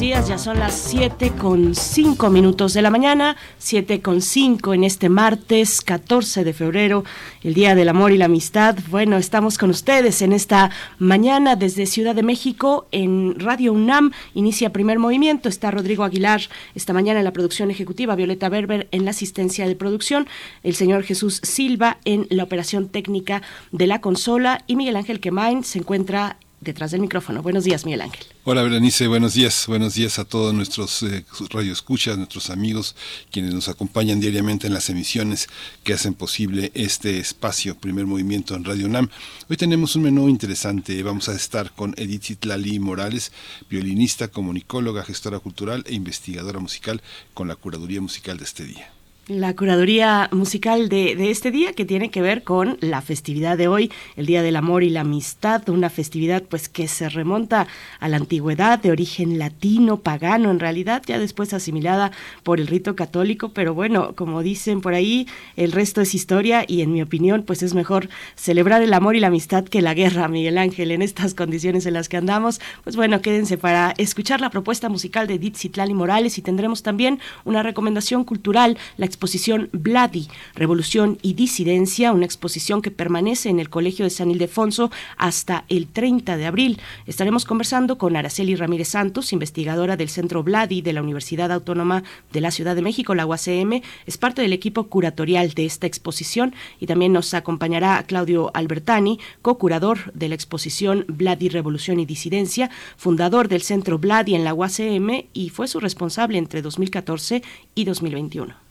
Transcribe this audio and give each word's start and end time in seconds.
Buenos 0.00 0.16
días, 0.16 0.28
ya 0.28 0.38
son 0.38 0.58
las 0.58 0.74
7 0.88 1.32
con 1.32 1.74
5 1.74 2.30
minutos 2.30 2.72
de 2.72 2.80
la 2.80 2.88
mañana, 2.88 3.36
7 3.58 4.00
con 4.00 4.22
5 4.22 4.72
en 4.72 4.84
este 4.84 5.10
martes 5.10 5.82
14 5.82 6.42
de 6.42 6.54
febrero, 6.54 7.04
el 7.42 7.52
Día 7.52 7.74
del 7.74 7.90
Amor 7.90 8.10
y 8.10 8.16
la 8.16 8.24
Amistad. 8.24 8.78
Bueno, 8.88 9.18
estamos 9.18 9.58
con 9.58 9.68
ustedes 9.68 10.22
en 10.22 10.32
esta 10.32 10.70
mañana 10.98 11.54
desde 11.54 11.84
Ciudad 11.84 12.14
de 12.14 12.22
México 12.22 12.86
en 12.92 13.38
Radio 13.38 13.74
UNAM. 13.74 14.12
Inicia 14.32 14.72
primer 14.72 14.98
movimiento, 14.98 15.50
está 15.50 15.70
Rodrigo 15.70 16.02
Aguilar 16.02 16.40
esta 16.74 16.94
mañana 16.94 17.20
en 17.20 17.26
la 17.26 17.34
producción 17.34 17.70
ejecutiva, 17.70 18.14
Violeta 18.14 18.48
Berber 18.48 18.88
en 18.92 19.04
la 19.04 19.10
asistencia 19.10 19.68
de 19.68 19.76
producción, 19.76 20.26
el 20.62 20.76
señor 20.76 21.02
Jesús 21.02 21.40
Silva 21.42 21.98
en 22.06 22.26
la 22.30 22.44
operación 22.44 22.88
técnica 22.88 23.42
de 23.70 23.86
la 23.86 24.00
consola 24.00 24.64
y 24.66 24.76
Miguel 24.76 24.96
Ángel 24.96 25.20
Quemain 25.20 25.62
se 25.62 25.78
encuentra 25.78 26.38
detrás 26.60 26.90
del 26.90 27.00
micrófono. 27.00 27.42
Buenos 27.42 27.64
días, 27.64 27.84
Miguel 27.84 28.02
Ángel. 28.02 28.26
Hola, 28.44 28.62
Berenice, 28.62 29.06
buenos 29.06 29.34
días. 29.34 29.66
Buenos 29.66 29.94
días 29.94 30.18
a 30.18 30.24
todos 30.24 30.52
nuestros 30.52 31.02
eh, 31.02 31.24
radioescuchas, 31.50 32.18
nuestros 32.18 32.50
amigos, 32.50 32.96
quienes 33.30 33.54
nos 33.54 33.68
acompañan 33.68 34.20
diariamente 34.20 34.66
en 34.66 34.74
las 34.74 34.90
emisiones 34.90 35.48
que 35.84 35.94
hacen 35.94 36.14
posible 36.14 36.70
este 36.74 37.18
espacio, 37.18 37.76
primer 37.76 38.06
movimiento 38.06 38.54
en 38.54 38.64
Radio 38.64 38.86
UNAM. 38.86 39.08
Hoy 39.48 39.56
tenemos 39.56 39.96
un 39.96 40.02
menú 40.02 40.28
interesante. 40.28 41.02
Vamos 41.02 41.28
a 41.28 41.34
estar 41.34 41.72
con 41.72 41.94
Edith 41.96 42.24
Zitlali 42.24 42.78
Morales, 42.78 43.32
violinista, 43.68 44.28
comunicóloga, 44.28 45.04
gestora 45.04 45.38
cultural 45.38 45.84
e 45.86 45.94
investigadora 45.94 46.58
musical 46.58 47.02
con 47.34 47.48
la 47.48 47.56
curaduría 47.56 48.00
musical 48.00 48.36
de 48.38 48.44
este 48.44 48.64
día 48.64 48.92
la 49.30 49.54
curaduría 49.54 50.28
musical 50.32 50.88
de, 50.88 51.14
de, 51.14 51.30
este 51.30 51.52
día 51.52 51.72
que 51.72 51.84
tiene 51.84 52.10
que 52.10 52.20
ver 52.20 52.42
con 52.42 52.78
la 52.80 53.00
festividad 53.00 53.56
de 53.56 53.68
hoy, 53.68 53.92
el 54.16 54.26
Día 54.26 54.42
del 54.42 54.56
Amor 54.56 54.82
y 54.82 54.90
la 54.90 55.02
Amistad, 55.02 55.68
una 55.68 55.88
festividad 55.88 56.42
pues 56.42 56.68
que 56.68 56.88
se 56.88 57.08
remonta 57.08 57.68
a 58.00 58.08
la 58.08 58.16
antigüedad 58.16 58.80
de 58.80 58.90
origen 58.90 59.38
latino, 59.38 59.98
pagano 59.98 60.50
en 60.50 60.58
realidad, 60.58 61.04
ya 61.06 61.20
después 61.20 61.54
asimilada 61.54 62.10
por 62.42 62.58
el 62.58 62.66
rito 62.66 62.96
católico, 62.96 63.50
pero 63.50 63.72
bueno, 63.72 64.16
como 64.16 64.42
dicen 64.42 64.80
por 64.80 64.94
ahí, 64.94 65.28
el 65.56 65.70
resto 65.70 66.00
es 66.00 66.12
historia 66.12 66.64
y 66.66 66.82
en 66.82 66.92
mi 66.92 67.00
opinión 67.00 67.44
pues 67.44 67.62
es 67.62 67.72
mejor 67.72 68.08
celebrar 68.34 68.82
el 68.82 68.92
amor 68.92 69.14
y 69.14 69.20
la 69.20 69.28
amistad 69.28 69.62
que 69.64 69.80
la 69.80 69.94
guerra, 69.94 70.26
Miguel 70.26 70.58
Ángel, 70.58 70.90
en 70.90 71.02
estas 71.02 71.34
condiciones 71.34 71.86
en 71.86 71.94
las 71.94 72.08
que 72.08 72.16
andamos, 72.16 72.60
pues 72.82 72.96
bueno, 72.96 73.22
quédense 73.22 73.58
para 73.58 73.94
escuchar 73.96 74.40
la 74.40 74.50
propuesta 74.50 74.88
musical 74.88 75.28
de 75.28 75.34
Edith 75.34 75.56
Citlali 75.56 75.94
Morales 75.94 76.36
y 76.36 76.42
tendremos 76.42 76.82
también 76.82 77.20
una 77.44 77.62
recomendación 77.62 78.24
cultural, 78.24 78.76
la 78.96 79.06
exposición 79.20 79.68
Vladi, 79.72 80.28
Revolución 80.54 81.18
y 81.20 81.34
Disidencia, 81.34 82.12
una 82.12 82.24
exposición 82.24 82.80
que 82.80 82.90
permanece 82.90 83.50
en 83.50 83.60
el 83.60 83.68
Colegio 83.68 84.06
de 84.06 84.10
San 84.10 84.30
Ildefonso 84.30 84.90
hasta 85.18 85.66
el 85.68 85.88
30 85.88 86.38
de 86.38 86.46
abril. 86.46 86.80
Estaremos 87.04 87.44
conversando 87.44 87.98
con 87.98 88.16
Araceli 88.16 88.56
Ramírez 88.56 88.88
Santos, 88.88 89.34
investigadora 89.34 89.98
del 89.98 90.08
Centro 90.08 90.42
Vladi 90.42 90.80
de 90.80 90.94
la 90.94 91.02
Universidad 91.02 91.52
Autónoma 91.52 92.02
de 92.32 92.40
la 92.40 92.50
Ciudad 92.50 92.74
de 92.74 92.80
México, 92.80 93.14
la 93.14 93.26
UACM. 93.26 93.82
Es 94.06 94.16
parte 94.16 94.40
del 94.40 94.54
equipo 94.54 94.84
curatorial 94.84 95.50
de 95.50 95.66
esta 95.66 95.86
exposición 95.86 96.54
y 96.78 96.86
también 96.86 97.12
nos 97.12 97.34
acompañará 97.34 98.02
Claudio 98.04 98.50
Albertani, 98.54 99.18
co-curador 99.42 100.14
de 100.14 100.30
la 100.30 100.34
exposición 100.34 101.04
Vladi, 101.08 101.50
Revolución 101.50 102.00
y 102.00 102.06
Disidencia, 102.06 102.70
fundador 102.96 103.48
del 103.48 103.60
Centro 103.60 103.98
Vladi 103.98 104.34
en 104.34 104.44
la 104.44 104.54
UACM 104.54 105.26
y 105.34 105.50
fue 105.50 105.68
su 105.68 105.78
responsable 105.78 106.38
entre 106.38 106.62
2014 106.62 107.42
y 107.74 107.84
2021. 107.84 108.69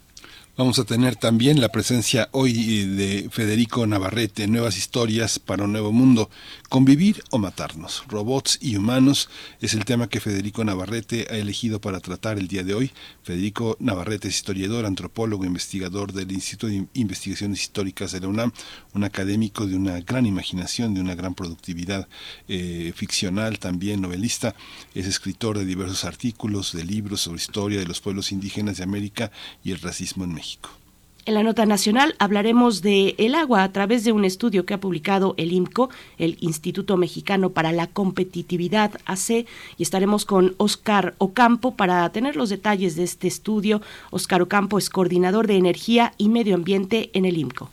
Vamos 0.60 0.78
a 0.78 0.84
tener 0.84 1.16
también 1.16 1.62
la 1.62 1.70
presencia 1.70 2.28
hoy 2.34 2.84
de 2.84 3.30
Federico 3.32 3.88
Navarrete, 3.88 4.46
Nuevas 4.46 4.78
historias 4.78 5.40
para 5.40 5.64
un 5.64 5.72
nuevo 5.72 5.94
mundo, 5.94 6.30
convivir 6.70 7.24
o 7.32 7.40
matarnos, 7.40 8.04
robots 8.08 8.60
y 8.62 8.78
humanos, 8.78 9.30
es 9.60 9.74
el 9.74 9.86
tema 9.86 10.08
que 10.08 10.20
Federico 10.20 10.64
Navarrete 10.64 11.28
ha 11.30 11.36
elegido 11.36 11.82
para 11.82 12.00
tratar 12.00 12.38
el 12.38 12.48
día 12.48 12.64
de 12.64 12.76
hoy. 12.76 12.92
Federico 13.24 13.76
Navarrete 13.80 14.28
es 14.28 14.36
historiador, 14.36 14.86
antropólogo, 14.86 15.46
investigador 15.46 16.14
del 16.14 16.32
Instituto 16.32 16.68
de 16.68 16.88
Investigaciones 16.94 17.62
Históricas 17.62 18.12
de 18.12 18.22
la 18.22 18.28
UNAM, 18.28 18.54
un 18.94 19.04
académico 19.04 19.66
de 19.66 19.76
una 19.76 20.00
gran 20.02 20.28
imaginación, 20.28 20.94
de 20.94 21.02
una 21.02 21.16
gran 21.16 21.34
productividad 21.34 22.08
eh, 22.48 22.94
ficcional, 22.96 23.58
también 23.58 24.02
novelista, 24.02 24.56
es 24.94 25.08
escritor 25.08 25.58
de 25.58 25.66
diversos 25.66 26.06
artículos, 26.06 26.72
de 26.74 26.86
libros 26.86 27.22
sobre 27.22 27.42
historia 27.42 27.80
de 27.80 27.88
los 27.88 28.00
pueblos 28.00 28.32
indígenas 28.32 28.78
de 28.78 28.84
América 28.84 29.32
y 29.64 29.72
el 29.72 29.82
racismo 29.82 30.24
en 30.24 30.34
México. 30.34 30.79
En 31.26 31.34
la 31.36 31.44
nota 31.44 31.66
nacional 31.66 32.16
hablaremos 32.18 32.82
de 32.82 33.14
el 33.18 33.36
agua 33.36 33.64
a 33.64 33.72
través 33.72 34.04
de 34.04 34.12
un 34.12 34.26
estudio 34.26 34.66
que 34.66 34.74
ha 34.74 34.80
publicado 34.80 35.36
el 35.38 35.52
IMCO, 35.52 35.90
el 36.18 36.38
Instituto 36.40 36.98
Mexicano 36.98 37.52
para 37.52 37.72
la 37.72 37.88
Competitividad 37.88 38.94
AC, 39.06 39.30
y 39.30 39.84
estaremos 39.84 40.26
con 40.26 40.56
Oscar 40.58 41.16
Ocampo 41.18 41.76
para 41.76 42.10
tener 42.10 42.36
los 42.36 42.50
detalles 42.50 42.96
de 42.96 43.04
este 43.04 43.28
estudio. 43.28 43.82
Oscar 44.12 44.42
Ocampo 44.42 44.78
es 44.78 44.90
coordinador 44.90 45.46
de 45.46 45.58
energía 45.58 46.14
y 46.18 46.30
medio 46.30 46.56
ambiente 46.56 47.12
en 47.14 47.26
el 47.26 47.38
IMCO. 47.38 47.70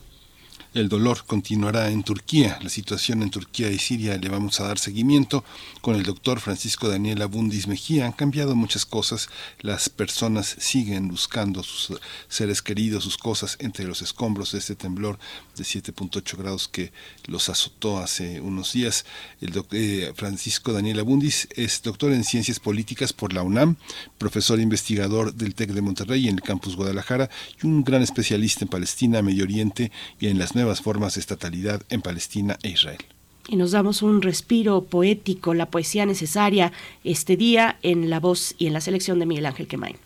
El 0.77 0.91
dolor 0.91 1.25
continuará 1.27 1.91
en 1.91 2.03
Turquía. 2.03 2.59
La 2.63 2.69
situación 2.69 3.23
en 3.23 3.31
Turquía 3.31 3.71
y 3.71 3.79
Siria 3.79 4.19
le 4.19 4.29
vamos 4.29 4.61
a 4.61 4.67
dar 4.67 4.79
seguimiento 4.79 5.43
con 5.87 5.95
el 5.95 6.03
doctor 6.03 6.41
Francisco 6.41 6.89
Daniel 6.89 7.23
Abundis 7.23 7.69
Mejía. 7.69 8.07
Han 8.07 8.13
cambiado 8.13 8.57
muchas 8.57 8.85
cosas. 8.85 9.29
Las 9.61 9.89
personas 9.89 10.57
siguen 10.59 11.07
buscando 11.07 11.63
sus 11.63 12.01
seres 12.27 12.61
queridos, 12.61 13.05
sus 13.05 13.17
cosas 13.17 13.57
entre 13.61 13.85
los 13.85 14.03
escombros 14.03 14.51
de 14.51 14.59
este 14.59 14.75
temblor 14.75 15.17
de 15.55 15.63
7.8 15.63 16.39
grados 16.39 16.67
que 16.67 16.93
los 17.27 17.49
azotó 17.49 17.99
hace 17.99 18.41
unos 18.41 18.73
días. 18.73 19.05
El 19.41 19.53
eh, 19.71 20.13
Francisco 20.17 20.73
Daniel 20.73 20.99
Abundis 20.99 21.47
es 21.55 21.81
doctor 21.83 22.11
en 22.11 22.25
ciencias 22.25 22.59
políticas 22.59 23.13
por 23.13 23.33
la 23.33 23.45
UNAM, 23.45 23.77
profesor 24.19 24.59
investigador 24.59 25.35
del 25.35 25.55
TEC 25.55 25.71
de 25.71 25.83
Monterrey 25.83 26.27
en 26.27 26.35
el 26.35 26.43
campus 26.43 26.75
Guadalajara 26.75 27.31
y 27.63 27.65
un 27.65 27.85
gran 27.85 28.03
especialista 28.03 28.65
en 28.65 28.71
Palestina, 28.71 29.23
Medio 29.23 29.45
Oriente 29.45 29.93
y 30.19 30.27
en 30.27 30.41
las 30.41 30.57
nuevas 30.57 30.81
formas 30.81 31.15
de 31.15 31.21
estatalidad 31.21 31.81
en 31.91 32.03
Palestina 32.03 32.59
e 32.65 32.71
Israel. 32.71 33.16
Y 33.49 33.57
nos 33.57 33.71
damos 33.71 34.03
un 34.03 34.23
respiro 34.23 34.83
poético, 34.83 35.55
la 35.55 35.71
poesía 35.71 36.05
necesaria 36.05 36.73
este 37.05 37.37
día 37.37 37.79
en 37.83 38.11
la 38.11 38.19
voz 38.19 38.55
y 38.59 38.67
en 38.67 38.73
la 38.73 38.81
selección 38.81 39.19
de 39.19 39.27
Miguel 39.27 39.47
Ángel 39.47 39.69
Quemain. 39.69 39.97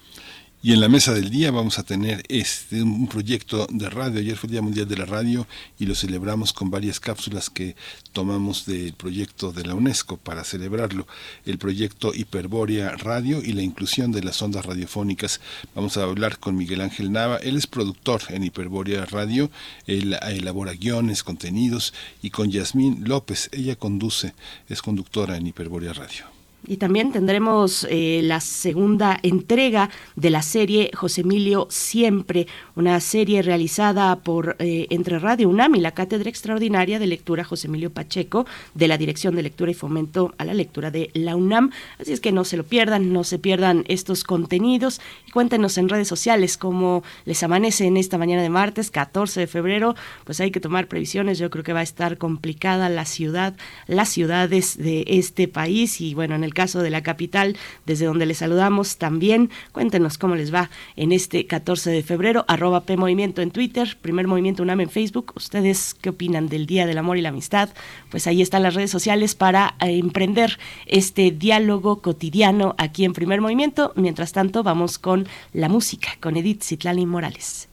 Y 0.63 0.75
en 0.75 0.81
la 0.81 0.91
mesa 0.91 1.15
del 1.15 1.31
día 1.31 1.51
vamos 1.51 1.79
a 1.79 1.85
tener 1.85 2.23
este 2.29 2.83
un 2.83 3.09
proyecto 3.09 3.67
de 3.71 3.89
radio. 3.89 4.21
Ayer 4.21 4.37
fue 4.37 4.49
el 4.49 4.53
Día 4.53 4.61
Mundial 4.61 4.87
de 4.87 4.99
la 4.99 5.07
Radio 5.07 5.47
y 5.79 5.87
lo 5.87 5.95
celebramos 5.95 6.53
con 6.53 6.71
varias 6.71 7.01
cápsulas 7.01 7.49
que 7.49 7.77
tomamos 8.13 8.67
del 8.67 8.93
proyecto 8.93 9.53
de 9.53 9.65
la 9.65 9.75
UNESCO 9.75 10.19
para 10.19 10.45
celebrarlo. 10.45 11.07
El 11.47 11.57
proyecto 11.57 12.13
Hiperbórea 12.13 12.91
Radio 12.91 13.41
y 13.43 13.55
la 13.55 13.63
inclusión 13.63 14.13
de 14.13 14.23
las 14.23 14.43
ondas 14.43 14.67
radiofónicas. 14.67 15.41
Vamos 15.75 15.97
a 15.97 16.03
hablar 16.03 16.39
con 16.39 16.59
Miguel 16.59 16.83
Ángel 16.83 17.11
Nava. 17.11 17.39
Él 17.39 17.57
es 17.57 17.67
productor 17.67 18.21
en 18.29 18.45
Hiperbórea 18.45 19.07
Radio. 19.07 19.51
Él 19.87 20.15
elabora 20.29 20.75
guiones, 20.75 21.23
contenidos. 21.23 21.95
Y 22.21 22.29
con 22.29 22.51
Yasmín 22.51 23.05
López. 23.09 23.49
Ella 23.53 23.77
conduce, 23.77 24.35
es 24.69 24.83
conductora 24.83 25.39
en 25.39 25.47
Hiperbórea 25.47 25.95
Radio. 25.95 26.40
Y 26.67 26.77
también 26.77 27.11
tendremos 27.11 27.87
eh, 27.89 28.21
la 28.23 28.41
segunda 28.41 29.19
entrega 29.23 29.89
de 30.15 30.31
la 30.31 30.43
serie 30.43 30.91
José 30.95 31.23
Emilio 31.23 31.67
Siempre, 31.71 32.47
una 32.77 33.01
serie 33.01 33.43
realizada 33.43 34.17
por 34.17 34.57
eh, 34.59 34.87
entre 34.91 35.19
Radio 35.19 35.49
UNAM 35.49 35.75
y 35.77 35.81
la 35.81 35.93
Cátedra 35.93 36.29
Extraordinaria 36.29 36.99
de 36.99 37.07
Lectura 37.07 37.45
José 37.45 37.69
Emilio 37.69 37.91
Pacheco 37.91 38.47
de 38.75 38.89
la 38.89 38.99
Dirección 38.99 39.37
de 39.37 39.43
Lectura 39.43 39.71
y 39.71 39.75
Fomento 39.75 40.35
a 40.37 40.45
la 40.45 40.53
Lectura 40.53 40.91
de 40.91 41.11
la 41.15 41.35
UNAM. 41.35 41.71
Así 41.99 42.13
es 42.13 42.21
que 42.21 42.31
no 42.31 42.45
se 42.45 42.59
lo 42.59 42.65
pierdan, 42.65 43.13
no 43.13 43.25
se 43.25 43.39
pierdan 43.39 43.85
estos 43.89 44.23
contenidos 44.25 45.01
y 45.27 45.31
cuéntenos 45.31 45.79
en 45.79 45.89
redes 45.89 46.09
sociales 46.09 46.59
cómo 46.59 47.03
les 47.25 47.43
amanece 47.43 47.87
en 47.87 47.97
esta 47.97 48.19
mañana 48.19 48.43
de 48.43 48.51
martes, 48.51 48.91
14 48.91 49.41
de 49.41 49.47
febrero. 49.47 49.95
Pues 50.25 50.41
hay 50.41 50.51
que 50.51 50.61
tomar 50.61 50.89
previsiones, 50.89 51.39
yo 51.39 51.49
creo 51.49 51.65
que 51.65 51.73
va 51.73 51.81
a 51.81 51.85
estar 51.85 52.19
complicada 52.19 52.89
la 52.91 53.07
ciudad, 53.07 53.55
las 53.87 54.11
ciudades 54.11 54.77
de 54.77 55.05
este 55.07 55.49
país 55.49 56.01
y 56.01 56.15
bueno, 56.15 56.35
en 56.35 56.45
el 56.45 56.50
el 56.51 56.55
caso 56.55 56.83
de 56.83 56.91
la 56.91 57.03
capital, 57.03 57.57
desde 57.87 58.07
donde 58.07 58.27
les 58.27 58.39
saludamos 58.39 58.99
también. 58.99 59.51
Cuéntenos 59.71 60.19
cómo 60.19 60.35
les 60.35 60.53
va 60.53 60.69
en 60.97 61.13
este 61.13 61.47
14 61.47 61.91
de 61.91 62.03
febrero, 62.03 62.45
arroba 62.49 62.81
P 62.81 62.97
Movimiento 62.97 63.41
en 63.41 63.53
Twitter, 63.53 63.97
Primer 64.03 64.27
Movimiento 64.27 64.65
UNAM 64.65 64.81
en 64.81 64.91
Facebook. 64.91 65.33
¿Ustedes 65.37 65.95
qué 65.95 66.11
opinan 66.11 66.49
del 66.49 66.67
Día 66.67 66.87
del 66.87 66.99
Amor 66.99 67.19
y 67.19 67.23
la 67.23 67.29
Amistad? 67.29 67.71
Pues 68.11 68.27
ahí 68.27 68.43
están 68.43 68.65
las 68.65 68.75
redes 68.75 68.91
sociales 68.91 69.37
para 69.37 69.77
eh, 69.81 69.99
emprender 69.99 70.59
este 70.87 71.31
diálogo 71.31 72.03
cotidiano 72.03 72.75
aquí 72.79 73.05
en 73.05 73.13
Primer 73.13 73.41
Movimiento. 73.41 73.93
Mientras 73.95 74.33
tanto, 74.33 74.65
vamos 74.65 74.99
con 74.99 75.29
la 75.53 75.69
música, 75.69 76.11
con 76.21 76.37
Edith 76.37 76.63
Citlali 76.65 77.07
Morales. 77.07 77.69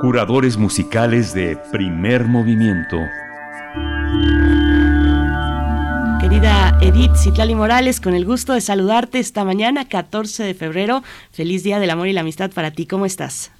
Curadores 0.00 0.56
musicales 0.56 1.34
de 1.34 1.56
Primer 1.72 2.24
Movimiento. 2.24 2.98
Querida 6.34 6.76
Edith 6.80 7.14
Citlali 7.14 7.54
Morales, 7.54 8.00
con 8.00 8.12
el 8.12 8.24
gusto 8.24 8.54
de 8.54 8.60
saludarte 8.60 9.20
esta 9.20 9.44
mañana, 9.44 9.88
14 9.88 10.42
de 10.42 10.54
febrero. 10.54 11.02
Feliz 11.30 11.62
Día 11.62 11.78
del 11.78 11.90
Amor 11.90 12.08
y 12.08 12.12
la 12.12 12.22
Amistad 12.22 12.50
para 12.50 12.72
ti. 12.72 12.88
¿Cómo 12.88 13.06
estás? 13.06 13.52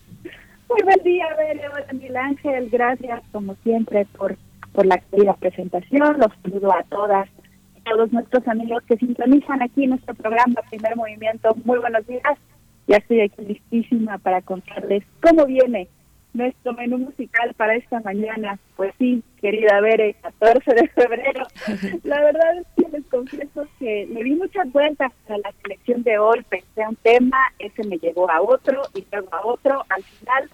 Muy 0.68 0.82
buen 0.82 1.00
día, 1.04 1.24
Hola, 1.38 1.86
Miguel 1.92 2.16
Ángel. 2.16 2.68
Gracias, 2.72 3.22
como 3.30 3.54
siempre, 3.62 4.06
por, 4.18 4.36
por 4.72 4.86
la 4.86 4.98
querida 4.98 5.34
presentación. 5.34 6.18
Los 6.18 6.32
saludo 6.42 6.72
a 6.74 6.82
todas 6.82 7.28
a 7.28 7.90
todos 7.90 8.12
nuestros 8.12 8.48
amigos 8.48 8.82
que 8.88 8.96
sintonizan 8.96 9.62
aquí 9.62 9.84
en 9.84 9.90
nuestro 9.90 10.12
programa 10.16 10.60
Primer 10.68 10.96
Movimiento. 10.96 11.54
Muy 11.64 11.78
buenos 11.78 12.04
días. 12.08 12.38
Ya 12.88 12.96
estoy 12.96 13.20
aquí 13.20 13.40
listísima 13.46 14.18
para 14.18 14.42
contarles 14.42 15.04
cómo 15.22 15.46
viene 15.46 15.86
nuestro 16.34 16.72
menú 16.74 16.98
musical 16.98 17.54
para 17.56 17.76
esta 17.76 18.00
mañana. 18.00 18.58
Pues 18.76 18.92
sí, 18.98 19.22
querida 19.40 19.80
Bere, 19.80 20.14
14 20.14 20.74
de 20.74 20.88
febrero. 20.88 21.46
La 22.02 22.20
verdad 22.20 22.58
es 22.58 22.66
que 22.76 22.90
les 22.90 23.06
confieso 23.06 23.66
que 23.78 24.06
me 24.10 24.22
di 24.22 24.32
muchas 24.32 24.70
vueltas 24.72 25.12
a 25.28 25.38
la 25.38 25.52
selección 25.62 26.02
de 26.02 26.18
hoy. 26.18 26.44
Pensé 26.48 26.82
a 26.82 26.90
un 26.90 26.96
tema, 26.96 27.38
ese 27.58 27.84
me 27.84 27.98
llevó 27.98 28.30
a 28.30 28.42
otro 28.42 28.82
y 28.94 29.06
luego 29.10 29.28
a 29.32 29.46
otro. 29.46 29.84
Al 29.88 30.02
final, 30.02 30.50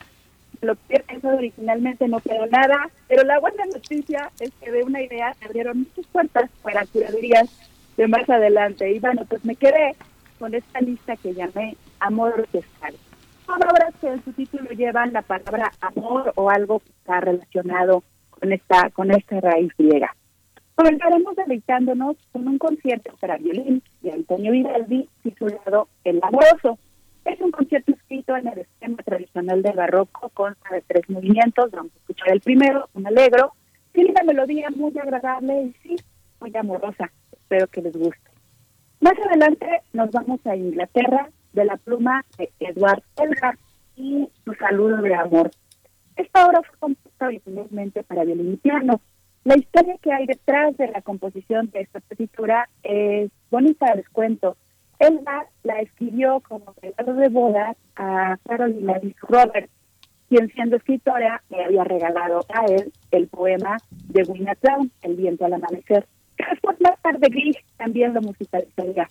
lo 0.61 0.75
que 0.75 0.97
he 0.97 1.01
pensado 1.01 1.37
originalmente 1.37 2.07
no 2.07 2.21
quedó 2.21 2.47
nada. 2.47 2.91
Pero 3.09 3.25
la 3.25 3.41
buena 3.41 3.65
noticia 3.67 4.31
es 4.39 4.53
que 4.63 4.71
de 4.71 4.85
una 4.85 5.03
idea 5.03 5.35
se 5.35 5.47
abrieron 5.47 5.79
muchas 5.79 6.07
puertas 6.13 6.51
para 6.63 6.87
curadurías 6.87 7.49
de 7.97 8.07
más 8.07 8.29
adelante. 8.29 8.93
Y 8.93 8.99
bueno, 8.99 9.25
pues 9.29 9.45
me 9.45 9.57
quedé 9.57 9.97
con 10.39 10.55
esta 10.55 10.81
lista 10.81 11.17
que 11.17 11.35
llamé 11.35 11.77
Amor 11.99 12.35
Orquestal 12.39 12.95
son 13.51 13.63
obras 13.69 13.95
que 14.01 14.09
en 14.09 14.25
su 14.25 14.33
título 14.33 14.71
llevan 14.71 15.13
la 15.13 15.23
palabra 15.23 15.73
amor 15.81 16.33
o 16.37 16.51
algo 16.51 16.79
que 16.79 16.91
está 16.91 17.21
relacionado 17.21 18.05
con 18.31 18.53
esta, 18.53 18.91
con 18.91 19.11
esta 19.11 19.41
raíz 19.41 19.73
griega. 19.77 20.15
Comenzaremos 20.77 21.35
deleitándonos 21.37 22.17
con 22.33 22.47
un 22.47 22.59
concierto 22.59 23.13
para 23.21 23.39
violín 23.39 23.83
de 24.03 24.13
Antonio 24.13 24.53
Vivaldi 24.53 25.09
titulado 25.23 25.89
El 26.05 26.21
Amoroso. 26.23 26.79
Es 27.25 27.41
un 27.41 27.51
concierto 27.51 27.93
escrito 27.93 28.37
en 28.37 28.47
el 28.47 28.61
esquema 28.61 29.03
tradicional 29.03 29.63
del 29.63 29.77
barroco, 29.77 30.31
consta 30.31 30.73
de 30.73 30.83
tres 30.83 31.11
movimientos. 31.11 31.71
Vamos 31.73 31.93
a 31.93 31.99
escuchar 31.99 32.33
el 32.33 32.41
primero, 32.41 32.89
un 32.95 33.07
alegro, 33.07 33.53
tiene 33.93 34.13
una 34.13 34.23
melodía 34.23 34.71
muy 34.71 34.97
agradable 34.97 35.63
y 35.63 35.73
sí, 35.83 35.97
muy 36.41 36.57
amorosa. 36.57 37.11
Espero 37.33 37.67
que 37.67 37.83
les 37.83 37.97
guste. 37.97 38.31
Más 39.01 39.19
adelante 39.19 39.83
nos 39.93 40.11
vamos 40.13 40.41
a 40.47 40.55
Inglaterra 40.55 41.29
de 41.53 41.65
la 41.65 41.77
pluma 41.77 42.25
de 42.39 42.51
Edward 42.61 43.03
Elgar 43.17 43.59
y 43.97 44.29
su 44.45 44.55
saludo 44.55 45.03
de 45.03 45.15
amor. 45.15 45.51
Esta 46.17 46.47
obra 46.47 46.63
fue 46.63 46.79
compuesta 46.79 47.27
originalmente 47.27 48.03
para 48.03 48.25
violín 48.25 48.55
y 48.55 48.57
piano. 48.57 49.01
La 49.45 49.57
historia 49.57 49.97
que 50.03 50.13
hay 50.13 50.27
detrás 50.27 50.77
de 50.77 50.89
la 50.89 51.01
composición 51.01 51.71
de 51.71 51.81
esta 51.81 52.01
partitura 52.01 52.69
es 52.83 53.31
bonita, 53.51 53.95
les 53.95 54.09
cuento. 54.11 54.57
Elgar 54.99 55.47
la 55.63 55.81
escribió 55.81 56.41
como 56.41 56.75
regalo 56.83 57.15
de 57.15 57.29
boda 57.31 57.75
a 57.97 58.37
Carolina 58.47 58.99
Lee 59.03 59.17
Robert, 59.23 59.71
quien 60.29 60.49
siendo 60.53 60.77
escritora 60.77 61.43
le 61.49 61.65
había 61.65 61.85
regalado 61.85 62.45
a 62.53 62.67
él 62.67 62.93
el 63.11 63.29
poema 63.29 63.79
de 64.09 64.23
Winnie 64.25 64.53
El 65.03 65.17
viento 65.17 65.47
al 65.47 65.55
amanecer. 65.55 66.07
Después 66.37 66.81
más 66.81 67.01
tarde 67.01 67.29
Grieg 67.31 67.57
también 67.79 68.13
lo 68.13 68.21
musicalizaría. 68.21 69.09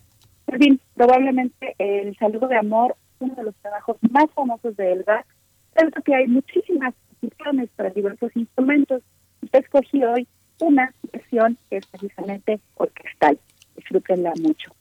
En 0.51 0.57
fin, 0.57 0.81
probablemente 0.95 1.75
el 1.77 2.17
saludo 2.17 2.47
de 2.47 2.57
amor 2.57 2.95
uno 3.19 3.35
de 3.35 3.43
los 3.43 3.55
trabajos 3.57 3.97
más 4.09 4.31
famosos 4.31 4.75
de 4.77 4.93
Elba, 4.93 5.23
tanto 5.73 6.01
que 6.01 6.15
hay 6.15 6.27
muchísimas 6.27 6.95
versiones 7.21 7.69
para 7.75 7.91
diversos 7.91 8.35
instrumentos. 8.35 9.03
escogí 9.51 10.03
hoy 10.03 10.27
una 10.59 10.91
versión 11.13 11.55
que 11.69 11.77
es 11.77 11.85
precisamente 11.85 12.59
orquestal. 12.75 13.37
Disfrútenla 13.75 14.33
mucho. 14.41 14.71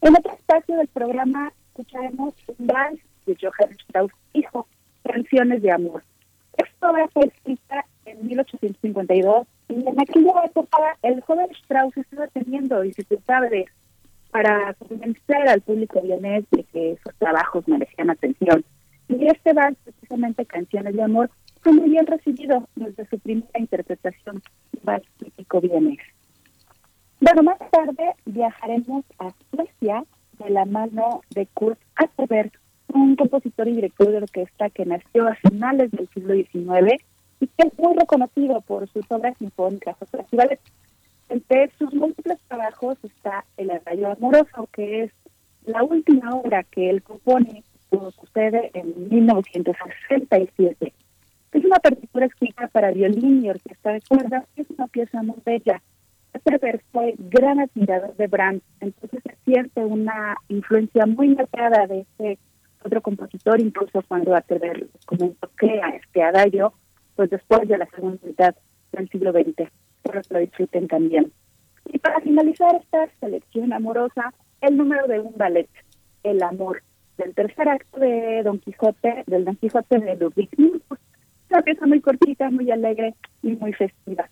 En 0.00 0.16
otro 0.16 0.32
espacio 0.32 0.76
del 0.78 0.88
programa 0.88 1.52
escucharemos 1.68 2.34
un 2.48 2.66
vals 2.66 3.00
de 3.26 3.36
Johann 3.40 3.72
Strauss, 3.82 4.12
hijo, 4.32 4.66
Canciones 5.04 5.62
de 5.62 5.70
Amor. 5.70 6.02
Esta 6.56 6.90
obra 6.90 7.06
fue 7.08 7.26
escrita 7.26 7.84
en 8.04 8.26
1852 8.26 9.46
y 9.68 9.74
en 9.74 10.00
aquella 10.00 10.44
época 10.44 10.98
el 11.02 11.20
joven 11.20 11.50
Strauss 11.52 11.96
estaba 11.96 12.26
teniendo 12.28 12.80
dificultades 12.80 13.66
para 14.34 14.74
convencer 14.74 15.48
al 15.48 15.60
público 15.60 16.00
vienés 16.02 16.44
de 16.50 16.64
que 16.64 16.90
esos 16.94 17.14
trabajos 17.20 17.68
merecían 17.68 18.10
atención. 18.10 18.64
Y 19.08 19.28
este 19.28 19.52
vals, 19.52 19.78
precisamente 19.84 20.44
Canciones 20.44 20.96
de 20.96 21.04
Amor, 21.04 21.30
fue 21.60 21.72
muy 21.72 21.88
bien 21.88 22.04
recibido 22.04 22.68
desde 22.74 23.06
su 23.06 23.20
primera 23.20 23.60
interpretación, 23.60 24.42
vals 24.82 25.06
típico 25.20 25.60
vienés. 25.60 26.00
Bueno, 27.20 27.44
más 27.44 27.58
tarde 27.70 28.16
viajaremos 28.24 29.04
a 29.20 29.32
Suecia 29.52 30.04
de 30.40 30.50
la 30.50 30.64
mano 30.64 31.20
de 31.30 31.46
Kurt 31.54 31.78
Asterberg, 31.94 32.50
un 32.92 33.14
compositor 33.14 33.68
y 33.68 33.76
director 33.76 34.10
de 34.10 34.16
orquesta 34.16 34.68
que 34.68 34.84
nació 34.84 35.28
a 35.28 35.36
finales 35.36 35.92
del 35.92 36.08
siglo 36.08 36.34
XIX 36.34 37.00
y 37.38 37.46
que 37.46 37.68
es 37.68 37.78
muy 37.78 37.94
reconocido 37.94 38.60
por 38.62 38.88
sus 38.88 39.08
obras 39.10 39.38
sinfónicas 39.38 39.94
o 40.00 40.06
festivales 40.06 40.58
entre 41.34 41.70
sus 41.78 41.92
múltiples 41.92 42.38
trabajos 42.46 42.96
está 43.02 43.44
El 43.56 43.72
Arrayo 43.72 44.12
Amoroso, 44.12 44.68
que 44.72 45.02
es 45.02 45.12
la 45.66 45.82
última 45.82 46.30
obra 46.30 46.62
que 46.62 46.88
él 46.90 47.02
compone, 47.02 47.64
como 47.90 48.12
sucede 48.12 48.70
en 48.72 49.08
1967. 49.08 50.94
Es 51.52 51.64
una 51.64 51.80
partitura 51.80 52.26
escrita 52.26 52.68
para 52.68 52.92
violín 52.92 53.44
y 53.44 53.50
orquesta 53.50 53.92
de 53.92 54.00
cuerdas, 54.02 54.44
es 54.54 54.70
una 54.70 54.86
pieza 54.86 55.24
muy 55.24 55.38
bella. 55.44 55.82
Atterberg 56.34 56.80
fue 56.92 57.14
gran 57.18 57.58
admirador 57.58 58.14
de 58.14 58.28
Brahms, 58.28 58.62
entonces 58.78 59.20
se 59.24 59.36
siente 59.44 59.84
una 59.84 60.36
influencia 60.48 61.04
muy 61.06 61.34
marcada 61.34 61.88
de 61.88 62.00
este 62.00 62.38
otro 62.84 63.00
compositor, 63.02 63.60
incluso 63.60 64.02
cuando 64.06 64.36
Atterberg 64.36 64.86
comenzó 65.04 65.50
crea 65.56 65.88
este 65.88 66.22
adagio, 66.22 66.74
pues 67.16 67.30
después 67.30 67.66
de 67.66 67.78
la 67.78 67.86
segunda 67.86 68.20
mitad 68.24 68.54
del 68.92 69.08
siglo 69.08 69.32
XX 69.32 69.68
espero 70.04 70.22
que 70.22 70.34
lo 70.34 70.40
disfruten 70.40 70.88
también. 70.88 71.32
Y 71.86 71.98
para 71.98 72.20
finalizar 72.20 72.74
esta 72.76 73.08
selección 73.20 73.72
amorosa, 73.72 74.32
el 74.60 74.76
número 74.76 75.06
de 75.06 75.20
un 75.20 75.34
ballet, 75.36 75.68
El 76.22 76.42
Amor, 76.42 76.82
del 77.18 77.34
tercer 77.34 77.68
acto 77.68 78.00
de 78.00 78.42
Don 78.42 78.58
Quijote, 78.58 79.24
del 79.26 79.44
Don 79.44 79.56
Quijote 79.56 79.98
de 79.98 80.16
Ludwig 80.16 80.48
Una 81.50 81.62
pieza 81.62 81.86
muy 81.86 82.00
cortita, 82.00 82.50
muy 82.50 82.70
alegre 82.70 83.14
y 83.42 83.52
muy 83.56 83.72
festiva. 83.72 84.28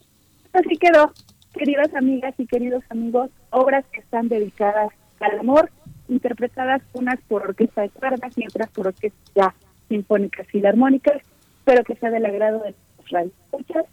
Así 0.53 0.77
quedó, 0.77 1.13
queridas 1.55 1.95
amigas 1.95 2.35
y 2.39 2.47
queridos 2.47 2.83
amigos, 2.89 3.31
obras 3.51 3.85
que 3.93 4.01
están 4.01 4.29
dedicadas 4.29 4.91
al 5.21 5.39
amor, 5.39 5.71
interpretadas 6.09 6.83
unas 6.95 7.21
por 7.29 7.43
orquesta 7.43 7.83
de 7.83 7.91
cuerdas 7.91 8.33
y 8.37 8.47
otras 8.47 8.71
por 8.71 8.89
orquestas 8.89 9.33
ya 9.35 9.55
sinfónicas 9.89 10.47
y 10.53 10.67
armónicas, 10.67 11.23
pero 11.65 11.85
que 11.85 11.95
sea 11.97 12.11
del 12.11 12.27
agrado 12.27 12.61
de 12.61 12.75
los 12.99 13.11
radioescuchas 13.11 13.87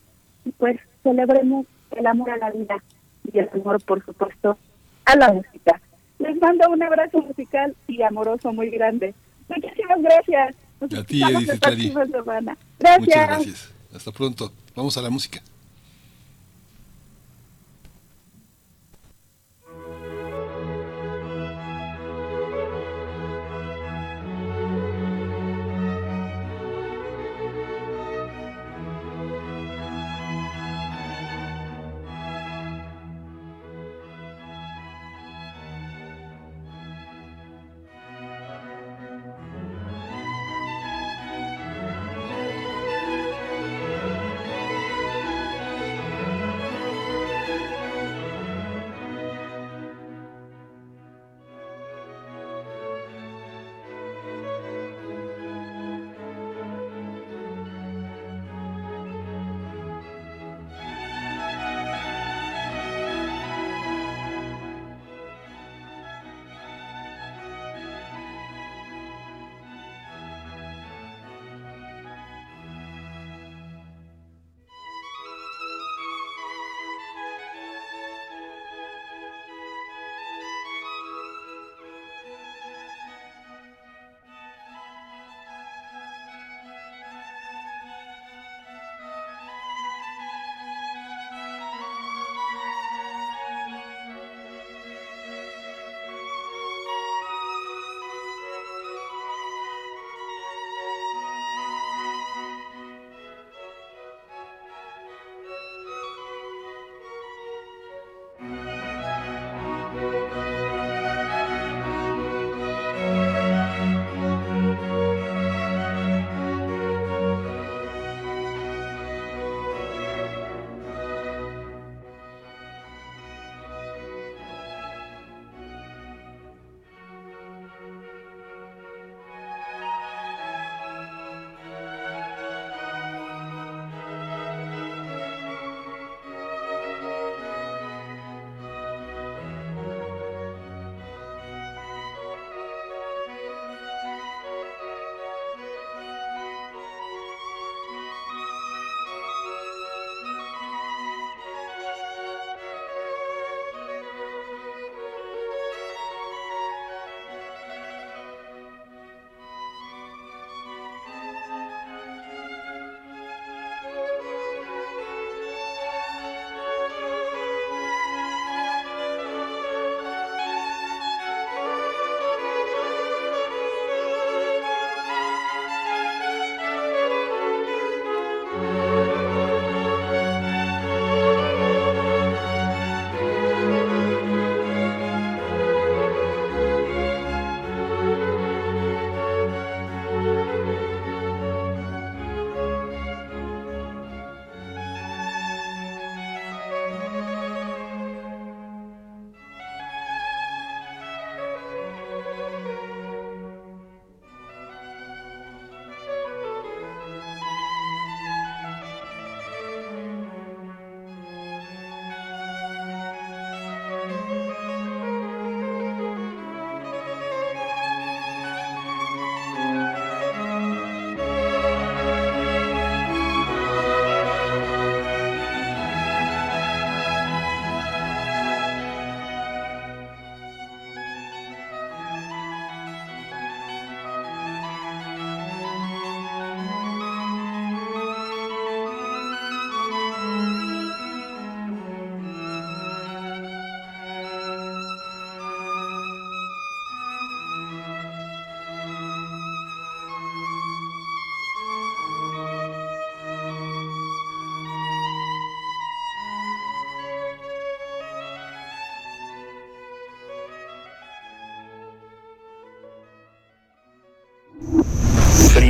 y 0.49 0.51
pues 0.53 0.79
celebremos 1.03 1.65
el 1.91 2.07
amor 2.07 2.31
a 2.31 2.37
la 2.37 2.51
vida 2.51 2.83
y 3.31 3.37
el 3.37 3.49
amor, 3.53 3.81
por 3.83 4.03
supuesto, 4.03 4.57
a 5.05 5.15
la 5.15 5.31
música. 5.31 5.79
Les 6.17 6.35
mando 6.41 6.69
un 6.69 6.81
abrazo 6.83 7.21
musical 7.21 7.75
y 7.87 8.01
amoroso 8.01 8.51
muy 8.51 8.69
grande. 8.69 9.13
Muchísimas 9.47 10.01
gracias. 10.01 10.55
a 10.81 11.03
ti, 11.03 11.23
Edith 11.23 11.61
Gracias. 12.79 12.99
Muchas 12.99 13.27
gracias. 13.27 13.73
Hasta 13.95 14.11
pronto. 14.11 14.51
Vamos 14.75 14.97
a 14.97 15.01
la 15.01 15.09
música. 15.09 15.41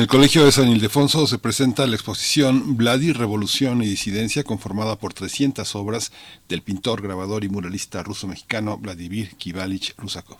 En 0.00 0.04
el 0.04 0.08
Colegio 0.08 0.46
de 0.46 0.50
San 0.50 0.70
Ildefonso 0.70 1.26
se 1.26 1.36
presenta 1.36 1.86
la 1.86 1.94
exposición 1.94 2.78
Vladi, 2.78 3.12
Revolución 3.12 3.82
y 3.82 3.86
Disidencia, 3.86 4.44
conformada 4.44 4.96
por 4.96 5.12
300 5.12 5.76
obras 5.76 6.10
del 6.48 6.62
pintor, 6.62 7.02
grabador 7.02 7.44
y 7.44 7.50
muralista 7.50 8.02
ruso-mexicano 8.02 8.78
Vladimir 8.78 9.36
Kivalich 9.36 9.94
Rusakov. 9.98 10.38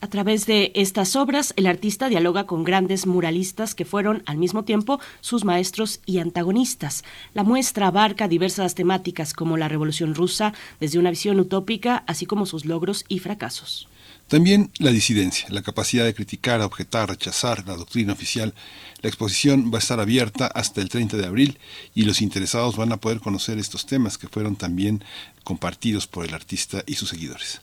A 0.00 0.08
través 0.08 0.46
de 0.46 0.72
estas 0.74 1.16
obras, 1.16 1.52
el 1.58 1.66
artista 1.66 2.08
dialoga 2.08 2.46
con 2.46 2.64
grandes 2.64 3.06
muralistas 3.06 3.74
que 3.74 3.84
fueron 3.84 4.22
al 4.24 4.38
mismo 4.38 4.64
tiempo 4.64 4.98
sus 5.20 5.44
maestros 5.44 6.00
y 6.06 6.18
antagonistas. 6.18 7.04
La 7.34 7.44
muestra 7.44 7.88
abarca 7.88 8.26
diversas 8.26 8.74
temáticas 8.74 9.34
como 9.34 9.58
la 9.58 9.68
Revolución 9.68 10.14
rusa, 10.14 10.54
desde 10.80 10.98
una 10.98 11.10
visión 11.10 11.38
utópica, 11.40 12.04
así 12.06 12.24
como 12.24 12.46
sus 12.46 12.64
logros 12.64 13.04
y 13.08 13.18
fracasos. 13.18 13.86
También 14.28 14.70
la 14.78 14.90
disidencia, 14.90 15.48
la 15.50 15.62
capacidad 15.62 16.04
de 16.04 16.14
criticar, 16.14 16.60
objetar, 16.62 17.10
rechazar 17.10 17.66
la 17.66 17.76
doctrina 17.76 18.14
oficial. 18.14 18.54
La 19.02 19.08
exposición 19.08 19.70
va 19.72 19.76
a 19.76 19.80
estar 19.80 20.00
abierta 20.00 20.46
hasta 20.46 20.80
el 20.80 20.88
30 20.88 21.18
de 21.18 21.26
abril 21.26 21.58
y 21.94 22.04
los 22.04 22.22
interesados 22.22 22.76
van 22.76 22.92
a 22.92 22.96
poder 22.96 23.20
conocer 23.20 23.58
estos 23.58 23.84
temas 23.86 24.16
que 24.16 24.28
fueron 24.28 24.56
también 24.56 25.04
compartidos 25.44 26.06
por 26.06 26.24
el 26.24 26.34
artista 26.34 26.82
y 26.86 26.94
sus 26.94 27.10
seguidores. 27.10 27.60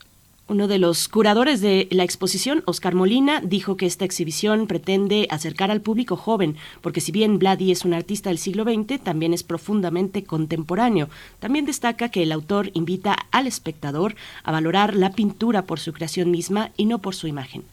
Uno 0.52 0.68
de 0.68 0.80
los 0.80 1.08
curadores 1.08 1.62
de 1.62 1.88
la 1.92 2.04
exposición, 2.04 2.62
Oscar 2.66 2.94
Molina, 2.94 3.40
dijo 3.40 3.78
que 3.78 3.86
esta 3.86 4.04
exhibición 4.04 4.68
pretende 4.68 5.26
acercar 5.30 5.72
al 5.72 5.80
público 5.80 6.18
joven, 6.18 6.58
porque 6.82 7.00
si 7.00 7.14
bien 7.14 7.40
Vladi 7.40 7.72
es 7.72 7.86
un 7.86 7.94
artista 7.94 8.30
del 8.30 8.38
siglo 8.38 8.66
XX, 8.66 9.02
también 9.02 9.34
es 9.34 9.44
profundamente 9.44 10.26
contemporáneo. 10.26 11.08
También 11.40 11.66
destaca 11.66 12.10
que 12.10 12.24
el 12.24 12.34
autor 12.34 12.70
invita 12.74 13.16
al 13.32 13.48
espectador 13.48 14.18
a 14.44 14.52
valorar 14.52 14.94
la 14.94 15.14
pintura 15.14 15.62
por 15.62 15.80
su 15.80 15.94
creación 15.94 16.32
misma 16.32 16.72
y 16.76 16.84
no 16.84 17.00
por 17.00 17.16
su 17.16 17.28
imagen. 17.28 17.64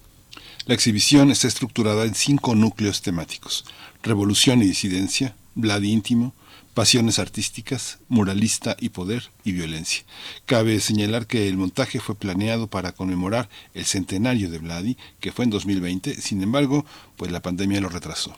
La 0.66 0.74
exhibición 0.74 1.32
está 1.32 1.48
estructurada 1.48 2.04
en 2.04 2.14
cinco 2.14 2.54
núcleos 2.54 3.02
temáticos: 3.02 3.64
revolución 4.04 4.62
y 4.62 4.66
disidencia, 4.66 5.34
Vladi 5.56 5.90
íntimo, 5.90 6.32
pasiones 6.78 7.18
artísticas, 7.18 7.98
muralista 8.08 8.76
y 8.78 8.90
poder 8.90 9.32
y 9.42 9.50
violencia. 9.50 10.04
Cabe 10.46 10.78
señalar 10.78 11.26
que 11.26 11.48
el 11.48 11.56
montaje 11.56 11.98
fue 11.98 12.14
planeado 12.14 12.68
para 12.68 12.92
conmemorar 12.92 13.48
el 13.74 13.84
centenario 13.84 14.48
de 14.48 14.58
Vladi, 14.58 14.96
que 15.18 15.32
fue 15.32 15.44
en 15.44 15.50
2020, 15.50 16.14
sin 16.20 16.40
embargo, 16.40 16.86
pues 17.16 17.32
la 17.32 17.42
pandemia 17.42 17.80
lo 17.80 17.88
retrasó. 17.88 18.32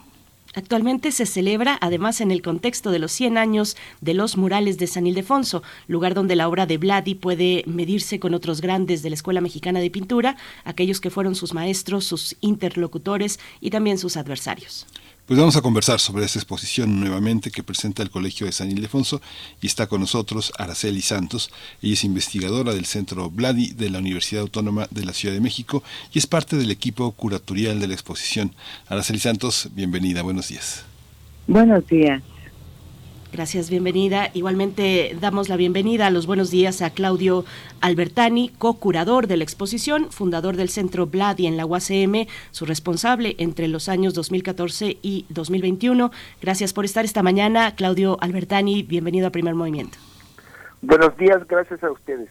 Actualmente 0.54 1.12
se 1.12 1.26
celebra, 1.26 1.76
además, 1.82 2.22
en 2.22 2.30
el 2.30 2.40
contexto 2.40 2.90
de 2.90 2.98
los 2.98 3.12
100 3.12 3.36
años 3.36 3.76
de 4.00 4.14
los 4.14 4.38
murales 4.38 4.78
de 4.78 4.86
San 4.86 5.06
Ildefonso, 5.06 5.62
lugar 5.86 6.14
donde 6.14 6.34
la 6.34 6.48
obra 6.48 6.64
de 6.64 6.78
Vladi 6.78 7.16
puede 7.16 7.62
medirse 7.66 8.20
con 8.20 8.32
otros 8.32 8.62
grandes 8.62 9.02
de 9.02 9.10
la 9.10 9.16
Escuela 9.16 9.42
Mexicana 9.42 9.80
de 9.80 9.90
Pintura, 9.90 10.38
aquellos 10.64 11.02
que 11.02 11.10
fueron 11.10 11.34
sus 11.34 11.52
maestros, 11.52 12.06
sus 12.06 12.36
interlocutores 12.40 13.38
y 13.60 13.68
también 13.68 13.98
sus 13.98 14.16
adversarios. 14.16 14.86
Pues 15.30 15.38
vamos 15.38 15.54
a 15.54 15.62
conversar 15.62 16.00
sobre 16.00 16.24
esta 16.24 16.40
exposición 16.40 16.98
nuevamente 16.98 17.52
que 17.52 17.62
presenta 17.62 18.02
el 18.02 18.10
Colegio 18.10 18.46
de 18.46 18.52
San 18.52 18.68
Ildefonso 18.68 19.20
y 19.62 19.68
está 19.68 19.86
con 19.86 20.00
nosotros 20.00 20.52
Araceli 20.58 21.02
Santos. 21.02 21.52
Ella 21.80 21.92
es 21.92 22.02
investigadora 22.02 22.74
del 22.74 22.84
Centro 22.84 23.30
Vladi 23.30 23.70
de 23.74 23.90
la 23.90 24.00
Universidad 24.00 24.42
Autónoma 24.42 24.88
de 24.90 25.04
la 25.04 25.12
Ciudad 25.12 25.32
de 25.32 25.40
México 25.40 25.84
y 26.12 26.18
es 26.18 26.26
parte 26.26 26.56
del 26.56 26.72
equipo 26.72 27.12
curatorial 27.12 27.78
de 27.78 27.86
la 27.86 27.94
exposición. 27.94 28.56
Araceli 28.88 29.20
Santos, 29.20 29.68
bienvenida, 29.72 30.22
buenos 30.22 30.48
días. 30.48 30.84
Buenos 31.46 31.86
días. 31.86 32.24
Gracias, 33.32 33.70
bienvenida. 33.70 34.30
Igualmente 34.34 35.16
damos 35.20 35.48
la 35.48 35.56
bienvenida 35.56 36.08
a 36.08 36.10
los 36.10 36.26
buenos 36.26 36.50
días 36.50 36.82
a 36.82 36.90
Claudio 36.90 37.44
Albertani, 37.80 38.50
co-curador 38.58 39.28
de 39.28 39.36
la 39.36 39.44
exposición, 39.44 40.10
fundador 40.10 40.56
del 40.56 40.68
Centro 40.68 41.06
Vladi 41.06 41.46
en 41.46 41.56
la 41.56 41.64
UACM, 41.64 42.26
su 42.50 42.66
responsable 42.66 43.36
entre 43.38 43.68
los 43.68 43.88
años 43.88 44.14
2014 44.14 44.98
y 45.00 45.26
2021. 45.28 46.10
Gracias 46.42 46.72
por 46.72 46.84
estar 46.84 47.04
esta 47.04 47.22
mañana, 47.22 47.76
Claudio 47.76 48.18
Albertani. 48.20 48.82
Bienvenido 48.82 49.28
a 49.28 49.30
Primer 49.30 49.54
Movimiento. 49.54 49.96
Buenos 50.82 51.16
días, 51.16 51.46
gracias 51.46 51.84
a 51.84 51.90
ustedes. 51.92 52.28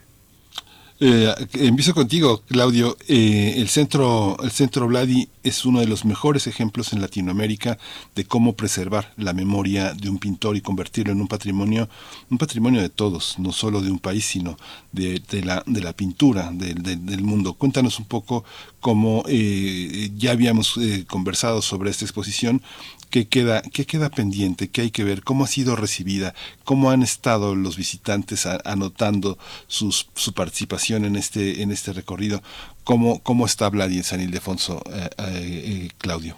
Eh, 1.02 1.34
empiezo 1.54 1.94
contigo, 1.94 2.42
Claudio. 2.46 2.94
Eh, 3.08 3.54
el 3.56 3.70
centro, 3.70 4.36
el 4.42 4.50
centro 4.50 4.86
Vladi 4.86 5.30
es 5.42 5.64
uno 5.64 5.80
de 5.80 5.86
los 5.86 6.04
mejores 6.04 6.46
ejemplos 6.46 6.92
en 6.92 7.00
Latinoamérica 7.00 7.78
de 8.14 8.26
cómo 8.26 8.54
preservar 8.54 9.14
la 9.16 9.32
memoria 9.32 9.94
de 9.94 10.10
un 10.10 10.18
pintor 10.18 10.58
y 10.58 10.60
convertirlo 10.60 11.12
en 11.12 11.22
un 11.22 11.26
patrimonio, 11.26 11.88
un 12.28 12.36
patrimonio 12.36 12.82
de 12.82 12.90
todos, 12.90 13.38
no 13.38 13.50
solo 13.52 13.80
de 13.80 13.90
un 13.90 13.98
país, 13.98 14.26
sino 14.26 14.58
de, 14.92 15.22
la, 15.42 15.62
de 15.66 15.80
la 15.80 15.94
pintura 15.94 16.50
del 16.52 17.22
mundo. 17.22 17.54
Cuéntanos 17.54 17.98
un 17.98 18.04
poco 18.04 18.44
cómo 18.80 19.24
eh, 19.26 20.10
ya 20.16 20.32
habíamos 20.32 20.76
eh, 20.76 21.06
conversado 21.08 21.62
sobre 21.62 21.90
esta 21.90 22.04
exposición, 22.04 22.60
¿Qué 23.10 23.28
queda, 23.28 23.60
qué 23.74 23.86
queda 23.86 24.08
pendiente? 24.08 24.70
¿Qué 24.70 24.82
hay 24.82 24.90
que 24.92 25.02
ver? 25.02 25.24
¿Cómo 25.24 25.42
ha 25.42 25.48
sido 25.48 25.74
recibida? 25.74 26.32
¿Cómo 26.64 26.92
han 26.92 27.02
estado 27.02 27.56
los 27.56 27.76
visitantes 27.76 28.46
anotando 28.46 29.36
sus, 29.66 30.08
su 30.14 30.32
participación 30.32 31.04
en 31.04 31.16
este, 31.16 31.62
en 31.62 31.72
este 31.72 31.92
recorrido? 31.92 32.40
¿Cómo, 32.84 33.20
cómo 33.24 33.46
está 33.46 33.68
Vladi 33.68 33.96
en 33.96 34.04
San 34.04 34.20
Ildefonso, 34.20 34.80
eh, 34.92 35.10
eh, 35.18 35.24
eh, 35.26 35.88
Claudio? 35.98 36.36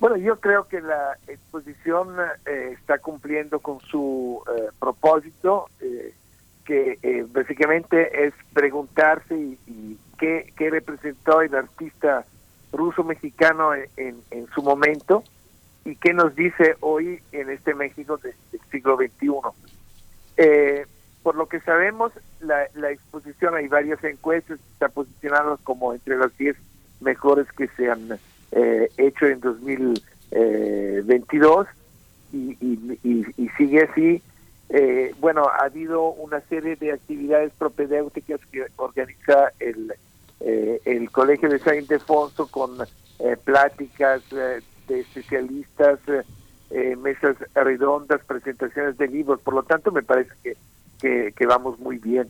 Bueno, 0.00 0.16
yo 0.16 0.40
creo 0.40 0.66
que 0.66 0.80
la 0.80 1.16
exposición 1.28 2.16
está 2.44 2.98
cumpliendo 2.98 3.60
con 3.60 3.80
su 3.80 4.42
propósito, 4.80 5.70
que 6.64 7.24
básicamente 7.32 8.26
es 8.26 8.34
preguntarse 8.52 9.34
y, 9.34 9.96
qué, 10.18 10.52
qué, 10.56 10.70
representó 10.70 11.40
el 11.40 11.54
artista 11.54 12.26
ruso-mexicano 12.72 13.74
en, 13.74 14.20
en, 14.30 14.46
su 14.54 14.62
momento 14.62 15.24
y 15.86 15.96
qué 15.96 16.12
nos 16.12 16.34
dice 16.34 16.76
hoy 16.80 17.20
en 17.30 17.48
este 17.48 17.72
México 17.72 18.18
del, 18.18 18.34
siglo 18.72 18.96
XXI. 18.96 19.30
Eh, 20.36 20.84
por 21.22 21.36
lo 21.36 21.46
que 21.46 21.60
sabemos, 21.60 22.10
la, 22.40 22.64
exposición, 22.90 23.54
hay 23.54 23.68
varias 23.68 24.02
encuestas, 24.02 24.58
está 24.72 24.88
posicionada 24.88 25.56
como 25.62 25.94
entre 25.94 26.18
las 26.18 26.36
10 26.36 26.56
mejores 27.00 27.46
que 27.52 27.68
se 27.68 27.88
han 27.88 28.18
eh, 28.50 28.90
hecho 28.96 29.26
en 29.26 29.38
2022 29.40 31.68
y, 32.32 32.56
y, 32.60 32.98
y, 33.36 33.48
sigue 33.56 33.84
así. 33.84 34.20
Eh, 34.68 35.14
bueno, 35.20 35.48
ha 35.48 35.66
habido 35.66 36.08
una 36.08 36.40
serie 36.40 36.74
de 36.74 36.90
actividades 36.92 37.52
propedéuticas 37.52 38.40
que 38.50 38.66
organiza 38.74 39.52
el, 39.60 39.94
el 40.40 41.08
Colegio 41.12 41.48
de 41.48 41.60
San 41.60 41.76
Ildefonso 41.76 42.48
con 42.48 42.76
pláticas, 43.44 44.24
de 44.86 45.00
especialistas, 45.00 45.98
eh, 46.08 46.22
eh, 46.70 46.96
mesas 46.96 47.36
redondas, 47.54 48.20
presentaciones 48.24 48.98
de 48.98 49.08
libros. 49.08 49.40
Por 49.40 49.54
lo 49.54 49.62
tanto, 49.62 49.92
me 49.92 50.02
parece 50.02 50.30
que, 50.42 51.32
que, 51.32 51.46
vamos 51.46 51.78
muy 51.78 51.98
bien. 51.98 52.28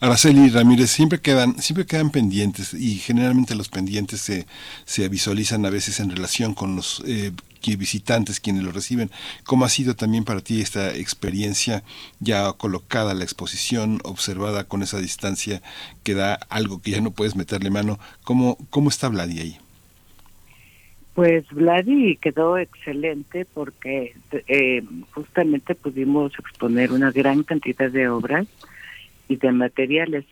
Araceli 0.00 0.50
Ramírez, 0.50 0.90
siempre 0.90 1.20
quedan, 1.20 1.60
siempre 1.62 1.86
quedan 1.86 2.10
pendientes 2.10 2.74
y 2.74 2.96
generalmente 2.96 3.54
los 3.54 3.68
pendientes 3.68 4.20
se, 4.20 4.46
se 4.84 5.08
visualizan 5.08 5.64
a 5.64 5.70
veces 5.70 6.00
en 6.00 6.10
relación 6.10 6.54
con 6.54 6.74
los 6.74 7.02
eh, 7.06 7.30
visitantes 7.76 8.40
quienes 8.40 8.64
lo 8.64 8.72
reciben. 8.72 9.10
¿Cómo 9.44 9.64
ha 9.64 9.68
sido 9.68 9.94
también 9.94 10.24
para 10.24 10.40
ti 10.40 10.60
esta 10.60 10.92
experiencia 10.94 11.84
ya 12.18 12.52
colocada 12.54 13.14
la 13.14 13.24
exposición, 13.24 14.00
observada 14.02 14.64
con 14.64 14.82
esa 14.82 14.98
distancia 14.98 15.62
que 16.02 16.14
da 16.14 16.34
algo 16.48 16.82
que 16.82 16.90
ya 16.90 17.00
no 17.00 17.12
puedes 17.12 17.36
meterle 17.36 17.70
mano? 17.70 18.00
¿Cómo, 18.24 18.58
cómo 18.70 18.88
está 18.88 19.08
Vladi 19.08 19.38
ahí? 19.38 19.58
Pues 21.14 21.46
Vladi 21.50 22.16
quedó 22.16 22.56
excelente 22.56 23.44
porque 23.44 24.14
eh, 24.48 24.82
justamente 25.12 25.74
pudimos 25.74 26.32
exponer 26.38 26.90
una 26.90 27.10
gran 27.10 27.42
cantidad 27.42 27.90
de 27.90 28.08
obras 28.08 28.46
y 29.28 29.36
de 29.36 29.52
materiales. 29.52 30.24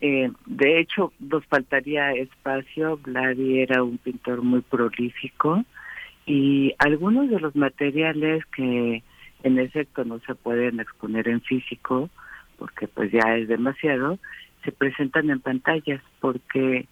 Eh, 0.00 0.30
de 0.46 0.80
hecho, 0.80 1.12
nos 1.18 1.44
faltaría 1.46 2.12
espacio. 2.12 2.98
Vladi 2.98 3.60
era 3.60 3.82
un 3.82 3.98
pintor 3.98 4.42
muy 4.42 4.62
prolífico 4.62 5.64
y 6.24 6.74
algunos 6.78 7.28
de 7.28 7.40
los 7.40 7.54
materiales 7.54 8.44
que 8.46 9.02
en 9.42 9.58
efecto 9.58 10.04
no 10.04 10.20
se 10.20 10.34
pueden 10.34 10.80
exponer 10.80 11.28
en 11.28 11.40
físico 11.42 12.08
porque 12.58 12.88
pues 12.88 13.12
ya 13.12 13.36
es 13.36 13.48
demasiado, 13.48 14.18
se 14.64 14.72
presentan 14.72 15.30
en 15.30 15.40
pantallas 15.40 16.02
porque 16.20 16.86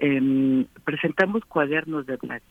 eh, 0.00 0.66
presentamos 0.84 1.44
cuadernos 1.44 2.06
de 2.06 2.16
Vladi 2.16 2.42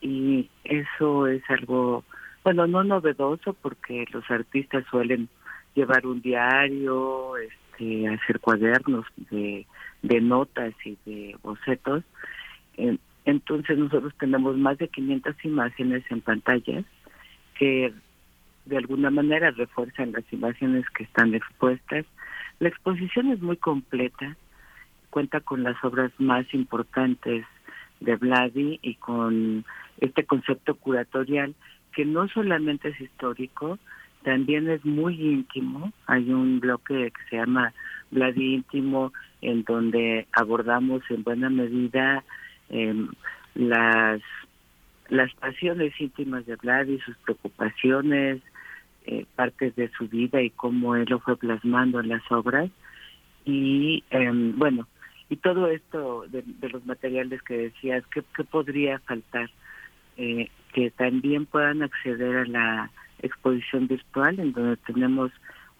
y 0.00 0.48
eso 0.64 1.26
es 1.26 1.42
algo, 1.48 2.02
bueno, 2.42 2.66
no 2.66 2.82
novedoso 2.82 3.52
porque 3.52 4.06
los 4.10 4.28
artistas 4.30 4.84
suelen 4.90 5.28
llevar 5.74 6.06
un 6.06 6.20
diario, 6.20 7.36
este, 7.36 8.08
hacer 8.08 8.40
cuadernos 8.40 9.06
de, 9.30 9.66
notas 10.02 10.74
y 10.84 10.98
de 11.06 11.36
bocetos. 11.42 12.02
Entonces 13.24 13.78
nosotros 13.78 14.12
tenemos 14.18 14.56
más 14.56 14.78
de 14.78 14.88
500 14.88 15.44
imágenes 15.44 16.02
en 16.10 16.20
pantallas 16.20 16.84
que 17.58 17.92
de 18.64 18.76
alguna 18.76 19.10
manera 19.10 19.50
refuerzan 19.50 20.12
las 20.12 20.24
imágenes 20.32 20.88
que 20.90 21.04
están 21.04 21.34
expuestas. 21.34 22.06
La 22.58 22.68
exposición 22.68 23.30
es 23.30 23.40
muy 23.40 23.56
completa, 23.56 24.36
cuenta 25.12 25.40
con 25.40 25.62
las 25.62 25.76
obras 25.84 26.10
más 26.18 26.46
importantes 26.54 27.44
de 28.00 28.16
Vladi 28.16 28.80
y 28.82 28.94
con 28.94 29.64
este 30.00 30.24
concepto 30.24 30.74
curatorial 30.74 31.54
que 31.94 32.06
no 32.06 32.26
solamente 32.28 32.88
es 32.88 33.00
histórico, 33.00 33.78
también 34.22 34.70
es 34.70 34.82
muy 34.86 35.20
íntimo. 35.20 35.92
Hay 36.06 36.32
un 36.32 36.58
bloque 36.58 37.12
que 37.12 37.28
se 37.28 37.36
llama 37.36 37.74
Vladi 38.10 38.54
íntimo 38.54 39.12
en 39.42 39.64
donde 39.64 40.26
abordamos 40.32 41.02
en 41.10 41.22
buena 41.22 41.50
medida 41.50 42.24
eh, 42.70 43.06
las 43.54 44.22
las 45.08 45.30
pasiones 45.34 45.92
íntimas 46.00 46.46
de 46.46 46.56
Vladi, 46.56 46.98
sus 47.00 47.16
preocupaciones, 47.18 48.40
eh, 49.04 49.26
partes 49.34 49.76
de 49.76 49.90
su 49.90 50.08
vida 50.08 50.40
y 50.40 50.48
cómo 50.48 50.96
él 50.96 51.04
lo 51.06 51.18
fue 51.18 51.36
plasmando 51.36 52.00
en 52.00 52.08
las 52.08 52.22
obras. 52.32 52.70
Y 53.44 54.04
em, 54.08 54.56
bueno, 54.56 54.88
y 55.32 55.36
todo 55.36 55.66
esto 55.68 56.26
de, 56.28 56.44
los 56.68 56.84
materiales 56.84 57.40
que 57.40 57.56
decías, 57.56 58.04
¿qué, 58.08 58.22
podría 58.44 58.98
faltar? 58.98 59.48
Eh, 60.18 60.50
que 60.74 60.90
también 60.90 61.46
puedan 61.46 61.82
acceder 61.82 62.36
a 62.36 62.44
la 62.44 62.90
exposición 63.22 63.88
virtual, 63.88 64.38
en 64.38 64.52
donde 64.52 64.76
tenemos 64.76 65.32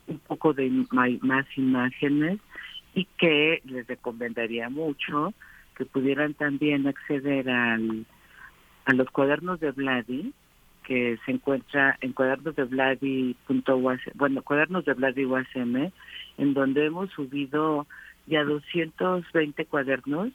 un 0.06 0.18
poco 0.20 0.54
de 0.54 0.70
más 0.90 1.46
imágenes 1.58 2.38
y 2.94 3.04
que 3.18 3.60
les 3.66 3.86
recomendaría 3.86 4.70
mucho 4.70 5.34
que 5.76 5.84
pudieran 5.84 6.32
también 6.32 6.86
acceder 6.86 7.50
al, 7.50 8.06
a 8.86 8.94
los 8.94 9.10
cuadernos 9.10 9.60
de 9.60 9.72
Vladi, 9.72 10.32
que 10.82 11.18
se 11.26 11.30
encuentra 11.30 11.98
en 12.00 12.14
cuadernos 12.14 12.56
de 12.56 12.64
Vladi. 12.64 13.36
bueno, 14.14 14.42
cuadernos 14.42 14.86
de 14.86 14.94
Vladi 14.94 15.26
UASM, 15.26 15.92
en 16.38 16.54
donde 16.54 16.86
hemos 16.86 17.10
subido 17.10 17.86
ya 18.26 18.44
220 18.44 19.64
cuadernos, 19.66 20.32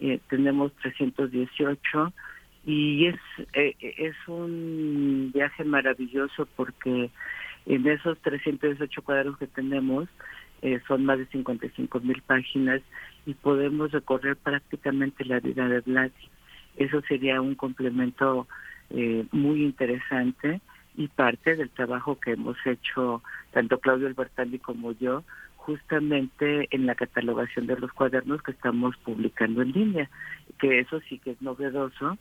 eh, 0.00 0.18
tenemos 0.28 0.72
318 0.76 2.12
y 2.64 3.06
es 3.06 3.16
eh, 3.54 3.74
es 3.80 4.16
un 4.26 5.30
viaje 5.32 5.64
maravilloso 5.64 6.46
porque 6.56 7.10
en 7.66 7.86
esos 7.86 8.18
318 8.20 9.02
cuadernos 9.02 9.38
que 9.38 9.46
tenemos 9.46 10.08
eh, 10.62 10.80
son 10.88 11.04
más 11.04 11.18
de 11.18 11.26
55 11.26 12.00
mil 12.00 12.22
páginas 12.22 12.80
y 13.26 13.34
podemos 13.34 13.92
recorrer 13.92 14.36
prácticamente 14.36 15.24
la 15.24 15.40
vida 15.40 15.68
de 15.68 15.80
Vladi. 15.80 16.12
Eso 16.76 17.02
sería 17.02 17.40
un 17.40 17.54
complemento 17.54 18.46
muy 19.30 19.62
interesante 19.62 20.60
y 20.96 21.06
parte 21.06 21.54
del 21.54 21.70
trabajo 21.70 22.18
que 22.18 22.32
hemos 22.32 22.56
hecho 22.66 23.22
tanto 23.52 23.78
Claudio 23.78 24.08
Albertaldi 24.08 24.58
como 24.58 24.90
yo 24.92 25.22
justamente 25.60 26.68
en 26.70 26.86
la 26.86 26.94
catalogación 26.94 27.66
de 27.66 27.76
los 27.76 27.92
cuadernos 27.92 28.42
que 28.42 28.52
estamos 28.52 28.96
publicando 28.98 29.62
en 29.62 29.72
línea, 29.72 30.10
que 30.58 30.80
eso 30.80 31.00
sí 31.08 31.18
que 31.18 31.32
es 31.32 31.42
novedoso 31.42 32.18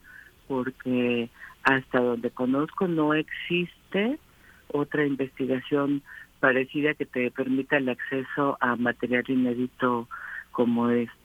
porque 0.48 1.30
hasta 1.64 2.00
donde 2.02 2.32
conozco 2.32 2.88
no 2.88 3.14
existe 3.14 4.20
otra 4.68 5.06
investigación 5.06 6.02
parecida 6.40 6.94
que 6.94 7.06
te 7.06 7.32
permita 7.32 7.78
el 7.78 7.90
acceso 7.90 8.58
a 8.60 8.76
material 8.76 9.24
inédito 9.28 10.08
como 10.52 10.90
este. 10.90 11.19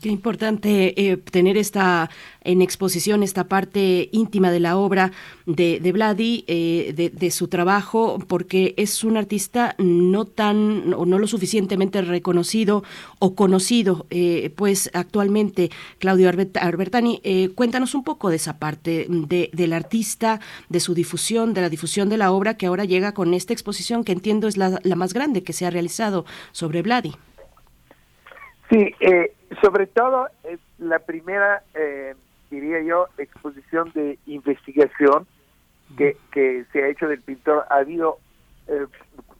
Qué 0.00 0.10
importante 0.10 0.94
eh, 1.10 1.16
tener 1.16 1.56
esta 1.56 2.08
en 2.42 2.62
exposición 2.62 3.24
esta 3.24 3.48
parte 3.48 4.08
íntima 4.12 4.52
de 4.52 4.60
la 4.60 4.76
obra 4.76 5.10
de, 5.44 5.80
de 5.80 5.90
Vladi, 5.90 6.44
eh, 6.46 7.10
de, 7.12 7.30
su 7.32 7.48
trabajo, 7.48 8.20
porque 8.28 8.74
es 8.76 9.02
un 9.02 9.16
artista 9.16 9.74
no 9.78 10.24
tan 10.24 10.94
o 10.94 11.04
no 11.04 11.18
lo 11.18 11.26
suficientemente 11.26 12.00
reconocido 12.02 12.84
o 13.18 13.34
conocido, 13.34 14.06
eh, 14.10 14.52
pues 14.54 14.88
actualmente 14.94 15.70
Claudio 15.98 16.28
Albertani, 16.28 17.20
cuéntanos 17.56 17.96
un 17.96 18.04
poco 18.04 18.30
de 18.30 18.36
esa 18.36 18.60
parte 18.60 19.08
de, 19.08 19.50
del 19.52 19.72
artista, 19.72 20.38
de 20.68 20.78
su 20.78 20.94
difusión, 20.94 21.54
de 21.54 21.62
la 21.62 21.70
difusión 21.70 22.08
de 22.08 22.18
la 22.18 22.30
obra 22.30 22.56
que 22.56 22.66
ahora 22.66 22.84
llega 22.84 23.14
con 23.14 23.34
esta 23.34 23.52
exposición 23.52 24.04
que 24.04 24.12
entiendo 24.12 24.46
es 24.46 24.56
la, 24.56 24.78
la 24.84 24.94
más 24.94 25.12
grande 25.12 25.42
que 25.42 25.52
se 25.52 25.66
ha 25.66 25.70
realizado 25.70 26.24
sobre 26.52 26.82
Vladi. 26.82 27.14
Sí, 28.76 28.94
eh, 29.00 29.32
sobre 29.62 29.86
todo 29.86 30.28
es 30.44 30.60
la 30.78 30.98
primera, 30.98 31.62
eh, 31.72 32.14
diría 32.50 32.82
yo, 32.82 33.06
exposición 33.16 33.90
de 33.94 34.18
investigación 34.26 35.26
que, 35.96 36.18
que 36.30 36.66
se 36.72 36.82
ha 36.82 36.88
hecho 36.88 37.08
del 37.08 37.22
pintor. 37.22 37.64
Ha 37.70 37.76
habido, 37.76 38.18
eh, 38.68 38.84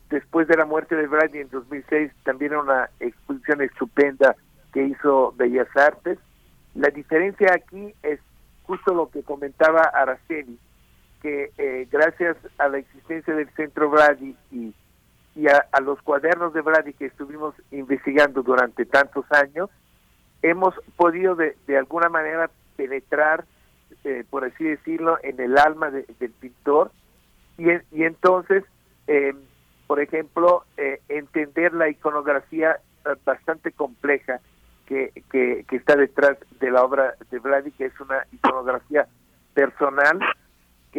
después 0.09 0.49
de 0.49 0.57
la 0.57 0.65
muerte 0.65 0.97
de 0.97 1.07
Brady 1.07 1.41
en 1.41 1.51
2006, 1.51 2.13
también 2.25 2.57
una 2.57 2.89
exposición 2.99 3.61
estupenda 3.61 4.35
que 4.73 4.85
hizo 4.85 5.35
Bellas 5.37 5.69
Artes. 5.77 6.19
La 6.75 6.89
diferencia 6.89 7.53
aquí 7.53 7.93
es 8.03 8.19
justo 8.63 8.95
lo 8.95 9.11
que 9.11 9.23
comentaba 9.23 9.83
Araceli, 9.83 10.59
que 11.21 11.51
eh, 11.59 11.87
gracias 11.93 12.39
a 12.57 12.69
la 12.69 12.79
existencia 12.79 13.35
del 13.35 13.51
Centro 13.51 13.91
Brady 13.91 14.35
y 14.51 14.73
y 15.37 15.49
a, 15.49 15.67
los 15.83 16.01
cuadernos 16.01 16.55
de 16.55 16.63
Brady 16.63 16.95
que 16.95 17.07
estuvimos 17.07 17.55
investigando 17.71 18.43
durante 18.43 18.87
tantos 18.87 19.27
años, 19.31 19.69
hemos 20.41 20.75
podido 20.97 21.35
de, 21.35 21.57
de 21.67 21.77
alguna 21.77 22.09
manera 22.09 22.51
penetrar, 22.77 23.45
eh, 24.05 24.25
por 24.31 24.45
así 24.45 24.65
decirlo, 24.65 25.19
en 25.23 25.39
el 25.39 25.59
alma 25.59 25.91
del 25.91 26.31
pintor 26.41 26.91
y, 27.59 28.03
entonces, 28.03 28.65
eh, 29.07 29.35
por 29.87 30.01
ejemplo, 30.01 30.65
eh, 30.79 31.01
entender 31.09 31.75
la 31.75 31.89
iconografía 31.89 32.81
bastante 33.25 33.73
compleja 33.73 34.41
que, 34.87 35.13
que, 35.31 35.65
que, 35.69 35.77
está 35.77 35.97
detrás 35.97 36.39
de 36.61 36.71
la 36.71 36.83
obra 36.83 37.15
de 37.31 37.39
Vladi, 37.39 37.71
que 37.73 37.87
es 37.87 38.01
una 38.01 38.27
iconografía 38.33 39.07
personal 39.55 40.19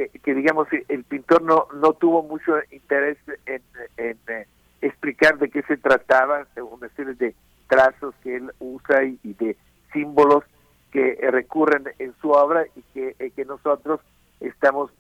que, 0.06 0.34
digamos 0.36 0.68
el 0.88 1.04
pintor 1.04 1.42
no 1.42 1.68
no 1.74 1.94
tuvo 1.94 2.22
mucho 2.22 2.54
interés 2.72 3.18
en, 3.46 3.62
eh, 3.98 4.46
explicar 4.82 5.40
de 5.40 5.50
qué 5.50 5.64
se 5.64 5.78
trataba, 5.78 6.46
una 6.72 6.90
serie 6.90 7.16
de 7.16 7.34
trazos 7.68 8.14
que 8.24 8.36
él 8.36 8.52
usa 8.60 9.04
y, 9.04 9.18
de 9.24 9.58
símbolos 9.92 10.44
que 10.92 11.18
recurren 11.32 11.86
en 11.98 12.14
su 12.22 12.30
obra 12.30 12.66
y 12.76 12.82
que, 12.94 13.16
eh, 13.20 13.32
que 13.32 13.44
nosotros 13.46 14.00
estamos, 14.40 14.92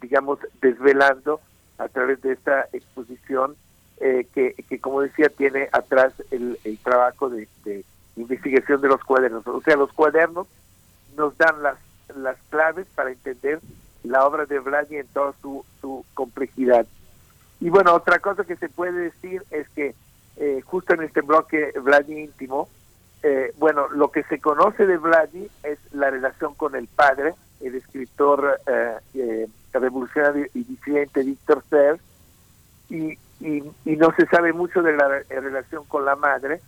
digamos, 0.00 0.38
desvelando 0.62 1.40
a 1.78 1.88
través 1.88 2.20
de 2.22 2.32
esta 2.32 2.66
exposición 2.72 3.56
eh, 3.98 4.26
que, 4.34 4.54
que, 4.68 4.80
como 4.80 5.02
decía, 5.02 5.28
tiene 5.28 5.68
atrás 5.72 6.14
el, 6.30 6.58
el 6.64 6.78
trabajo 6.78 7.28
de, 7.28 7.46
de, 7.64 7.84
investigación 8.16 8.80
de 8.80 8.88
los 8.88 9.02
cuadernos. 9.04 9.46
O 9.46 9.60
sea, 9.62 9.76
los 9.76 9.92
cuadernos 9.92 10.46
nos 11.16 11.36
dan 11.38 11.62
las, 11.62 11.78
las 12.16 12.36
claves 12.50 12.86
para 12.94 13.10
entender 13.10 13.60
la 14.04 14.26
obra 14.26 14.46
de 14.46 14.58
Vladi 14.58 14.96
en 14.96 15.06
toda 15.08 15.32
su, 15.40 15.64
su 15.80 16.04
complejidad. 16.14 16.86
Y 17.60 17.68
bueno, 17.68 17.94
otra 17.94 18.18
cosa 18.18 18.44
que 18.44 18.56
se 18.56 18.68
puede 18.68 18.92
decir 18.92 19.42
es 19.50 19.68
que 19.70 19.94
eh, 20.36 20.62
justo 20.64 20.94
en 20.94 21.02
este 21.02 21.20
bloque 21.20 21.72
Vladi 21.82 22.18
íntimo, 22.18 22.68
eh, 23.22 23.52
bueno, 23.58 23.88
lo 23.90 24.10
que 24.10 24.22
se 24.24 24.40
conoce 24.40 24.86
de 24.86 24.96
Vladi 24.96 25.50
es 25.62 25.78
la 25.92 26.10
relación 26.10 26.54
con 26.54 26.74
el 26.74 26.88
padre, 26.88 27.34
el 27.60 27.74
escritor 27.74 28.58
eh, 28.66 29.46
revolucionario 29.72 30.46
y 30.54 30.64
disidente 30.64 31.22
Víctor 31.22 31.62
Ser, 31.68 32.00
y, 32.88 33.18
y, 33.40 33.96
no 33.96 34.12
se 34.16 34.26
sabe 34.26 34.52
mucho 34.54 34.82
de 34.82 34.96
la 34.96 35.22
relación 35.28 35.84
con 35.84 36.06
la 36.06 36.16
madre, 36.16 36.60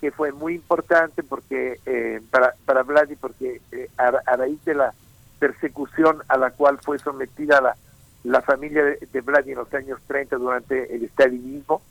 que 0.00 0.12
fue 0.12 0.30
muy 0.30 0.54
importante 0.54 1.24
porque 1.24 2.22
para, 2.30 2.54
para 2.64 2.84
Vladi, 2.84 3.16
porque 3.16 3.60
a 3.98 4.36
raíz 4.36 4.64
de 4.64 4.74
la 4.74 4.94
persecución 5.42 6.22
a 6.28 6.36
la 6.36 6.52
cual 6.52 6.78
fue 6.80 7.00
sometida 7.00 7.60
la, 7.60 7.76
la 8.22 8.42
familia 8.42 8.84
de, 8.84 9.08
de 9.12 9.50
en 9.50 9.56
los 9.56 9.74
años 9.74 9.98
30 10.06 10.36
durante 10.36 10.94
el 10.94 11.02
estalinismo. 11.02 11.82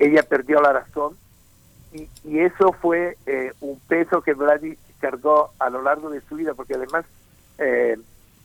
Ella 0.00 0.24
perdió 0.24 0.60
la 0.60 0.72
razón 0.72 1.16
y, 1.92 2.08
y 2.24 2.40
eso 2.40 2.72
fue 2.72 3.16
eh, 3.26 3.52
un 3.60 3.78
peso 3.86 4.22
que 4.22 4.34
Vladi 4.34 4.76
cargó 4.98 5.52
a 5.60 5.70
lo 5.70 5.82
largo 5.82 6.10
de 6.10 6.20
su 6.22 6.34
vida, 6.34 6.54
porque 6.54 6.74
además 6.74 7.04
eh, 7.58 7.96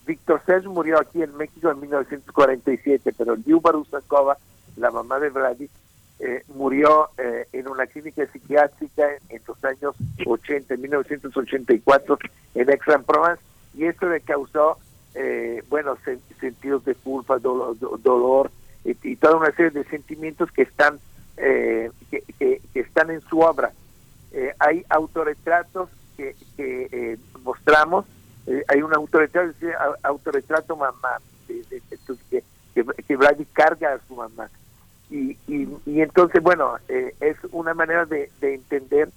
Víctor 0.06 0.44
Serge 0.46 0.68
murió 0.68 1.00
aquí 1.00 1.24
en 1.24 1.36
México 1.38 1.72
en 1.72 1.80
1947, 1.80 3.16
pero 3.18 3.36
Liuba 3.36 3.72
Rusakova, 3.72 4.38
la 4.78 4.92
mamá 4.92 5.18
de 5.18 5.30
Vladi, 5.32 5.70
eh, 6.20 6.44
murió 6.50 7.10
eh, 7.18 7.48
en 7.52 7.68
una 7.68 7.88
clínica 7.88 8.24
psiquiátrica 8.28 9.08
en, 9.28 9.42
los 9.48 9.66
años 9.66 9.96
80, 10.24 10.76
en 10.76 10.82
1984, 10.82 12.20
en 12.54 12.70
Aix-en-Provence, 12.70 13.42
y 13.74 13.86
esto 13.86 14.10
le 14.10 14.22
causó, 14.22 14.78
eh, 15.16 15.64
bueno, 15.70 15.98
sentidos 16.40 16.86
de 16.86 16.96
culpa, 16.96 17.40
dolor, 17.40 18.52
y, 18.84 19.16
toda 19.16 19.38
una 19.38 19.52
serie 19.52 19.72
de 19.72 19.84
sentimientos 19.86 20.52
que 20.52 20.64
están 20.64 21.00
que, 21.36 22.24
que, 22.38 22.62
están 22.74 23.10
en 23.10 23.22
su 23.22 23.40
obra. 23.40 23.72
hay 24.60 24.86
autorretratos 24.90 25.90
que, 26.18 26.36
que 26.56 27.18
mostramos, 27.44 28.06
hay 28.68 28.82
un 28.82 28.94
autorretrato, 28.94 29.54
autorretrato 30.04 30.76
mamá, 30.76 31.18
de, 31.48 31.82
que, 32.30 32.44
que, 33.08 33.16
Vladi 33.16 33.46
carga 33.46 33.94
a 33.94 34.00
su 34.08 34.16
mamá. 34.16 34.50
Y, 35.10 35.38
y, 35.48 35.68
y 35.86 36.02
entonces, 36.02 36.42
bueno, 36.42 36.76
es 36.88 37.38
una 37.52 37.74
manera 37.74 38.06
de 38.06 38.30
entender 38.42 39.10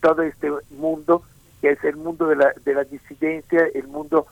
todo 0.00 0.22
este 0.22 0.50
mundo 0.70 1.22
que 1.64 1.70
es 1.70 1.84
el 1.84 1.96
mundo 1.96 2.26
de 2.26 2.36
la, 2.36 2.52
de 2.62 2.74
la 2.74 2.84
disidencia, 2.84 3.66
el 3.72 3.88
mundo 3.88 4.26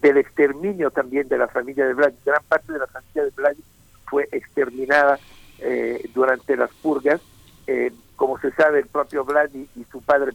del 0.00 0.18
exterminio 0.18 0.92
también 0.92 1.26
de 1.26 1.36
la 1.36 1.48
familia 1.48 1.84
de 1.84 1.94
Vladi. 1.94 2.14
Gran 2.24 2.44
parte 2.48 2.72
de 2.72 2.78
la 2.78 2.86
familia 2.86 3.24
de 3.24 3.30
Vladi 3.30 3.64
fue 4.06 4.28
exterminada 4.30 5.18
eh, 5.58 6.08
durante 6.14 6.56
las 6.56 6.70
purgas. 6.74 7.20
Eh, 7.66 7.90
como 8.14 8.38
se 8.38 8.52
sabe, 8.52 8.78
el 8.78 8.86
propio 8.86 9.24
Vladi 9.24 9.68
y 9.74 9.82
su 9.90 10.00
padre 10.00 10.30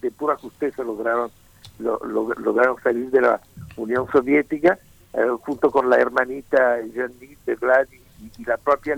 de, 0.00 0.10
pura 0.12 0.36
justicia 0.36 0.84
lograron 0.84 1.32
lograron 1.80 2.80
salir 2.80 3.10
de 3.10 3.22
la 3.22 3.40
Unión 3.76 4.06
Soviética 4.12 4.78
eh, 5.14 5.26
junto 5.40 5.72
con 5.72 5.90
la 5.90 5.96
hermanita 5.96 6.78
Janine 6.94 7.36
de 7.44 7.56
Vladi 7.56 8.00
y, 8.38 8.44
la 8.44 8.56
propia. 8.56 8.96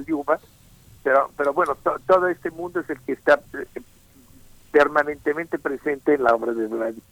Pero, 1.02 1.30
pero 1.34 1.54
bueno, 1.54 1.78
todo 2.06 2.28
este 2.28 2.50
mundo 2.50 2.80
es 2.80 2.90
el 2.90 3.00
que 3.00 3.12
está 3.12 3.40
permanentemente 4.72 5.58
presente 5.58 6.14
en 6.14 6.24
la 6.24 6.34
obra 6.34 6.52
de 6.52 6.66
Vladi. 6.66 7.02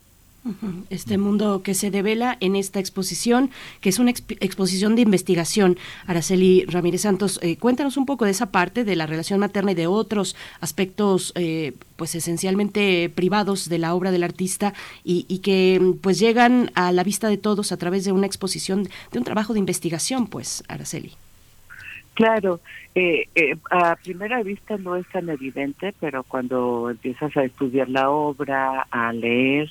Este 0.88 1.18
mundo 1.18 1.62
que 1.62 1.74
se 1.74 1.90
devela 1.90 2.38
en 2.40 2.56
esta 2.56 2.80
exposición, 2.80 3.50
que 3.82 3.90
es 3.90 3.98
una 3.98 4.10
exposición 4.10 4.96
de 4.96 5.02
investigación. 5.02 5.76
Araceli 6.06 6.64
Ramírez 6.64 7.02
Santos, 7.02 7.38
eh, 7.42 7.58
cuéntanos 7.58 7.98
un 7.98 8.06
poco 8.06 8.24
de 8.24 8.30
esa 8.30 8.46
parte 8.46 8.82
de 8.84 8.96
la 8.96 9.06
relación 9.06 9.38
materna 9.38 9.72
y 9.72 9.74
de 9.74 9.86
otros 9.86 10.34
aspectos, 10.60 11.32
eh, 11.34 11.74
pues 11.96 12.14
esencialmente 12.14 13.10
privados 13.14 13.68
de 13.68 13.78
la 13.78 13.94
obra 13.94 14.12
del 14.12 14.22
artista 14.22 14.72
y, 15.04 15.26
y, 15.28 15.40
que 15.40 15.94
pues 16.00 16.18
llegan 16.18 16.70
a 16.74 16.90
la 16.90 17.04
vista 17.04 17.28
de 17.28 17.36
todos 17.36 17.70
a 17.70 17.76
través 17.76 18.06
de 18.06 18.12
una 18.12 18.26
exposición, 18.26 18.88
de 19.12 19.18
un 19.18 19.24
trabajo 19.24 19.52
de 19.52 19.58
investigación, 19.58 20.26
pues, 20.26 20.64
Araceli. 20.68 21.12
Claro, 22.20 22.60
eh, 22.94 23.28
eh, 23.34 23.56
a 23.70 23.96
primera 23.96 24.42
vista 24.42 24.76
no 24.76 24.94
es 24.94 25.06
tan 25.08 25.30
evidente, 25.30 25.94
pero 26.00 26.22
cuando 26.22 26.90
empiezas 26.90 27.34
a 27.34 27.44
estudiar 27.44 27.88
la 27.88 28.10
obra, 28.10 28.86
a 28.90 29.10
leer 29.14 29.70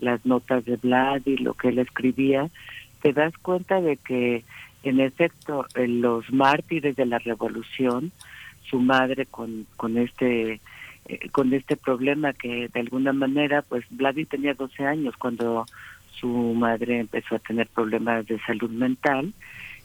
las 0.00 0.24
notas 0.24 0.64
de 0.64 0.76
Vlad 0.76 1.20
y 1.26 1.36
lo 1.36 1.52
que 1.52 1.68
él 1.68 1.78
escribía, 1.78 2.48
te 3.02 3.12
das 3.12 3.36
cuenta 3.36 3.82
de 3.82 3.98
que, 3.98 4.42
en 4.84 5.00
efecto, 5.00 5.66
los 5.74 6.32
mártires 6.32 6.96
de 6.96 7.04
la 7.04 7.18
revolución, 7.18 8.10
su 8.70 8.80
madre 8.80 9.26
con, 9.26 9.66
con 9.76 9.98
este 9.98 10.60
eh, 11.04 11.28
con 11.30 11.52
este 11.52 11.76
problema 11.76 12.32
que 12.32 12.68
de 12.72 12.80
alguna 12.80 13.12
manera, 13.12 13.60
pues 13.60 13.84
Vladi 13.90 14.24
tenía 14.24 14.54
12 14.54 14.86
años 14.86 15.14
cuando 15.18 15.66
su 16.18 16.54
madre 16.54 17.00
empezó 17.00 17.34
a 17.34 17.40
tener 17.40 17.66
problemas 17.66 18.26
de 18.26 18.38
salud 18.46 18.70
mental 18.70 19.34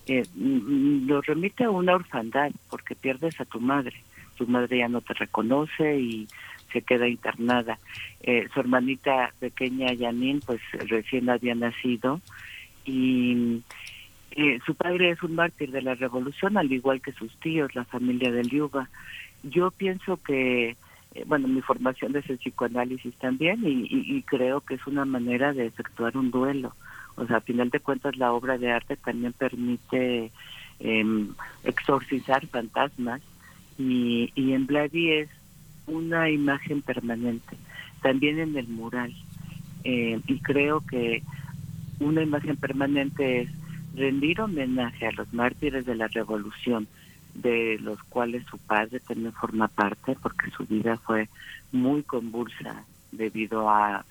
eh, 0.08 0.26
lo 0.36 1.22
remite 1.22 1.66
a 1.66 1.70
una 1.70 1.96
orfandad 1.96 2.52
porque 2.70 2.96
pierdes 2.96 3.40
a 3.42 3.46
tu 3.46 3.60
madre. 3.60 3.96
Tu 4.38 4.48
madre 4.48 4.80
ya 4.80 4.88
no 4.88 5.02
te 5.02 5.14
reconoce 5.14 6.00
y 6.00 6.28
se 6.72 6.82
queda 6.82 7.08
internada. 7.08 7.78
Eh, 8.22 8.48
su 8.54 8.60
hermanita 8.60 9.34
pequeña, 9.40 9.96
Janine, 9.98 10.42
pues 10.46 10.62
recién 10.88 11.30
había 11.30 11.56
nacido 11.56 12.22
y 12.86 13.62
eh, 14.32 14.60
su 14.66 14.76
padre 14.76 15.12
es 15.12 15.24
un 15.24 15.36
mártir 15.36 15.72
de 15.72 15.82
la 15.82 15.96
revolución, 15.96 16.58
al 16.58 16.72
igual 16.72 17.02
que 17.02 17.12
sus 17.12 17.36
tíos, 17.40 17.76
la 17.76 17.86
familia 17.86 18.32
de 18.32 18.44
Liuba. 18.44 18.90
Yo 19.44 19.72
pienso 19.72 20.18
que, 20.24 20.78
eh, 21.16 21.24
bueno, 21.26 21.48
mi 21.48 21.62
formación 21.62 22.16
es 22.16 22.30
el 22.30 22.38
psicoanálisis 22.38 23.14
también 23.16 23.62
y 23.66 24.22
creo 24.24 24.62
que 24.62 24.76
es 24.76 24.88
una 24.88 25.06
manera 25.06 25.54
de 25.54 25.66
efectuar 25.66 26.16
un 26.16 26.32
duelo 26.32 26.74
o 27.18 27.26
sea, 27.26 27.38
a 27.38 27.42
final 27.42 27.70
de 27.70 27.80
cuentas 27.80 28.16
la 28.16 28.32
obra 28.32 28.58
de 28.58 28.72
arte 28.72 28.96
también 28.96 29.34
permite 29.34 30.32
eh, 30.80 31.26
exorcizar 31.64 32.46
fantasmas 32.48 33.22
y, 33.78 34.32
y 34.36 34.54
en 34.54 34.68
Vladi 34.68 35.12
es 35.12 35.30
una 35.88 36.30
imagen 36.30 36.82
permanente, 36.82 37.58
también 38.02 38.40
en 38.40 38.56
el 38.56 38.68
mural. 38.68 39.14
Eh, 39.84 40.20
y 40.28 40.40
creo 40.40 40.82
que 40.82 41.24
una 42.00 42.22
imagen 42.22 42.58
permanente 42.58 43.42
es 43.42 43.50
rendir 43.96 44.42
homenaje 44.42 45.08
a 45.08 45.12
los 45.12 45.34
mártires 45.34 45.86
de 45.86 45.96
la 45.96 46.08
revolución, 46.08 46.88
de 47.34 47.78
los 47.80 48.02
cuales 48.04 48.46
su 48.50 48.58
padre 48.58 49.00
también 49.00 49.34
forma 49.34 49.68
parte, 49.68 50.16
porque 50.22 50.52
su 50.52 50.66
vida 50.66 50.98
fue 50.98 51.30
muy 51.72 52.04
convulsa 52.04 52.84
debido 53.12 53.70
a 53.70 54.06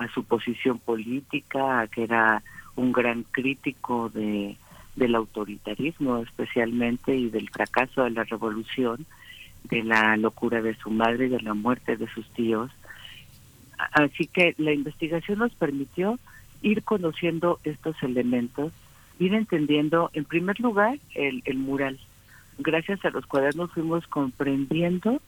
a 0.00 0.08
su 0.08 0.24
posición 0.24 0.78
política, 0.78 1.80
a 1.80 1.86
que 1.86 2.04
era 2.04 2.42
un 2.76 2.92
gran 2.92 3.22
crítico 3.24 4.08
de, 4.08 4.56
del 4.96 5.14
autoritarismo 5.14 6.18
especialmente 6.18 7.14
y 7.14 7.28
del 7.28 7.48
fracaso 7.50 8.04
de 8.04 8.10
la 8.10 8.24
revolución, 8.24 9.06
de 9.64 9.82
la 9.84 10.16
locura 10.16 10.62
de 10.62 10.74
su 10.74 10.90
madre 10.90 11.26
y 11.26 11.28
de 11.28 11.40
la 11.40 11.54
muerte 11.54 11.96
de 11.96 12.08
sus 12.08 12.28
tíos. 12.30 12.70
Así 13.92 14.26
que 14.26 14.54
la 14.58 14.72
investigación 14.72 15.38
nos 15.38 15.52
permitió 15.54 16.18
ir 16.62 16.82
conociendo 16.82 17.58
estos 17.64 18.02
elementos, 18.02 18.72
ir 19.18 19.34
entendiendo, 19.34 20.10
en 20.12 20.24
primer 20.24 20.60
lugar, 20.60 20.98
el, 21.14 21.42
mural. 21.58 21.98
Gracias 22.58 23.04
a 23.04 23.10
los 23.10 23.26
cuadernos 23.26 23.70
fuimos 23.72 24.06
comprendiendo 24.06 25.20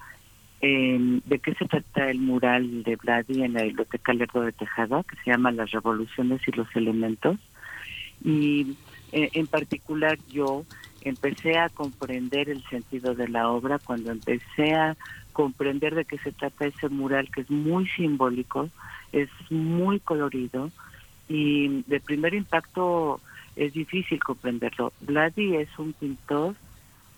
de 0.62 1.40
qué 1.42 1.55
se 1.55 1.66
trata 1.66 2.09
el 2.09 2.20
mural 2.20 2.85
de 2.85 2.94
Vladi 2.94 3.42
en 3.42 3.55
la 3.55 3.64
Biblioteca 3.64 4.12
Lerdo 4.12 4.42
de 4.42 4.53
Tejada, 4.53 5.03
que 5.03 5.16
se 5.16 5.31
llama 5.31 5.51
Las 5.51 5.72
Revoluciones 5.72 6.40
y 6.46 6.53
los 6.53 6.68
Elementos. 6.77 7.37
Y 8.25 8.77
eh, 9.11 9.31
en 9.35 9.48
particular 9.48 10.18
yo 10.31 10.64
empecé 11.01 11.59
a 11.59 11.68
comprender 11.68 12.48
el 12.48 12.62
sentido 12.68 13.16
de 13.16 13.29
la 13.29 13.48
obra 13.51 13.81
cuando 13.81 14.12
empecé 14.12 14.75
a 14.75 14.96
comprender 15.33 15.96
de 15.96 16.05
qué 16.05 16.18
se 16.18 16.31
trata 16.31 16.66
ese 16.66 16.88
mural 16.88 17.29
que 17.35 17.40
es 17.40 17.51
muy 17.51 17.88
simbólico, 17.88 18.68
es 19.11 19.29
muy 19.51 19.98
colorido 19.98 20.70
y 21.29 21.83
de 21.88 21.98
primer 21.98 22.35
impacto 22.35 23.20
es 23.57 23.72
difícil 23.72 24.22
comprenderlo. 24.22 24.92
Vladi 25.01 25.57
es 25.57 25.77
un 25.77 25.92
pintor 25.92 26.55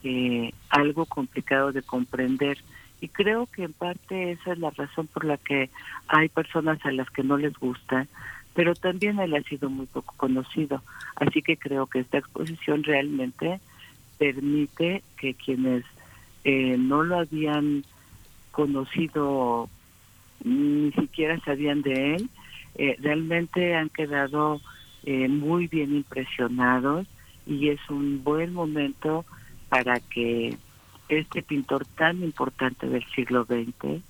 eh, 0.02 0.52
algo 0.70 1.04
complicado 1.04 1.72
de 1.72 1.82
comprender 1.82 2.58
y 3.00 3.08
creo 3.08 3.46
que 3.46 3.64
en 3.64 3.72
parte 3.72 4.32
esa 4.32 4.52
es 4.52 4.58
la 4.58 4.70
razón 4.70 5.06
por 5.06 5.24
la 5.24 5.36
que 5.36 5.70
hay 6.08 6.28
personas 6.28 6.78
a 6.84 6.92
las 6.92 7.10
que 7.10 7.22
no 7.22 7.36
les 7.36 7.52
gusta, 7.58 8.06
pero 8.54 8.74
también 8.74 9.18
él 9.18 9.34
ha 9.34 9.42
sido 9.42 9.68
muy 9.68 9.86
poco 9.86 10.14
conocido. 10.16 10.82
Así 11.16 11.42
que 11.42 11.56
creo 11.56 11.86
que 11.86 12.00
esta 12.00 12.18
exposición 12.18 12.82
realmente 12.84 13.60
permite 14.18 15.02
que 15.18 15.34
quienes 15.34 15.84
eh, 16.44 16.76
no 16.78 17.02
lo 17.02 17.18
habían 17.18 17.84
conocido 18.52 19.68
ni 20.44 20.92
siquiera 20.92 21.38
sabían 21.40 21.82
de 21.82 22.16
él, 22.16 22.30
eh, 22.76 22.96
realmente 23.00 23.74
han 23.74 23.88
quedado 23.88 24.60
eh, 25.04 25.28
muy 25.28 25.66
bien 25.66 25.94
impresionados 25.94 27.06
y 27.46 27.68
es 27.68 27.80
un 27.88 28.22
buen 28.22 28.52
momento 28.52 29.24
para 29.68 30.00
que 30.00 30.56
este 31.08 31.42
pintor 31.42 31.84
tan 31.96 32.22
importante 32.22 32.88
del 32.88 33.04
siglo 33.14 33.44
XX 33.44 34.02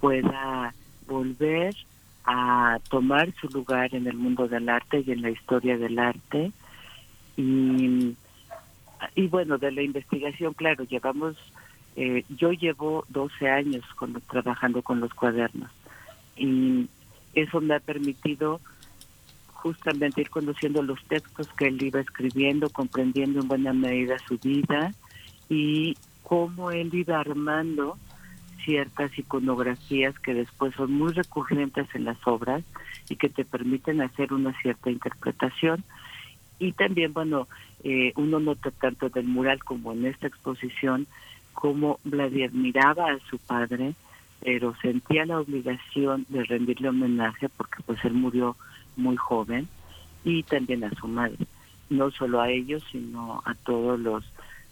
pueda 0.00 0.74
volver 1.06 1.74
a 2.24 2.78
tomar 2.88 3.32
su 3.40 3.48
lugar 3.48 3.94
en 3.94 4.06
el 4.06 4.16
mundo 4.16 4.48
del 4.48 4.68
arte 4.68 5.02
y 5.06 5.12
en 5.12 5.22
la 5.22 5.30
historia 5.30 5.76
del 5.76 5.98
arte. 5.98 6.52
Y, 7.36 8.16
y 9.14 9.26
bueno, 9.28 9.58
de 9.58 9.72
la 9.72 9.82
investigación, 9.82 10.54
claro, 10.54 10.84
llevamos, 10.84 11.36
eh, 11.96 12.24
yo 12.28 12.52
llevo 12.52 13.04
12 13.08 13.48
años 13.48 13.84
con, 13.96 14.20
trabajando 14.30 14.82
con 14.82 15.00
los 15.00 15.12
cuadernos 15.14 15.70
y 16.36 16.88
eso 17.34 17.60
me 17.60 17.74
ha 17.74 17.80
permitido 17.80 18.60
justamente 19.52 20.22
ir 20.22 20.30
conociendo 20.30 20.82
los 20.82 21.02
textos 21.04 21.48
que 21.56 21.68
él 21.68 21.82
iba 21.82 22.00
escribiendo, 22.00 22.68
comprendiendo 22.70 23.40
en 23.40 23.48
buena 23.48 23.72
medida 23.72 24.18
su 24.18 24.38
vida 24.38 24.92
y 25.52 25.98
cómo 26.22 26.70
él 26.70 26.88
iba 26.94 27.20
armando 27.20 27.98
ciertas 28.64 29.16
iconografías 29.18 30.18
que 30.18 30.32
después 30.32 30.74
son 30.74 30.92
muy 30.92 31.12
recurrentes 31.12 31.94
en 31.94 32.06
las 32.06 32.16
obras 32.26 32.62
y 33.10 33.16
que 33.16 33.28
te 33.28 33.44
permiten 33.44 34.00
hacer 34.00 34.32
una 34.32 34.58
cierta 34.62 34.90
interpretación. 34.90 35.84
Y 36.58 36.72
también, 36.72 37.12
bueno, 37.12 37.48
eh, 37.84 38.14
uno 38.16 38.40
nota 38.40 38.70
tanto 38.70 39.10
del 39.10 39.26
mural 39.26 39.62
como 39.62 39.92
en 39.92 40.06
esta 40.06 40.26
exposición 40.26 41.06
cómo 41.52 42.00
Vladimir 42.02 42.48
admiraba 42.48 43.10
a 43.10 43.18
su 43.28 43.36
padre, 43.36 43.92
pero 44.40 44.74
sentía 44.80 45.26
la 45.26 45.38
obligación 45.38 46.24
de 46.30 46.44
rendirle 46.44 46.88
homenaje 46.88 47.50
porque 47.50 47.82
pues 47.84 48.02
él 48.06 48.14
murió 48.14 48.56
muy 48.96 49.16
joven 49.16 49.68
y 50.24 50.44
también 50.44 50.82
a 50.84 50.94
su 50.94 51.08
madre, 51.08 51.36
no 51.90 52.10
solo 52.10 52.40
a 52.40 52.48
ellos, 52.48 52.82
sino 52.90 53.42
a 53.44 53.54
todos 53.54 54.00
los 54.00 54.24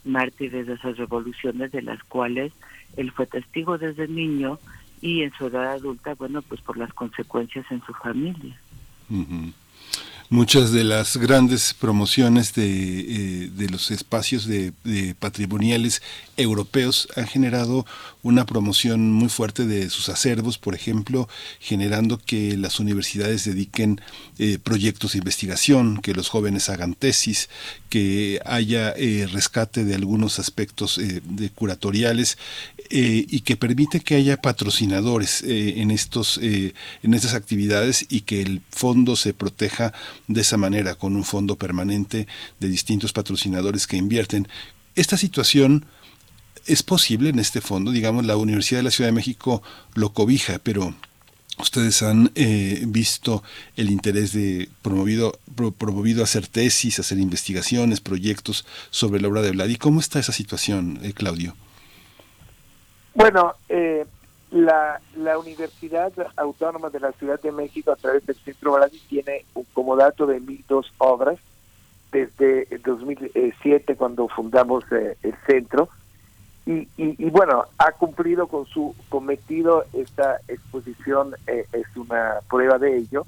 mártires 0.04 0.66
de 0.66 0.74
esas 0.74 0.96
revoluciones 0.96 1.72
de 1.72 1.82
las 1.82 2.02
cuales 2.04 2.52
él 2.96 3.10
fue 3.12 3.26
testigo 3.26 3.78
desde 3.78 4.08
niño 4.08 4.58
y 5.00 5.22
en 5.22 5.32
su 5.32 5.46
edad 5.46 5.72
adulta, 5.72 6.14
bueno, 6.14 6.42
pues 6.42 6.60
por 6.60 6.76
las 6.76 6.92
consecuencias 6.92 7.64
en 7.70 7.82
su 7.82 7.92
familia. 7.94 8.58
Muchas 10.32 10.70
de 10.70 10.84
las 10.84 11.16
grandes 11.16 11.74
promociones 11.74 12.54
de, 12.54 13.00
eh, 13.00 13.50
de 13.52 13.68
los 13.68 13.90
espacios 13.90 14.46
de, 14.46 14.72
patrimoniales 15.18 16.02
europeos 16.36 17.08
han 17.16 17.26
generado 17.26 17.84
una 18.22 18.46
promoción 18.46 19.10
muy 19.10 19.28
fuerte 19.28 19.66
de 19.66 19.90
sus 19.90 20.08
acervos, 20.08 20.56
por 20.56 20.76
ejemplo, 20.76 21.28
generando 21.58 22.16
que 22.16 22.56
las 22.56 22.78
universidades 22.78 23.44
dediquen 23.44 24.00
eh, 24.38 24.58
proyectos 24.62 25.12
de 25.12 25.18
investigación, 25.18 26.00
que 26.00 26.14
los 26.14 26.28
jóvenes 26.28 26.68
hagan 26.68 26.94
tesis, 26.94 27.48
que 27.88 28.40
haya 28.44 28.94
eh, 28.96 29.26
rescate 29.32 29.84
de 29.84 29.96
algunos 29.96 30.38
aspectos 30.38 31.00
de 31.00 31.50
curatoriales 31.50 32.38
y 32.88 33.40
que 33.40 33.56
permite 33.56 33.98
que 34.00 34.14
haya 34.14 34.40
patrocinadores 34.40 35.42
en 35.42 35.90
estos 35.90 36.38
en 36.38 37.14
estas 37.14 37.34
actividades 37.34 38.06
y 38.08 38.22
que 38.22 38.42
el 38.42 38.62
fondo 38.70 39.16
se 39.16 39.32
proteja 39.32 39.92
de 40.32 40.40
esa 40.40 40.56
manera, 40.56 40.94
con 40.94 41.16
un 41.16 41.24
fondo 41.24 41.56
permanente 41.56 42.26
de 42.60 42.68
distintos 42.68 43.12
patrocinadores 43.12 43.86
que 43.86 43.96
invierten. 43.96 44.46
Esta 44.94 45.16
situación 45.16 45.84
es 46.66 46.82
posible 46.82 47.30
en 47.30 47.38
este 47.38 47.60
fondo, 47.60 47.90
digamos, 47.90 48.24
la 48.24 48.36
Universidad 48.36 48.78
de 48.78 48.84
la 48.84 48.90
Ciudad 48.90 49.08
de 49.08 49.14
México 49.14 49.62
lo 49.94 50.12
cobija, 50.12 50.60
pero 50.62 50.94
ustedes 51.58 52.02
han 52.02 52.30
eh, 52.36 52.84
visto 52.86 53.42
el 53.76 53.90
interés 53.90 54.32
de 54.32 54.68
promovido 54.82 55.38
promovido 55.76 56.22
hacer 56.22 56.46
tesis, 56.46 57.00
hacer 57.00 57.18
investigaciones, 57.18 58.00
proyectos 58.00 58.64
sobre 58.90 59.20
la 59.20 59.28
obra 59.28 59.42
de 59.42 59.50
Vlad. 59.50 59.68
¿Y 59.68 59.76
cómo 59.76 60.00
está 60.00 60.20
esa 60.20 60.32
situación, 60.32 61.00
eh, 61.02 61.12
Claudio? 61.12 61.54
Bueno, 63.14 63.54
eh, 63.68 63.99
la, 64.50 65.00
la 65.16 65.38
Universidad 65.38 66.12
Autónoma 66.36 66.90
de 66.90 67.00
la 67.00 67.12
Ciudad 67.12 67.40
de 67.40 67.52
México, 67.52 67.92
a 67.92 67.96
través 67.96 68.26
del 68.26 68.36
Centro 68.36 68.74
Vladi, 68.74 68.98
tiene 69.08 69.44
como 69.72 69.96
dato 69.96 70.26
de 70.26 70.40
mil 70.40 70.64
dos 70.68 70.92
obras 70.98 71.38
desde 72.10 72.66
2007, 72.84 73.96
cuando 73.96 74.28
fundamos 74.28 74.84
eh, 74.92 75.16
el 75.22 75.34
centro. 75.46 75.88
Y, 76.66 76.88
y, 76.96 77.30
bueno, 77.30 77.64
ha 77.78 77.92
cumplido 77.92 78.46
con 78.46 78.66
su 78.66 78.94
cometido. 79.08 79.84
Esta 79.92 80.40
exposición 80.46 81.34
eh, 81.46 81.66
es 81.72 81.96
una 81.96 82.40
prueba 82.48 82.78
de 82.78 82.96
ello. 82.98 83.26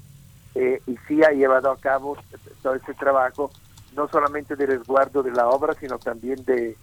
Eh, 0.55 0.81
y 0.85 0.97
sí 1.07 1.23
ha 1.23 1.31
llevado 1.31 1.71
a 1.71 1.77
cabo 1.77 2.15
todo 2.61 2.75
este 2.75 2.93
trabajo, 2.93 3.51
no 3.95 4.07
solamente 4.07 4.55
de 4.55 4.67
resguardo 4.67 5.23
de 5.23 5.31
la 5.31 5.47
obra, 5.49 5.73
sino 5.73 5.97
también 5.97 6.43
de 6.45 6.77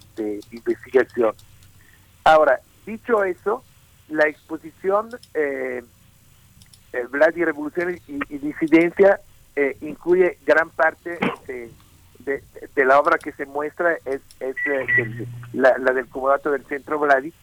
investigación. 0.51 1.33
Ahora, 2.23 2.59
dicho 2.85 3.23
eso, 3.23 3.63
la 4.11 4.27
exposición 4.27 5.09
eh, 5.33 5.83
Vlad 7.09 7.35
y 7.35 7.45
Revolución 7.45 7.99
y, 8.07 8.37
Disidencia 8.37 9.19
eh, 9.55 9.77
incluye 9.81 10.37
gran 10.45 10.69
parte 10.69 11.17
de, 11.45 11.71
la 12.85 12.99
obra 12.99 13.17
que 13.17 13.31
se 13.31 13.45
muestra, 13.45 13.93
es, 14.05 14.21
es 14.39 14.55
eh, 14.65 15.27
la, 15.53 15.73
del 15.77 16.07
comodato 16.07 16.51
del 16.51 16.65
Centro 16.65 16.99
Vladi, 16.99 17.33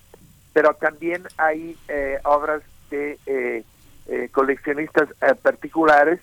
pero 0.52 0.74
también 0.74 1.24
hay 1.36 1.76
eh, 1.88 2.18
obras 2.24 2.62
de 2.90 3.64
coleccionistas 4.32 5.10
particulares 5.42 6.18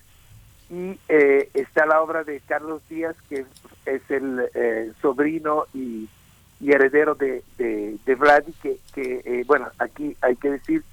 y 0.71 0.99
está 1.07 1.85
la 1.85 2.01
obra 2.01 2.23
de 2.23 2.39
Carlos 2.39 2.81
Díaz, 2.89 3.15
que 3.29 3.45
es 3.85 4.01
el 4.09 4.95
sobrino 4.99 5.65
y 5.71 6.09
y 6.65 6.71
heredero 6.71 7.13
de, 7.13 7.43
de, 7.59 7.95
de 8.03 8.15
Vladi, 8.15 8.51
que, 8.53 8.79
que 8.91 9.21
eh, 9.23 9.43
bueno, 9.45 9.67
aquí 9.77 10.17
hay 10.19 10.35
que 10.35 10.49
decir, 10.49 10.83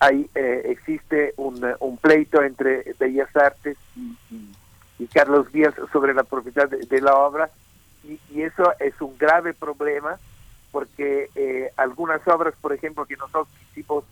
hay, 0.00 0.30
eh, 0.34 0.62
existe 0.70 1.34
un, 1.36 1.62
un, 1.80 1.98
pleito 1.98 2.42
entre 2.42 2.94
Bellas 2.98 3.28
Artes 3.36 3.76
y, 3.94 4.16
y, 4.98 5.06
Carlos 5.08 5.52
Díaz 5.52 5.74
sobre 5.92 6.14
la 6.14 6.22
propiedad 6.22 6.66
de, 6.70 7.00
la 7.02 7.14
obra, 7.14 7.50
y, 8.04 8.18
y, 8.30 8.40
eso 8.40 8.72
es 8.80 8.98
un 9.02 9.18
grave 9.18 9.52
problema, 9.52 10.18
porque 10.72 11.28
eh, 11.34 11.72
algunas 11.76 12.26
obras, 12.26 12.54
por 12.58 12.72
ejemplo, 12.72 13.04
que 13.04 13.16
nosotros 13.16 13.48
quisimos 13.74 14.04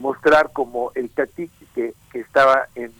mostrar 0.00 0.50
como 0.52 0.90
el 0.96 1.12
Catique, 1.12 1.64
que, 1.76 1.94
que 2.10 2.18
estaba 2.18 2.66
en, 2.74 2.92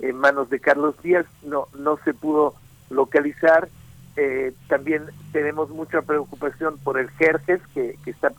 en 0.00 0.16
manos 0.16 0.50
de 0.50 0.58
Carlos 0.58 1.00
Díaz, 1.00 1.26
no, 1.44 1.68
no 1.78 1.96
se 1.98 2.12
pudo 2.12 2.56
localizar, 2.90 3.68
eh, 4.16 4.52
también 4.68 5.04
tenemos 5.32 5.70
mucha 5.70 6.02
preocupación 6.02 6.78
por 6.78 6.98
el 6.98 7.10
Jerjes, 7.10 7.60
que, 7.74 7.96
que 8.04 8.10
está 8.10 8.32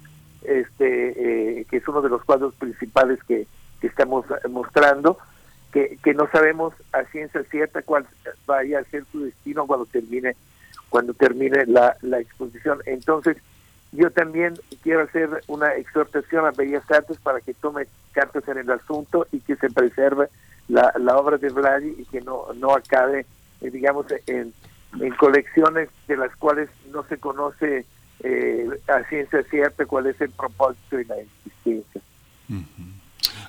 este 0.43 1.59
eh, 1.59 1.65
que 1.65 1.77
es 1.77 1.87
uno 1.87 2.01
de 2.01 2.09
los 2.09 2.23
cuadros 2.23 2.53
principales 2.55 3.19
que, 3.23 3.47
estamos 3.81 4.25
mostrando, 4.49 5.17
que, 5.73 5.97
que 6.01 6.13
no 6.13 6.29
sabemos 6.31 6.73
a 6.93 7.03
ciencia 7.03 7.43
cierta 7.51 7.81
cuál 7.81 8.05
vaya 8.45 8.79
a 8.79 8.83
ser 8.85 9.03
su 9.11 9.25
destino 9.25 9.67
cuando 9.67 9.85
termine 9.85 10.37
cuando 10.87 11.13
termine 11.13 11.65
la, 11.65 11.97
la 12.01 12.19
exposición. 12.19 12.79
Entonces, 12.85 13.35
yo 13.91 14.09
también 14.11 14.53
quiero 14.83 15.01
hacer 15.01 15.29
una 15.47 15.73
exhortación 15.75 16.45
a 16.45 16.51
Bellas 16.51 16.89
Artes 16.89 17.17
para 17.17 17.41
que 17.41 17.53
tome 17.53 17.87
cartas 18.11 18.47
en 18.47 18.59
el 18.59 18.71
asunto 18.71 19.27
y 19.31 19.39
que 19.39 19.55
se 19.55 19.69
preserve 19.69 20.29
la, 20.67 20.93
la 20.99 21.17
obra 21.17 21.37
de 21.37 21.49
Vladi 21.49 21.95
y 21.97 22.05
que 22.05 22.21
no, 22.21 22.45
no 22.55 22.73
acabe, 22.73 23.25
eh, 23.61 23.69
digamos, 23.69 24.05
en, 24.27 24.53
en 24.99 25.13
colecciones 25.15 25.89
de 26.07 26.17
las 26.17 26.35
cuales 26.35 26.69
no 26.91 27.03
se 27.03 27.17
conoce 27.17 27.85
eh, 28.23 28.67
a 28.87 29.03
ciencia 29.09 29.43
cierta 29.43 29.85
cuál 29.85 30.07
es 30.07 30.19
el 30.21 30.29
propósito 30.31 30.99
y 30.99 31.05
la 31.05 31.15
existencia. 31.17 32.01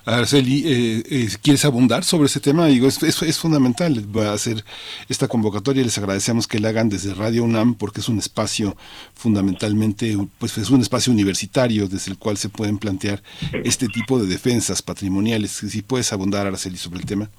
Araceli, 0.05 0.63
eh, 0.65 1.03
eh, 1.09 1.27
¿quieres 1.41 1.65
abundar 1.65 2.03
sobre 2.03 2.27
ese 2.27 2.39
tema? 2.39 2.67
Digo, 2.67 2.87
es, 2.87 3.01
es, 3.01 3.39
fundamental 3.39 4.05
va 4.15 4.29
a 4.29 4.33
hacer 4.33 4.63
esta 5.09 5.27
convocatoria. 5.27 5.83
Les 5.83 5.97
agradecemos 5.97 6.47
que 6.47 6.59
la 6.59 6.69
hagan 6.69 6.89
desde 6.89 7.13
Radio 7.15 7.43
UNAM 7.43 7.73
porque 7.75 8.01
es 8.01 8.09
un 8.09 8.19
espacio 8.19 8.77
fundamentalmente, 9.15 10.15
pues 10.37 10.57
es 10.59 10.69
un 10.69 10.81
espacio 10.81 11.11
universitario 11.11 11.87
desde 11.87 12.11
el 12.11 12.19
cual 12.19 12.37
se 12.37 12.49
pueden 12.49 12.77
plantear 12.77 13.23
este 13.63 13.87
tipo 13.87 14.19
de 14.19 14.27
defensas 14.27 14.83
patrimoniales. 14.83 15.51
Si 15.51 15.81
puedes 15.81 16.13
abundar, 16.13 16.45
Araceli, 16.45 16.77
sobre 16.77 16.99
el 16.99 17.05
tema. 17.05 17.29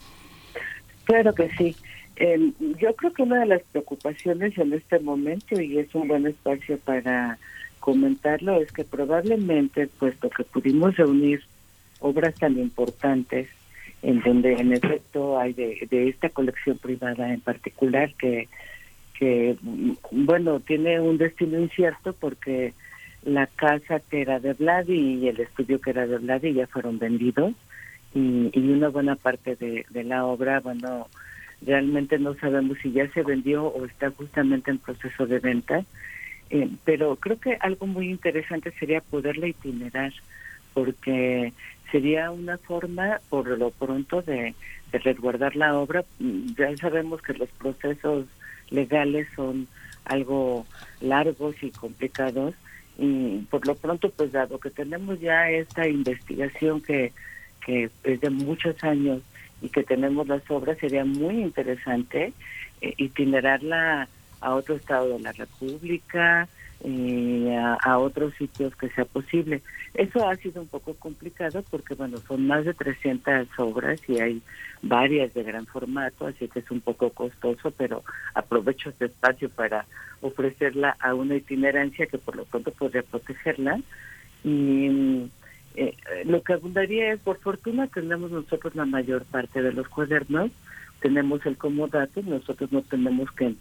Claro 1.04 1.32
que 1.34 1.48
sí. 1.56 1.76
Eh, 2.16 2.52
yo 2.78 2.94
creo 2.96 3.12
que 3.12 3.22
una 3.22 3.40
de 3.40 3.46
las 3.46 3.62
preocupaciones 3.64 4.56
en 4.58 4.72
este 4.72 4.98
momento, 5.00 5.60
y 5.60 5.78
es 5.78 5.94
un 5.94 6.08
buen 6.08 6.26
espacio 6.26 6.78
para 6.78 7.38
comentarlo, 7.80 8.60
es 8.60 8.72
que 8.72 8.84
probablemente, 8.84 9.86
puesto 9.86 10.30
que 10.30 10.44
pudimos 10.44 10.96
reunir 10.96 11.42
obras 12.00 12.34
tan 12.34 12.58
importantes, 12.58 13.48
en 14.02 14.20
donde 14.20 14.54
en 14.54 14.72
efecto 14.72 15.38
hay 15.38 15.52
de, 15.52 15.86
de 15.90 16.08
esta 16.08 16.28
colección 16.28 16.78
privada 16.78 17.32
en 17.32 17.40
particular 17.40 18.12
que, 18.14 18.48
que, 19.18 19.56
bueno, 20.10 20.60
tiene 20.60 21.00
un 21.00 21.18
destino 21.18 21.58
incierto 21.58 22.12
porque 22.12 22.72
la 23.24 23.46
casa 23.46 24.00
que 24.00 24.20
era 24.20 24.38
de 24.38 24.52
Vladi 24.52 25.18
y 25.18 25.28
el 25.28 25.40
estudio 25.40 25.80
que 25.80 25.90
era 25.90 26.06
de 26.06 26.18
Vladi 26.18 26.52
ya 26.52 26.66
fueron 26.66 26.98
vendidos 26.98 27.54
y, 28.14 28.50
y 28.52 28.70
una 28.70 28.88
buena 28.88 29.16
parte 29.16 29.56
de, 29.56 29.84
de 29.90 30.04
la 30.04 30.24
obra, 30.24 30.60
bueno, 30.60 31.08
realmente 31.62 32.18
no 32.18 32.34
sabemos 32.34 32.78
si 32.82 32.92
ya 32.92 33.08
se 33.12 33.22
vendió 33.22 33.66
o 33.66 33.84
está 33.86 34.10
justamente 34.10 34.70
en 34.70 34.78
proceso 34.78 35.26
de 35.26 35.38
venta, 35.38 35.84
eh, 36.50 36.68
pero 36.84 37.16
creo 37.16 37.40
que 37.40 37.56
algo 37.60 37.86
muy 37.86 38.08
interesante 38.08 38.70
sería 38.72 39.00
poderla 39.00 39.48
itinerar, 39.48 40.12
porque 40.74 41.52
sería 41.90 42.30
una 42.30 42.58
forma, 42.58 43.20
por 43.28 43.46
lo 43.58 43.70
pronto, 43.70 44.22
de, 44.22 44.54
de 44.92 44.98
resguardar 44.98 45.56
la 45.56 45.76
obra. 45.78 46.04
Ya 46.56 46.76
sabemos 46.76 47.22
que 47.22 47.32
los 47.34 47.48
procesos 47.50 48.26
legales 48.70 49.26
son 49.34 49.66
algo 50.04 50.66
largos 51.00 51.56
y 51.62 51.70
complicados, 51.70 52.54
y 52.98 53.38
por 53.50 53.66
lo 53.66 53.74
pronto, 53.74 54.10
pues 54.10 54.32
dado 54.32 54.58
que 54.58 54.70
tenemos 54.70 55.20
ya 55.20 55.50
esta 55.50 55.88
investigación 55.88 56.80
que, 56.80 57.12
que 57.64 57.90
es 58.04 58.20
de 58.20 58.30
muchos 58.30 58.82
años, 58.84 59.22
y 59.60 59.68
que 59.68 59.82
tenemos 59.82 60.26
las 60.28 60.48
obras, 60.50 60.78
sería 60.78 61.04
muy 61.04 61.40
interesante 61.42 62.32
eh, 62.80 62.94
itinerarla 62.96 64.08
a 64.40 64.54
otro 64.54 64.74
estado 64.76 65.14
de 65.14 65.20
la 65.20 65.32
República, 65.32 66.48
eh, 66.84 67.56
a, 67.56 67.98
otros 67.98 68.34
sitios 68.34 68.76
que 68.76 68.90
sea 68.90 69.06
posible. 69.06 69.62
Eso 69.94 70.28
ha 70.28 70.36
sido 70.36 70.60
un 70.60 70.68
poco 70.68 70.94
complicado 70.94 71.64
porque, 71.70 71.94
bueno, 71.94 72.18
son 72.28 72.46
más 72.46 72.64
de 72.64 72.74
300 72.74 73.48
obras 73.58 74.00
y 74.08 74.20
hay 74.20 74.42
varias 74.82 75.32
de 75.32 75.42
gran 75.42 75.66
formato, 75.66 76.26
así 76.26 76.48
que 76.48 76.58
es 76.58 76.70
un 76.70 76.80
poco 76.80 77.10
costoso, 77.10 77.70
pero 77.70 78.04
aprovecho 78.34 78.90
este 78.90 79.06
espacio 79.06 79.48
para 79.48 79.86
ofrecerla 80.20 80.96
a 81.00 81.14
una 81.14 81.36
itinerancia 81.36 82.06
que 82.06 82.18
por 82.18 82.36
lo 82.36 82.44
pronto 82.44 82.70
podría 82.72 83.02
protegerla. 83.02 83.80
Y 84.44 85.30
eh, 85.76 85.94
lo 86.24 86.42
que 86.42 86.54
abundaría 86.54 87.12
es, 87.12 87.20
por 87.20 87.38
fortuna, 87.38 87.86
tenemos 87.86 88.30
nosotros 88.30 88.74
la 88.74 88.86
mayor 88.86 89.24
parte 89.24 89.62
de 89.62 89.72
los 89.72 89.88
cuadernos, 89.88 90.50
tenemos 91.00 91.44
el 91.44 91.56
comodato, 91.56 92.22
nosotros 92.22 92.72
no 92.72 92.82
tenemos 92.82 93.30
que, 93.32 93.54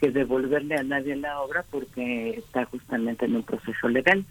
devolverle 0.00 0.74
a 0.74 0.82
nadie 0.82 1.14
la 1.14 1.40
obra 1.40 1.64
porque 1.70 2.30
está 2.30 2.64
justamente 2.64 3.24
en 3.24 3.36
un 3.36 3.44
proceso 3.44 3.88
legal. 3.88 4.24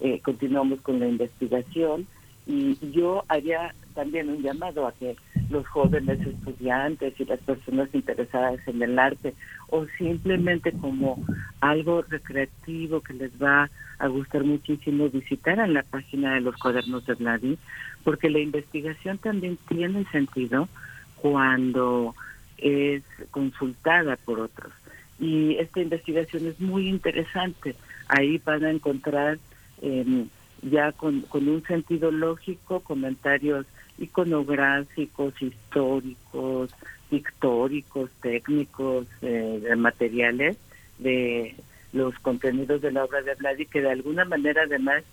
Eh, 0.00 0.20
continuamos 0.20 0.82
con 0.82 1.00
la 1.00 1.08
investigación 1.08 2.06
y 2.46 2.76
yo 2.92 3.24
haría 3.28 3.74
también 3.94 4.28
un 4.28 4.42
llamado 4.42 4.86
a 4.86 4.92
que 4.92 5.16
los 5.50 5.66
jóvenes 5.66 6.20
estudiantes 6.20 7.14
y 7.18 7.24
las 7.24 7.40
personas 7.40 7.88
interesadas 7.92 8.60
en 8.66 8.82
el 8.82 8.98
arte 8.98 9.34
o 9.68 9.86
simplemente 9.98 10.72
como 10.72 11.22
algo 11.60 12.02
recreativo 12.02 13.00
que 13.00 13.14
les 13.14 13.30
va 13.42 13.70
a 13.98 14.08
gustar 14.08 14.44
muchísimo 14.44 15.08
visitaran 15.08 15.74
la 15.74 15.82
página 15.82 16.34
de 16.34 16.40
los 16.40 16.56
cuadernos 16.56 17.06
de 17.06 17.14
Vladi 17.14 17.58
porque 18.02 18.30
la 18.30 18.40
investigación 18.40 19.18
también 19.18 19.58
tiene 19.68 20.04
sentido 20.10 20.68
cuando 21.16 22.14
es 22.58 23.02
consultada 23.30 24.16
por 24.16 24.40
otros. 24.40 24.72
Y 25.18 25.56
esta 25.56 25.80
investigación 25.80 26.46
es 26.46 26.60
muy 26.60 26.88
interesante. 26.88 27.76
Ahí 28.08 28.40
van 28.44 28.64
a 28.64 28.70
encontrar 28.70 29.38
eh, 29.80 30.26
ya 30.62 30.92
con 30.92 31.24
un 31.32 31.62
sentido 31.66 32.10
lógico, 32.10 32.80
comentarios 32.80 33.66
iconográficos, 33.98 35.40
históricos, 35.40 36.70
pictóricos, 37.10 38.10
técnicos, 38.20 39.06
eh, 39.22 39.74
materiales 39.76 40.56
de 40.98 41.54
los 41.92 42.18
contenidos 42.18 42.82
de 42.82 42.92
la 42.92 43.04
obra 43.04 43.22
de 43.22 43.34
Vladi 43.34 43.66
que 43.66 43.80
de 43.80 43.90
alguna 43.90 44.24
manera 44.24 44.62
además 44.64 45.04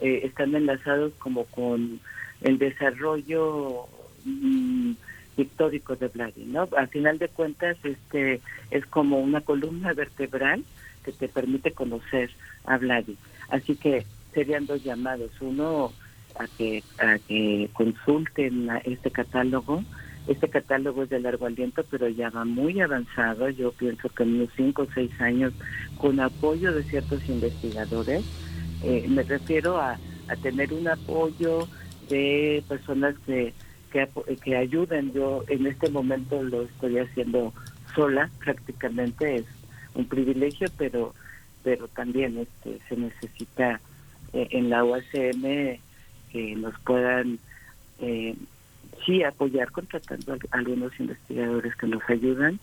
eh, 0.00 0.22
están 0.24 0.54
enlazados 0.54 1.12
como 1.18 1.44
con 1.44 2.00
el 2.40 2.58
desarrollo 2.58 3.86
mm, 4.24 4.92
pictórico 5.36 5.96
de 5.96 6.08
Vladi, 6.08 6.44
¿no? 6.46 6.68
Al 6.76 6.88
final 6.88 7.18
de 7.18 7.28
cuentas 7.28 7.76
este 7.84 8.40
es 8.70 8.86
como 8.86 9.20
una 9.20 9.42
columna 9.42 9.92
vertebral 9.92 10.64
que 11.04 11.12
te 11.12 11.28
permite 11.28 11.72
conocer 11.72 12.30
a 12.64 12.78
Vladi. 12.78 13.16
Así 13.50 13.76
que 13.76 14.04
serían 14.32 14.66
dos 14.66 14.82
llamados. 14.82 15.30
Uno, 15.40 15.92
a 16.40 16.46
que, 16.56 16.82
a 16.98 17.18
que 17.18 17.68
consulten 17.72 18.68
este 18.84 19.10
catálogo. 19.10 19.84
Este 20.26 20.48
catálogo 20.48 21.02
es 21.02 21.10
de 21.10 21.20
largo 21.20 21.46
aliento, 21.46 21.84
pero 21.90 22.08
ya 22.08 22.30
va 22.30 22.44
muy 22.44 22.80
avanzado. 22.80 23.48
Yo 23.48 23.72
pienso 23.72 24.08
que 24.08 24.22
en 24.22 24.34
unos 24.36 24.50
cinco 24.56 24.82
o 24.82 24.88
seis 24.94 25.10
años, 25.20 25.52
con 25.98 26.20
apoyo 26.20 26.72
de 26.72 26.84
ciertos 26.84 27.26
investigadores, 27.28 28.24
eh, 28.82 29.06
me 29.08 29.22
refiero 29.22 29.78
a, 29.78 29.98
tener 30.42 30.72
un 30.72 30.86
apoyo 30.86 31.66
de 32.08 32.62
personas 32.68 33.16
que, 33.26 33.52
que, 33.90 34.08
que 34.44 34.56
ayuden. 34.56 35.12
Yo 35.12 35.42
en 35.48 35.66
este 35.66 35.90
momento 35.90 36.42
lo 36.42 36.62
estoy 36.62 36.98
haciendo 36.98 37.52
sola, 37.94 38.30
prácticamente 38.38 39.36
es 39.36 39.44
un 39.94 40.06
privilegio, 40.06 40.68
pero 40.78 41.14
pero 41.62 41.88
también 41.88 42.38
este 42.38 42.78
se 42.88 42.96
necesita 42.96 43.80
eh, 44.32 44.48
en 44.50 44.70
la 44.70 44.84
UACM 44.84 45.78
que 46.32 46.54
nos 46.56 46.78
puedan 46.80 47.38
eh, 48.00 48.34
sí 49.04 49.22
apoyar 49.22 49.70
contratando 49.70 50.34
a 50.34 50.56
algunos 50.56 50.98
investigadores 50.98 51.74
que 51.76 51.86
nos 51.86 52.02
ayudan, 52.08 52.58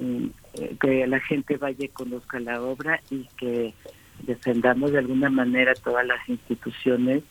eh, 0.00 0.76
que 0.80 1.06
la 1.06 1.20
gente 1.20 1.56
vaya 1.56 1.84
y 1.84 1.88
conozca 1.88 2.40
la 2.40 2.62
obra 2.62 3.00
y 3.10 3.26
que 3.36 3.74
defendamos 4.22 4.92
de 4.92 4.98
alguna 4.98 5.30
manera 5.30 5.74
todas 5.74 6.06
las 6.06 6.28
instituciones, 6.28 7.22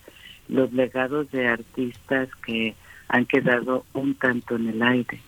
los 0.48 0.72
legados 0.74 1.32
de 1.32 1.48
artistas 1.48 2.30
que 2.46 2.76
han 3.08 3.26
quedado 3.26 3.86
un 3.94 4.16
tanto 4.16 4.56
en 4.56 4.70
el 4.70 4.82
aire. 4.82 5.20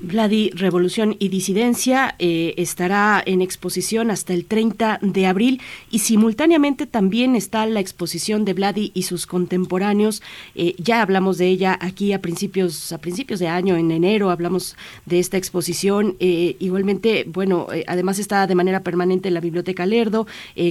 Vladi, 0.00 0.50
Revolución 0.50 1.16
y 1.18 1.28
Disidencia 1.28 2.14
eh, 2.18 2.54
estará 2.56 3.22
en 3.24 3.42
exposición 3.42 4.10
hasta 4.10 4.34
el 4.34 4.44
30 4.44 4.98
de 5.02 5.26
abril 5.26 5.60
y 5.90 6.00
simultáneamente 6.00 6.86
también 6.86 7.36
está 7.36 7.66
la 7.66 7.80
exposición 7.80 8.44
de 8.44 8.54
Vladi 8.54 8.92
y 8.94 9.02
sus 9.02 9.26
contemporáneos. 9.26 10.22
Eh, 10.54 10.74
ya 10.78 11.02
hablamos 11.02 11.38
de 11.38 11.48
ella 11.48 11.78
aquí 11.80 12.12
a 12.12 12.20
principios, 12.20 12.92
a 12.92 12.98
principios 12.98 13.40
de 13.40 13.48
año, 13.48 13.76
en 13.76 13.90
enero, 13.90 14.30
hablamos 14.30 14.76
de 15.06 15.18
esta 15.18 15.36
exposición. 15.36 16.16
Eh, 16.20 16.56
igualmente, 16.58 17.24
bueno, 17.28 17.66
además 17.86 18.18
está 18.18 18.46
de 18.46 18.54
manera 18.54 18.80
permanente 18.80 19.28
en 19.28 19.34
la 19.34 19.40
Biblioteca 19.40 19.86
Lerdo. 19.86 20.26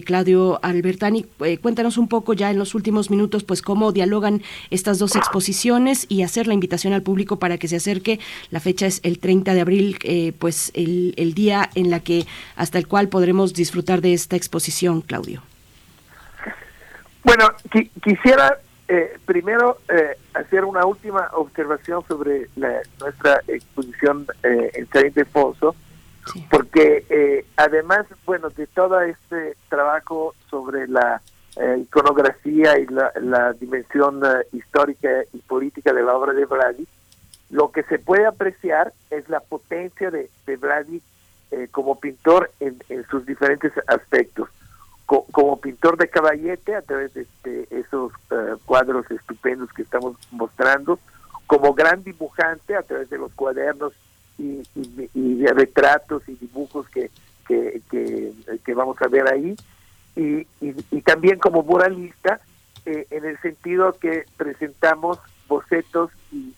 Claudio 0.06 0.60
Albertani, 0.64 1.26
cuéntanos 1.62 1.98
un 1.98 2.08
poco 2.08 2.34
ya 2.34 2.52
en 2.52 2.58
los 2.58 2.76
últimos 2.76 3.10
minutos, 3.10 3.44
pues 3.44 3.62
cómo 3.62 3.92
dialogan 3.92 4.42
estas 4.70 5.00
dos 5.00 5.16
exposiciones 5.16 6.06
y 6.10 6.22
hacer 6.22 6.48
la 6.48 6.54
invitación 6.54 6.94
al 6.94 7.04
público 7.04 7.40
para 7.40 7.58
que 7.58 7.68
se 7.68 7.78
acerque. 7.78 8.20
La 8.52 8.60
fecha 8.60 8.88
es 8.88 9.02
el 9.06 9.20
30 9.20 9.54
de 9.54 9.62
abril, 9.62 10.00
eh, 10.04 10.34
pues 10.38 10.72
el, 10.74 11.14
el, 11.18 11.36
día 11.36 11.70
en 11.76 11.92
la 11.92 12.00
que 12.00 12.26
hasta 12.56 12.80
el 12.80 12.88
cual 12.88 13.08
podremos 13.08 13.54
disfrutar 13.54 14.02
de 14.02 14.14
esta 14.14 14.36
exposición, 14.36 15.02
Claudio. 15.02 15.44
Bueno, 17.24 17.50
quisiera 18.04 18.58
eh, 18.88 19.16
primero 19.26 19.78
eh, 19.90 20.18
hacer 20.34 20.66
una 20.66 20.86
última 20.88 21.30
observación 21.34 22.04
sobre 22.08 22.50
la, 22.56 22.82
nuestra 23.00 23.42
exposición 23.48 24.26
en 24.42 24.88
Saint 24.88 25.14
de 25.16 25.26
Foso, 25.26 25.76
porque 26.50 27.46
además, 27.58 28.08
bueno, 28.26 28.50
de 28.50 28.66
todo 28.66 29.00
este 29.02 29.56
trabajo 29.70 30.34
sobre 30.50 30.88
la 30.88 31.22
iconografía 31.78 32.80
y 32.80 32.88
la, 32.88 33.12
la 33.22 33.54
dimensión 33.54 34.20
histórica 34.52 35.10
y 35.32 35.38
política 35.40 35.94
de 35.94 36.02
la 36.02 36.16
obra 36.16 36.34
de 36.34 36.46
Brady, 36.46 36.88
lo 37.50 37.72
que 37.72 37.84
se 37.84 38.00
puede 38.00 38.26
apreciar 38.26 38.94
es 39.10 39.30
la 39.30 39.40
potencia 39.40 40.12
de, 40.12 40.30
de 40.46 40.58
Vladi 40.58 41.02
eh, 41.52 41.68
como 41.72 42.00
pintor 42.00 42.52
en, 42.60 42.78
sus 43.10 43.26
diferentes 43.26 43.72
aspectos. 43.88 44.50
como 45.06 45.60
pintor 45.62 45.98
de 45.98 46.10
caballete, 46.10 46.76
a 46.76 46.82
través 46.82 47.14
de, 47.14 47.28
esos 47.70 48.12
eh, 48.32 48.56
cuadros 48.66 49.10
estupendos 49.12 49.72
que 49.74 49.84
estamos 49.84 50.16
mostrando, 50.32 51.00
como 51.46 51.74
gran 51.74 52.04
dibujante, 52.04 52.76
a 52.76 52.82
través 52.82 53.10
de 53.10 53.20
los 53.20 53.32
cuadernos 53.34 53.94
y, 54.40 54.64
y, 55.14 55.46
retratos 55.46 56.28
y 56.28 56.36
dibujos 56.36 56.90
que, 56.90 57.12
que, 57.48 57.82
que, 57.92 58.74
vamos 58.74 59.00
a 59.02 59.08
ver 59.08 59.32
ahí, 59.32 59.56
y, 60.16 60.48
y 60.60 61.02
también 61.02 61.38
como 61.38 61.62
muralista, 61.62 62.42
eh, 62.86 63.08
en 63.10 63.26
el 63.26 63.40
sentido 63.40 63.94
que 63.94 64.26
presentamos 64.38 65.18
bocetos 65.48 66.12
y 66.32 66.54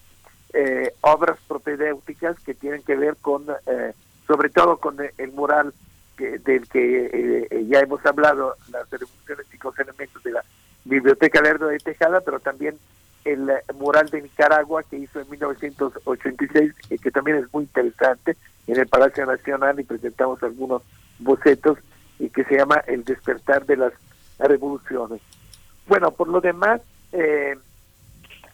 eh, 0.60 0.92
obras 1.02 1.38
propedéuticas 1.48 2.40
que 2.40 2.56
tienen 2.56 2.82
que 2.82 2.96
ver 2.96 3.16
con, 3.22 3.46
eh, 3.68 3.94
sobre 4.26 4.50
todo 4.50 4.78
con 4.78 4.98
el 5.16 5.32
mural 5.34 5.72
que, 6.18 6.40
del 6.40 6.68
que 6.68 7.48
eh, 7.52 7.66
ya 7.68 7.82
hemos 7.82 8.04
hablado, 8.08 8.56
las 8.72 8.90
revoluciones 8.90 9.46
y 9.54 9.64
los 9.64 9.78
elementos 9.78 10.24
de 10.24 10.32
la 10.32 10.44
Biblioteca 10.84 11.42
Lerdo 11.42 11.68
de 11.68 11.78
Tejada, 11.78 12.22
pero 12.22 12.40
también 12.40 12.76
el 13.24 13.52
mural 13.76 14.10
de 14.10 14.24
Nicaragua 14.24 14.82
que 14.82 14.98
hizo 14.98 15.20
en 15.20 15.30
1986, 15.30 16.74
que 17.04 17.12
también 17.12 17.38
es 17.38 17.54
muy 17.54 17.66
interesante, 17.66 18.36
en 18.66 18.80
el 18.80 18.88
Palacio 18.88 19.28
Nacional 19.28 19.80
y 19.80 19.84
presentamos 19.84 20.42
algunos 20.42 20.82
bocetos 21.20 21.78
y 22.18 22.30
que 22.30 22.46
se 22.46 22.56
llama 22.56 22.82
El 22.88 23.04
despertar 23.04 23.64
de 23.68 23.78
las 23.78 23.94
revoluciones. 24.40 25.22
Bueno, 25.88 26.10
por 26.10 26.30
lo 26.30 26.42
demás, 26.42 26.82
eh, 27.12 27.56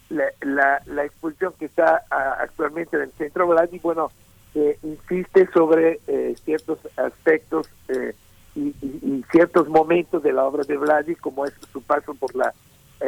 la, 0.10 0.82
la, 0.86 1.06
exposición 1.06 1.54
que 1.58 1.66
está 1.66 2.04
actualmente 2.40 2.98
en 2.98 3.04
el 3.04 3.12
Centro 3.14 3.48
Vladi, 3.48 3.80
bueno, 3.80 4.12
eh, 4.56 4.78
insiste 4.84 5.50
sobre 5.52 6.00
eh, 6.08 6.36
ciertos 6.44 6.78
aspectos 6.96 7.68
eh, 7.88 8.14
y, 8.56 9.24
ciertos 9.32 9.68
momentos 9.68 10.22
de 10.22 10.32
la 10.32 10.46
obra 10.46 10.64
de 10.64 10.78
Vladi, 10.78 11.16
como 11.16 11.46
es 11.46 11.54
su 11.72 11.82
paso 11.82 12.14
por 12.14 12.36
la 12.36 12.54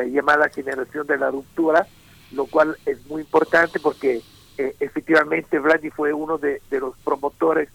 llamada 0.07 0.49
generación 0.49 1.07
de 1.07 1.17
la 1.17 1.31
ruptura, 1.31 1.87
lo 2.31 2.47
cual 2.47 2.75
es 2.85 3.05
muy 3.05 3.21
importante 3.21 3.79
porque 3.79 4.21
efectivamente 4.57 5.57
Vladi 5.59 5.89
fue 5.89 6.11
uno 6.11 6.37
de, 6.37 6.59
los 6.71 6.97
promotores 6.97 7.69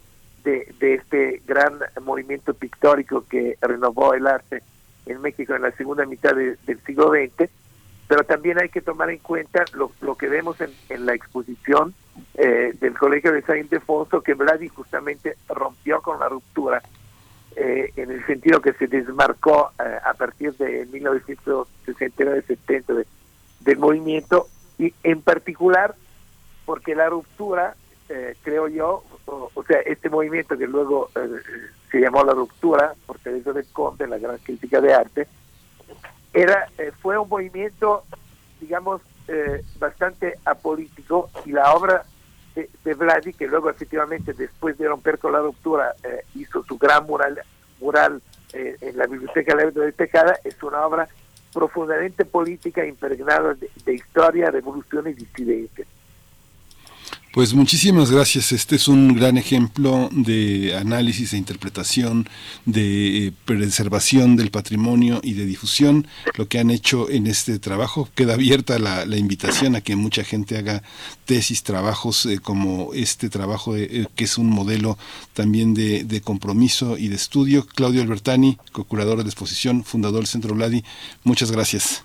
de, 0.45 0.75
de, 0.81 0.95
este 0.95 1.41
gran 1.47 1.79
movimiento 2.03 2.53
pictórico 2.53 3.25
que 3.27 3.57
renovó 3.63 4.13
el 4.13 4.27
arte 4.27 4.63
en 5.07 5.23
México 5.23 5.55
en 5.55 5.63
la 5.63 5.71
segunda 5.73 6.05
mitad 6.05 6.35
del 6.35 6.59
siglo 6.85 7.11
XX 7.11 7.49
pero 8.11 8.25
también 8.25 8.61
hay 8.61 8.69
que 8.71 8.81
tomar 8.81 9.09
en 9.11 9.19
cuenta 9.19 9.65
lo, 9.75 9.93
que 10.17 10.27
vemos 10.27 10.57
en, 10.61 10.73
la 11.07 11.15
exposición 11.15 11.95
eh, 12.35 12.75
del 12.81 12.99
Colegio 12.99 13.33
de 13.33 13.43
San 13.43 13.59
Ildefonso, 13.59 14.21
que 14.21 14.35
Vladi 14.35 14.67
justamente 14.67 15.37
rompió 15.49 16.03
con 16.03 16.19
la 16.19 16.29
ruptura, 16.29 16.83
eh, 17.55 17.93
en 17.95 18.11
el 18.11 18.27
sentido 18.27 18.61
que 18.61 18.73
se 18.73 18.89
desmarcó 18.89 19.71
eh, 19.79 19.99
a 20.05 20.13
partir 20.15 20.55
de 20.55 20.89
1969-70 20.89 23.07
del 23.61 23.79
movimiento, 23.79 24.49
y 24.77 24.93
en 25.05 25.23
particular 25.23 25.95
porque 26.67 26.97
la 26.97 27.09
ruptura, 27.09 27.77
creo 28.43 28.67
yo, 28.67 29.05
o, 29.27 29.63
sea, 29.69 29.79
este 29.83 30.11
movimiento 30.11 30.59
que 30.59 30.67
luego 30.67 31.11
se 31.93 32.01
llamó 32.01 32.25
la 32.25 32.33
ruptura, 32.33 32.95
por 33.07 33.21
Teresa 33.21 33.53
de 33.53 33.63
Conde, 33.73 34.09
la 34.09 34.19
gran 34.19 34.39
crítica 34.39 34.81
de 34.81 34.95
arte, 34.95 35.29
era 36.33 36.69
eh, 36.79 36.93
fue 37.01 37.19
un 37.19 37.29
movimiento 37.29 38.05
digamos 38.61 39.01
eh, 39.29 39.63
bastante 39.79 40.39
apolítico 40.45 41.31
y 41.45 41.53
la 41.53 41.73
obra 41.75 42.05
de, 42.55 42.95
Vladi, 42.95 43.33
que 43.33 43.47
luego 43.47 43.71
efectivamente 43.71 44.33
después 44.33 44.77
de 44.77 44.89
romper 44.89 45.19
con 45.19 45.33
la 45.33 45.39
ruptura 45.39 45.95
hizo 46.35 46.63
su 46.65 46.77
gran 46.77 47.07
mural, 47.07 47.41
mural 47.81 48.21
en 48.53 48.99
la 48.99 49.07
Biblioteca 49.07 49.55
de 49.55 49.93
Tejada, 49.93 50.37
es 50.45 50.61
una 50.63 50.85
obra 50.85 51.09
profundamente 51.55 52.25
política, 52.25 52.85
impregnada 52.85 53.55
de, 53.55 53.71
de 53.85 53.95
historia, 53.95 54.51
revolución 54.51 55.07
y 55.09 55.15
disidencia. 55.15 55.87
Pues 57.33 57.55
muchísimas 57.55 58.11
gracias. 58.11 58.51
Este 58.51 58.75
es 58.75 58.89
un 58.89 59.15
gran 59.15 59.39
ejemplo 59.39 60.09
de 60.11 60.75
análisis 60.77 61.33
e 61.33 61.37
interpretación, 61.37 62.29
de 62.65 63.27
eh, 63.27 63.33
preservación 63.45 64.35
del 64.35 64.51
patrimonio 64.51 65.21
y 65.23 65.35
de 65.35 65.47
difusión. 65.47 66.09
Lo 66.37 66.49
que 66.49 66.59
han 66.59 66.71
hecho 66.71 67.09
en 67.09 67.29
este 67.29 67.61
trabajo. 67.61 68.09
Queda 68.17 68.35
abierta 68.35 68.81
la, 68.81 69.05
invitación 69.17 69.77
a 69.77 69.81
que 69.81 69.95
mucha 69.95 70.25
gente 70.25 70.59
haga 70.59 70.83
tesis, 71.25 71.63
trabajos 71.63 72.27
eh, 72.27 72.41
como 72.43 72.95
este 72.95 73.29
trabajo, 73.29 73.77
eh, 73.77 74.09
que 74.17 74.25
es 74.25 74.37
un 74.37 74.51
modelo 74.51 74.99
también 75.33 75.73
de, 75.73 76.21
compromiso 76.25 76.99
y 76.99 77.07
de 77.07 77.15
estudio. 77.15 77.65
Claudio 77.65 78.03
Albertani, 78.03 78.59
co-curador 78.73 79.19
de 79.23 79.29
exposición, 79.29 79.85
fundador 79.85 80.19
del 80.19 80.27
Centro 80.27 80.53
Vladi. 80.57 80.83
Muchas 81.23 81.53
gracias. 81.53 82.03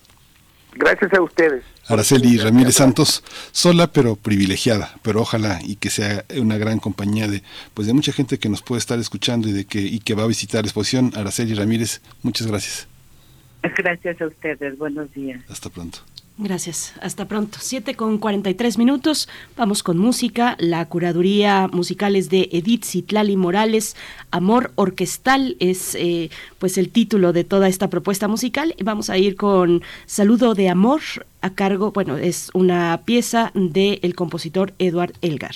Gracias 0.76 1.11
a 1.13 1.21
ustedes. 1.23 1.63
Araceli 1.88 2.38
Ramírez 2.38 2.76
Santos, 2.76 3.24
sola 3.52 3.88
pero 3.92 4.16
privilegiada, 4.16 4.96
pero 5.04 5.22
ojalá 5.22 5.60
y 5.64 5.76
que 5.76 5.90
sea 5.90 6.26
una 6.36 6.58
gran 6.58 6.80
compañía 6.80 7.28
de 7.28 7.44
pues 7.74 7.88
de 7.88 7.94
mucha 7.94 8.12
gente 8.12 8.40
que 8.40 8.50
nos 8.50 8.62
puede 8.62 8.80
estar 8.80 8.98
escuchando 9.00 9.48
y 9.48 9.52
de 9.52 9.66
que 9.66 9.82
y 9.82 10.00
que 10.00 10.16
va 10.16 10.24
a 10.24 10.28
visitar 10.28 10.64
la 10.64 10.68
exposición. 10.68 11.12
Araceli 11.16 11.54
Ramírez, 11.54 12.02
muchas 12.24 12.48
gracias. 12.48 12.88
Gracias 13.78 14.22
a 14.22 14.28
ustedes, 14.28 14.78
buenos 14.78 15.12
días. 15.14 15.42
Hasta 15.50 15.70
pronto. 15.70 16.00
Gracias. 16.38 16.94
Hasta 17.02 17.30
pronto. 17.30 17.60
7 17.62 17.96
con 17.96 18.18
43 18.18 18.78
minutos. 18.78 19.30
Vamos 19.56 19.84
con 19.84 19.98
música. 19.98 20.58
La 20.60 20.86
curaduría 20.86 21.70
musical 21.72 22.18
es 22.18 22.30
de 22.30 22.50
Edith 22.52 22.84
Citlali 22.84 23.38
Morales. 23.38 23.96
Amor 24.32 24.74
Orquestal 24.76 25.56
es 25.62 25.96
eh, 25.96 26.30
pues 26.60 26.78
el 26.78 26.90
título 26.90 27.32
de 27.32 27.46
toda 27.46 27.70
esta 27.70 27.90
propuesta 27.90 28.28
musical. 28.28 28.76
Vamos 28.84 29.10
a 29.10 29.18
ir 29.18 29.38
con 29.38 29.82
Saludo 30.08 30.56
de 30.56 30.68
Amor 30.68 31.02
a 31.42 31.52
cargo, 31.52 31.92
bueno, 31.92 32.18
es 32.18 32.50
una 32.54 33.04
pieza 33.06 33.52
del 33.54 34.16
compositor 34.16 34.74
Eduard 34.80 35.14
Elgar. 35.22 35.56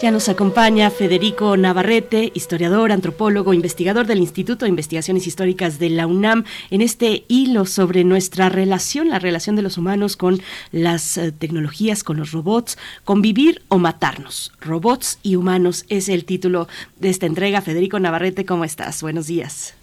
Ya 0.00 0.12
nos 0.12 0.28
acompaña 0.28 0.90
Federico 0.90 1.56
Navarrete, 1.56 2.30
historiador, 2.32 2.92
antropólogo, 2.92 3.52
investigador 3.52 4.06
del 4.06 4.18
Instituto 4.18 4.64
de 4.64 4.68
Investigaciones 4.68 5.26
Históricas 5.26 5.80
de 5.80 5.90
la 5.90 6.06
UNAM, 6.06 6.44
en 6.70 6.82
este 6.82 7.24
hilo 7.26 7.64
sobre 7.66 8.04
nuestra 8.04 8.48
relación, 8.48 9.08
la 9.08 9.18
relación 9.18 9.56
de 9.56 9.62
los 9.62 9.76
humanos 9.76 10.16
con 10.16 10.40
las 10.70 11.18
eh, 11.18 11.32
tecnologías, 11.32 12.04
con 12.04 12.16
los 12.16 12.30
robots, 12.30 12.78
convivir 13.04 13.62
o 13.66 13.78
matarnos. 13.78 14.52
Robots 14.60 15.18
y 15.24 15.34
humanos 15.34 15.84
es 15.88 16.08
el 16.08 16.24
título 16.24 16.68
de 17.00 17.08
esta 17.08 17.26
entrega. 17.26 17.60
Federico 17.60 17.98
Navarrete, 17.98 18.46
¿cómo 18.46 18.64
estás? 18.64 19.02
Buenos 19.02 19.26
días. 19.26 19.74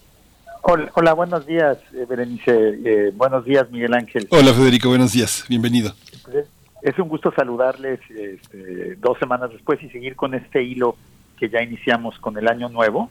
Hola, 0.61 1.13
buenos 1.13 1.45
días, 1.45 1.78
eh, 1.93 2.05
Berenice. 2.07 2.80
Eh, 2.86 3.11
buenos 3.13 3.43
días, 3.43 3.70
Miguel 3.70 3.93
Ángel. 3.93 4.28
Hola, 4.32 4.53
Federico. 4.53 4.88
Buenos 4.88 5.11
días. 5.11 5.43
Bienvenido. 5.49 5.93
Pues 6.24 6.38
es 6.38 6.55
un 6.97 7.07
gusto 7.09 7.33
saludarles 7.36 7.99
este, 8.09 8.95
dos 8.95 9.17
semanas 9.17 9.51
después 9.51 9.81
y 9.81 9.89
seguir 9.89 10.15
con 10.15 10.33
este 10.33 10.63
hilo 10.63 10.95
que 11.38 11.49
ya 11.49 11.61
iniciamos 11.61 12.17
con 12.19 12.38
el 12.38 12.47
año 12.47 12.69
nuevo. 12.69 13.09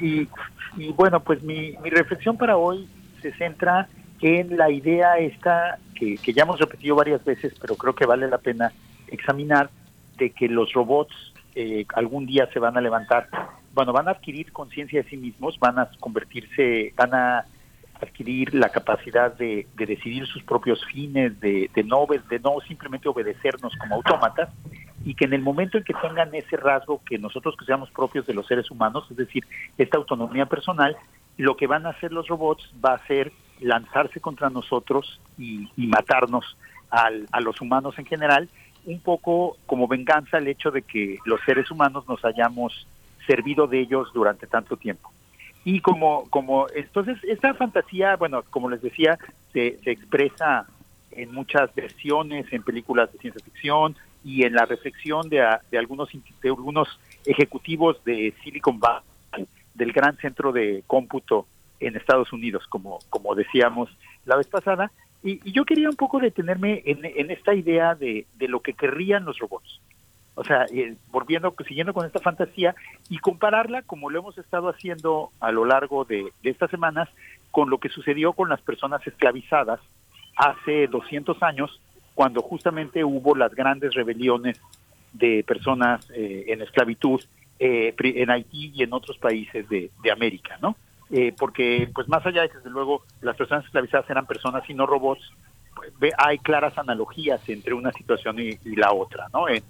Y, 0.00 0.28
bueno, 0.96 1.20
pues 1.20 1.42
mi, 1.42 1.72
reflexión 1.84 2.36
para 2.36 2.56
hoy 2.56 2.88
se 3.20 3.32
centra 3.34 3.88
en 4.20 4.56
la 4.56 4.70
idea 4.70 5.18
esta 5.18 5.78
que, 5.94 6.16
que 6.16 6.32
ya 6.32 6.44
hemos 6.44 6.58
repetido 6.58 6.96
varias 6.96 7.24
veces, 7.24 7.54
pero 7.60 7.76
creo 7.76 7.94
que 7.94 8.06
vale 8.06 8.28
la 8.28 8.38
pena 8.38 8.72
examinar, 9.08 9.70
de 10.16 10.30
que 10.30 10.48
los 10.48 10.72
robots 10.72 11.14
eh, 11.54 11.84
algún 11.94 12.26
día 12.26 12.48
se 12.52 12.58
van 12.58 12.76
a 12.76 12.80
levantar 12.80 13.28
bueno, 13.74 13.92
van 13.92 14.08
a 14.08 14.12
adquirir 14.12 14.52
conciencia 14.52 15.02
de 15.02 15.08
sí 15.08 15.16
mismos, 15.16 15.58
van 15.58 15.78
a 15.78 15.88
convertirse, 15.98 16.92
van 16.96 17.14
a 17.14 17.46
adquirir 18.02 18.54
la 18.54 18.68
capacidad 18.68 19.32
de, 19.32 19.66
decidir 19.74 20.26
sus 20.26 20.42
propios 20.42 20.84
fines, 20.86 21.38
de, 21.40 21.70
no, 21.84 22.06
de 22.06 22.38
no 22.40 22.60
simplemente 22.66 23.08
obedecernos 23.08 23.72
como 23.76 23.96
autómatas, 23.96 24.50
y 25.04 25.14
que 25.14 25.24
en 25.24 25.32
el 25.32 25.42
momento 25.42 25.78
en 25.78 25.84
que 25.84 25.94
tengan 25.94 26.34
ese 26.34 26.56
rasgo 26.56 27.00
que 27.04 27.18
nosotros 27.18 27.56
que 27.56 27.64
seamos 27.64 27.90
propios 27.90 28.26
de 28.26 28.34
los 28.34 28.46
seres 28.46 28.70
humanos, 28.70 29.06
es 29.10 29.16
decir, 29.16 29.44
esta 29.78 29.98
autonomía 29.98 30.46
personal, 30.46 30.96
lo 31.36 31.56
que 31.56 31.66
van 31.66 31.86
a 31.86 31.90
hacer 31.90 32.12
los 32.12 32.28
robots 32.28 32.68
va 32.84 32.94
a 32.94 33.06
ser 33.06 33.32
lanzarse 33.60 34.20
contra 34.20 34.50
nosotros 34.50 35.20
y, 35.38 35.68
matarnos 35.76 36.56
a 36.90 37.40
los 37.40 37.58
humanos 37.62 37.98
en 37.98 38.04
general, 38.04 38.48
un 38.84 39.00
poco 39.00 39.56
como 39.66 39.88
venganza 39.88 40.38
el 40.38 40.48
hecho 40.48 40.70
de 40.70 40.82
que 40.82 41.18
los 41.24 41.40
seres 41.46 41.70
humanos 41.70 42.06
nos 42.06 42.22
hayamos 42.24 42.86
servido 43.26 43.66
de 43.66 43.80
ellos 43.80 44.08
durante 44.12 44.46
tanto 44.46 44.76
tiempo. 44.76 45.10
Y 45.64 45.80
como, 45.80 46.28
como, 46.30 46.66
entonces, 46.74 47.18
esta 47.24 47.54
fantasía, 47.54 48.16
bueno, 48.16 48.42
como 48.50 48.68
les 48.68 48.82
decía, 48.82 49.18
se, 49.52 49.78
se 49.78 49.90
expresa 49.90 50.66
en 51.12 51.32
muchas 51.32 51.72
versiones, 51.74 52.52
en 52.52 52.62
películas 52.62 53.12
de 53.12 53.18
ciencia 53.18 53.44
ficción 53.44 53.96
y 54.24 54.44
en 54.44 54.54
la 54.54 54.64
reflexión 54.66 55.28
de, 55.28 55.46
de 55.70 55.78
algunos, 55.78 56.08
de 56.42 56.48
algunos 56.48 56.98
ejecutivos 57.24 58.02
de 58.04 58.34
Silicon 58.42 58.80
Valley, 58.80 59.46
del 59.74 59.92
gran 59.92 60.16
centro 60.16 60.52
de 60.52 60.82
cómputo 60.86 61.46
en 61.80 61.96
Estados 61.96 62.32
Unidos, 62.32 62.64
como, 62.68 62.98
como 63.10 63.34
decíamos 63.34 63.88
la 64.24 64.36
vez 64.36 64.46
pasada. 64.46 64.90
Y, 65.22 65.40
y 65.48 65.52
yo 65.52 65.64
quería 65.64 65.88
un 65.88 65.96
poco 65.96 66.18
detenerme 66.18 66.82
en, 66.84 67.04
en 67.04 67.30
esta 67.30 67.54
idea 67.54 67.94
de, 67.94 68.26
de 68.36 68.48
lo 68.48 68.60
que 68.60 68.72
querrían 68.72 69.24
los 69.24 69.38
robots 69.38 69.80
o 70.34 70.44
sea, 70.44 70.64
eh, 70.72 70.96
volviendo, 71.10 71.54
siguiendo 71.66 71.92
con 71.92 72.06
esta 72.06 72.20
fantasía 72.20 72.74
y 73.10 73.18
compararla, 73.18 73.82
como 73.82 74.10
lo 74.10 74.18
hemos 74.18 74.38
estado 74.38 74.68
haciendo 74.68 75.30
a 75.40 75.52
lo 75.52 75.64
largo 75.64 76.04
de, 76.04 76.32
estas 76.42 76.70
semanas, 76.70 77.08
con 77.50 77.68
lo 77.68 77.78
que 77.78 77.90
sucedió 77.90 78.32
con 78.32 78.48
las 78.48 78.60
personas 78.62 79.06
esclavizadas 79.06 79.80
hace 80.36 80.86
200 80.86 81.42
años, 81.42 81.80
cuando 82.14 82.40
justamente 82.40 83.04
hubo 83.04 83.34
las 83.34 83.54
grandes 83.54 83.94
rebeliones 83.94 84.60
de 85.12 85.44
personas 85.46 86.08
eh, 86.14 86.44
en 86.48 86.62
esclavitud 86.62 87.20
eh, 87.58 87.94
en 87.98 88.30
Haití 88.30 88.72
y 88.74 88.82
en 88.82 88.92
otros 88.92 89.18
países 89.18 89.68
de, 89.68 89.90
América, 90.10 90.58
¿no? 90.60 90.76
porque, 91.38 91.90
pues 91.94 92.08
más 92.08 92.24
allá 92.24 92.40
de 92.40 92.48
que, 92.48 92.56
desde 92.56 92.70
luego, 92.70 93.02
las 93.20 93.36
personas 93.36 93.66
esclavizadas 93.66 94.08
eran 94.08 94.24
personas 94.24 94.68
y 94.68 94.72
no 94.72 94.86
robots, 94.86 95.30
pues, 95.98 96.14
hay 96.16 96.38
claras 96.38 96.76
analogías 96.78 97.46
entre 97.50 97.74
una 97.74 97.92
situación 97.92 98.38
y, 98.38 98.56
la 98.76 98.92
otra, 98.92 99.28
¿no? 99.32 99.46
en 99.46 99.62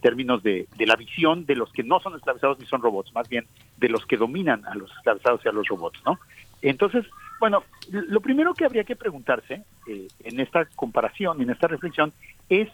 términos 0.00 0.42
de, 0.42 0.66
la 0.78 0.96
visión 0.96 1.46
de 1.46 1.56
los 1.56 1.72
que 1.72 1.82
no 1.82 2.00
son 2.00 2.14
esclavizados 2.16 2.58
ni 2.58 2.66
son 2.66 2.82
robots, 2.82 3.14
más 3.14 3.28
bien 3.28 3.46
de 3.76 3.88
los 3.88 4.04
que 4.06 4.16
dominan 4.16 4.64
a 4.66 4.74
los 4.74 4.90
esclavizados 4.92 5.40
y 5.44 5.48
a 5.48 5.52
los 5.52 5.66
robots, 5.68 6.00
¿no? 6.04 6.18
Entonces, 6.62 7.04
bueno, 7.38 7.62
lo 7.90 8.20
primero 8.20 8.54
que 8.54 8.64
habría 8.64 8.84
que 8.84 8.96
preguntarse 8.96 9.62
eh, 9.86 10.08
en 10.24 10.40
esta 10.40 10.64
comparación, 10.76 11.40
en 11.40 11.50
esta 11.50 11.68
reflexión, 11.68 12.12
es 12.48 12.68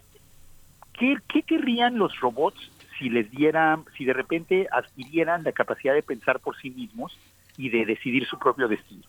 ¿qué, 0.99 1.17
¿qué 1.29 1.43
querrían 1.43 1.99
los 1.99 2.19
robots 2.21 2.71
si 2.99 3.11
les 3.11 3.31
dieran, 3.31 3.85
si 3.97 4.05
de 4.05 4.13
repente 4.13 4.69
adquirieran 4.71 5.43
la 5.43 5.53
capacidad 5.53 5.95
de 5.95 6.03
pensar 6.03 6.41
por 6.41 6.57
sí 6.57 6.71
mismos 6.71 7.19
y 7.57 7.71
de 7.71 7.85
decidir 7.85 8.27
su 8.27 8.39
propio 8.39 8.69
destino? 8.69 9.03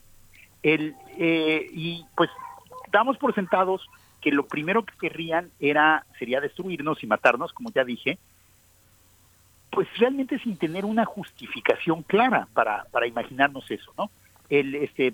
El, 0.64 0.95
eh, 1.18 1.70
y 1.72 2.06
pues 2.16 2.30
damos 2.91 3.18
por 3.18 3.36
sentados 3.36 3.88
que 4.24 4.32
lo 4.32 4.45
primero 4.45 4.86
que 4.86 4.93
querrían 4.97 5.51
era 5.59 6.05
sería 6.17 6.39
destruirnos 6.39 7.03
y 7.03 7.07
matarnos, 7.07 7.51
como 7.51 7.71
ya 7.71 7.84
dije, 7.84 8.17
pues 9.69 9.88
realmente 9.97 10.39
sin 10.39 10.57
tener 10.57 10.86
una 10.86 11.03
justificación 11.03 12.03
clara 12.03 12.47
para, 12.53 12.86
para 12.86 13.07
imaginarnos 13.07 13.69
eso, 13.69 13.93
¿no? 13.97 14.09
El, 14.49 14.76
este, 14.76 15.13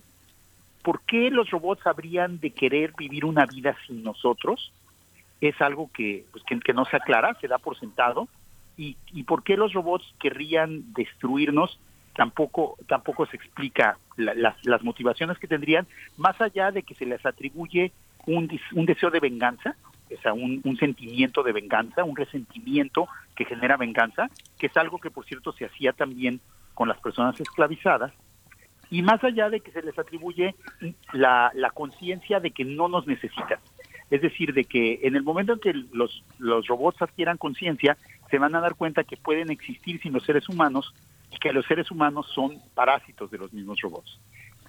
¿Por 0.83 1.01
qué 1.01 1.31
los 1.31 1.49
robots 1.49 1.87
habrían 1.87 2.39
de 2.39 2.51
querer 2.51 2.93
vivir 2.97 3.25
una 3.25 3.45
vida 3.45 3.75
sin 3.87 4.03
nosotros? 4.03 4.71
Es 5.41 5.59
algo 5.61 5.89
que, 5.91 6.25
pues, 6.31 6.43
que, 6.43 6.73
no 6.73 6.85
se 6.85 6.97
aclara, 6.97 7.35
se 7.41 7.47
da 7.47 7.57
por 7.57 7.77
sentado. 7.79 8.27
Y, 8.77 8.95
y 9.11 9.23
por 9.23 9.43
qué 9.43 9.57
los 9.57 9.73
robots 9.73 10.05
querrían 10.19 10.93
destruirnos 10.93 11.79
tampoco 12.15 12.75
tampoco 12.87 13.25
se 13.27 13.37
explica 13.37 13.97
las, 14.17 14.55
las 14.65 14.83
motivaciones 14.83 15.37
que 15.37 15.47
tendrían 15.47 15.87
más 16.17 16.39
allá 16.41 16.71
de 16.71 16.83
que 16.83 16.95
se 16.95 17.05
les 17.05 17.25
atribuye 17.25 17.93
un, 18.25 18.47
deseo 18.85 19.09
de 19.09 19.19
venganza, 19.19 19.75
o 20.11 20.21
sea, 20.21 20.33
un, 20.33 20.77
sentimiento 20.77 21.43
de 21.43 21.53
venganza, 21.53 22.03
un 22.03 22.15
resentimiento 22.15 23.07
que 23.35 23.45
genera 23.45 23.77
venganza, 23.77 24.29
que 24.57 24.67
es 24.67 24.77
algo 24.77 24.99
que 24.99 25.11
por 25.11 25.25
cierto 25.25 25.51
se 25.51 25.65
hacía 25.65 25.93
también 25.93 26.39
con 26.73 26.87
las 26.87 26.99
personas 26.99 27.39
esclavizadas, 27.39 28.13
y 28.91 29.01
más 29.01 29.23
allá 29.23 29.49
de 29.49 29.59
que 29.59 29.71
se 29.71 29.83
les 29.83 29.97
atribuye 29.99 30.55
la, 31.13 31.51
conciencia 31.73 32.39
de 32.39 32.51
que 32.51 32.65
no 32.65 32.87
nos 32.87 33.05
necesitan. 33.05 33.59
Es 34.09 34.21
decir, 34.21 34.53
de 34.53 34.63
que 34.63 35.01
en 35.03 35.15
el 35.15 35.21
momento 35.21 35.53
en 35.53 35.59
que 35.59 35.73
los, 35.93 36.23
los 36.39 36.65
robots 36.65 36.99
adquieran 37.01 37.37
conciencia, 37.37 37.95
se 38.31 38.39
van 38.39 38.55
a 38.55 38.59
dar 38.59 38.73
cuenta 38.73 39.03
que 39.03 39.17
pueden 39.17 39.51
existir 39.51 40.01
sin 40.01 40.13
los 40.13 40.23
seres 40.23 40.49
humanos 40.49 40.93
y 41.31 41.37
que 41.37 41.53
los 41.53 41.65
seres 41.67 41.91
humanos 41.91 42.27
son 42.33 42.59
parásitos 42.73 43.29
de 43.29 43.37
los 43.37 43.53
mismos 43.53 43.79
robots. 43.81 44.19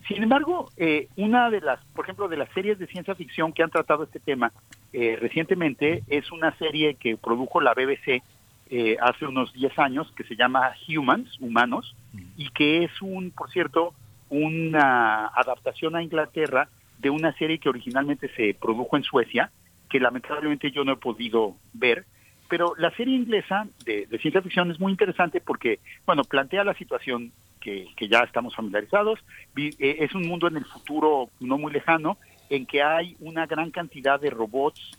Sin 0.09 0.22
embargo, 0.22 0.70
eh, 0.76 1.09
una 1.16 1.51
de 1.51 1.61
las, 1.61 1.84
por 1.94 2.05
ejemplo, 2.05 2.28
de 2.28 2.36
las 2.36 2.51
series 2.53 2.78
de 2.78 2.86
ciencia 2.86 3.14
ficción 3.14 3.53
que 3.53 3.62
han 3.62 3.70
tratado 3.70 4.05
este 4.05 4.20
tema 4.20 4.53
eh, 4.92 5.16
recientemente 5.20 6.03
es 6.09 6.32
una 6.32 6.57
serie 6.57 6.94
que 6.94 7.16
produjo 7.16 7.61
la 7.61 7.74
BBC 7.74 8.22
eh, 8.70 8.96
hace 9.01 9.26
unos 9.26 9.53
10 9.53 9.78
años 9.78 10.12
que 10.16 10.24
se 10.24 10.36
llama 10.36 10.72
Humans, 10.88 11.40
Humanos, 11.40 11.96
y 12.36 12.48
que 12.51 12.84
es 12.84 13.03
un, 13.03 13.30
por 13.30 13.51
cierto, 13.51 13.94
una 14.28 15.26
adaptación 15.26 15.96
a 15.96 16.03
Inglaterra 16.03 16.68
de 16.98 17.11
una 17.11 17.32
serie 17.32 17.59
que 17.59 17.68
originalmente 17.68 18.28
se 18.36 18.55
produjo 18.55 18.96
en 18.96 19.03
Suecia, 19.03 19.51
que 19.88 20.01
lamentablemente 20.01 20.70
yo 20.70 20.84
no 20.84 20.92
he 20.92 20.96
podido 20.96 21.57
ver, 21.72 22.05
pero 22.48 22.74
la 22.78 22.90
serie 22.92 23.16
inglesa 23.16 23.66
de, 23.84 24.07
de, 24.07 24.18
ciencia 24.18 24.42
ficción 24.42 24.70
es 24.70 24.78
muy 24.78 24.92
interesante 24.92 25.40
porque, 25.40 25.80
bueno, 26.07 26.22
plantea 26.24 26.64
la 26.64 26.74
situación 26.74 27.32
que, 27.61 27.87
ya 28.09 28.21
estamos 28.21 28.55
familiarizados. 28.55 29.19
Eh, 29.57 29.75
es 29.79 30.15
un 30.15 30.27
mundo 30.27 30.49
en 30.49 30.57
el 30.57 30.65
futuro 30.65 31.29
no 31.41 31.59
muy 31.59 31.73
lejano 31.73 32.17
en 32.49 32.67
que 32.67 32.83
hay 32.83 33.17
una 33.21 33.47
gran 33.47 33.71
cantidad 33.71 34.21
de 34.21 34.31
robots 34.31 34.99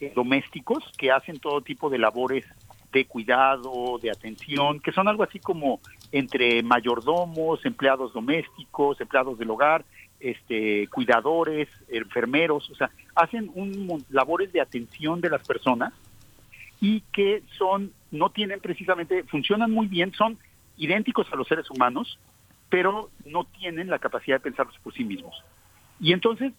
eh, 0.00 0.12
domésticos 0.14 0.84
que 0.96 1.10
hacen 1.10 1.38
todo 1.38 1.60
tipo 1.60 1.90
de 1.90 1.98
labores 1.98 2.46
de 2.92 3.04
cuidado, 3.04 3.98
de 4.00 4.10
atención, 4.10 4.80
que 4.80 4.92
son 4.92 5.08
algo 5.08 5.22
así 5.22 5.38
como 5.38 5.80
entre 6.10 6.62
mayordomos, 6.62 7.64
empleados 7.66 8.14
domésticos, 8.14 9.00
empleados 9.00 9.38
del 9.38 9.50
hogar, 9.50 9.84
este, 10.20 10.88
cuidadores, 10.88 11.68
enfermeros, 11.88 12.70
o 12.70 12.74
sea, 12.74 12.90
hacen 13.14 13.50
un, 13.54 14.04
labores 14.10 14.52
de 14.52 14.60
atención 14.60 15.20
de 15.20 15.30
las 15.30 15.46
personas 15.46 15.92
y 16.80 17.02
que 17.12 17.42
son, 17.58 17.92
no 18.10 18.30
tienen 18.30 18.60
precisamente, 18.60 19.24
funcionan 19.24 19.70
muy 19.70 19.86
bien, 19.86 20.12
son 20.14 20.38
idénticos 20.78 21.26
a 21.32 21.36
los 21.36 21.46
seres 21.46 21.70
humanos, 21.70 22.18
pero 22.70 23.10
no 23.24 23.44
tienen 23.44 23.88
la 23.88 23.98
capacidad 23.98 24.36
de 24.36 24.40
pensar 24.40 24.66
por 24.82 24.94
sí 24.94 25.04
mismos. 25.04 25.34
Y 26.00 26.12
entonces, 26.12 26.52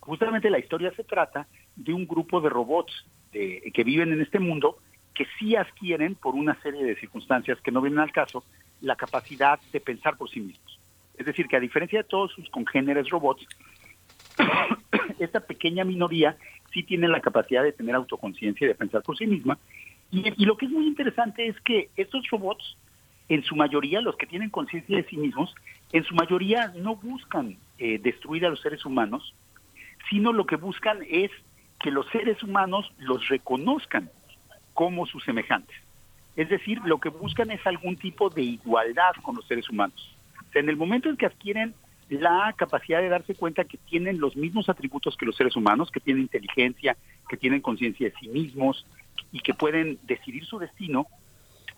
justamente 0.00 0.50
la 0.50 0.58
historia 0.58 0.92
se 0.96 1.04
trata 1.04 1.46
de 1.76 1.92
un 1.92 2.06
grupo 2.06 2.40
de 2.40 2.48
robots 2.48 2.92
que 3.32 3.84
viven 3.84 4.12
en 4.12 4.22
este 4.22 4.38
mundo 4.38 4.78
que 5.14 5.26
sí 5.38 5.56
adquieren, 5.56 6.14
por 6.14 6.34
una 6.34 6.60
serie 6.62 6.84
de 6.84 6.96
circunstancias 6.96 7.58
que 7.62 7.72
no 7.72 7.80
vienen 7.80 8.00
al 8.00 8.12
caso, 8.12 8.44
la 8.80 8.96
capacidad 8.96 9.58
de 9.72 9.80
pensar 9.80 10.16
por 10.16 10.30
sí 10.30 10.40
mismos. 10.40 10.78
Es 11.16 11.24
decir, 11.24 11.48
que 11.48 11.56
a 11.56 11.60
diferencia 11.60 12.00
de 12.00 12.08
todos 12.08 12.32
sus 12.32 12.48
congéneres 12.50 13.08
robots, 13.08 13.46
esta 15.18 15.40
pequeña 15.40 15.84
minoría 15.84 16.36
sí 16.72 16.82
tiene 16.82 17.08
la 17.08 17.20
capacidad 17.20 17.62
de 17.62 17.72
tener 17.72 17.94
autoconciencia 17.94 18.66
y 18.66 18.68
de 18.68 18.74
pensar 18.74 19.02
por 19.02 19.16
sí 19.16 19.26
misma. 19.26 19.58
Y, 20.10 20.28
y, 20.40 20.44
lo 20.44 20.56
que 20.56 20.66
es 20.66 20.70
muy 20.70 20.86
interesante 20.86 21.46
es 21.46 21.58
que 21.62 21.88
estos 21.96 22.28
robots 22.30 22.76
en 23.28 23.42
su 23.42 23.56
mayoría, 23.56 24.00
los 24.00 24.16
que 24.16 24.26
tienen 24.26 24.50
conciencia 24.50 24.96
de 24.96 25.04
sí 25.04 25.16
mismos, 25.16 25.54
en 25.92 26.04
su 26.04 26.14
mayoría 26.14 26.72
no 26.76 26.96
buscan 26.96 27.56
eh, 27.78 27.98
destruir 27.98 28.46
a 28.46 28.50
los 28.50 28.60
seres 28.60 28.84
humanos, 28.84 29.34
sino 30.08 30.32
lo 30.32 30.46
que 30.46 30.56
buscan 30.56 30.98
es 31.08 31.30
que 31.80 31.90
los 31.90 32.06
seres 32.08 32.42
humanos 32.42 32.92
los 32.98 33.28
reconozcan 33.28 34.10
como 34.74 35.06
sus 35.06 35.24
semejantes. 35.24 35.76
Es 36.36 36.48
decir, 36.48 36.80
lo 36.84 36.98
que 36.98 37.08
buscan 37.08 37.50
es 37.50 37.66
algún 37.66 37.96
tipo 37.96 38.30
de 38.30 38.42
igualdad 38.42 39.12
con 39.22 39.36
los 39.36 39.46
seres 39.46 39.68
humanos. 39.68 40.12
en 40.54 40.70
el 40.70 40.76
momento 40.76 41.10
en 41.10 41.18
que 41.18 41.26
adquieren 41.26 41.74
la 42.08 42.54
capacidad 42.56 43.00
de 43.00 43.08
darse 43.08 43.34
cuenta 43.34 43.64
que 43.64 43.76
tienen 43.76 44.20
los 44.20 44.36
mismos 44.36 44.68
atributos 44.68 45.16
que 45.16 45.26
los 45.26 45.36
seres 45.36 45.54
humanos, 45.56 45.90
que 45.90 46.00
tienen 46.00 46.22
inteligencia, 46.22 46.96
que 47.28 47.36
tienen 47.36 47.60
conciencia 47.60 48.08
de 48.08 48.14
sí 48.18 48.28
mismos 48.28 48.86
y 49.32 49.40
que 49.40 49.52
pueden 49.52 49.98
decidir 50.04 50.46
su 50.46 50.58
destino, 50.58 51.06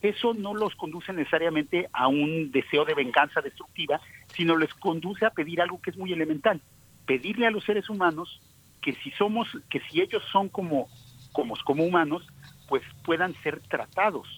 eso 0.02 0.34
no 0.34 0.54
los 0.54 0.74
conduce 0.76 1.12
necesariamente 1.12 1.88
a 1.92 2.08
un 2.08 2.50
deseo 2.50 2.84
de 2.84 2.94
venganza 2.94 3.40
destructiva, 3.40 4.00
sino 4.34 4.56
les 4.56 4.72
conduce 4.74 5.26
a 5.26 5.30
pedir 5.30 5.60
algo 5.60 5.80
que 5.80 5.90
es 5.90 5.96
muy 5.96 6.12
elemental, 6.12 6.60
pedirle 7.06 7.46
a 7.46 7.50
los 7.50 7.64
seres 7.64 7.88
humanos 7.88 8.40
que 8.80 8.94
si 8.94 9.10
somos, 9.12 9.48
que 9.70 9.80
si 9.90 10.00
ellos 10.00 10.22
son 10.30 10.48
como, 10.48 10.88
como, 11.32 11.54
como 11.64 11.84
humanos, 11.84 12.26
pues 12.68 12.82
puedan 13.04 13.34
ser 13.42 13.60
tratados 13.60 14.28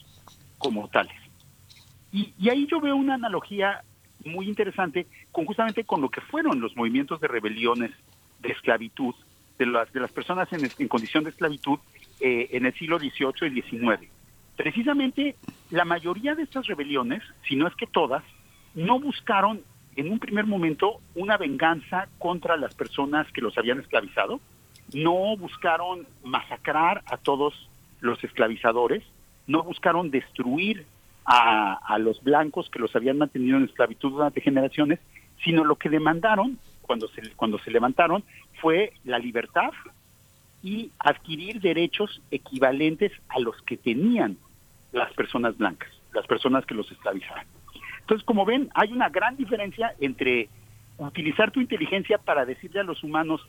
como 0.59 0.89
tales. 0.89 1.17
Y, 2.13 2.35
y 2.39 2.49
ahí 2.49 2.67
yo 2.67 2.81
veo 2.81 2.97
una 2.97 3.15
analogía 3.15 3.83
muy 4.25 4.49
interesante 4.49 5.07
con 5.33 5.47
justamente 5.47 5.85
con 5.85 6.01
lo 6.01 6.11
que 6.11 6.21
fueron 6.21 6.61
los 6.61 6.77
movimientos 6.77 7.21
de 7.21 7.29
rebeliones 7.29 7.91
de 8.41 8.51
esclavitud 8.51 9.15
de 9.59 9.67
las, 9.67 9.93
de 9.93 10.01
las 10.01 10.11
personas 10.11 10.49
en, 10.53 10.89
condición 10.89 11.25
de 11.25 11.31
esclavitud 11.31 11.79
eh, 12.21 12.49
en 12.53 12.67
el 12.67 12.75
siglo 12.75 12.99
XVIII 12.99 13.49
y 13.49 13.63
XIX. 13.63 14.20
Precisamente 14.57 15.37
la 15.71 15.85
mayoría 15.85 16.35
de 16.35 16.43
estas 16.43 16.67
rebeliones, 16.67 17.23
si 17.49 17.57
no 17.57 17.67
es 17.67 17.75
que 17.77 17.87
todas, 17.87 18.25
no 18.75 19.01
buscaron 19.01 19.63
en 19.97 20.11
un 20.11 20.19
primer 20.19 20.47
momento 20.47 21.01
una 21.15 21.37
venganza 21.37 22.09
contra 22.19 22.57
las 22.57 22.73
personas 22.75 23.31
que 23.33 23.41
los 23.41 23.57
habían 23.59 23.81
esclavizado, 23.81 24.41
no 24.93 25.37
buscaron 25.37 26.07
masacrar 26.25 27.03
a 27.07 27.17
todos 27.17 27.55
los 28.01 28.23
esclavizadores, 28.25 29.05
no 29.47 29.63
buscaron 29.63 30.11
destruir 30.11 30.87
a, 31.25 31.99
los 31.99 32.21
blancos 32.25 32.69
que 32.71 32.81
los 32.81 32.95
habían 32.97 33.19
mantenido 33.19 33.57
en 33.57 33.65
esclavitud 33.65 34.11
durante 34.11 34.41
generaciones, 34.41 34.99
sino 35.45 35.65
lo 35.65 35.77
que 35.77 35.89
demandaron 35.89 36.59
cuando 36.83 37.07
se, 37.09 37.23
cuando 37.37 37.59
se 37.61 37.71
levantaron 37.71 38.25
fue 38.61 38.95
la 39.05 39.19
libertad 39.19 39.71
y 40.63 40.91
adquirir 40.99 41.61
derechos 41.61 42.21
equivalentes 42.31 43.13
a 43.29 43.39
los 43.39 43.61
que 43.63 43.77
tenían 43.77 44.37
las 44.93 45.13
personas 45.15 45.57
blancas, 45.57 45.91
las 46.13 46.27
personas 46.27 46.67
que 46.67 46.75
los 46.75 46.91
esclavizaban. 46.91 47.47
Entonces, 48.01 48.25
como 48.27 48.45
ven, 48.45 48.69
hay 48.75 48.93
una 48.93 49.09
gran 49.09 49.37
diferencia 49.37 49.95
entre 50.01 50.49
utilizar 50.99 51.51
tu 51.51 51.61
inteligencia 51.61 52.19
para 52.19 52.45
decirle 52.45 52.81
a 52.81 52.85
los 52.85 53.03
humanos, 53.03 53.47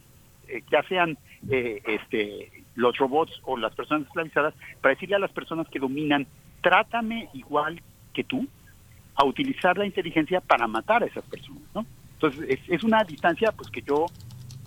eh, 0.47 0.62
ya 0.72 0.84
sean 0.84 1.18
eh, 1.49 1.82
este, 1.86 2.51
los 2.76 2.97
robots 2.97 3.34
o 3.43 3.57
las 3.57 3.74
personas 3.76 4.07
esclavizadas, 4.07 4.53
para 4.80 4.93
decirle 4.93 5.16
a 5.16 5.20
las 5.20 5.32
personas 5.32 5.68
que 5.68 5.80
dominan 5.80 6.28
trátame 6.62 7.30
igual 7.34 7.82
que 8.14 8.24
tú, 8.24 8.47
a 9.16 9.26
utilizar 9.26 9.78
la 9.78 9.86
inteligencia 9.86 10.39
para 10.41 10.68
matar 10.68 11.03
a 11.03 11.07
esas 11.07 11.24
personas, 11.26 11.64
¿no? 11.74 11.86
Entonces, 12.14 12.59
es, 12.68 12.84
una 12.84 13.03
distancia, 13.03 13.51
pues 13.51 13.70
que 13.70 13.82
yo, 13.82 14.05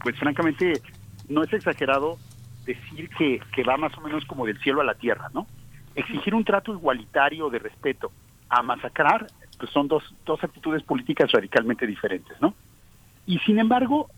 pues 0.02 0.18
francamente, 0.18 0.80
no 1.28 1.44
es 1.44 1.52
exagerado 1.52 2.18
decir 2.64 3.08
que, 3.10 3.40
que 3.54 3.62
va 3.62 3.76
más 3.76 3.96
o 3.96 4.00
menos 4.00 4.24
como 4.24 4.46
del 4.46 4.58
cielo 4.60 4.80
a 4.80 4.84
la 4.84 4.94
tierra, 4.94 5.30
¿no? 5.32 5.46
Exigir 5.94 6.34
un 6.34 6.44
trato 6.44 6.72
igualitario 6.72 7.50
de 7.50 7.58
respeto 7.58 8.10
a 8.48 8.62
masacrar, 8.62 9.26
pues 9.58 9.70
son 9.70 9.88
dos, 9.88 10.02
dos 10.24 10.42
actitudes 10.42 10.82
políticas 10.82 11.30
radicalmente 11.32 11.86
diferentes, 11.86 12.40
¿no? 12.40 12.54
Y 13.26 13.38
sin 13.40 13.58
embargo, 13.58 14.08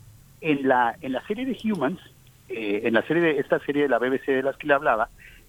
en 0.41 0.67
la, 0.69 0.97
en 1.01 1.13
la 1.13 1.25
serie 1.27 1.47
de 1.47 1.59
Humans, 1.65 2.01
eh, 2.49 2.83
en 2.85 2.95
la 2.95 3.03
serie 3.03 3.23
de 3.23 3.41
esta 3.41 3.59
serie 3.61 3.83
de 3.83 3.89
la 3.89 3.99
BBC 3.99 4.27
de 4.27 4.43
las 4.43 4.57
que 4.57 4.67
le 4.67 4.75
hablaba, 4.75 5.09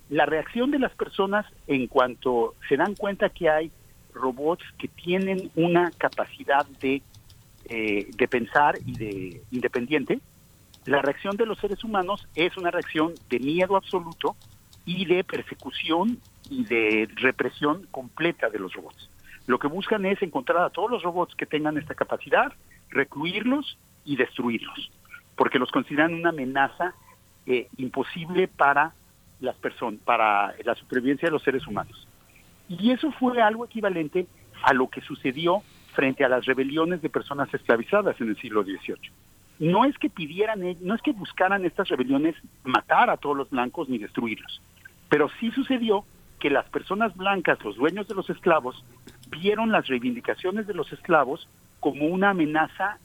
la 0.09 0.25
reacción 0.25 0.71
de 0.71 0.79
las 0.79 0.93
personas 0.93 1.45
en 1.67 1.87
cuanto 1.87 2.55
se 2.69 2.77
dan 2.77 2.95
cuenta 2.95 3.29
que 3.29 3.49
hay 3.49 3.71
robots 4.13 4.63
que 4.77 4.87
tienen 4.87 5.51
una 5.55 5.91
capacidad 5.97 6.65
de, 6.81 7.01
eh, 7.69 8.09
de 8.15 8.27
pensar 8.27 8.77
y 8.85 8.93
de 8.93 9.41
independiente, 9.51 10.19
la 10.87 11.01
reacción 11.01 11.35
de 11.35 11.45
los 11.45 11.59
seres 11.59 11.83
humanos 11.83 12.25
es 12.33 12.55
una 12.55 12.71
reacción 12.71 13.13
de 13.29 13.39
miedo 13.39 13.75
absoluto 13.75 14.37
y 14.85 15.05
de 15.05 15.21
persecución 15.25 16.17
y 16.49 16.63
de 16.63 17.09
represión 17.15 17.85
completa 17.91 18.49
de 18.49 18.57
los 18.57 18.71
robots. 18.71 19.09
Lo 19.47 19.59
que 19.59 19.67
buscan 19.67 20.05
es 20.05 20.21
encontrar 20.21 20.63
a 20.63 20.69
todos 20.69 20.89
los 20.89 21.03
robots 21.03 21.35
que 21.35 21.45
tengan 21.45 21.77
esta 21.77 21.93
capacidad, 21.93 22.53
recluirlos 22.89 23.77
y 24.05 24.15
destruirlos, 24.15 24.89
porque 25.35 25.59
los 25.59 25.71
consideran 25.71 26.13
una 26.13 26.29
amenaza 26.29 26.93
eh, 27.45 27.67
imposible 27.75 28.47
para 28.47 28.93
las 29.41 29.57
personas, 29.57 29.99
para 30.05 30.55
la 30.63 30.75
supervivencia 30.75 31.27
de 31.27 31.33
los 31.33 31.43
seres 31.43 31.67
humanos. 31.67 32.07
Y 32.69 32.91
eso 32.91 33.11
fue 33.11 33.41
algo 33.41 33.65
equivalente 33.65 34.25
a 34.63 34.73
lo 34.73 34.89
que 34.89 35.01
sucedió 35.01 35.63
frente 35.91 36.23
a 36.23 36.29
las 36.29 36.45
rebeliones 36.45 37.01
de 37.01 37.09
personas 37.09 37.53
esclavizadas 37.53 38.21
en 38.21 38.29
el 38.29 38.37
siglo 38.37 38.63
XVIII. 38.63 39.11
No 39.59 39.85
es 39.85 39.97
que 39.97 40.09
pidieran, 40.09 40.61
no 40.81 40.95
es 40.95 41.01
que 41.01 41.11
buscaran 41.11 41.65
estas 41.65 41.87
rebeliones 41.89 42.35
matar 42.63 43.09
a 43.09 43.17
todos 43.17 43.35
los 43.35 43.49
blancos 43.49 43.89
ni 43.89 43.97
destruirlos, 43.97 44.61
pero 45.09 45.29
sí 45.39 45.51
sucedió 45.51 46.05
que 46.39 46.49
las 46.49 46.69
personas 46.69 47.15
blancas, 47.15 47.63
los 47.63 47.75
dueños 47.75 48.07
de 48.07 48.13
los 48.15 48.29
esclavos, 48.29 48.83
vieron 49.29 49.71
las 49.71 49.87
reivindicaciones 49.87 50.67
de 50.67 50.73
los 50.73 50.91
esclavos 50.93 51.47
como 51.79 52.05
una 52.05 52.29
amenaza 52.29 52.99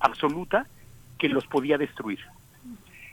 absoluta 0.00 0.66
que 1.18 1.28
los 1.28 1.46
podía 1.46 1.78
destruir. 1.78 2.20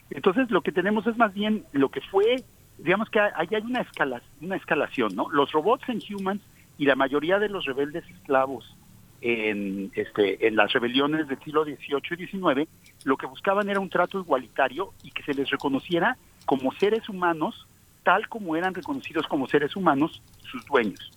Entonces 0.10 0.50
lo 0.50 0.62
que 0.62 0.72
tenemos 0.72 1.06
es 1.08 1.18
más 1.18 1.34
bien 1.34 1.66
lo 1.74 1.90
que 1.90 2.02
fue, 2.02 2.44
digamos 2.78 3.10
que 3.10 3.20
ahí 3.20 3.48
hay 3.52 3.62
una, 3.62 3.82
escala, 3.82 4.22
una 4.42 4.56
escalación, 4.56 5.16
¿no? 5.16 5.30
Los 5.30 5.52
robots 5.52 5.88
en 5.90 6.02
Humans 6.10 6.42
y 6.78 6.86
la 6.86 6.96
mayoría 6.96 7.38
de 7.38 7.50
los 7.50 7.66
rebeldes 7.66 8.10
esclavos 8.10 8.76
en, 9.22 9.92
este, 9.96 10.48
en 10.48 10.56
las 10.56 10.72
rebeliones 10.72 11.28
del 11.28 11.40
siglo 11.40 11.64
XVIII 11.64 12.02
y 12.12 12.28
XIX, 12.28 12.70
lo 13.04 13.18
que 13.18 13.26
buscaban 13.26 13.70
era 13.70 13.80
un 13.80 13.90
trato 13.90 14.20
igualitario 14.20 14.94
y 15.04 15.12
que 15.12 15.24
se 15.24 15.34
les 15.34 15.50
reconociera 15.50 16.18
como 16.46 16.72
seres 16.74 17.08
humanos, 17.10 17.68
tal 18.04 18.28
como 18.30 18.56
eran 18.56 18.74
reconocidos 18.74 19.28
como 19.28 19.48
seres 19.48 19.76
humanos 19.76 20.22
sus 20.50 20.66
dueños. 20.66 21.12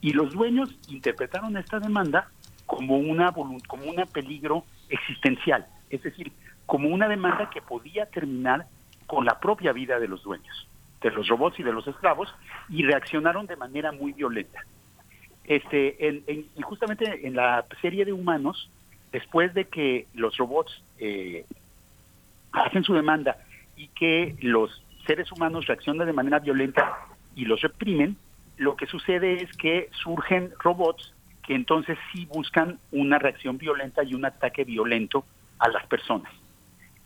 Y 0.00 0.12
los 0.12 0.32
dueños 0.32 0.76
interpretaron 0.88 1.56
esta 1.56 1.78
demanda 1.78 2.28
como 2.66 2.96
una 2.98 3.32
como 3.32 3.84
un 3.84 4.06
peligro 4.12 4.64
existencial, 4.88 5.66
es 5.90 6.02
decir, 6.02 6.32
como 6.66 6.88
una 6.88 7.08
demanda 7.08 7.50
que 7.50 7.60
podía 7.60 8.06
terminar 8.06 8.66
con 9.06 9.24
la 9.24 9.38
propia 9.40 9.72
vida 9.72 9.98
de 9.98 10.08
los 10.08 10.22
dueños, 10.22 10.68
de 11.02 11.10
los 11.10 11.28
robots 11.28 11.58
y 11.58 11.62
de 11.62 11.72
los 11.72 11.86
esclavos, 11.86 12.34
y 12.68 12.82
reaccionaron 12.82 13.46
de 13.46 13.56
manera 13.56 13.92
muy 13.92 14.12
violenta. 14.12 14.60
Este, 15.44 16.22
y 16.56 16.62
justamente 16.62 17.26
en 17.26 17.34
la 17.34 17.64
serie 17.80 18.04
de 18.04 18.12
humanos, 18.12 18.70
después 19.10 19.52
de 19.54 19.66
que 19.66 20.06
los 20.14 20.36
robots 20.36 20.82
eh, 20.98 21.44
hacen 22.52 22.84
su 22.84 22.94
demanda 22.94 23.36
y 23.76 23.88
que 23.88 24.36
los 24.40 24.82
seres 25.06 25.30
humanos 25.32 25.66
reaccionan 25.66 26.06
de 26.06 26.12
manera 26.12 26.38
violenta 26.38 26.96
y 27.34 27.44
los 27.44 27.60
reprimen, 27.60 28.16
lo 28.56 28.76
que 28.76 28.86
sucede 28.86 29.42
es 29.42 29.52
que 29.56 29.88
surgen 29.92 30.52
robots 30.60 31.12
que 31.46 31.54
entonces 31.54 31.98
sí 32.12 32.26
buscan 32.26 32.78
una 32.92 33.18
reacción 33.18 33.58
violenta 33.58 34.04
y 34.04 34.14
un 34.14 34.24
ataque 34.24 34.64
violento 34.64 35.24
a 35.58 35.68
las 35.68 35.84
personas. 35.86 36.32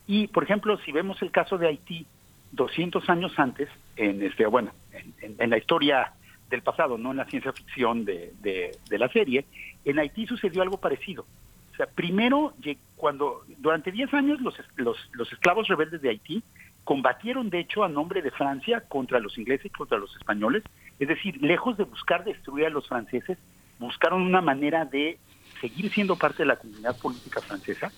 Y, 0.06 0.28
por 0.28 0.44
ejemplo, 0.44 0.78
si 0.84 0.92
vemos 0.92 1.20
el 1.22 1.30
caso 1.30 1.58
de 1.58 1.68
Haití 1.68 2.06
200 2.52 3.08
años 3.08 3.32
antes, 3.38 3.68
en 3.96 4.22
este, 4.22 4.46
bueno, 4.46 4.72
en, 5.20 5.50
la 5.50 5.58
historia 5.58 6.12
del 6.50 6.62
pasado, 6.62 6.98
no 6.98 7.10
en 7.10 7.16
la 7.18 7.26
ciencia 7.26 7.52
ficción 7.52 8.04
de, 8.04 8.32
de, 8.40 8.98
la 8.98 9.08
serie, 9.08 9.44
en 9.84 9.98
Haití 9.98 10.26
sucedió 10.26 10.62
algo 10.62 10.78
parecido. 10.78 11.26
O 11.72 11.76
sea, 11.76 11.86
primero, 11.86 12.54
cuando 12.96 13.42
durante 13.58 13.92
10 13.92 14.14
años 14.14 14.40
los, 14.40 14.54
los, 14.76 14.96
los 15.12 15.32
esclavos 15.32 15.68
rebeldes 15.68 16.00
de 16.00 16.10
Haití 16.10 16.42
combatieron, 16.84 17.50
de 17.50 17.60
hecho, 17.60 17.84
a 17.84 17.88
nombre 17.88 18.22
de 18.22 18.30
Francia 18.30 18.80
contra 18.88 19.20
los 19.20 19.36
ingleses 19.36 19.66
y 19.66 19.70
contra 19.70 19.98
los 19.98 20.14
españoles. 20.16 20.62
Es 20.98 21.08
decir, 21.08 21.42
lejos 21.42 21.76
de 21.76 21.84
buscar 21.84 22.24
destruir 22.24 22.66
a 22.66 22.70
los 22.70 22.88
franceses, 22.88 23.36
buscaron 23.78 24.22
una 24.22 24.40
manera 24.40 24.84
de 24.84 25.18
seguir 25.60 25.92
siendo 25.92 26.16
parte 26.16 26.44
de 26.44 26.46
la 26.46 26.56
comunidad 26.56 26.96
política 26.98 27.40
francesa. 27.40 27.92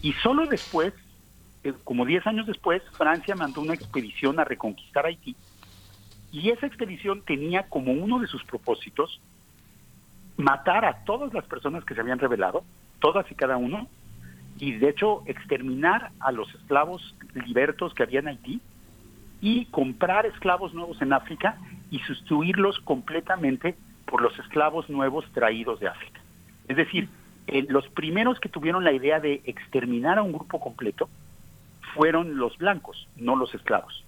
Y 0.00 0.14
solo 0.14 0.46
después 0.46 0.94
como 1.84 2.04
10 2.04 2.26
años 2.26 2.46
después, 2.46 2.82
Francia 2.92 3.36
mandó 3.36 3.60
una 3.60 3.74
expedición 3.74 4.40
a 4.40 4.44
reconquistar 4.44 5.06
Haití 5.06 5.36
y 6.32 6.50
esa 6.50 6.66
expedición 6.66 7.22
tenía 7.22 7.68
como 7.68 7.92
uno 7.92 8.18
de 8.18 8.26
sus 8.26 8.42
propósitos 8.44 9.20
matar 10.38 10.84
a 10.84 11.04
todas 11.04 11.32
las 11.34 11.44
personas 11.44 11.84
que 11.84 11.94
se 11.94 12.00
habían 12.00 12.18
rebelado, 12.18 12.64
todas 13.00 13.30
y 13.30 13.34
cada 13.34 13.58
uno, 13.58 13.86
y 14.58 14.72
de 14.72 14.88
hecho 14.88 15.22
exterminar 15.26 16.10
a 16.20 16.32
los 16.32 16.52
esclavos 16.54 17.14
libertos 17.46 17.94
que 17.94 18.02
había 18.02 18.20
en 18.20 18.28
Haití 18.28 18.60
y 19.40 19.66
comprar 19.66 20.24
esclavos 20.24 20.72
nuevos 20.72 21.00
en 21.02 21.12
África 21.12 21.58
y 21.90 21.98
sustituirlos 22.00 22.78
completamente 22.80 23.76
por 24.06 24.22
los 24.22 24.38
esclavos 24.38 24.88
nuevos 24.88 25.24
traídos 25.32 25.80
de 25.80 25.88
África. 25.88 26.20
Es 26.68 26.76
decir, 26.76 27.08
eh, 27.48 27.66
los 27.68 27.86
primeros 27.88 28.40
que 28.40 28.48
tuvieron 28.48 28.84
la 28.84 28.92
idea 28.92 29.20
de 29.20 29.42
exterminar 29.44 30.18
a 30.18 30.22
un 30.22 30.32
grupo 30.32 30.60
completo 30.60 31.08
fueron 31.94 32.38
los 32.38 32.56
blancos, 32.56 33.08
no 33.16 33.36
los 33.36 33.54
esclavos. 33.54 34.04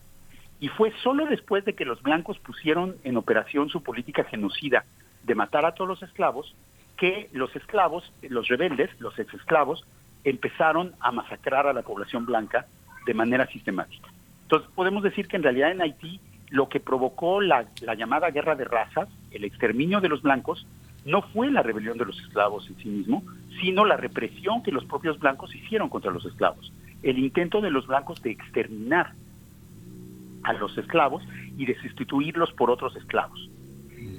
Y 0.65 0.69
fue 0.69 0.95
solo 1.03 1.27
después 1.27 1.63
de 1.67 1.75
que 1.75 1.85
los 1.85 2.03
blancos 2.03 2.39
pusieron 2.39 2.97
en 3.05 3.19
operación 3.19 3.69
su 3.69 3.83
política 3.83 4.25
genocida 4.25 4.87
de 5.23 5.35
matar 5.35 5.67
a 5.67 5.75
todos 5.75 5.87
los 5.87 6.03
esclavos 6.03 6.55
que 6.97 7.29
los 7.33 7.55
esclavos, 7.55 8.11
los 8.23 8.49
rebeldes, 8.49 8.89
los 8.99 9.19
ex 9.19 9.35
esclavos, 9.35 9.85
empezaron 10.25 10.95
a 11.01 11.13
masacrar 11.13 11.67
a 11.67 11.75
la 11.75 11.83
población 11.83 12.25
blanca 12.25 12.65
de 13.05 13.13
manera 13.13 13.47
sistemática. 13.49 14.09
Entonces 14.45 14.71
podemos 14.75 15.03
decir 15.03 15.29
que 15.29 15.37
en 15.37 15.43
realidad 15.43 15.71
en 15.71 15.83
Haití 15.83 16.19
lo 16.49 16.71
que 16.71 16.81
provocó 16.81 17.43
la, 17.43 17.67
la 17.83 17.95
llamada 17.95 18.31
guerra 18.31 18.55
de 18.55 18.65
razas, 18.65 19.11
el 19.33 19.45
exterminio 19.45 20.01
de 20.01 20.09
los 20.09 20.23
blancos, 20.23 20.67
no 21.05 21.21
fue 21.21 21.51
la 21.51 21.63
rebelión 21.63 21.99
de 21.99 22.07
los 22.07 22.19
esclavos 22.21 22.67
en 22.71 22.79
sí 22.79 22.89
mismo, 22.89 23.23
sino 23.61 23.85
la 23.85 23.99
represión 23.99 24.63
que 24.63 24.73
los 24.73 24.87
propios 24.87 25.19
blancos 25.19 25.55
hicieron 25.55 25.91
contra 25.91 26.11
los 26.11 26.25
esclavos. 26.25 26.73
El 27.03 27.19
intento 27.19 27.61
de 27.61 27.71
los 27.71 27.87
blancos 27.87 28.23
de 28.23 28.31
exterminar 28.31 29.13
a 30.45 30.53
los 30.53 30.77
esclavos 30.79 31.23
y 31.57 31.67
de 31.67 31.75
sustituirlos 31.81 32.53
por 32.53 32.71
otros 32.71 32.95
esclavos. 32.97 33.51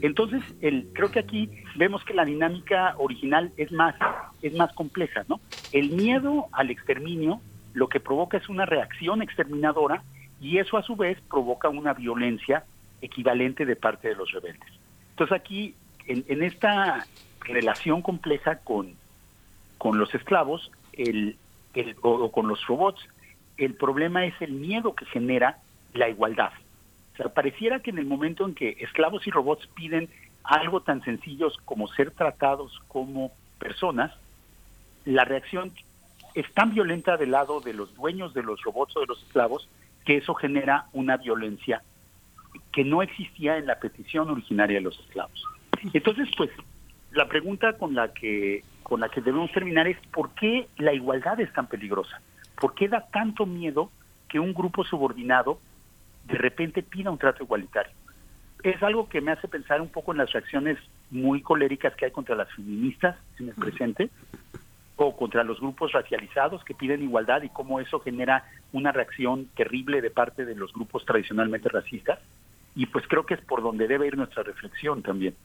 Entonces, 0.01 0.43
el, 0.61 0.87
creo 0.93 1.09
que 1.11 1.19
aquí 1.19 1.49
vemos 1.75 2.03
que 2.03 2.13
la 2.13 2.25
dinámica 2.25 2.95
original 2.97 3.51
es 3.57 3.71
más, 3.71 3.95
es 4.41 4.53
más 4.53 4.73
compleja, 4.73 5.23
¿no? 5.27 5.39
El 5.71 5.91
miedo 5.91 6.47
al 6.51 6.69
exterminio 6.69 7.41
lo 7.73 7.89
que 7.89 7.99
provoca 7.99 8.37
es 8.37 8.49
una 8.49 8.65
reacción 8.65 9.21
exterminadora 9.21 10.03
y 10.41 10.57
eso 10.57 10.77
a 10.77 10.83
su 10.83 10.95
vez 10.95 11.19
provoca 11.29 11.69
una 11.69 11.93
violencia 11.93 12.63
equivalente 13.01 13.65
de 13.65 13.75
parte 13.75 14.09
de 14.09 14.15
los 14.15 14.31
rebeldes. 14.31 14.69
Entonces 15.11 15.35
aquí, 15.35 15.75
en, 16.07 16.43
esta 16.43 17.05
relación 17.41 18.01
compleja 18.01 18.59
con, 18.59 18.93
con 19.77 19.97
los 19.97 20.13
esclavos 20.15 20.71
el, 20.93 21.37
el, 21.73 21.95
o 22.01 22.31
con 22.31 22.47
los 22.47 22.65
robots, 22.67 23.01
el 23.57 23.73
problema 23.75 24.25
es 24.25 24.33
el 24.41 24.53
miedo 24.53 24.95
que 24.95 25.05
genera 25.05 25.59
la 25.95 26.09
igualdad. 26.09 26.51
O 27.13 27.17
sea, 27.17 27.29
pareciera 27.29 27.79
que 27.79 27.89
en 27.89 27.97
el 27.97 28.05
momento 28.05 28.45
en 28.45 28.53
que 28.53 28.77
esclavos 28.79 29.25
y 29.25 29.31
robots 29.31 29.67
piden 29.67 30.09
algo 30.43 30.81
tan 30.81 31.03
sencillo 31.03 31.51
como 31.63 31.87
ser 31.87 32.11
tratados 32.11 32.79
como 32.87 33.31
personas, 33.57 34.11
la 35.05 35.25
reacción 35.25 35.71
es 36.35 36.51
tan 36.53 36.73
violenta 36.73 37.17
del 37.17 37.31
lado 37.31 37.61
de 37.61 37.73
los 37.73 37.95
dueños 37.95 38.33
de 38.33 38.43
los 38.43 38.61
robots 38.61 38.95
o 38.97 38.99
de 38.99 39.07
los 39.07 39.23
esclavos 39.23 39.67
que 40.05 40.17
eso 40.17 40.35
genera 40.35 40.85
una 40.93 41.17
violencia 41.17 41.81
que 42.71 42.83
no 42.83 43.01
existía 43.01 43.57
en 43.57 43.65
la 43.65 43.79
petición 43.79 44.29
originaria 44.29 44.77
de 44.77 44.83
los 44.83 44.99
esclavos. 44.99 45.43
Entonces, 45.93 46.27
pues, 46.37 46.51
la 47.11 47.27
pregunta 47.27 47.77
con 47.77 47.95
la 47.95 48.13
que 48.13 48.63
con 48.83 48.99
la 48.99 49.09
que 49.09 49.21
debemos 49.21 49.51
terminar 49.51 49.87
es 49.87 49.97
¿por 50.13 50.29
qué 50.35 50.67
la 50.77 50.93
igualdad 50.93 51.39
es 51.39 51.51
tan 51.53 51.65
peligrosa? 51.65 52.21
¿Por 52.59 52.75
qué 52.75 52.87
da 52.87 53.07
tanto 53.11 53.47
miedo 53.47 53.89
que 54.29 54.39
un 54.39 54.53
grupo 54.53 54.83
subordinado 54.83 55.59
de 56.25 56.37
repente 56.37 56.83
pida 56.83 57.11
un 57.11 57.17
trato 57.17 57.43
igualitario. 57.43 57.93
Es 58.63 58.81
algo 58.81 59.07
que 59.07 59.21
me 59.21 59.31
hace 59.31 59.47
pensar 59.47 59.79
un 59.79 59.89
poco 59.89 60.11
en 60.11 60.17
las 60.17 60.31
reacciones 60.31 60.77
muy 61.11 61.41
coléricas 61.41 61.95
que 61.95 62.05
hay 62.05 62.11
contra 62.11 62.35
las 62.35 62.51
feministas 62.53 63.15
en 63.39 63.49
el 63.49 63.55
presente 63.55 64.09
o 64.95 65.15
contra 65.15 65.43
los 65.43 65.59
grupos 65.59 65.91
racializados 65.91 66.63
que 66.63 66.73
piden 66.73 67.03
igualdad 67.03 67.43
y 67.43 67.49
cómo 67.49 67.79
eso 67.79 67.99
genera 67.99 68.45
una 68.71 68.91
reacción 68.91 69.47
terrible 69.55 70.01
de 70.01 70.09
parte 70.09 70.45
de 70.45 70.55
los 70.55 70.73
grupos 70.73 71.05
tradicionalmente 71.05 71.69
racistas. 71.69 72.19
Y 72.75 72.87
pues 72.87 73.05
creo 73.07 73.25
que 73.25 73.35
es 73.35 73.41
por 73.41 73.61
donde 73.61 73.87
debe 73.87 74.07
ir 74.07 74.17
nuestra 74.17 74.43
reflexión 74.43 75.03
también. 75.03 75.35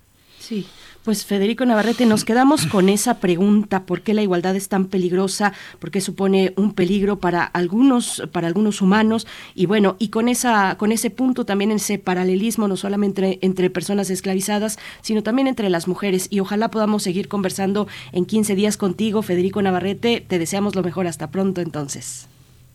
Sí, 0.41 0.67
pues 1.05 1.27
Federico 1.27 1.67
Navarrete, 1.67 2.07
nos 2.07 2.25
quedamos 2.25 2.65
con 2.67 2.89
esa 2.89 3.19
pregunta, 3.21 3.85
¿por 3.85 4.01
qué 4.01 4.15
la 4.15 4.23
igualdad 4.23 4.57
es 4.57 4.71
tan 4.71 4.87
peligrosa? 4.87 5.53
¿Por 5.79 5.91
qué 5.91 6.01
supone 6.01 6.55
un 6.57 6.73
peligro 6.73 7.21
para 7.21 7.45
algunos, 7.45 8.23
para 8.33 8.47
algunos 8.47 8.81
humanos? 8.81 9.27
Y 9.55 9.67
bueno, 9.67 9.97
y 9.99 10.09
con 10.09 10.29
esa, 10.29 10.79
con 10.79 10.93
ese 10.93 11.11
punto 11.11 11.45
también 11.45 11.71
ese 11.73 11.99
paralelismo, 11.99 12.69
no 12.69 12.79
solamente 12.79 13.39
entre, 13.43 13.69
personas 13.69 14.09
esclavizadas, 14.09 14.79
sino 15.03 15.23
también 15.23 15.47
entre 15.47 15.69
las 15.69 15.87
mujeres. 15.87 16.27
Y 16.31 16.41
ojalá 16.41 16.71
podamos 16.71 17.03
seguir 17.03 17.29
conversando 17.29 17.87
en 18.13 18.25
15 18.25 18.55
días 18.55 18.79
contigo, 18.79 19.21
Federico 19.21 19.61
Navarrete. 19.61 20.25
Te 20.27 20.39
deseamos 20.39 20.75
lo 20.75 20.83
mejor. 20.83 21.07
Hasta 21.07 21.31
pronto 21.31 21.61
entonces. 21.61 22.30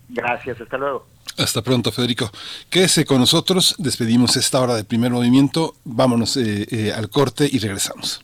Gracias, 0.08 0.60
hasta 0.60 0.78
luego. 0.78 1.06
Hasta 1.38 1.62
pronto, 1.62 1.92
Federico. 1.92 2.30
Quédese 2.70 3.04
con 3.04 3.18
nosotros. 3.18 3.74
Despedimos 3.78 4.36
esta 4.36 4.60
hora 4.60 4.74
de 4.74 4.84
primer 4.84 5.12
movimiento. 5.12 5.74
Vámonos 5.84 6.36
eh, 6.36 6.66
eh, 6.70 6.92
al 6.92 7.10
corte 7.10 7.48
y 7.50 7.58
regresamos. 7.58 8.22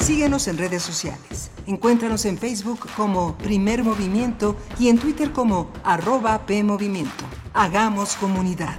Síguenos 0.00 0.46
en 0.46 0.58
redes 0.58 0.84
sociales. 0.84 1.50
Encuéntranos 1.66 2.24
en 2.26 2.38
Facebook 2.38 2.86
como 2.96 3.36
Primer 3.38 3.82
Movimiento 3.82 4.56
y 4.78 4.88
en 4.88 4.98
Twitter 4.98 5.32
como 5.32 5.72
arroba 5.82 6.46
PMovimiento. 6.46 7.24
Hagamos 7.52 8.14
comunidad. 8.14 8.78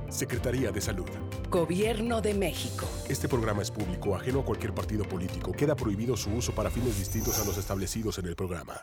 Secretaría 0.11 0.71
de 0.71 0.81
Salud. 0.81 1.05
Gobierno 1.49 2.21
de 2.21 2.33
México. 2.33 2.85
Este 3.07 3.29
programa 3.29 3.61
es 3.61 3.71
público, 3.71 4.13
ajeno 4.13 4.41
a 4.41 4.45
cualquier 4.45 4.73
partido 4.73 5.05
político. 5.05 5.53
Queda 5.53 5.75
prohibido 5.75 6.17
su 6.17 6.31
uso 6.31 6.51
para 6.53 6.69
fines 6.69 6.97
distintos 6.99 7.39
a 7.39 7.45
los 7.45 7.57
establecidos 7.57 8.19
en 8.19 8.25
el 8.25 8.35
programa. 8.35 8.81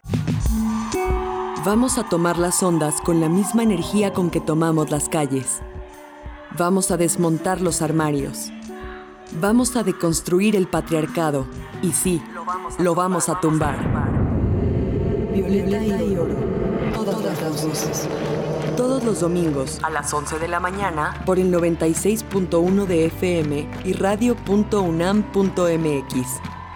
Vamos 1.64 1.99
a 1.99 2.09
tomar 2.09 2.39
las 2.39 2.62
ondas 2.62 3.01
con 3.03 3.20
la 3.20 3.29
misma 3.29 3.62
energía 3.62 4.14
con 4.14 4.31
que 4.31 4.41
tomamos 4.41 4.91
las 4.91 5.09
calles. 5.09 5.61
Vamos 6.57 6.91
a 6.91 6.97
desmontar 6.97 7.61
los 7.61 7.83
armarios. 7.83 8.51
Vamos 9.39 9.76
a 9.76 9.83
deconstruir 9.83 10.57
el 10.57 10.66
patriarcado. 10.66 11.47
Y 11.83 11.93
sí, 11.93 12.22
lo 12.79 12.95
vamos 12.95 13.29
a 13.29 13.39
tumbar. 13.39 13.76
Violeta 15.35 16.03
y 16.03 16.16
oro. 16.16 16.37
Todas 16.95 17.43
las 17.43 17.66
voces 17.66 18.09
todos 18.79 19.03
los 19.03 19.18
domingos 19.18 19.81
a 19.83 19.91
las 19.91 20.14
11 20.14 20.39
de 20.39 20.47
la 20.47 20.61
mañana 20.61 21.20
por 21.26 21.41
el 21.41 21.53
96.1 21.53 22.87
de 22.87 23.07
FM 23.07 23.68
y 23.85 23.93
radio.unam.mx. 23.93 24.41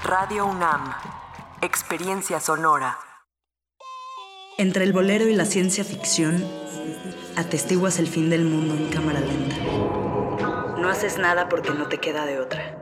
Radio 0.03 0.47
UNAM. 0.47 0.95
Experiencia 1.61 2.41
sonora. 2.41 2.99
Entre 4.59 4.83
el 4.83 4.93
bolero 4.93 5.29
y 5.29 5.37
la 5.37 5.45
ciencia 5.45 5.85
ficción, 5.85 6.45
atestiguas 7.37 8.01
el 8.01 8.09
fin 8.09 8.31
del 8.31 8.47
mundo 8.47 8.75
en 8.75 8.89
cámara 8.89 9.21
lenta. 9.21 9.55
No 10.81 10.89
haces 10.89 11.19
nada 11.19 11.49
porque 11.49 11.71
no 11.71 11.87
te 11.87 11.99
queda 11.99 12.27
de 12.27 12.41
otra. 12.41 12.82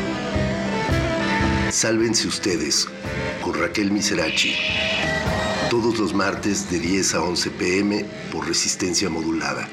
Sálvense 1.71 2.27
ustedes 2.27 2.87
con 3.41 3.53
Raquel 3.53 3.91
Miserachi. 3.91 4.53
Todos 5.69 5.99
los 5.99 6.13
martes 6.13 6.69
de 6.69 6.79
10 6.79 7.15
a 7.15 7.23
11 7.23 7.49
pm 7.51 8.05
por 8.31 8.45
resistencia 8.45 9.09
modulada. 9.09 9.69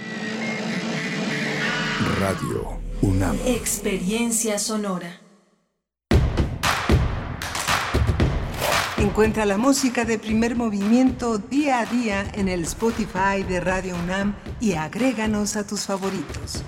Radio 2.20 2.78
UNAM. 3.03 3.36
Experiencia 3.46 4.59
sonora. 4.59 5.20
Encuentra 8.99 9.44
la 9.44 9.59
música 9.59 10.05
de 10.05 10.18
primer 10.18 10.55
movimiento 10.55 11.38
día 11.38 11.80
a 11.80 11.86
día 11.86 12.30
en 12.34 12.49
el 12.49 12.62
Spotify 12.62 13.42
de 13.49 13.61
Radio 13.61 13.96
UNAM 13.96 14.36
y 14.61 14.74
agréganos 14.74 15.57
a 15.57 15.66
tus 15.66 15.86
favoritos. 15.86 16.62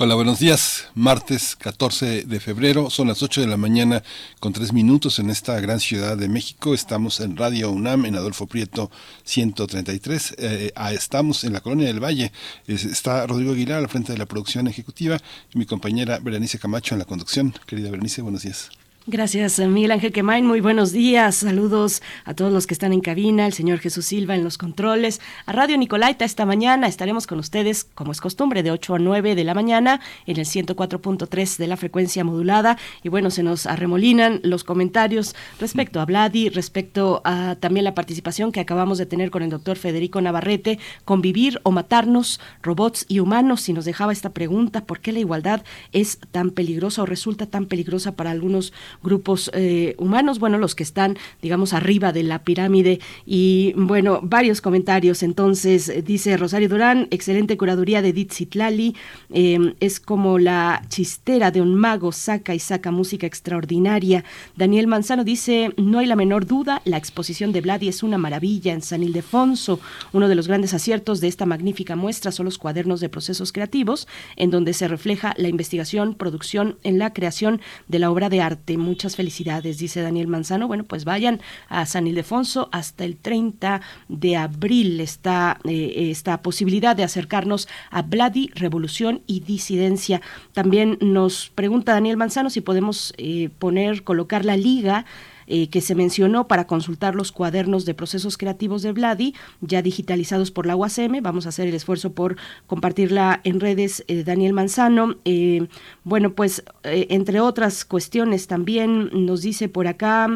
Hola, 0.00 0.14
buenos 0.14 0.38
días. 0.38 0.86
Martes 0.94 1.56
14 1.56 2.22
de 2.22 2.40
febrero, 2.40 2.88
son 2.88 3.08
las 3.08 3.20
8 3.22 3.40
de 3.40 3.46
la 3.48 3.56
mañana 3.56 4.04
con 4.38 4.52
3 4.52 4.72
minutos 4.72 5.18
en 5.18 5.28
esta 5.28 5.58
gran 5.60 5.80
ciudad 5.80 6.16
de 6.16 6.28
México. 6.28 6.72
Estamos 6.72 7.18
en 7.18 7.36
Radio 7.36 7.72
UNAM, 7.72 8.06
en 8.06 8.14
Adolfo 8.14 8.46
Prieto 8.46 8.92
133. 9.24 10.36
Eh, 10.38 10.72
estamos 10.92 11.42
en 11.42 11.52
la 11.52 11.60
Colonia 11.60 11.88
del 11.88 12.02
Valle. 12.02 12.30
Es- 12.68 12.84
está 12.84 13.26
Rodrigo 13.26 13.52
Aguilar 13.52 13.78
al 13.80 13.88
frente 13.88 14.12
de 14.12 14.18
la 14.18 14.26
producción 14.26 14.68
ejecutiva 14.68 15.18
y 15.52 15.58
mi 15.58 15.66
compañera 15.66 16.20
Berenice 16.20 16.60
Camacho 16.60 16.94
en 16.94 17.00
la 17.00 17.04
conducción. 17.04 17.52
Querida 17.66 17.90
Berenice, 17.90 18.22
buenos 18.22 18.42
días. 18.42 18.70
Gracias, 19.10 19.58
Miguel 19.58 19.92
Ángel 19.92 20.12
Quemain. 20.12 20.44
Muy 20.44 20.60
buenos 20.60 20.92
días. 20.92 21.36
Saludos 21.36 22.02
a 22.26 22.34
todos 22.34 22.52
los 22.52 22.66
que 22.66 22.74
están 22.74 22.92
en 22.92 23.00
cabina, 23.00 23.46
el 23.46 23.54
señor 23.54 23.78
Jesús 23.78 24.04
Silva 24.04 24.34
en 24.34 24.44
los 24.44 24.58
controles. 24.58 25.22
A 25.46 25.52
Radio 25.52 25.78
Nicolaita 25.78 26.26
esta 26.26 26.44
mañana 26.44 26.86
estaremos 26.86 27.26
con 27.26 27.38
ustedes, 27.38 27.84
como 27.84 28.12
es 28.12 28.20
costumbre, 28.20 28.62
de 28.62 28.70
8 28.70 28.96
a 28.96 28.98
9 28.98 29.34
de 29.34 29.44
la 29.44 29.54
mañana 29.54 30.02
en 30.26 30.36
el 30.36 30.44
104.3 30.44 31.56
de 31.56 31.66
la 31.66 31.78
frecuencia 31.78 32.22
modulada. 32.22 32.76
Y 33.02 33.08
bueno, 33.08 33.30
se 33.30 33.42
nos 33.42 33.64
arremolinan 33.64 34.40
los 34.42 34.62
comentarios 34.62 35.34
respecto 35.58 36.02
a 36.02 36.04
Vladi, 36.04 36.50
respecto 36.50 37.22
a 37.24 37.56
también 37.58 37.84
la 37.84 37.94
participación 37.94 38.52
que 38.52 38.60
acabamos 38.60 38.98
de 38.98 39.06
tener 39.06 39.30
con 39.30 39.42
el 39.42 39.48
doctor 39.48 39.78
Federico 39.78 40.20
Navarrete, 40.20 40.78
convivir 41.06 41.60
o 41.62 41.70
matarnos, 41.70 42.40
robots 42.62 43.06
y 43.08 43.20
humanos. 43.20 43.70
Y 43.70 43.72
nos 43.72 43.86
dejaba 43.86 44.12
esta 44.12 44.34
pregunta, 44.34 44.84
¿por 44.84 45.00
qué 45.00 45.12
la 45.12 45.20
igualdad 45.20 45.64
es 45.92 46.18
tan 46.30 46.50
peligrosa 46.50 47.04
o 47.04 47.06
resulta 47.06 47.46
tan 47.46 47.64
peligrosa 47.64 48.14
para 48.14 48.32
algunos 48.32 48.74
grupos 49.02 49.50
eh, 49.54 49.94
humanos, 49.98 50.38
bueno, 50.38 50.58
los 50.58 50.74
que 50.74 50.82
están, 50.82 51.16
digamos, 51.42 51.72
arriba 51.72 52.12
de 52.12 52.22
la 52.22 52.40
pirámide. 52.40 53.00
Y 53.26 53.72
bueno, 53.76 54.20
varios 54.22 54.60
comentarios. 54.60 55.22
Entonces, 55.22 55.88
eh, 55.88 56.02
dice 56.02 56.36
Rosario 56.36 56.68
Durán, 56.68 57.08
excelente 57.10 57.56
curaduría 57.56 58.02
de 58.02 58.08
Edith 58.08 58.32
Zitlali, 58.32 58.94
eh, 59.32 59.74
es 59.80 60.00
como 60.00 60.38
la 60.38 60.82
chistera 60.88 61.50
de 61.50 61.60
un 61.60 61.74
mago, 61.74 62.12
saca 62.12 62.54
y 62.54 62.58
saca 62.58 62.90
música 62.90 63.26
extraordinaria. 63.26 64.24
Daniel 64.56 64.86
Manzano 64.86 65.24
dice, 65.24 65.72
no 65.76 65.98
hay 65.98 66.06
la 66.06 66.16
menor 66.16 66.46
duda, 66.46 66.82
la 66.84 66.96
exposición 66.96 67.52
de 67.52 67.60
Vladi 67.60 67.88
es 67.88 68.02
una 68.02 68.18
maravilla 68.18 68.72
en 68.72 68.82
San 68.82 69.02
Ildefonso. 69.02 69.80
Uno 70.12 70.28
de 70.28 70.34
los 70.34 70.48
grandes 70.48 70.74
aciertos 70.74 71.20
de 71.20 71.28
esta 71.28 71.46
magnífica 71.46 71.96
muestra 71.96 72.32
son 72.32 72.46
los 72.46 72.58
cuadernos 72.58 73.00
de 73.00 73.08
procesos 73.08 73.52
creativos, 73.52 74.08
en 74.36 74.50
donde 74.50 74.72
se 74.72 74.88
refleja 74.88 75.34
la 75.36 75.48
investigación, 75.48 76.14
producción 76.14 76.76
en 76.82 76.98
la 76.98 77.12
creación 77.12 77.60
de 77.88 77.98
la 77.98 78.10
obra 78.10 78.28
de 78.28 78.40
arte. 78.40 78.76
Muchas 78.88 79.16
felicidades, 79.16 79.76
dice 79.76 80.00
Daniel 80.00 80.28
Manzano. 80.28 80.66
Bueno, 80.66 80.84
pues 80.84 81.04
vayan 81.04 81.40
a 81.68 81.84
San 81.84 82.06
Ildefonso 82.06 82.70
hasta 82.72 83.04
el 83.04 83.16
30 83.16 83.82
de 84.08 84.36
abril. 84.36 85.00
Está 85.00 85.58
eh, 85.64 86.08
esta 86.10 86.40
posibilidad 86.40 86.96
de 86.96 87.04
acercarnos 87.04 87.68
a 87.90 88.00
Vladi, 88.00 88.50
Revolución 88.54 89.20
y 89.26 89.40
Disidencia. 89.40 90.22
También 90.54 90.96
nos 91.02 91.50
pregunta 91.54 91.92
Daniel 91.92 92.16
Manzano 92.16 92.48
si 92.48 92.62
podemos 92.62 93.12
eh, 93.18 93.50
poner, 93.58 94.04
colocar 94.04 94.46
la 94.46 94.56
liga 94.56 95.04
eh, 95.50 95.68
que 95.70 95.80
se 95.80 95.94
mencionó 95.94 96.46
para 96.46 96.66
consultar 96.66 97.14
los 97.14 97.32
cuadernos 97.32 97.86
de 97.86 97.94
procesos 97.94 98.36
creativos 98.36 98.82
de 98.82 98.92
Vladi, 98.92 99.34
ya 99.62 99.80
digitalizados 99.80 100.50
por 100.50 100.66
la 100.66 100.76
UACM. 100.76 101.22
Vamos 101.22 101.46
a 101.46 101.48
hacer 101.48 101.66
el 101.66 101.74
esfuerzo 101.74 102.12
por 102.12 102.36
compartirla 102.66 103.40
en 103.44 103.58
redes, 103.58 104.04
eh, 104.08 104.24
Daniel 104.24 104.52
Manzano. 104.52 105.16
Eh, 105.24 105.66
bueno, 106.04 106.34
pues 106.34 106.62
entre 106.82 107.40
otras 107.40 107.84
cuestiones 107.86 108.46
también 108.46 109.08
nos 109.12 109.40
dice 109.40 109.70
por 109.70 109.86
acá, 109.86 110.28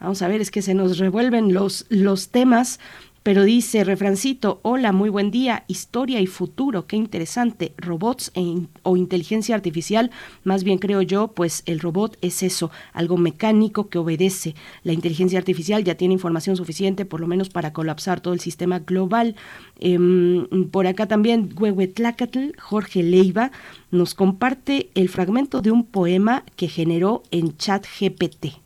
vamos 0.00 0.22
a 0.22 0.28
ver, 0.28 0.40
es 0.40 0.50
que 0.50 0.62
se 0.62 0.72
nos 0.72 0.98
revuelven 0.98 1.52
los, 1.52 1.84
los 1.90 2.30
temas. 2.30 2.80
Pero 3.24 3.44
dice, 3.44 3.84
refrancito, 3.84 4.60
hola, 4.60 4.92
muy 4.92 5.08
buen 5.08 5.30
día, 5.30 5.64
historia 5.66 6.20
y 6.20 6.26
futuro, 6.26 6.86
qué 6.86 6.96
interesante, 6.96 7.72
robots 7.78 8.30
e 8.34 8.66
o 8.82 8.98
inteligencia 8.98 9.54
artificial, 9.54 10.10
más 10.42 10.62
bien 10.62 10.76
creo 10.76 11.00
yo, 11.00 11.28
pues 11.28 11.62
el 11.64 11.80
robot 11.80 12.18
es 12.20 12.42
eso, 12.42 12.70
algo 12.92 13.16
mecánico 13.16 13.88
que 13.88 13.96
obedece. 13.96 14.54
La 14.82 14.92
inteligencia 14.92 15.38
artificial 15.38 15.84
ya 15.84 15.94
tiene 15.94 16.12
información 16.12 16.54
suficiente, 16.58 17.06
por 17.06 17.20
lo 17.20 17.26
menos 17.26 17.48
para 17.48 17.72
colapsar 17.72 18.20
todo 18.20 18.34
el 18.34 18.40
sistema 18.40 18.80
global. 18.80 19.36
Em, 19.80 20.46
por 20.70 20.86
acá 20.86 21.06
también, 21.06 21.48
Huehuetlacatl, 21.58 22.58
Jorge 22.60 23.02
Leiva, 23.02 23.52
nos 23.90 24.12
comparte 24.12 24.90
el 24.94 25.08
fragmento 25.08 25.62
de 25.62 25.70
un 25.70 25.86
poema 25.86 26.44
que 26.56 26.68
generó 26.68 27.22
en 27.30 27.56
chat 27.56 27.86
GPT 27.86 28.63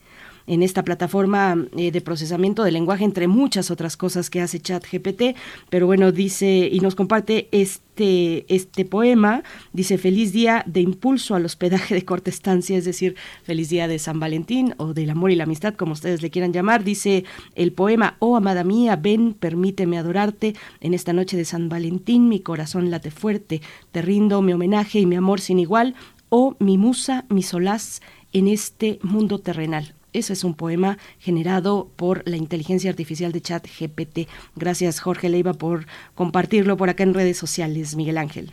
en 0.48 0.62
esta 0.62 0.82
plataforma 0.82 1.66
eh, 1.76 1.92
de 1.92 2.00
procesamiento 2.00 2.64
de 2.64 2.72
lenguaje, 2.72 3.04
entre 3.04 3.28
muchas 3.28 3.70
otras 3.70 3.96
cosas 3.96 4.30
que 4.30 4.40
hace 4.40 4.58
ChatGPT. 4.58 5.36
Pero 5.70 5.86
bueno, 5.86 6.10
dice 6.10 6.68
y 6.72 6.80
nos 6.80 6.94
comparte 6.94 7.48
este, 7.52 8.52
este 8.52 8.84
poema. 8.84 9.42
Dice: 9.72 9.98
Feliz 9.98 10.32
día 10.32 10.64
de 10.66 10.80
impulso 10.80 11.34
al 11.34 11.44
hospedaje 11.44 11.94
de 11.94 12.04
corta 12.04 12.30
estancia, 12.30 12.76
es 12.76 12.84
decir, 12.84 13.14
feliz 13.44 13.68
día 13.68 13.86
de 13.86 13.98
San 13.98 14.18
Valentín 14.18 14.74
o 14.78 14.94
del 14.94 15.10
amor 15.10 15.30
y 15.30 15.36
la 15.36 15.44
amistad, 15.44 15.74
como 15.74 15.92
ustedes 15.92 16.22
le 16.22 16.30
quieran 16.30 16.52
llamar. 16.52 16.82
Dice 16.82 17.24
el 17.54 17.72
poema: 17.72 18.16
Oh, 18.18 18.36
amada 18.36 18.64
mía, 18.64 18.96
ven, 18.96 19.34
permíteme 19.34 19.98
adorarte. 19.98 20.54
En 20.80 20.94
esta 20.94 21.12
noche 21.12 21.36
de 21.36 21.44
San 21.44 21.68
Valentín, 21.68 22.28
mi 22.28 22.40
corazón 22.40 22.90
late 22.90 23.10
fuerte. 23.10 23.60
Te 23.92 24.00
rindo 24.00 24.40
mi 24.40 24.54
homenaje 24.54 24.98
y 24.98 25.06
mi 25.06 25.16
amor 25.16 25.40
sin 25.40 25.58
igual. 25.58 25.94
Oh, 26.30 26.56
mi 26.58 26.78
musa, 26.78 27.24
mi 27.28 27.42
solaz 27.42 28.00
en 28.32 28.48
este 28.48 28.98
mundo 29.02 29.38
terrenal. 29.38 29.97
Ese 30.12 30.32
es 30.32 30.44
un 30.44 30.54
poema 30.54 30.98
generado 31.18 31.90
por 31.96 32.22
la 32.28 32.36
inteligencia 32.36 32.90
artificial 32.90 33.32
de 33.32 33.42
chat 33.42 33.66
GPT. 33.66 34.28
Gracias 34.56 35.00
Jorge 35.00 35.28
Leiva 35.28 35.54
por 35.54 35.86
compartirlo 36.14 36.76
por 36.76 36.88
acá 36.88 37.02
en 37.02 37.14
redes 37.14 37.36
sociales, 37.36 37.96
Miguel 37.96 38.18
Ángel. 38.18 38.52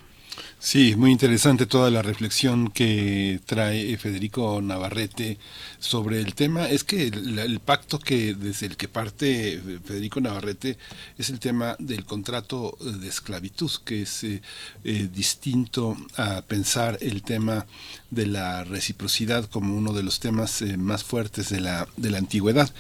Sí, 0.66 0.95
muy 0.95 1.11
interesante 1.11 1.68
toda 1.68 1.91
la 1.91 2.01
reflexión 2.01 2.72
que 2.72 3.39
trae 3.45 3.95
Federico 3.97 4.59
Navarrete 4.63 5.38
sobre 5.78 6.20
el 6.20 6.34
tema. 6.34 6.68
Es 6.68 6.84
que 6.84 7.05
el, 7.05 7.59
pacto 7.59 7.99
que 7.99 8.34
desde 8.34 8.66
el 8.66 8.76
que 8.76 8.88
parte 8.88 9.61
Federico 9.86 10.22
Navarrete 10.22 10.80
es 11.20 11.30
el 11.30 11.39
tema 11.39 11.76
del 11.78 12.03
contrato 12.03 12.80
de 12.82 13.07
esclavitud, 13.07 13.70
que 13.86 14.01
es 14.01 14.24
eh, 14.24 14.41
eh, 14.84 15.07
distinto 15.13 15.95
a 16.18 16.41
pensar 16.41 16.97
el 16.99 17.22
tema 17.22 17.68
de 18.09 18.26
la 18.26 18.63
reciprocidad 18.63 19.45
como 19.45 19.78
uno 19.78 19.93
de 19.93 20.01
los 20.01 20.20
temas 20.20 20.63
eh, 20.63 20.78
más 20.78 21.03
fuertes 21.03 21.49
de 21.49 21.61
la, 21.61 21.88
de 21.95 22.09
la 22.09 22.18
antigüedad. 22.18 22.74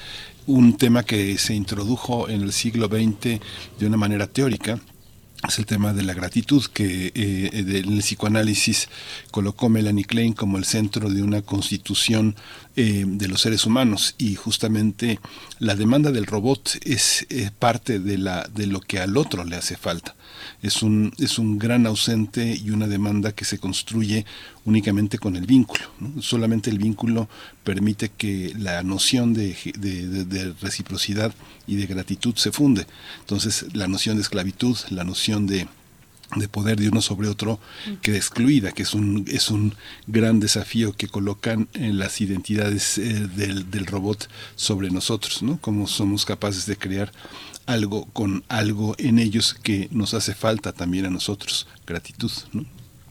Un 0.47 0.75
tema 0.77 1.03
que 1.03 1.37
se 1.37 1.53
introdujo 1.53 2.29
en 2.29 2.41
el 2.41 2.51
siglo 2.51 2.87
XX 2.87 3.39
de 3.77 3.85
una 3.85 3.97
manera 3.97 4.25
teórica, 4.25 4.79
es 5.47 5.59
el 5.59 5.65
tema 5.65 5.93
de 5.93 6.03
la 6.03 6.13
gratitud 6.13 6.63
que 6.73 7.11
eh, 7.13 7.63
del 7.63 7.99
psicoanálisis 7.99 8.89
colocó 9.31 9.69
Melanie 9.69 10.05
Klein 10.05 10.33
como 10.33 10.57
el 10.57 10.65
centro 10.65 11.09
de 11.09 11.21
una 11.21 11.41
constitución 11.41 12.35
eh, 12.75 13.03
de 13.07 13.27
los 13.27 13.41
seres 13.41 13.65
humanos. 13.65 14.15
Y 14.17 14.35
justamente 14.35 15.19
la 15.59 15.75
demanda 15.75 16.11
del 16.11 16.25
robot 16.25 16.77
es 16.83 17.25
eh, 17.29 17.51
parte 17.57 17.99
de 17.99 18.17
la 18.17 18.47
de 18.53 18.67
lo 18.67 18.79
que 18.79 18.99
al 18.99 19.17
otro 19.17 19.43
le 19.43 19.55
hace 19.55 19.75
falta 19.75 20.15
es 20.61 20.83
un 20.83 21.13
es 21.17 21.39
un 21.39 21.57
gran 21.57 21.85
ausente 21.87 22.55
y 22.55 22.69
una 22.69 22.87
demanda 22.87 23.31
que 23.33 23.45
se 23.45 23.59
construye 23.59 24.25
únicamente 24.63 25.17
con 25.17 25.35
el 25.35 25.45
vínculo 25.45 25.83
¿no? 25.99 26.21
solamente 26.21 26.69
el 26.69 26.77
vínculo 26.77 27.29
permite 27.63 28.09
que 28.09 28.53
la 28.57 28.83
noción 28.83 29.33
de, 29.33 29.55
de, 29.77 30.07
de, 30.07 30.25
de 30.25 30.53
reciprocidad 30.61 31.33
y 31.67 31.75
de 31.75 31.85
gratitud 31.85 32.35
se 32.35 32.51
funde 32.51 32.85
entonces 33.19 33.65
la 33.73 33.87
noción 33.87 34.17
de 34.17 34.23
esclavitud 34.23 34.77
la 34.89 35.03
noción 35.03 35.47
de 35.47 35.67
de 36.35 36.47
poder 36.47 36.79
de 36.79 36.89
uno 36.89 37.01
sobre 37.01 37.27
otro 37.27 37.59
queda 38.01 38.17
excluida, 38.17 38.71
que 38.71 38.83
es 38.83 38.93
un, 38.93 39.25
es 39.27 39.51
un 39.51 39.75
gran 40.07 40.39
desafío 40.39 40.93
que 40.93 41.07
colocan 41.07 41.67
en 41.73 41.99
las 41.99 42.19
identidades 42.19 42.97
eh, 42.97 43.27
del, 43.35 43.69
del, 43.69 43.85
robot 43.85 44.27
sobre 44.55 44.89
nosotros, 44.89 45.43
¿no? 45.43 45.59
Cómo 45.61 45.87
somos 45.87 46.25
capaces 46.25 46.65
de 46.65 46.77
crear 46.77 47.11
algo 47.65 48.05
con 48.05 48.43
algo 48.47 48.95
en 48.97 49.19
ellos 49.19 49.53
que 49.53 49.87
nos 49.91 50.13
hace 50.13 50.33
falta 50.33 50.73
también 50.73 51.05
a 51.05 51.09
nosotros, 51.09 51.67
gratitud, 51.85 52.31
¿no? 52.53 52.65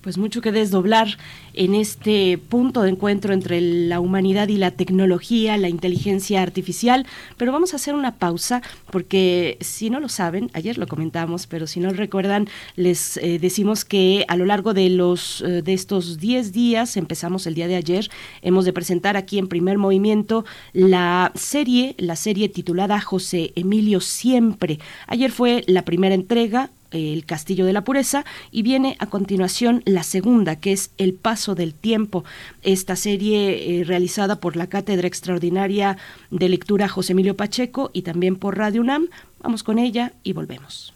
Pues 0.05 0.19
mucho 0.19 0.43
que 0.43 0.53
desdoblar 0.53 1.17
en 1.55 1.75
este 1.75 2.37
punto 2.37 2.83
de 2.83 2.91
encuentro 2.91 3.33
entre 3.33 3.63
la 3.63 4.01
humanidad 4.01 4.49
y 4.49 4.59
la 4.59 4.71
tecnología, 4.71 5.57
la 5.57 5.71
inteligencia 5.71 6.43
artificial, 6.43 7.07
pero 7.39 7.53
vamos 7.53 7.73
a 7.73 7.77
hacer 7.77 7.95
una 7.95 8.19
pausa 8.19 8.61
porque 8.91 9.57
si 9.63 9.89
no 9.89 10.01
lo 10.01 10.11
saben, 10.11 10.51
ayer 10.53 10.77
lo 10.77 10.87
comentamos, 10.87 11.47
pero 11.47 11.67
si 11.67 11.81
no 11.81 11.91
recuerdan, 11.91 12.49
les 12.77 13.17
eh, 13.17 13.39
decimos 13.39 13.87
que 13.87 14.27
a 14.29 14.37
lo 14.37 14.45
largo 14.45 14.75
de 14.75 14.91
los 14.91 15.41
eh, 15.41 15.63
de 15.63 15.73
estos 15.73 16.19
10 16.19 16.53
días, 16.53 16.99
empezamos 16.99 17.47
el 17.47 17.55
día 17.55 17.67
de 17.67 17.77
ayer, 17.77 18.11
hemos 18.43 18.67
de 18.67 18.75
presentar 18.75 19.17
aquí 19.17 19.39
en 19.39 19.49
primer 19.49 19.79
movimiento 19.79 20.45
la 20.75 21.33
serie, 21.35 21.95
la 21.97 22.17
serie 22.17 22.51
titulada 22.51 23.01
José 23.01 23.53
Emilio 23.57 24.01
Siempre. 24.01 24.81
Ayer 25.07 25.31
fue 25.31 25.65
la 25.67 25.83
primera 25.87 26.15
entrega, 26.15 26.69
el 26.95 27.27
Castillo 27.27 27.67
de 27.67 27.73
la 27.73 27.85
Pureza 27.85 28.25
y 28.51 28.63
viene 28.63 28.97
a 29.01 29.07
continuación 29.07 29.83
la 29.85 30.03
segunda, 30.03 30.57
que 30.57 30.73
es 30.73 30.91
El 30.97 31.15
Paso 31.15 31.55
del 31.55 31.75
Tiempo, 31.75 32.25
esta 32.63 32.97
serie 32.97 33.81
eh, 33.81 33.85
realizada 33.85 34.41
por 34.41 34.57
la 34.57 34.69
Cátedra 34.69 35.09
Extraordinaria 35.09 35.97
de 36.31 36.49
Lectura 36.49 36.89
José 36.89 37.13
Emilio 37.13 37.37
Pacheco 37.37 37.91
y 37.93 38.03
también 38.03 38.37
por 38.37 38.57
Radio 38.57 38.81
UNAM. 38.81 39.09
Vamos 39.41 39.63
con 39.63 39.79
ella 39.79 40.13
y 40.23 40.33
volvemos. 40.33 40.95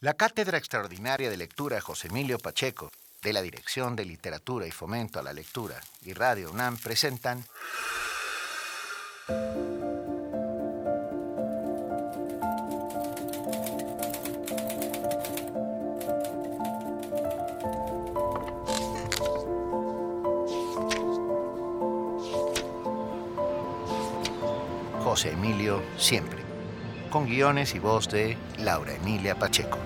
La 0.00 0.12
Cátedra 0.12 0.58
Extraordinaria 0.58 1.30
de 1.30 1.36
Lectura 1.38 1.80
José 1.80 2.08
Emilio 2.08 2.38
Pacheco, 2.38 2.92
de 3.22 3.32
la 3.32 3.40
Dirección 3.40 3.96
de 3.96 4.04
Literatura 4.04 4.66
y 4.66 4.70
Fomento 4.70 5.18
a 5.18 5.22
la 5.22 5.32
Lectura 5.32 5.80
y 6.02 6.12
Radio 6.12 6.50
UNAM 6.50 6.76
presentan 6.76 7.42
José 25.14 25.30
Emilio 25.30 25.80
Siempre, 25.96 26.40
con 27.08 27.26
guiones 27.26 27.76
y 27.76 27.78
voz 27.78 28.08
de 28.08 28.36
Laura 28.58 28.94
Emilia 28.94 29.38
Pacheco. 29.38 29.78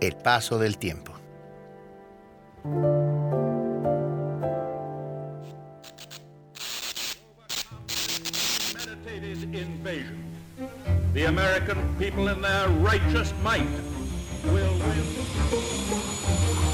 El 0.00 0.16
paso 0.16 0.58
del 0.58 0.78
tiempo. 0.78 1.12
The 11.12 11.26
American 11.26 11.96
people 11.98 12.28
in 12.28 12.40
their 12.40 12.68
righteous 12.68 13.34
might 13.42 13.68
will 14.44 14.74
win. 14.78 16.69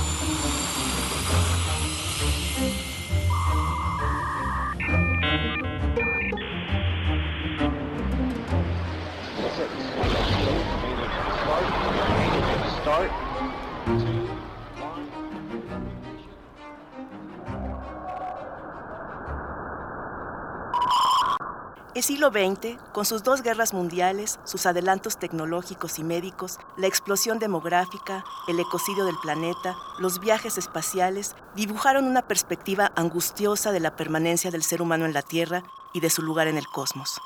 El 21.97 22.03
siglo 22.03 22.28
XX, 22.28 22.76
con 22.92 23.07
sus 23.07 23.22
dos 23.22 23.40
guerras 23.40 23.72
mundiales, 23.72 24.38
sus 24.44 24.66
adelantos 24.66 25.18
tecnológicos 25.18 25.99
y 25.99 26.05
médicos, 26.05 26.59
la 26.76 26.88
explosión 26.88 27.38
demográfica, 27.38 28.22
el 28.49 28.61
ecocidio 28.61 29.07
del 29.07 29.16
planeta, 29.22 29.74
los 29.99 30.20
viajes 30.20 30.59
espaciales, 30.59 31.34
dibujaron 31.55 32.05
una 32.05 32.28
perspectiva 32.28 32.92
angustiosa 32.97 33.72
de 33.72 33.80
la 33.80 33.97
permanencia 33.97 34.51
del 34.51 34.62
ser 34.62 34.82
humano 34.82 35.07
en 35.07 35.14
la 35.14 35.22
Tierra 35.22 35.62
y 35.94 36.01
de 36.01 36.11
su 36.11 36.20
lugar 36.20 36.49
en 36.49 36.59
el 36.59 36.66
cosmos. 36.66 37.18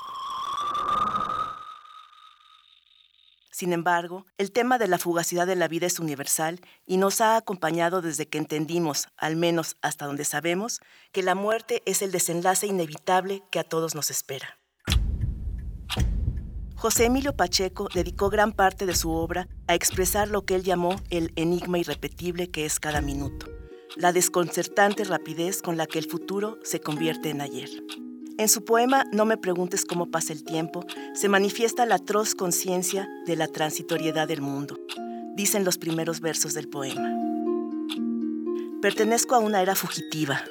Sin 3.50 3.72
embargo, 3.72 4.24
el 4.38 4.52
tema 4.52 4.78
de 4.78 4.86
la 4.86 4.98
fugacidad 4.98 5.48
de 5.48 5.56
la 5.56 5.66
vida 5.66 5.88
es 5.88 5.98
universal 5.98 6.60
y 6.86 6.96
nos 6.96 7.20
ha 7.20 7.34
acompañado 7.34 8.02
desde 8.02 8.28
que 8.28 8.38
entendimos, 8.38 9.08
al 9.16 9.34
menos 9.34 9.76
hasta 9.82 10.06
donde 10.06 10.24
sabemos, 10.24 10.80
que 11.10 11.24
la 11.24 11.34
muerte 11.34 11.82
es 11.86 12.02
el 12.02 12.12
desenlace 12.12 12.68
inevitable 12.68 13.42
que 13.50 13.58
a 13.58 13.64
todos 13.64 13.96
nos 13.96 14.10
espera. 14.12 14.59
José 16.80 17.04
Emilio 17.04 17.36
Pacheco 17.36 17.88
dedicó 17.94 18.30
gran 18.30 18.52
parte 18.52 18.86
de 18.86 18.96
su 18.96 19.10
obra 19.10 19.48
a 19.66 19.74
expresar 19.74 20.30
lo 20.30 20.46
que 20.46 20.54
él 20.54 20.62
llamó 20.62 20.96
el 21.10 21.30
enigma 21.36 21.78
irrepetible 21.78 22.50
que 22.50 22.64
es 22.64 22.80
cada 22.80 23.02
minuto, 23.02 23.50
la 23.96 24.14
desconcertante 24.14 25.04
rapidez 25.04 25.60
con 25.60 25.76
la 25.76 25.86
que 25.86 25.98
el 25.98 26.06
futuro 26.06 26.58
se 26.62 26.80
convierte 26.80 27.28
en 27.28 27.42
ayer. 27.42 27.68
En 28.38 28.48
su 28.48 28.64
poema 28.64 29.04
No 29.12 29.26
me 29.26 29.36
preguntes 29.36 29.84
cómo 29.84 30.10
pasa 30.10 30.32
el 30.32 30.42
tiempo, 30.42 30.82
se 31.12 31.28
manifiesta 31.28 31.84
la 31.84 31.96
atroz 31.96 32.34
conciencia 32.34 33.06
de 33.26 33.36
la 33.36 33.48
transitoriedad 33.48 34.26
del 34.26 34.40
mundo, 34.40 34.78
dicen 35.36 35.66
los 35.66 35.76
primeros 35.76 36.20
versos 36.22 36.54
del 36.54 36.70
poema. 36.70 37.14
Pertenezco 38.80 39.34
a 39.34 39.38
una 39.40 39.60
era 39.60 39.74
fugitiva, 39.74 40.42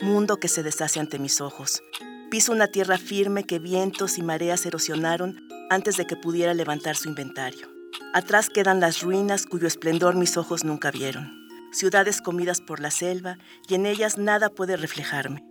mundo 0.00 0.38
que 0.38 0.48
se 0.48 0.62
deshace 0.62 0.98
ante 0.98 1.18
mis 1.18 1.42
ojos. 1.42 1.82
Piso 2.30 2.52
una 2.52 2.68
tierra 2.68 2.96
firme 2.96 3.44
que 3.44 3.58
vientos 3.58 4.16
y 4.16 4.22
mareas 4.22 4.64
erosionaron 4.64 5.43
antes 5.70 5.96
de 5.96 6.06
que 6.06 6.16
pudiera 6.16 6.54
levantar 6.54 6.96
su 6.96 7.08
inventario. 7.08 7.68
Atrás 8.12 8.50
quedan 8.50 8.80
las 8.80 9.02
ruinas 9.02 9.46
cuyo 9.46 9.66
esplendor 9.66 10.14
mis 10.14 10.36
ojos 10.36 10.64
nunca 10.64 10.90
vieron. 10.90 11.32
Ciudades 11.72 12.20
comidas 12.20 12.60
por 12.60 12.80
la 12.80 12.90
selva 12.90 13.38
y 13.68 13.74
en 13.74 13.86
ellas 13.86 14.18
nada 14.18 14.50
puede 14.50 14.76
reflejarme. 14.76 15.44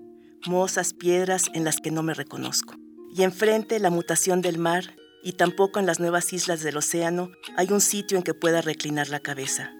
Mozas 0.45 0.93
piedras 0.93 1.49
en 1.53 1.63
las 1.63 1.77
que 1.77 1.91
no 1.91 2.03
me 2.03 2.13
reconozco. 2.13 2.75
Y 3.15 3.23
enfrente 3.23 3.79
la 3.79 3.89
mutación 3.89 4.41
del 4.41 4.57
mar 4.57 4.95
y 5.23 5.33
tampoco 5.33 5.79
en 5.79 5.85
las 5.85 5.99
nuevas 5.99 6.31
islas 6.33 6.63
del 6.63 6.77
océano 6.77 7.31
hay 7.57 7.71
un 7.71 7.81
sitio 7.81 8.17
en 8.17 8.23
que 8.23 8.33
pueda 8.33 8.61
reclinar 8.61 9.09
la 9.09 9.19
cabeza. 9.19 9.71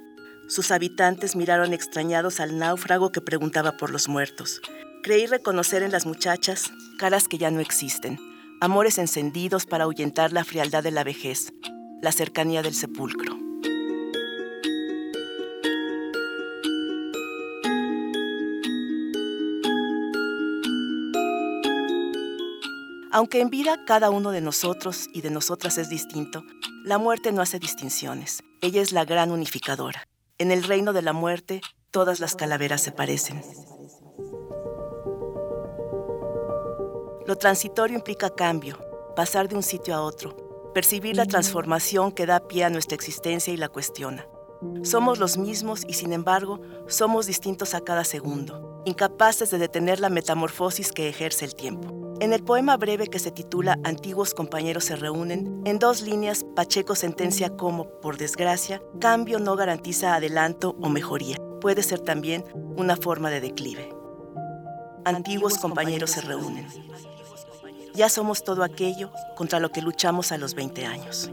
Sus 0.47 0.71
habitantes 0.71 1.35
miraron 1.35 1.73
extrañados 1.73 2.39
al 2.39 2.57
náufrago 2.57 3.11
que 3.11 3.21
preguntaba 3.21 3.77
por 3.77 3.89
los 3.89 4.07
muertos. 4.07 4.61
Creí 5.01 5.25
reconocer 5.25 5.83
en 5.83 5.91
las 5.91 6.05
muchachas 6.05 6.71
caras 6.97 7.27
que 7.27 7.37
ya 7.37 7.51
no 7.51 7.59
existen, 7.59 8.19
amores 8.63 8.97
encendidos 8.97 9.65
para 9.65 9.83
ahuyentar 9.83 10.31
la 10.31 10.45
frialdad 10.45 10.81
de 10.83 10.91
la 10.91 11.03
vejez, 11.03 11.51
la 12.01 12.13
cercanía 12.13 12.61
del 12.61 12.73
sepulcro. 12.73 13.37
Aunque 23.11 23.41
en 23.41 23.49
vida 23.49 23.83
cada 23.85 24.09
uno 24.09 24.31
de 24.31 24.39
nosotros 24.39 25.09
y 25.13 25.19
de 25.19 25.29
nosotras 25.29 25.77
es 25.77 25.89
distinto, 25.89 26.45
la 26.85 26.97
muerte 26.97 27.33
no 27.33 27.41
hace 27.41 27.59
distinciones. 27.59 28.45
Ella 28.61 28.81
es 28.81 28.93
la 28.93 29.03
gran 29.03 29.31
unificadora. 29.31 30.07
En 30.37 30.51
el 30.51 30.63
reino 30.63 30.93
de 30.93 31.01
la 31.01 31.11
muerte, 31.11 31.59
todas 31.91 32.21
las 32.21 32.37
calaveras 32.37 32.81
se 32.81 32.93
parecen. 32.93 33.43
Lo 37.25 37.37
transitorio 37.37 37.95
implica 37.95 38.29
cambio, 38.29 38.77
pasar 39.15 39.47
de 39.47 39.55
un 39.55 39.63
sitio 39.63 39.95
a 39.95 40.01
otro, 40.01 40.35
percibir 40.73 41.15
la 41.15 41.25
transformación 41.25 42.11
que 42.11 42.25
da 42.25 42.41
pie 42.41 42.65
a 42.65 42.69
nuestra 42.69 42.95
existencia 42.95 43.53
y 43.53 43.57
la 43.57 43.69
cuestiona. 43.69 44.27
Somos 44.81 45.19
los 45.19 45.37
mismos 45.37 45.83
y 45.87 45.93
sin 45.93 46.11
embargo 46.11 46.59
somos 46.87 47.25
distintos 47.25 47.73
a 47.75 47.81
cada 47.81 48.03
segundo, 48.03 48.81
incapaces 48.85 49.51
de 49.51 49.57
detener 49.57 49.99
la 49.99 50.09
metamorfosis 50.09 50.91
que 50.91 51.07
ejerce 51.07 51.45
el 51.45 51.55
tiempo. 51.55 52.03
En 52.19 52.33
el 52.33 52.43
poema 52.43 52.77
breve 52.77 53.07
que 53.07 53.19
se 53.19 53.31
titula 53.31 53.79
Antiguos 53.83 54.33
compañeros 54.33 54.85
se 54.85 54.95
reúnen, 54.95 55.61
en 55.65 55.79
dos 55.79 56.01
líneas 56.01 56.45
Pacheco 56.55 56.95
sentencia 56.95 57.55
como, 57.55 57.85
por 58.01 58.17
desgracia, 58.17 58.81
cambio 58.99 59.39
no 59.39 59.55
garantiza 59.55 60.15
adelanto 60.15 60.75
o 60.81 60.89
mejoría. 60.89 61.37
Puede 61.61 61.83
ser 61.83 62.01
también 62.01 62.43
una 62.75 62.95
forma 62.97 63.29
de 63.29 63.41
declive. 63.41 63.93
Antiguos 65.05 65.57
compañeros 65.57 66.11
se 66.11 66.21
reúnen. 66.21 66.67
Ya 67.95 68.09
somos 68.09 68.43
todo 68.43 68.63
aquello 68.63 69.11
contra 69.35 69.59
lo 69.59 69.71
que 69.71 69.81
luchamos 69.81 70.31
a 70.31 70.37
los 70.37 70.55
20 70.55 70.85
años. 70.85 71.31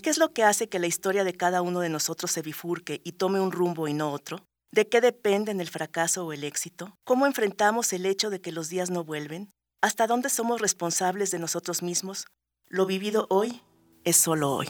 ¿Qué 0.00 0.10
es 0.10 0.18
lo 0.18 0.32
que 0.32 0.44
hace 0.44 0.68
que 0.68 0.78
la 0.78 0.86
historia 0.86 1.24
de 1.24 1.34
cada 1.34 1.60
uno 1.60 1.80
de 1.80 1.88
nosotros 1.88 2.30
se 2.30 2.42
bifurque 2.42 3.00
y 3.04 3.12
tome 3.12 3.40
un 3.40 3.52
rumbo 3.52 3.88
y 3.88 3.94
no 3.94 4.12
otro? 4.12 4.40
¿De 4.70 4.88
qué 4.88 5.00
dependen 5.00 5.60
el 5.60 5.68
fracaso 5.68 6.24
o 6.24 6.32
el 6.32 6.44
éxito? 6.44 6.94
¿Cómo 7.04 7.26
enfrentamos 7.26 7.92
el 7.92 8.06
hecho 8.06 8.30
de 8.30 8.40
que 8.40 8.52
los 8.52 8.68
días 8.68 8.90
no 8.90 9.02
vuelven? 9.02 9.50
¿Hasta 9.82 10.06
dónde 10.06 10.30
somos 10.30 10.60
responsables 10.60 11.30
de 11.30 11.38
nosotros 11.38 11.82
mismos? 11.82 12.26
Lo 12.68 12.86
vivido 12.86 13.26
hoy 13.28 13.62
es 14.04 14.16
solo 14.16 14.52
hoy. 14.52 14.68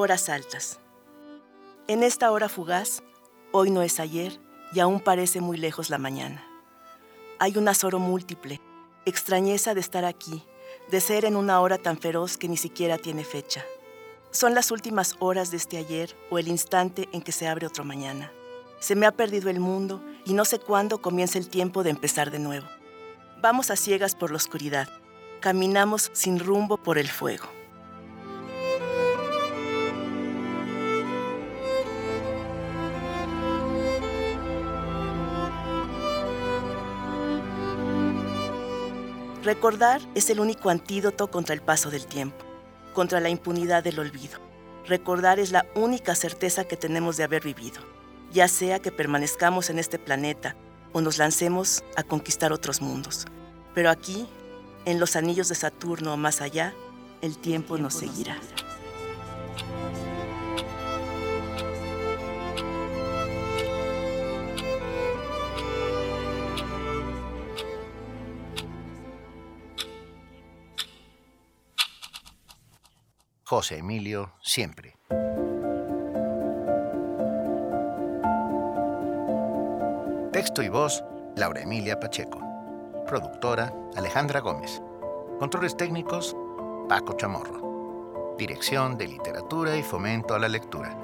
Horas 0.00 0.28
altas. 0.28 0.80
En 1.86 2.02
esta 2.02 2.30
hora 2.32 2.48
fugaz, 2.48 3.02
hoy 3.52 3.70
no 3.70 3.82
es 3.82 4.00
ayer 4.00 4.40
y 4.72 4.80
aún 4.80 5.00
parece 5.00 5.40
muy 5.40 5.56
lejos 5.56 5.90
la 5.90 5.98
mañana. 5.98 6.44
Hay 7.38 7.56
un 7.56 7.68
azoro 7.68 7.98
múltiple, 7.98 8.60
extrañeza 9.04 9.74
de 9.74 9.80
estar 9.80 10.04
aquí, 10.04 10.42
de 10.90 11.00
ser 11.00 11.24
en 11.24 11.36
una 11.36 11.60
hora 11.60 11.78
tan 11.78 11.98
feroz 11.98 12.36
que 12.36 12.48
ni 12.48 12.56
siquiera 12.56 12.98
tiene 12.98 13.24
fecha. 13.24 13.64
Son 14.30 14.54
las 14.54 14.70
últimas 14.70 15.16
horas 15.18 15.50
de 15.50 15.56
este 15.56 15.76
ayer 15.76 16.16
o 16.30 16.38
el 16.38 16.48
instante 16.48 17.08
en 17.12 17.20
que 17.20 17.32
se 17.32 17.48
abre 17.48 17.66
otro 17.66 17.84
mañana. 17.84 18.32
Se 18.78 18.94
me 18.94 19.06
ha 19.06 19.12
perdido 19.12 19.50
el 19.50 19.60
mundo 19.60 20.02
y 20.24 20.32
no 20.32 20.44
sé 20.44 20.58
cuándo 20.58 21.02
comienza 21.02 21.38
el 21.38 21.48
tiempo 21.48 21.82
de 21.82 21.90
empezar 21.90 22.30
de 22.30 22.38
nuevo. 22.38 22.66
Vamos 23.42 23.70
a 23.70 23.76
ciegas 23.76 24.14
por 24.14 24.30
la 24.30 24.36
oscuridad. 24.36 24.88
Caminamos 25.40 26.10
sin 26.14 26.38
rumbo 26.38 26.76
por 26.76 26.96
el 26.96 27.08
fuego. 27.08 27.59
Recordar 39.50 40.00
es 40.14 40.30
el 40.30 40.38
único 40.38 40.70
antídoto 40.70 41.28
contra 41.28 41.56
el 41.56 41.60
paso 41.60 41.90
del 41.90 42.06
tiempo, 42.06 42.44
contra 42.94 43.18
la 43.18 43.30
impunidad 43.30 43.82
del 43.82 43.98
olvido. 43.98 44.38
Recordar 44.86 45.40
es 45.40 45.50
la 45.50 45.66
única 45.74 46.14
certeza 46.14 46.62
que 46.66 46.76
tenemos 46.76 47.16
de 47.16 47.24
haber 47.24 47.42
vivido, 47.42 47.82
ya 48.30 48.46
sea 48.46 48.78
que 48.78 48.92
permanezcamos 48.92 49.68
en 49.68 49.80
este 49.80 49.98
planeta 49.98 50.54
o 50.92 51.00
nos 51.00 51.18
lancemos 51.18 51.82
a 51.96 52.04
conquistar 52.04 52.52
otros 52.52 52.80
mundos. 52.80 53.26
Pero 53.74 53.90
aquí, 53.90 54.28
en 54.84 55.00
los 55.00 55.16
anillos 55.16 55.48
de 55.48 55.56
Saturno 55.56 56.14
o 56.14 56.16
más 56.16 56.40
allá, 56.40 56.72
el 57.20 57.36
tiempo 57.36 57.76
nos 57.76 57.94
seguirá. 57.94 58.38
José 73.50 73.78
Emilio 73.78 74.32
Siempre. 74.44 74.96
Texto 80.32 80.62
y 80.62 80.68
voz, 80.68 81.02
Laura 81.34 81.60
Emilia 81.60 81.98
Pacheco. 81.98 82.40
Productora, 83.08 83.74
Alejandra 83.96 84.38
Gómez. 84.38 84.80
Controles 85.40 85.76
técnicos, 85.76 86.36
Paco 86.88 87.16
Chamorro. 87.16 88.36
Dirección 88.38 88.96
de 88.96 89.08
Literatura 89.08 89.76
y 89.76 89.82
Fomento 89.82 90.36
a 90.36 90.38
la 90.38 90.46
Lectura. 90.46 90.96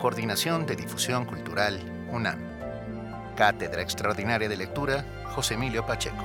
Coordinación 0.00 0.66
de 0.66 0.74
Difusión 0.74 1.24
Cultural, 1.24 1.78
UNAM. 2.10 3.36
Cátedra 3.36 3.80
Extraordinaria 3.80 4.48
de 4.48 4.56
Lectura, 4.56 5.04
José 5.36 5.54
Emilio 5.54 5.86
Pacheco. 5.86 6.24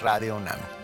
Radio 0.00 0.38
UNAM. 0.38 0.83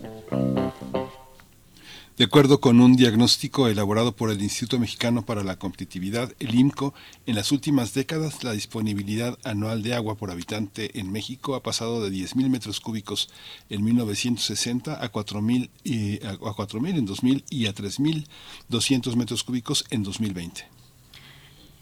de 2.21 2.25
acuerdo 2.25 2.61
con 2.61 2.81
un 2.81 2.95
diagnóstico 2.95 3.67
elaborado 3.67 4.15
por 4.15 4.29
el 4.29 4.43
Instituto 4.43 4.77
Mexicano 4.77 5.25
para 5.25 5.43
la 5.43 5.57
Competitividad, 5.57 6.31
el 6.39 6.53
IMCO, 6.53 6.93
en 7.25 7.33
las 7.33 7.51
últimas 7.51 7.95
décadas 7.95 8.43
la 8.43 8.51
disponibilidad 8.51 9.39
anual 9.43 9.81
de 9.81 9.95
agua 9.95 10.13
por 10.13 10.29
habitante 10.29 10.99
en 10.99 11.11
México 11.11 11.55
ha 11.55 11.63
pasado 11.63 12.03
de 12.03 12.15
10.000 12.15 12.47
metros 12.49 12.79
cúbicos 12.79 13.29
en 13.69 13.83
1960 13.83 15.03
a 15.03 15.11
4.000 15.11 15.69
eh, 15.85 16.19
a 16.23 16.33
4.000 16.35 16.99
en 16.99 17.05
2000 17.07 17.43
y 17.49 17.65
a 17.65 17.73
3.200 17.73 19.15
metros 19.15 19.43
cúbicos 19.43 19.85
en 19.89 20.03
2020. 20.03 20.80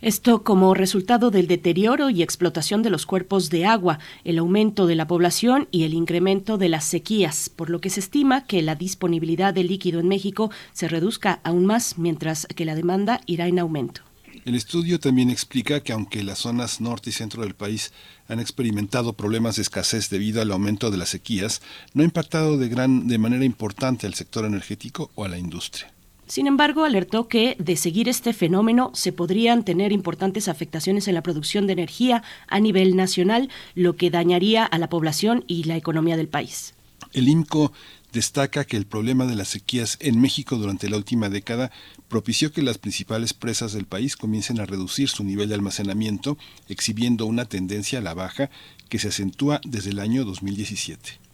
Esto 0.01 0.43
como 0.43 0.73
resultado 0.73 1.30
del 1.30 1.47
deterioro 1.47 2.09
y 2.09 2.23
explotación 2.23 2.81
de 2.84 2.89
los 2.89 3.05
cuerpos 3.05 3.49
de 3.49 3.65
agua, 3.65 3.99
el 4.23 4.38
aumento 4.38 4.88
de 4.88 4.95
la 4.95 5.07
población 5.07 5.67
y 5.71 5.84
el 5.84 5.93
incremento 5.93 6.57
de 6.57 6.69
las 6.69 6.85
sequías, 6.85 7.49
por 7.49 7.69
lo 7.69 7.81
que 7.81 7.89
se 7.89 7.99
estima 7.99 8.45
que 8.45 8.61
la 8.61 8.76
disponibilidad 8.76 9.53
de 9.53 9.65
líquido 9.65 9.99
en 9.99 10.07
México 10.07 10.51
se 10.71 10.88
reduzca 10.88 11.41
aún 11.43 11.65
más, 11.65 11.97
mientras 11.97 12.47
que 12.47 12.63
la 12.63 12.76
demanda 12.76 13.19
irá 13.26 13.47
en 13.47 13.59
aumento. 13.59 13.99
El 14.45 14.55
estudio 14.55 15.01
también 15.01 15.30
explica 15.30 15.81
que 15.81 15.91
aunque 15.91 16.23
las 16.23 16.39
zonas 16.39 16.80
norte 16.80 17.09
y 17.09 17.13
centro 17.13 17.43
del 17.43 17.53
país 17.53 17.91
han 18.30 18.39
experimentado 18.39 19.11
problemas 19.11 19.57
de 19.57 19.63
escasez 19.63 20.09
debido 20.09 20.41
al 20.41 20.51
aumento 20.53 20.91
de 20.91 20.97
las 20.97 21.09
sequías, 21.09 21.61
no 21.93 22.03
ha 22.03 22.05
impactado 22.05 22.57
de, 22.57 22.69
gran, 22.69 23.09
de 23.09 23.17
manera 23.17 23.43
importante 23.43 24.07
al 24.07 24.13
sector 24.13 24.45
energético 24.45 25.11
o 25.15 25.26
a 25.26 25.27
la 25.27 25.38
industria. 25.38 25.91
Sin 26.30 26.45
embargo, 26.45 26.84
alertó 26.84 27.27
que 27.27 27.56
de 27.57 27.76
seguir 27.76 28.07
este 28.07 28.34
fenómeno 28.34 28.91
se 28.93 29.11
podrían 29.11 29.65
tener 29.65 29.91
importantes 29.91 30.47
afectaciones 30.47 31.07
en 31.07 31.15
la 31.15 31.23
producción 31.23 31.65
de 31.65 31.73
energía 31.73 32.22
a 32.47 32.60
nivel 32.60 32.95
nacional, 32.95 33.49
lo 33.73 33.95
que 33.95 34.11
dañaría 34.11 34.64
a 34.64 34.77
la 34.77 34.89
población 34.89 35.43
y 35.47 35.64
la 35.64 35.76
economía 35.76 36.18
del 36.18 36.27
país. 36.27 36.76
El 37.14 37.30
IMCO 37.30 37.73
destaca 38.14 38.64
que 38.64 38.77
el 38.77 38.85
problema 38.85 39.26
de 39.26 39.35
las 39.35 39.47
sequías 39.47 39.97
en 40.01 40.22
México 40.22 40.56
durante 40.57 40.88
la 40.88 40.97
última 40.97 41.30
década 41.30 41.72
propició 42.10 42.51
que 42.51 42.61
las 42.61 42.77
principales 42.77 43.34
presas 43.34 43.73
del 43.73 43.85
país 43.85 44.15
comiencen 44.15 44.60
a 44.60 44.68
reducir 44.68 45.10
su 45.10 45.23
nivel 45.23 45.49
de 45.49 45.56
almacenamiento, 45.56 46.38
exhibiendo 46.68 47.26
una 47.26 47.45
tendencia 47.45 47.97
a 47.97 48.03
la 48.03 48.14
baja 48.14 48.51
que 48.88 48.99
se 48.99 49.07
acentúa 49.07 49.61
desde 49.65 49.89
el 49.89 49.97
año 49.97 50.26
2017. 50.26 51.28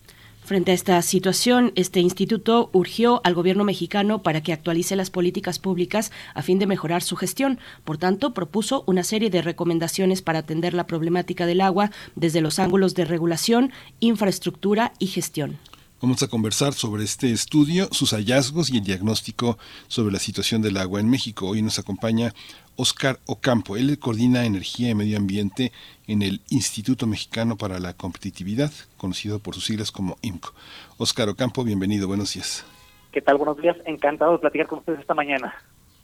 Frente 0.45 0.69
a 0.69 0.75
esta 0.75 1.01
situación, 1.01 1.71
este 1.73 2.01
instituto 2.01 2.69
urgió 2.71 3.19
al 3.23 3.33
gobierno 3.33 3.63
mexicano 3.63 4.21
para 4.21 4.43
que 4.43 4.53
actualice 4.53 4.95
las 4.95 5.09
políticas 5.09 5.57
públicas 5.57 6.11
a 6.35 6.43
fin 6.43 6.59
de 6.59 6.67
mejorar 6.67 7.01
su 7.01 7.15
gestión. 7.15 7.57
Por 7.83 7.97
tanto, 7.97 8.35
propuso 8.35 8.83
una 8.85 9.03
serie 9.03 9.31
de 9.31 9.41
recomendaciones 9.41 10.21
para 10.21 10.37
atender 10.37 10.75
la 10.75 10.85
problemática 10.85 11.47
del 11.47 11.61
agua 11.61 11.89
desde 12.15 12.41
los 12.41 12.59
ángulos 12.59 12.93
de 12.93 13.05
regulación, 13.05 13.71
infraestructura 14.01 14.93
y 14.99 15.07
gestión. 15.07 15.57
Vamos 15.99 16.21
a 16.21 16.27
conversar 16.27 16.75
sobre 16.75 17.03
este 17.03 17.31
estudio, 17.31 17.89
sus 17.91 18.11
hallazgos 18.11 18.69
y 18.69 18.77
el 18.77 18.83
diagnóstico 18.83 19.57
sobre 19.87 20.13
la 20.13 20.19
situación 20.19 20.61
del 20.61 20.77
agua 20.77 20.99
en 20.99 21.09
México. 21.09 21.47
Hoy 21.47 21.63
nos 21.63 21.79
acompaña 21.79 22.35
Oscar 22.75 23.19
Ocampo. 23.25 23.77
Él 23.77 23.97
coordina 23.99 24.45
energía 24.45 24.89
y 24.89 24.95
medio 24.95 25.17
ambiente 25.17 25.71
en 26.07 26.21
el 26.21 26.41
Instituto 26.49 27.07
Mexicano 27.07 27.57
para 27.57 27.79
la 27.79 27.93
Competitividad, 27.93 28.71
conocido 28.97 29.39
por 29.39 29.55
sus 29.55 29.65
siglas 29.65 29.91
como 29.91 30.17
IMCO. 30.21 30.53
Oscar 30.97 31.29
Ocampo, 31.29 31.63
bienvenido, 31.63 32.07
buenos 32.07 32.33
días. 32.33 32.65
¿Qué 33.11 33.21
tal? 33.21 33.37
Buenos 33.37 33.57
días, 33.57 33.77
encantado 33.85 34.33
de 34.33 34.39
platicar 34.39 34.67
con 34.67 34.79
ustedes 34.79 34.99
esta 34.99 35.13
mañana. 35.13 35.53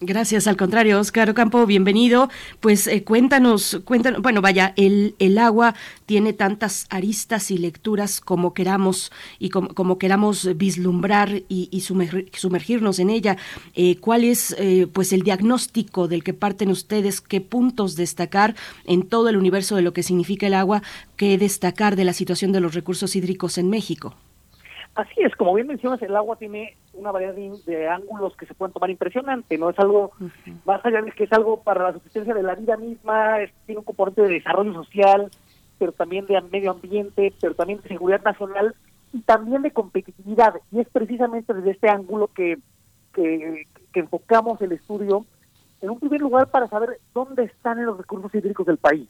Gracias, 0.04 0.48
al 0.48 0.58
contrario, 0.58 1.00
Oscar 1.00 1.30
Ocampo, 1.30 1.64
bienvenido. 1.68 2.28
Pues 2.60 2.88
eh, 2.88 3.04
cuéntanos, 3.04 3.84
cuéntanos, 3.86 4.24
bueno, 4.24 4.42
vaya, 4.42 4.74
el, 4.76 5.14
el 5.20 5.38
agua 5.38 5.76
tiene 6.08 6.34
tantas 6.34 6.88
aristas 6.90 7.52
y 7.52 7.60
lecturas 7.60 8.20
como 8.20 8.56
queramos 8.56 9.12
y 9.38 9.50
como, 9.50 10.00
queramos 10.00 10.58
vislumbrar 10.58 11.44
y, 11.48 11.82
sumergirnos 11.82 12.98
en 12.98 13.12
ella. 13.12 13.38
Eh, 13.76 13.98
¿Cuál 14.00 14.24
es 14.24 14.56
eh, 14.58 14.88
pues 14.92 15.14
el 15.14 15.22
diagnóstico 15.22 16.08
del 16.08 16.24
que 16.24 16.34
parten 16.34 16.72
ustedes? 16.72 17.22
¿Qué 17.22 17.40
puntos 17.40 17.96
destacar 17.96 18.56
en 18.86 19.08
todo 19.08 19.30
el 19.30 19.38
universo 19.38 19.76
de 19.76 19.84
lo 19.84 19.94
que 19.94 20.02
significa 20.02 20.48
el 20.48 20.56
agua? 20.56 20.82
¿Qué 21.16 21.38
destacar 21.38 21.96
de 21.96 22.06
la 22.06 22.14
situación 22.14 22.52
de 22.52 22.60
los 22.60 22.74
recursos 22.74 23.16
hídricos 23.16 23.60
en 23.60 23.70
México? 23.70 24.16
Así 24.96 25.22
es, 25.22 25.36
como 25.36 25.54
bien 25.54 25.68
mencionas, 25.68 26.02
el 26.02 26.16
agua 26.16 26.38
tiene 26.38 26.76
una 26.94 27.12
variedad 27.12 27.34
de, 27.34 27.88
ángulos 27.88 28.36
que 28.36 28.46
se 28.46 28.54
pueden 28.54 28.74
tomar 28.74 28.90
impresionante, 28.90 29.58
¿no? 29.58 29.70
Es 29.70 29.80
algo, 29.80 30.12
más 30.66 30.86
allá 30.86 31.02
de 31.02 31.12
que 31.12 31.24
es 31.24 31.32
algo 31.34 31.62
para 31.62 31.84
la 31.84 31.94
subsistencia 31.94 32.34
de 32.34 32.44
la 32.44 32.56
vida 32.56 32.78
misma, 32.78 33.38
tiene 33.66 33.80
un 33.80 33.86
componente 33.86 34.22
de 34.24 34.30
desarrollo 34.30 34.74
social, 34.74 35.30
pero 35.80 35.92
también 35.92 36.26
de 36.26 36.40
medio 36.42 36.72
ambiente, 36.72 37.34
pero 37.40 37.56
también 37.56 37.82
de 37.82 37.90
seguridad 37.90 38.22
nacional 38.24 38.76
y 39.14 39.22
también 39.22 39.62
de 39.62 39.72
competitividad. 39.72 40.56
Y 40.72 40.80
es 40.80 40.90
precisamente 40.90 41.54
desde 41.54 41.72
este 41.72 41.90
ángulo 41.90 42.28
que, 42.28 42.60
que, 43.14 43.68
que 43.94 44.00
enfocamos 44.00 44.62
el 44.62 44.74
estudio, 44.74 45.26
en 45.82 45.90
un 45.90 46.00
primer 46.00 46.22
lugar 46.22 46.48
para 46.48 46.68
saber 46.68 47.00
dónde 47.14 47.44
están 47.46 47.84
los 47.84 47.98
recursos 47.98 48.34
hídricos 48.36 48.68
del 48.68 48.78
país. 48.78 49.10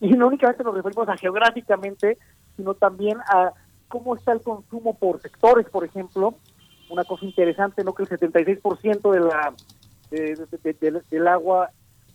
Y 0.00 0.10
no 0.12 0.28
únicamente 0.28 0.64
nos 0.64 0.74
referimos 0.74 1.08
a 1.08 1.16
geográficamente, 1.16 2.16
sino 2.56 2.74
también 2.74 3.18
a 3.28 3.52
cómo 3.88 4.16
está 4.16 4.32
el 4.32 4.42
consumo 4.42 4.94
por 4.94 5.20
sectores, 5.20 5.68
por 5.68 5.84
ejemplo, 5.84 6.34
una 6.90 7.04
cosa 7.04 7.24
interesante, 7.24 7.84
¿no? 7.84 7.94
Que 7.94 8.04
el 8.04 8.08
76% 8.08 9.10
de 9.12 9.20
la, 9.20 9.54
del 11.10 11.28
agua 11.28 11.70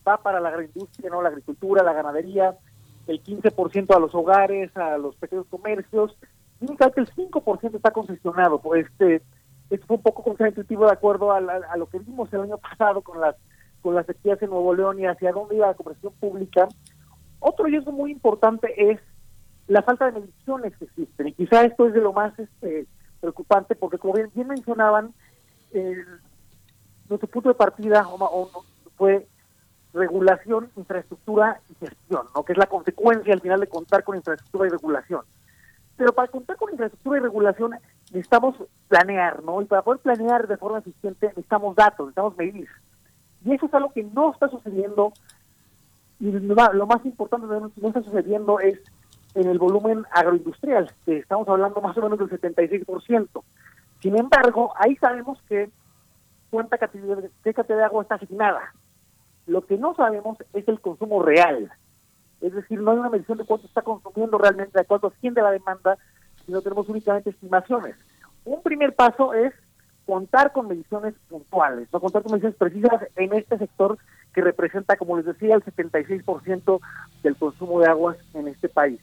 va 0.07 0.17
para 0.17 0.39
la 0.39 0.49
agroindustria, 0.49 1.09
¿no? 1.09 1.21
La 1.21 1.29
agricultura, 1.29 1.83
la 1.83 1.93
ganadería, 1.93 2.55
el 3.07 3.23
15% 3.23 3.95
a 3.95 3.99
los 3.99 4.13
hogares, 4.15 4.75
a 4.75 4.97
los 4.97 5.15
pequeños 5.15 5.45
comercios, 5.49 6.15
y 6.59 6.65
únicamente 6.65 7.01
el 7.01 7.09
5% 7.13 7.75
está 7.75 7.91
concesionado. 7.91 8.59
Pues 8.59 8.87
este, 8.87 9.21
esto 9.69 9.87
fue 9.87 9.97
un 9.97 10.03
poco 10.03 10.23
contraintuitivo 10.23 10.85
de 10.85 10.91
acuerdo 10.91 11.31
a, 11.31 11.37
a, 11.37 11.77
lo 11.77 11.87
que 11.87 11.99
vimos 11.99 12.31
el 12.33 12.41
año 12.41 12.57
pasado 12.57 13.01
con 13.01 13.19
las 13.19 13.35
con 13.81 13.95
las 13.95 14.05
sequías 14.05 14.41
en 14.41 14.49
Nuevo 14.49 14.73
León 14.73 14.97
y 14.97 15.05
hacia 15.05 15.33
dónde 15.33 15.57
iba 15.57 15.67
la 15.67 15.73
cooperación 15.73 16.13
pública. 16.13 16.69
Otro 17.39 17.65
riesgo 17.65 17.91
muy 17.91 18.11
importante 18.11 18.73
es 18.77 18.97
la 19.67 19.81
falta 19.81 20.05
de 20.05 20.21
mediciones 20.21 20.75
que 20.77 20.85
existen. 20.85 21.27
Y 21.27 21.33
quizá 21.33 21.65
esto 21.65 21.87
es 21.87 21.93
de 21.93 21.99
lo 21.99 22.13
más 22.13 22.37
este, 22.39 22.87
preocupante 23.23 23.73
porque, 23.75 23.97
como 23.97 24.15
bien, 24.15 24.29
mencionaban, 24.35 25.13
nuestro 27.07 27.29
punto 27.29 27.49
de 27.49 27.55
partida 27.55 28.05
fue 28.97 29.25
regulación, 29.93 30.69
infraestructura 30.75 31.61
y 31.69 31.75
gestión, 31.75 32.27
¿no? 32.35 32.43
que 32.43 32.51
es 32.51 32.57
la 32.57 32.65
consecuencia 32.65 33.33
al 33.33 33.39
final 33.39 33.61
de 33.61 33.67
contar 33.67 34.03
con 34.03 34.17
infraestructura 34.17 34.67
y 34.67 34.71
regulación. 34.71 35.21
Pero 35.95 36.13
para 36.13 36.27
contar 36.27 36.57
con 36.57 36.71
infraestructura 36.71 37.17
y 37.17 37.21
regulación 37.21 37.71
necesitamos 38.11 38.55
planear, 38.89 39.41
¿no? 39.43 39.61
Y 39.61 39.65
para 39.65 39.83
poder 39.83 40.01
planear 40.01 40.47
de 40.47 40.57
forma 40.57 40.79
eficiente 40.79 41.27
necesitamos 41.27 41.75
datos, 41.75 42.07
necesitamos 42.07 42.35
medir. 42.35 42.67
Y 43.45 43.53
eso 43.53 43.67
es 43.67 43.73
algo 43.73 43.93
que 43.93 44.03
no 44.03 44.31
está 44.33 44.49
sucediendo. 44.49 45.13
Y 46.19 46.31
lo 46.31 46.87
más 46.87 47.05
importante 47.05 47.47
no 47.47 47.87
está 47.87 48.01
sucediendo 48.01 48.59
es 48.59 48.79
en 49.35 49.49
el 49.49 49.57
volumen 49.57 50.05
agroindustrial, 50.11 50.91
que 51.05 51.17
estamos 51.17 51.47
hablando 51.47 51.81
más 51.81 51.97
o 51.97 52.01
menos 52.01 52.19
del 52.19 52.29
76%. 52.29 53.43
Sin 54.01 54.17
embargo, 54.17 54.73
ahí 54.77 54.95
sabemos 54.97 55.41
que 55.47 55.69
cuánta 56.49 56.77
cantidad, 56.77 57.17
qué 57.43 57.53
cantidad 57.53 57.77
de 57.77 57.83
agua 57.83 58.03
está 58.03 58.15
asignada. 58.15 58.73
Lo 59.47 59.65
que 59.65 59.77
no 59.77 59.95
sabemos 59.95 60.37
es 60.53 60.67
el 60.67 60.79
consumo 60.79 61.23
real. 61.23 61.71
Es 62.41 62.53
decir, 62.53 62.79
no 62.79 62.91
hay 62.91 62.97
una 62.97 63.09
medición 63.09 63.37
de 63.37 63.45
cuánto 63.45 63.67
está 63.67 63.81
consumiendo 63.81 64.37
realmente, 64.37 64.77
de 64.77 64.85
cuánto 64.85 65.07
asciende 65.07 65.41
la 65.41 65.51
demanda, 65.51 65.97
sino 66.45 66.61
tenemos 66.61 66.87
únicamente 66.89 67.29
estimaciones. 67.29 67.95
Un 68.45 68.61
primer 68.61 68.93
paso 68.93 69.33
es 69.33 69.53
contar 70.05 70.51
con 70.51 70.67
mediciones 70.67 71.13
puntuales, 71.29 71.87
no 71.91 71.99
contar 71.99 72.23
con 72.23 72.33
mediciones 72.33 72.57
precisas 72.57 73.07
en 73.15 73.33
este 73.33 73.57
sector 73.57 73.97
que 74.33 74.41
representa, 74.41 74.97
como 74.97 75.17
les 75.17 75.25
decía, 75.25 75.55
el 75.55 75.63
76% 75.63 76.79
del 77.23 77.35
consumo 77.37 77.79
de 77.79 77.87
aguas 77.87 78.17
en 78.33 78.47
este 78.47 78.67
país. 78.67 78.99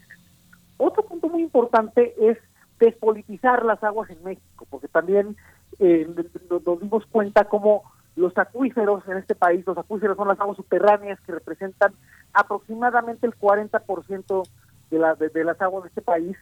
Otro 0.82 1.02
punto 1.02 1.28
muy 1.28 1.42
importante 1.42 2.14
es 2.18 2.38
despolitizar 2.78 3.66
las 3.66 3.84
aguas 3.84 4.08
en 4.08 4.24
México, 4.24 4.66
porque 4.70 4.88
también 4.88 5.36
eh, 5.78 6.08
nos 6.48 6.80
dimos 6.80 7.04
cuenta 7.04 7.44
cómo 7.44 7.82
los 8.16 8.36
acuíferos 8.38 9.06
en 9.06 9.18
este 9.18 9.34
país, 9.34 9.62
los 9.66 9.76
acuíferos 9.76 10.16
son 10.16 10.28
las 10.28 10.40
aguas 10.40 10.56
subterráneas 10.56 11.20
que 11.20 11.32
representan 11.32 11.92
aproximadamente 12.32 13.26
el 13.26 13.38
40% 13.38 14.48
de, 14.90 14.98
la, 14.98 15.14
de, 15.16 15.44
las 15.44 15.60
aguas 15.60 15.84
de 15.84 15.88
este 15.90 16.00
país, 16.00 16.34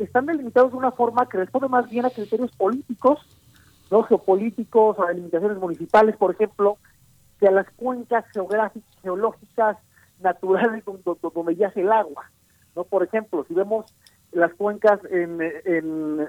están 0.00 0.26
delimitados 0.26 0.72
de 0.72 0.78
una 0.78 0.90
forma 0.90 1.28
que 1.28 1.38
responde 1.38 1.68
más 1.68 1.88
bien 1.88 2.04
a 2.04 2.10
criterios 2.10 2.50
políticos, 2.56 3.20
no 3.92 4.02
geopolíticos, 4.02 4.98
a 4.98 5.06
delimitaciones 5.06 5.58
municipales, 5.58 6.16
por 6.16 6.32
ejemplo, 6.32 6.78
que 7.38 7.46
a 7.46 7.52
las 7.52 7.70
cuencas 7.76 8.24
geográficas, 8.32 9.00
geológicas, 9.02 9.76
naturales 10.18 10.84
donde, 10.84 11.02
donde 11.32 11.54
yace 11.54 11.82
el 11.82 11.92
agua. 11.92 12.28
¿No? 12.76 12.84
Por 12.84 13.02
ejemplo, 13.02 13.44
si 13.48 13.54
vemos 13.54 13.86
las 14.32 14.54
cuencas 14.54 15.00
en, 15.10 15.40
en, 15.64 16.28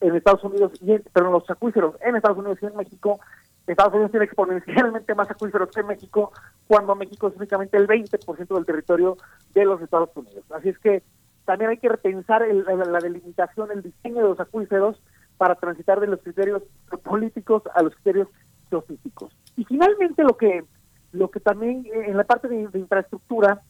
Estados 0.00 0.44
Unidos, 0.44 0.72
y 0.80 0.98
pero 1.12 1.30
los 1.30 1.48
acuíferos 1.48 1.96
en 2.02 2.16
Estados 2.16 2.38
Unidos 2.38 2.58
y 2.60 2.66
en 2.66 2.76
México, 2.76 3.20
Estados 3.66 3.94
Unidos 3.94 4.10
tiene 4.10 4.26
exponencialmente 4.26 5.14
más 5.14 5.30
acuíferos 5.30 5.70
que 5.70 5.82
México, 5.82 6.32
cuando 6.66 6.94
México 6.94 7.28
es 7.28 7.36
únicamente 7.36 7.76
el 7.76 7.86
20% 7.86 8.54
del 8.54 8.66
territorio 8.66 9.16
de 9.54 9.64
los 9.64 9.80
Estados 9.80 10.10
Unidos. 10.14 10.44
Así 10.50 10.68
es 10.68 10.78
que 10.78 11.02
también 11.44 11.70
hay 11.70 11.78
que 11.78 11.88
repensar 11.88 12.46
la, 12.48 12.98
delimitación, 12.98 13.70
el 13.70 13.82
diseño 13.82 14.22
de 14.22 14.28
los 14.28 14.40
acuíferos 14.40 15.00
para 15.36 15.54
transitar 15.54 16.00
de 16.00 16.08
los 16.08 16.20
criterios 16.20 16.62
políticos 17.02 17.62
a 17.74 17.82
los 17.82 17.94
criterios 17.94 18.28
geofísicos. 18.70 19.36
Y 19.56 19.64
finalmente 19.64 20.22
lo 20.22 20.36
que 20.36 20.64
lo 21.12 21.30
que 21.30 21.40
también 21.40 21.84
en 21.92 22.16
la 22.16 22.24
parte 22.24 22.48
de 22.48 22.78
infraestructura 22.78 23.60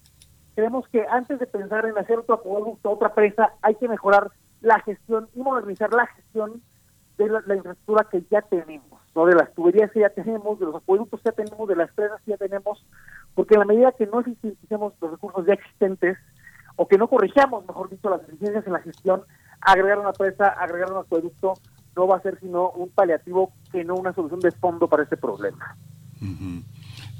creemos 0.54 0.86
que 0.88 1.04
antes 1.10 1.38
de 1.38 1.46
pensar 1.46 1.86
en 1.86 1.98
hacer 1.98 2.18
otro 2.18 2.36
acueducto, 2.36 2.90
otra 2.90 3.14
presa, 3.14 3.52
hay 3.62 3.74
que 3.76 3.88
mejorar 3.88 4.30
la 4.60 4.80
gestión 4.80 5.28
y 5.34 5.40
modernizar 5.40 5.92
la 5.92 6.06
gestión 6.06 6.62
de 7.18 7.28
la, 7.28 7.54
infraestructura 7.54 8.06
que 8.10 8.24
ya 8.30 8.42
tenemos, 8.42 9.00
no 9.14 9.26
de 9.26 9.34
las 9.34 9.52
tuberías 9.54 9.90
que 9.90 10.00
ya 10.00 10.08
tenemos, 10.08 10.58
de 10.58 10.66
los 10.66 10.76
acueductos 10.76 11.20
que 11.20 11.30
ya 11.30 11.36
tenemos, 11.36 11.68
de 11.68 11.76
las 11.76 11.92
presas 11.92 12.20
que 12.22 12.32
ya 12.32 12.36
tenemos, 12.36 12.84
porque 13.34 13.54
en 13.54 13.60
la 13.60 13.66
medida 13.66 13.92
que 13.92 14.06
no 14.06 14.20
eficienticemos 14.20 14.94
los 15.00 15.10
recursos 15.10 15.46
ya 15.46 15.54
existentes, 15.54 16.18
o 16.76 16.88
que 16.88 16.96
no 16.96 17.08
corrijamos, 17.08 17.66
mejor 17.66 17.90
dicho, 17.90 18.08
las 18.08 18.26
deficiencias 18.26 18.66
en 18.66 18.72
la 18.72 18.80
gestión, 18.80 19.22
agregar 19.60 19.98
una 19.98 20.12
presa, 20.12 20.48
agregar 20.48 20.90
un 20.92 20.98
acueducto, 20.98 21.54
no 21.94 22.06
va 22.06 22.16
a 22.16 22.22
ser 22.22 22.40
sino 22.40 22.70
un 22.70 22.88
paliativo 22.88 23.52
que 23.70 23.84
no 23.84 23.94
una 23.94 24.14
solución 24.14 24.40
de 24.40 24.50
fondo 24.52 24.88
para 24.88 25.02
este 25.02 25.18
problema 25.18 25.76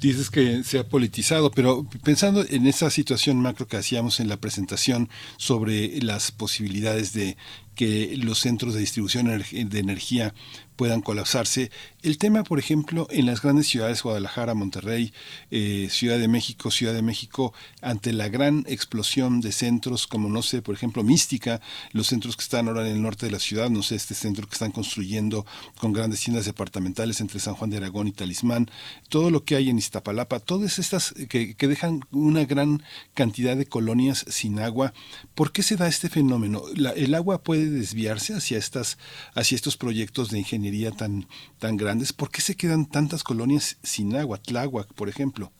dices 0.08 0.30
que 0.30 0.64
se 0.64 0.78
ha 0.78 0.88
politizado, 0.88 1.50
pero 1.50 1.86
pensando 2.02 2.44
en 2.48 2.66
esa 2.66 2.90
situación 2.90 3.40
macro 3.40 3.68
que 3.68 3.76
hacíamos 3.76 4.18
en 4.20 4.28
la 4.28 4.36
presentación 4.36 5.08
sobre 5.36 6.02
las 6.02 6.32
posibilidades 6.32 7.12
de 7.12 7.36
que 7.74 8.16
los 8.16 8.40
centros 8.40 8.74
de 8.74 8.80
distribución 8.80 9.26
de 9.50 9.78
energía 9.78 10.34
puedan 10.76 11.00
colapsarse. 11.00 11.70
El 12.02 12.18
tema, 12.18 12.42
por 12.42 12.58
ejemplo, 12.58 13.06
en 13.10 13.26
las 13.26 13.42
grandes 13.42 13.68
ciudades, 13.68 14.02
Guadalajara, 14.02 14.54
Monterrey, 14.54 15.12
eh, 15.52 15.86
Ciudad 15.88 16.18
de 16.18 16.26
México, 16.26 16.72
Ciudad 16.72 16.94
de 16.94 17.00
México, 17.00 17.54
ante 17.80 18.12
la 18.12 18.28
gran 18.28 18.64
explosión 18.66 19.40
de 19.40 19.52
centros 19.52 20.08
como, 20.08 20.28
no 20.28 20.42
sé, 20.42 20.62
por 20.62 20.74
ejemplo, 20.74 21.04
Mística, 21.04 21.60
los 21.92 22.08
centros 22.08 22.36
que 22.36 22.42
están 22.42 22.66
ahora 22.66 22.84
en 22.88 22.96
el 22.96 23.02
norte 23.02 23.26
de 23.26 23.32
la 23.32 23.38
ciudad, 23.38 23.70
no 23.70 23.84
sé, 23.84 23.94
este 23.94 24.16
centro 24.16 24.48
que 24.48 24.54
están 24.54 24.72
construyendo 24.72 25.46
con 25.78 25.92
grandes 25.92 26.18
tiendas 26.18 26.44
departamentales 26.44 27.20
entre 27.20 27.38
San 27.38 27.54
Juan 27.54 27.70
de 27.70 27.76
Aragón 27.76 28.08
y 28.08 28.12
Talismán, 28.12 28.68
todo 29.08 29.30
lo 29.30 29.44
que 29.44 29.54
hay 29.54 29.70
en 29.70 29.78
Iztapalapa, 29.78 30.40
todas 30.40 30.80
estas 30.80 31.14
que, 31.28 31.54
que 31.54 31.68
dejan 31.68 32.00
una 32.10 32.44
gran 32.44 32.82
cantidad 33.14 33.56
de 33.56 33.66
colonias 33.66 34.24
sin 34.28 34.58
agua. 34.58 34.92
¿Por 35.36 35.52
qué 35.52 35.62
se 35.62 35.76
da 35.76 35.86
este 35.86 36.08
fenómeno? 36.08 36.64
El 36.96 37.14
agua 37.14 37.44
puede 37.44 37.70
desviarse 37.70 38.34
hacia, 38.34 38.58
estas, 38.58 38.98
hacia 39.36 39.54
estos 39.54 39.76
proyectos 39.76 40.30
de 40.30 40.40
ingeniería 40.40 40.90
tan, 40.90 41.28
tan 41.60 41.76
grandes? 41.76 41.91
¿Por 42.12 42.30
qué 42.30 42.40
se 42.40 42.56
quedan 42.56 42.86
tantas 42.86 43.22
colonias 43.22 43.78
sin 43.82 44.16
agua? 44.16 44.38
Tláhuac, 44.38 44.92
por 44.94 45.08
ejemplo. 45.08 45.50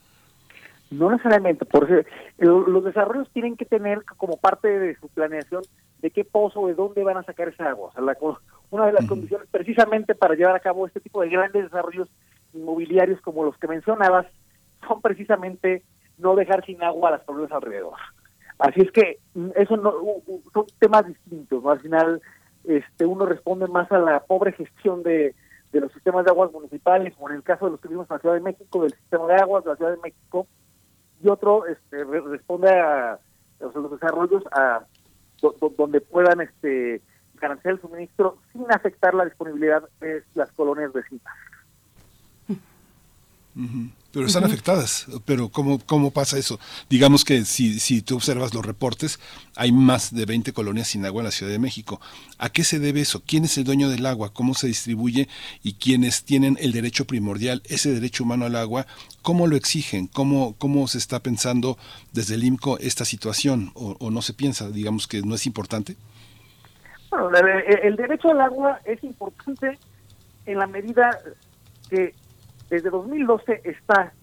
No 0.91 1.11
necesariamente, 1.11 1.65
porque 1.65 2.07
los 2.39 2.85
desarrollos 2.85 3.31
tienen 3.33 3.57
que 3.57 3.65
tener 3.65 4.05
como 4.17 4.37
parte 4.37 4.69
de 4.69 4.95
su 4.97 5.09
planeación 5.09 5.63
de 6.01 6.11
qué 6.11 6.25
pozo, 6.25 6.67
de 6.67 6.75
dónde 6.75 7.05
van 7.05 7.17
a 7.17 7.23
sacar 7.23 7.49
esa 7.49 7.71
agua. 7.71 7.93
una 8.71 8.87
de 8.87 8.93
las 8.93 9.07
condiciones 9.07 9.49
precisamente 9.51 10.15
para 10.15 10.35
llevar 10.35 10.57
a 10.57 10.61
cabo 10.61 10.87
este 10.87 11.01
tipo 11.01 11.23
de 11.23 11.29
grandes 11.29 11.65
desarrollos 11.65 12.09
inmobiliarios 12.53 13.21
como 13.21 13.45
los 13.45 13.57
que 13.57 13.69
mencionabas 13.69 14.27
son 14.87 15.01
precisamente 15.01 15.83
no 16.19 16.35
dejar 16.35 16.65
sin 16.67 16.83
agua 16.83 17.09
a 17.09 17.13
las 17.13 17.21
personas 17.23 17.53
alrededor. 17.53 17.97
Así 18.59 18.81
es 18.81 18.91
que 18.93 19.19
mm, 19.35 19.51
eso 19.57 19.77
no 19.77 19.93
son 20.53 20.67
temas 20.79 21.07
distintos, 21.07 21.65
Al 21.65 21.81
final 21.81 22.21
este 22.65 23.07
uno 23.07 23.27
responde 23.27 23.67
más 23.67 23.91
a 23.91 23.99
la 23.99 24.21
pobre 24.21 24.53
gestión 24.53 25.03
de, 25.03 25.35
de 25.73 25.81
los 25.81 25.93
sistemas 25.93 26.25
de 26.25 26.31
aguas 26.31 26.53
municipales, 26.53 27.15
como 27.15 27.31
en 27.31 27.37
el 27.37 27.43
caso 27.43 27.65
de 27.65 27.73
los 27.73 27.81
que 27.81 27.89
vivimos 27.89 28.11
en 28.11 28.15
la 28.17 28.21
Ciudad 28.21 28.35
de 28.35 28.41
México, 28.43 28.83
del 28.83 28.93
sistema 28.93 29.27
de 29.27 29.35
aguas 29.37 29.65
de 29.65 29.71
la 29.71 29.77
Ciudad 29.77 29.91
de 29.93 30.03
México, 30.03 30.47
y 31.23 31.29
otro 31.29 31.67
este, 31.67 32.05
responde 32.05 32.71
a, 32.71 33.19
los 33.61 33.91
desarrollos 33.93 34.43
a 34.53 34.85
donde 35.77 36.01
puedan 36.01 36.41
este 36.41 37.01
garantizar 37.35 37.73
el 37.73 37.81
suministro 37.81 38.39
sin 38.53 38.71
afectar 38.71 39.15
la 39.15 39.25
disponibilidad 39.25 39.83
de 40.01 40.23
las 40.35 40.51
colonias 40.53 40.93
vecinas. 40.93 41.35
Pero 44.13 44.27
están 44.27 44.45
afectadas. 44.45 45.07
Pero 45.25 45.49
¿cómo, 45.49 45.79
¿cómo 45.87 46.11
pasa 46.11 46.37
eso? 46.39 46.61
Digamos 46.91 47.25
que 47.25 47.45
si, 47.47 47.81
si 47.81 48.03
tú 48.03 48.17
observas 48.17 48.53
los 48.53 48.65
reportes, 48.65 49.19
hay 49.57 49.73
más 49.73 50.15
de 50.15 50.27
20 50.27 50.53
colonias 50.53 50.89
sin 50.89 51.07
agua 51.07 51.23
en 51.23 51.27
la 51.27 51.31
Ciudad 51.31 51.51
de 51.51 51.59
México. 51.59 51.99
¿A 52.39 52.51
qué 52.51 52.63
se 52.63 52.79
debe 52.79 53.01
eso? 53.01 53.23
¿Quién 53.27 53.45
es 53.45 53.57
el 53.57 53.65
dueño 53.65 53.89
del 53.89 54.05
agua? 54.05 54.33
¿Cómo 54.33 54.55
se 54.55 54.67
distribuye? 54.67 55.29
¿Y 55.63 55.75
quiénes 55.75 56.25
tienen 56.25 56.59
el 56.61 56.73
derecho 56.73 57.07
primordial, 57.07 57.63
ese 57.65 57.93
derecho 57.93 58.25
humano 58.25 58.45
al 58.45 58.57
agua? 58.57 58.87
¿Cómo 59.23 59.47
lo 59.47 59.57
exigen? 59.57 60.09
¿Cómo, 60.09 60.57
cómo 60.59 60.87
se 60.89 60.99
está 60.99 61.21
pensando 61.21 61.79
desde 62.13 62.35
el 62.35 62.45
IMCO 62.45 62.79
esta 62.81 63.07
situación? 63.07 63.73
¿O, 63.75 63.97
o 63.99 64.11
no 64.11 64.21
se 64.21 64.35
piensa? 64.35 64.69
Digamos 64.69 65.09
que 65.09 65.23
no 65.23 65.35
es 65.35 65.47
importante. 65.47 65.97
Bueno, 67.11 67.31
el 67.83 67.97
derecho 67.97 68.31
al 68.31 68.41
agua 68.43 68.81
es 68.85 69.03
importante 69.05 69.79
en 70.45 70.59
la 70.59 70.67
medida 70.67 71.19
que 71.89 72.15
desde 72.73 72.89
2012 72.89 73.61
está 73.65 74.15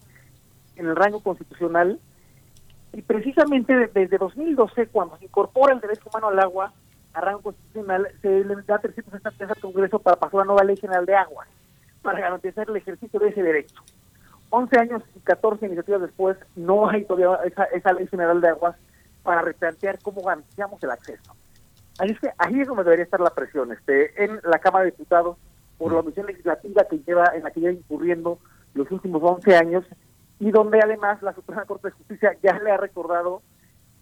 en 0.75 0.87
el 0.87 0.95
rango 0.95 1.21
constitucional 1.21 1.99
y 2.93 3.03
precisamente 3.03 3.89
desde 3.93 4.17
2012, 4.17 4.87
cuando 4.87 5.17
se 5.17 5.25
incorpora 5.25 5.75
el 5.75 5.79
derecho 5.79 6.09
humano 6.09 6.29
al 6.29 6.39
agua, 6.39 6.73
a 7.13 7.21
rango 7.21 7.43
constitucional, 7.43 8.07
se 8.23 8.43
le 8.43 8.55
da 8.63 8.79
360 8.79 9.29
días 9.29 9.51
al 9.51 9.61
Congreso 9.61 9.99
para 9.99 10.17
pasar 10.17 10.37
una 10.37 10.45
nueva 10.45 10.63
ley 10.63 10.77
general 10.77 11.05
de 11.05 11.15
agua, 11.15 11.45
para 12.01 12.19
garantizar 12.21 12.67
el 12.67 12.77
ejercicio 12.77 13.19
de 13.19 13.29
ese 13.29 13.43
derecho. 13.43 13.83
11 14.49 14.79
años 14.79 15.03
y 15.15 15.19
14 15.19 15.67
iniciativas 15.67 16.01
después, 16.01 16.35
no 16.55 16.89
hay 16.89 17.05
todavía 17.05 17.43
esa, 17.45 17.65
esa 17.65 17.93
ley 17.93 18.07
general 18.07 18.41
de 18.41 18.49
aguas 18.49 18.75
para 19.21 19.43
replantear 19.43 19.99
cómo 20.01 20.23
garantizamos 20.23 20.81
el 20.81 20.89
acceso. 20.89 21.35
Así 21.99 22.13
es 22.13 22.19
que 22.19 22.31
ahí 22.39 22.61
es 22.61 22.67
donde 22.67 22.83
debería 22.83 23.05
estar 23.05 23.19
la 23.19 23.29
presión, 23.29 23.71
este, 23.71 24.23
en 24.23 24.39
la 24.43 24.57
Cámara 24.57 24.85
de 24.85 24.91
Diputados, 24.91 25.37
por 25.79 25.91
la 25.91 26.01
omisión 26.01 26.27
legislativa 26.27 26.83
que 26.83 26.99
lleva, 26.99 27.31
en 27.33 27.43
la 27.43 27.49
que 27.49 27.61
lleva 27.61 27.73
incurriendo 27.73 28.37
los 28.75 28.91
últimos 28.91 29.23
11 29.23 29.55
años, 29.55 29.85
y 30.39 30.51
donde 30.51 30.79
además 30.79 31.21
la 31.23 31.33
Suprema 31.33 31.65
Corte 31.65 31.87
de 31.87 31.93
Justicia 31.93 32.37
ya 32.43 32.59
le 32.59 32.71
ha 32.71 32.77
recordado 32.77 33.41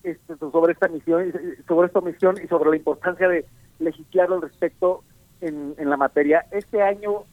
este, 0.03 0.35
sobre 0.37 0.73
esta 0.73 0.89
misión, 0.89 1.31
sobre 1.65 1.87
esta 1.87 2.01
misión 2.01 2.35
y 2.43 2.47
sobre 2.47 2.71
la 2.71 2.75
importancia 2.75 3.29
de 3.29 3.45
legislar 3.79 4.33
al 4.33 4.41
respecto 4.41 5.03
en, 5.39 5.73
en 5.77 5.89
la 5.89 5.95
materia. 5.95 6.45
Este 6.51 6.81
año 6.81 7.23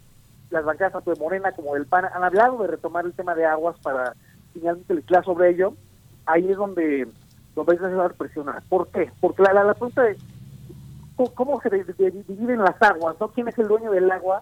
las 0.54 0.64
bancadas 0.64 0.92
tanto 0.92 1.12
de 1.12 1.20
Morena 1.20 1.52
como 1.52 1.74
del 1.74 1.86
PAN 1.86 2.06
han 2.06 2.22
hablado 2.22 2.62
de 2.62 2.68
retomar 2.68 3.04
el 3.04 3.12
tema 3.12 3.34
de 3.34 3.44
aguas 3.44 3.76
para 3.80 4.14
finalmente 4.52 4.94
legislar 4.94 5.24
sobre 5.24 5.50
ello. 5.50 5.74
Ahí 6.26 6.48
es 6.48 6.56
donde, 6.56 7.08
donde 7.54 7.76
va 7.76 8.06
a 8.06 8.08
presionar. 8.10 8.62
¿Por 8.68 8.88
qué? 8.88 9.10
Porque 9.20 9.42
la, 9.42 9.52
la, 9.52 9.74
pregunta 9.74 10.02
de 10.02 10.16
cómo 11.16 11.60
se 11.60 11.70
dividen 11.70 12.60
las 12.60 12.80
aguas, 12.82 13.16
¿no? 13.20 13.28
¿Quién 13.28 13.48
es 13.48 13.58
el 13.58 13.68
dueño 13.68 13.90
del 13.90 14.10
agua? 14.10 14.40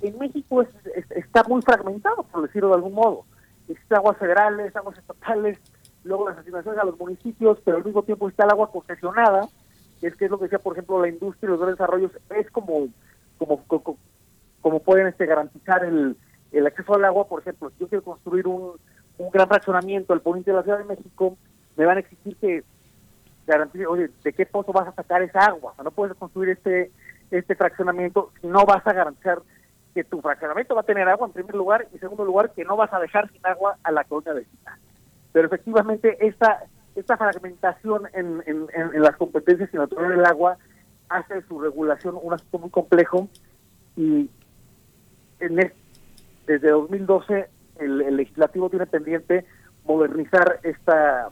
En 0.00 0.18
México 0.18 0.64
está 1.10 1.42
muy 1.44 1.62
fragmentado, 1.62 2.22
por 2.24 2.42
decirlo 2.42 2.68
de 2.68 2.74
algún 2.74 2.94
modo. 2.94 3.24
Existen 3.68 3.98
aguas 3.98 4.16
federales, 4.16 4.74
aguas 4.74 4.98
estatales, 4.98 5.58
luego 6.04 6.28
las 6.28 6.38
asignaciones 6.38 6.80
a 6.80 6.84
los 6.84 6.98
municipios, 6.98 7.58
pero 7.64 7.76
al 7.76 7.84
mismo 7.84 8.02
tiempo 8.02 8.28
está 8.28 8.44
el 8.44 8.50
agua 8.50 8.70
concesionada, 8.70 9.48
es 10.00 10.14
que 10.14 10.24
es 10.24 10.30
lo 10.30 10.38
que 10.38 10.44
decía, 10.44 10.58
por 10.58 10.74
ejemplo, 10.74 11.00
la 11.00 11.08
industria 11.08 11.48
y 11.48 11.56
los 11.56 11.66
desarrollos, 11.66 12.12
es 12.30 12.50
como, 12.50 12.88
como, 13.36 13.64
como, 14.60 14.80
pueden 14.80 15.08
este, 15.08 15.26
garantizar 15.26 15.84
el, 15.84 16.16
el 16.52 16.66
acceso 16.66 16.94
al 16.94 17.04
agua, 17.04 17.26
por 17.26 17.40
ejemplo, 17.40 17.70
si 17.70 17.80
yo 17.80 17.88
quiero 17.88 18.04
construir 18.04 18.46
un, 18.46 18.72
un 19.18 19.30
gran 19.30 19.48
fraccionamiento 19.48 20.12
al 20.12 20.20
poniente 20.20 20.50
de 20.50 20.56
la 20.56 20.62
Ciudad 20.62 20.78
de 20.78 20.84
México, 20.84 21.36
me 21.76 21.84
van 21.84 21.98
a 21.98 22.00
exigir 22.00 22.36
que 22.36 22.64
garantice, 23.48 23.86
oye, 23.86 24.10
¿de 24.22 24.32
qué 24.32 24.46
pozo 24.46 24.72
vas 24.72 24.88
a 24.88 24.94
sacar 24.94 25.22
esa 25.22 25.40
agua? 25.40 25.72
O 25.72 25.74
sea, 25.74 25.84
no 25.84 25.90
puedes 25.90 26.16
construir 26.16 26.50
este 26.50 26.90
este 27.30 27.54
fraccionamiento 27.54 28.32
si 28.40 28.46
no 28.46 28.64
vas 28.64 28.86
a 28.86 28.92
garantizar 28.92 29.40
que 29.94 30.04
tu 30.04 30.20
fraccionamiento 30.22 30.74
va 30.74 30.80
a 30.80 30.84
tener 30.84 31.08
agua 31.08 31.26
en 31.26 31.32
primer 31.34 31.54
lugar 31.54 31.86
y 31.90 31.94
en 31.94 32.00
segundo 32.00 32.24
lugar 32.24 32.52
que 32.52 32.64
no 32.64 32.76
vas 32.76 32.92
a 32.92 33.00
dejar 33.00 33.30
sin 33.30 33.44
agua 33.44 33.76
a 33.82 33.92
la 33.92 34.04
colonia 34.04 34.32
vecina. 34.32 34.78
Pero 35.32 35.46
efectivamente 35.46 36.16
esta 36.26 36.64
esta 36.94 37.16
fragmentación 37.16 38.08
en, 38.12 38.42
en, 38.46 39.02
las 39.02 39.16
competencias 39.16 39.70
y 39.72 39.76
en 39.76 39.82
la 39.82 40.08
del 40.08 40.24
agua 40.24 40.58
hace 41.08 41.42
su 41.42 41.60
regulación 41.60 42.18
un 42.20 42.32
asunto 42.32 42.58
muy 42.58 42.70
complejo 42.70 43.28
y 43.96 44.28
en 45.38 45.72
desde 46.46 46.70
2012 46.70 47.48
el, 47.78 48.16
legislativo 48.16 48.68
tiene 48.68 48.86
pendiente 48.86 49.44
modernizar 49.84 50.58
esta 50.64 51.30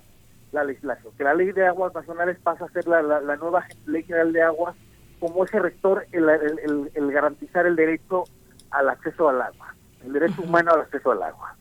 la 0.52 0.64
legislación, 0.64 1.12
que 1.16 1.24
la 1.24 1.34
ley 1.34 1.52
de 1.52 1.66
aguas 1.66 1.94
nacionales 1.94 2.38
pasa 2.42 2.64
a 2.64 2.70
ser 2.70 2.86
la, 2.86 3.02
la, 3.02 3.36
nueva 3.36 3.64
ley 3.86 4.02
general 4.04 4.32
de 4.32 4.42
aguas 4.42 4.76
como 5.18 5.44
ese 5.44 5.58
rector 5.58 6.06
el, 6.12 6.28
el, 6.28 6.90
el 6.94 7.12
garantizar 7.12 7.66
el 7.66 7.76
derecho 7.76 8.24
al 8.70 8.88
acceso 8.88 9.28
al 9.28 9.42
agua, 9.42 9.74
el 10.04 10.12
derecho 10.12 10.42
humano 10.42 10.72
al 10.72 10.82
acceso 10.82 11.12
al 11.12 11.22
agua. 11.22 11.56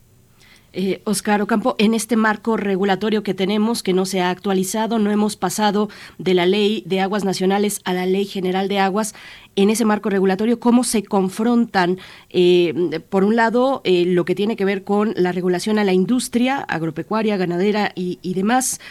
Eh, 0.78 1.02
Oscar 1.06 1.42
Ocampo, 1.42 1.76
en 1.78 1.94
este 1.94 2.18
marco 2.18 2.58
regulatorio 2.58 3.24
que 3.24 3.34
tenemos, 3.34 3.82
que 3.82 3.94
no 3.94 4.06
se 4.06 4.20
ha 4.20 4.30
actualizado, 4.30 5.00
no 5.00 5.10
hemos 5.10 5.38
pasado 5.38 5.88
de 6.18 6.34
la 6.34 6.46
ley 6.46 6.84
de 6.86 7.00
aguas 7.00 7.24
nacionales 7.24 7.80
a 7.86 7.94
la 7.94 8.06
ley 8.06 8.26
general 8.26 8.68
de 8.68 8.80
aguas. 8.80 9.16
En 9.56 9.70
ese 9.70 9.86
marco 9.86 10.10
regulatorio, 10.10 10.60
¿cómo 10.60 10.84
se 10.84 11.02
confrontan, 11.04 11.98
eh, 12.30 13.00
por 13.10 13.24
un 13.24 13.38
lado, 13.38 13.80
eh, 13.86 14.04
lo 14.06 14.26
que 14.26 14.36
tiene 14.36 14.58
que 14.58 14.66
ver 14.66 14.84
con 14.84 15.14
la 15.16 15.32
regulación 15.32 15.80
a 15.80 15.86
la 15.86 15.94
industria 15.94 16.58
agropecuaria, 16.58 17.38
ganadera 17.38 17.94
y, 17.96 18.34
demás, 18.34 18.82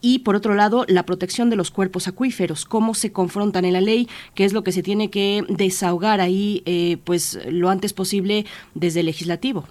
y 0.00 0.20
por 0.20 0.36
otro 0.36 0.54
lado 0.54 0.84
la 0.86 1.04
protección 1.04 1.50
de 1.50 1.56
los 1.56 1.72
cuerpos 1.72 2.06
acuíferos, 2.06 2.64
cómo 2.64 2.94
se 2.94 3.10
confrontan 3.10 3.64
en 3.64 3.72
la 3.72 3.80
ley, 3.80 4.08
qué 4.36 4.44
es 4.44 4.52
lo 4.52 4.62
que 4.62 4.70
se 4.70 4.84
tiene 4.84 5.10
que 5.10 5.44
desahogar 5.48 6.20
ahí 6.20 6.62
eh, 6.66 6.98
pues 7.02 7.40
lo 7.48 7.68
antes 7.68 7.92
posible 7.92 8.46
desde 8.74 9.00
el 9.00 9.06
legislativo. 9.06 9.66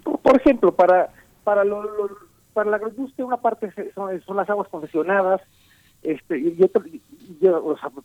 Pues, 0.00 0.18
por, 0.22 0.36
ejemplo, 0.36 0.74
para 0.74 1.10
para 1.44 1.64
lo, 1.64 1.82
para 2.54 2.70
la 2.70 2.76
agroindustria 2.76 3.26
una 3.26 3.36
parte 3.36 3.70
son, 3.94 4.36
las 4.36 4.48
aguas 4.48 4.68
concesionadas, 4.68 5.42
este 6.02 6.38
y, 6.38 6.70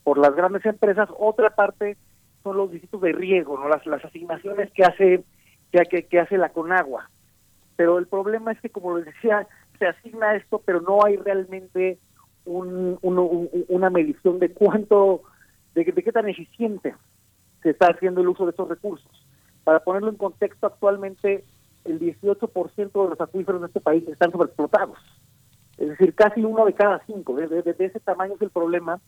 por 0.04 0.18
las 0.18 0.36
grandes 0.36 0.66
empresas, 0.66 1.08
otra 1.18 1.52
parte 1.52 1.96
son 2.44 2.58
los 2.58 2.72
distritos 2.72 3.02
de 3.02 3.14
riego, 3.14 3.58
no 3.58 3.70
las, 3.70 3.86
las 3.86 4.04
asignaciones 4.04 4.72
que 4.74 4.84
hace 4.84 5.24
que, 5.72 6.04
que 6.04 6.20
hace 6.20 6.38
la 6.38 6.50
Conagua. 6.50 7.10
Pero 7.78 8.00
el 8.00 8.08
problema 8.08 8.52
es 8.52 8.60
que 8.60 8.70
como 8.70 8.98
les 8.98 9.06
decía, 9.06 9.48
se 9.80 9.88
asigna 9.88 10.36
esto, 10.36 10.62
pero 10.66 10.82
no 10.82 11.06
hay 11.06 11.16
realmente 11.16 12.00
un, 12.46 12.98
una 13.02 13.90
medición 13.90 14.40
de 14.40 14.52
cuánto, 14.52 15.22
de, 15.74 15.86
qué 15.86 16.12
tan 16.12 16.28
eficiente 16.28 16.96
se 17.64 17.70
está 17.70 17.88
haciendo 17.88 18.22
el 18.22 18.28
uso 18.28 18.46
de 18.46 18.52
estos 18.52 18.68
recursos. 18.68 19.12
Para 19.64 19.80
ponerlo 19.80 20.10
en 20.10 20.16
contexto, 20.16 20.68
actualmente 20.68 21.44
el 21.88 22.00
18% 22.00 23.04
de 23.04 23.10
los 23.10 23.22
acuíferos 23.22 23.62
de 23.62 23.68
este 23.68 23.82
país 23.82 24.08
están 24.08 24.32
sobreexplotados. 24.32 24.98
Es 25.78 25.90
decir, 25.90 26.14
casi 26.16 26.44
uno 26.44 26.66
de 26.66 26.74
cada 26.74 27.02
cinco. 27.06 27.36
De, 27.36 27.76
ese 27.78 28.00
tamaño 28.00 28.34
es 28.36 28.42
el 28.42 28.50
problema. 28.50 29.00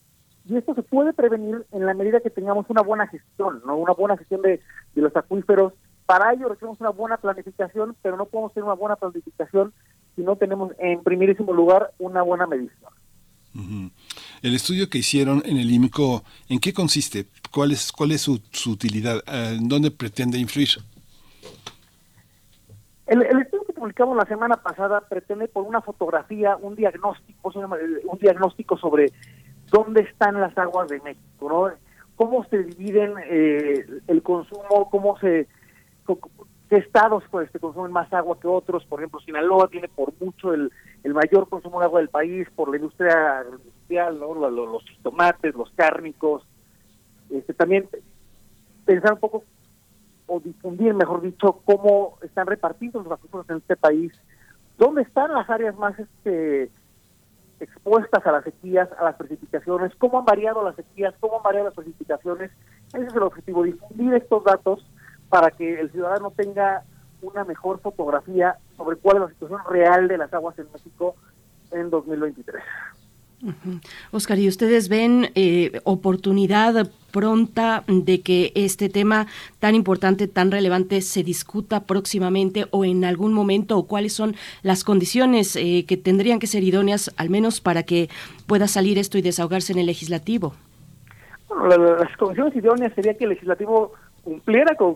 Y 0.46 0.58
esto 0.58 0.74
se 0.74 0.84
puede 0.84 1.14
prevenir 1.14 1.66
en 1.72 1.86
la 1.86 1.94
medida 1.94 2.22
que 2.22 2.30
tengamos 2.30 2.66
una 2.70 2.82
buena 2.82 3.08
gestión, 3.08 3.62
no 3.66 3.76
una 3.76 3.94
buena 3.94 4.18
gestión 4.18 4.42
de, 4.42 4.62
de 4.96 5.02
los 5.02 5.16
acuíferos. 5.16 5.74
Para 6.06 6.34
ello 6.34 6.50
requerimos 6.50 6.80
una 6.80 6.90
buena 6.90 7.18
planificación, 7.18 7.96
pero 8.02 8.18
no 8.18 8.26
podemos 8.26 8.54
tener 8.54 8.66
una 8.66 8.74
buena 8.74 8.96
planificación 8.96 9.74
si 10.16 10.24
no 10.24 10.36
tenemos 10.38 10.72
en 10.80 11.04
primerísimo 11.04 11.54
lugar 11.54 11.92
una 12.00 12.22
buena 12.24 12.48
medición. 12.48 12.92
El 14.42 14.56
estudio 14.56 14.90
que 14.90 15.00
hicieron 15.00 15.42
en 15.46 15.58
el 15.58 15.72
IMCO, 15.72 16.24
¿en 16.48 16.60
qué 16.60 16.74
consiste? 16.74 17.26
¿Cuál 17.52 17.72
es, 17.72 17.92
cuál 17.92 18.12
es 18.12 18.22
su, 18.22 18.42
utilidad? 18.68 19.22
¿En 19.28 19.68
dónde 19.68 19.92
pretende 19.92 20.38
influir? 20.38 20.70
El, 23.10 23.24
estudio 23.42 23.66
que 23.66 23.74
publicamos 23.74 24.16
la 24.16 24.26
semana 24.26 24.58
pasada 24.58 25.02
pretende 25.02 25.48
por 25.48 25.64
una 25.64 25.82
fotografía, 25.82 26.56
un 26.58 26.76
diagnóstico, 26.76 27.52
un 27.52 28.20
diagnóstico 28.20 28.78
sobre 28.78 29.12
dónde 29.72 30.02
están 30.02 30.40
las 30.40 30.56
aguas 30.58 30.88
de 30.90 31.00
México, 31.02 31.50
¿no? 31.50 31.72
cómo 32.16 32.44
se 32.46 32.64
dividen 32.64 33.14
eh, 33.30 33.86
el 34.08 34.22
consumo, 34.22 34.90
cómo 34.92 35.18
se 35.20 35.48
qué 36.70 36.76
estados 36.76 37.24
pues, 37.32 37.50
consumen 37.60 37.92
más 37.92 38.12
agua 38.14 38.40
que 38.40 38.48
otros. 38.48 38.86
Por 38.86 39.00
ejemplo, 39.00 39.20
Sinaloa 39.22 39.70
tiene 39.70 39.88
por 39.88 40.14
mucho 40.20 40.54
el, 40.54 40.72
el 41.04 41.14
mayor 41.14 41.50
consumo 41.50 41.80
de 41.80 41.86
agua 41.86 42.00
del 42.00 42.10
país 42.10 42.48
por 42.56 42.70
la 42.70 42.76
industria 42.76 43.40
agroindustrial, 43.40 44.20
¿no? 44.20 44.36
los, 44.36 44.52
los, 44.52 44.84
tomates, 45.02 45.56
los 45.56 45.72
cárnicos. 45.72 46.46
Este, 47.32 47.54
también 47.54 47.88
pensar 48.86 49.14
un 49.14 49.20
poco, 49.20 49.44
o 50.30 50.40
difundir, 50.40 50.94
mejor 50.94 51.22
dicho, 51.22 51.62
cómo 51.66 52.18
están 52.22 52.48
repartidos 52.48 53.06
los 53.06 53.20
recursos 53.20 53.50
en 53.50 53.58
este 53.58 53.76
país. 53.76 54.14
¿Dónde 54.78 55.02
están 55.02 55.34
las 55.34 55.50
áreas 55.50 55.76
más 55.78 55.98
este, 56.00 56.72
expuestas 57.60 58.26
a 58.26 58.32
las 58.32 58.44
sequías, 58.44 58.88
a 58.98 59.04
las 59.04 59.16
precipitaciones? 59.16 59.94
¿Cómo 59.98 60.20
han 60.20 60.26
variado 60.26 60.64
las 60.64 60.76
sequías? 60.76 61.14
¿Cómo 61.20 61.38
han 61.38 61.44
variado 61.44 61.66
las 61.66 61.76
precipitaciones? 61.76 62.52
Ese 62.94 63.06
es 63.06 63.14
el 63.14 63.24
objetivo, 63.24 63.64
difundir 63.64 64.14
estos 64.14 64.44
datos 64.44 64.86
para 65.28 65.52
que 65.52 65.80
el 65.80 65.92
ciudadano 65.92 66.32
tenga 66.32 66.84
una 67.22 67.44
mejor 67.44 67.80
fotografía 67.82 68.58
sobre 68.78 68.98
cuál 68.98 69.18
es 69.18 69.22
la 69.24 69.30
situación 69.30 69.60
real 69.70 70.08
de 70.08 70.18
las 70.18 70.34
aguas 70.34 70.58
en 70.58 70.72
México 70.72 71.16
en 71.72 71.90
2023. 71.90 72.64
Oscar, 74.12 74.38
¿y 74.38 74.48
ustedes 74.48 74.90
ven 74.90 75.32
eh, 75.36 75.80
oportunidad 75.86 76.90
pronta 77.12 77.84
de 77.88 78.22
que 78.22 78.52
este 78.56 78.90
tema 78.90 79.28
tan 79.60 79.76
importante, 79.76 80.28
tan 80.28 80.52
relevante, 80.52 81.02
se 81.02 81.24
discuta 81.24 81.84
próximamente 81.84 82.66
o 82.72 82.84
en 82.84 83.06
algún 83.06 83.34
momento? 83.34 83.78
¿O 83.78 83.88
cuáles 83.88 84.14
son 84.14 84.36
las 84.62 84.84
condiciones 84.84 85.56
eh, 85.56 85.86
que 85.88 85.98
tendrían 85.98 86.40
que 86.40 86.48
ser 86.48 86.64
idóneas, 86.64 87.14
al 87.18 87.30
menos 87.30 87.62
para 87.62 87.84
que 87.84 88.10
pueda 88.46 88.68
salir 88.68 88.98
esto 88.98 89.18
y 89.18 89.22
desahogarse 89.22 89.74
en 89.74 89.80
el 89.80 89.86
legislativo? 89.86 90.54
Bueno, 91.50 91.96
las 91.96 92.16
condiciones 92.18 92.56
idóneas 92.56 92.94
sería 92.94 93.16
que 93.16 93.24
el 93.24 93.32
legislativo 93.32 93.94
cumpliera 94.24 94.76
con, 94.76 94.96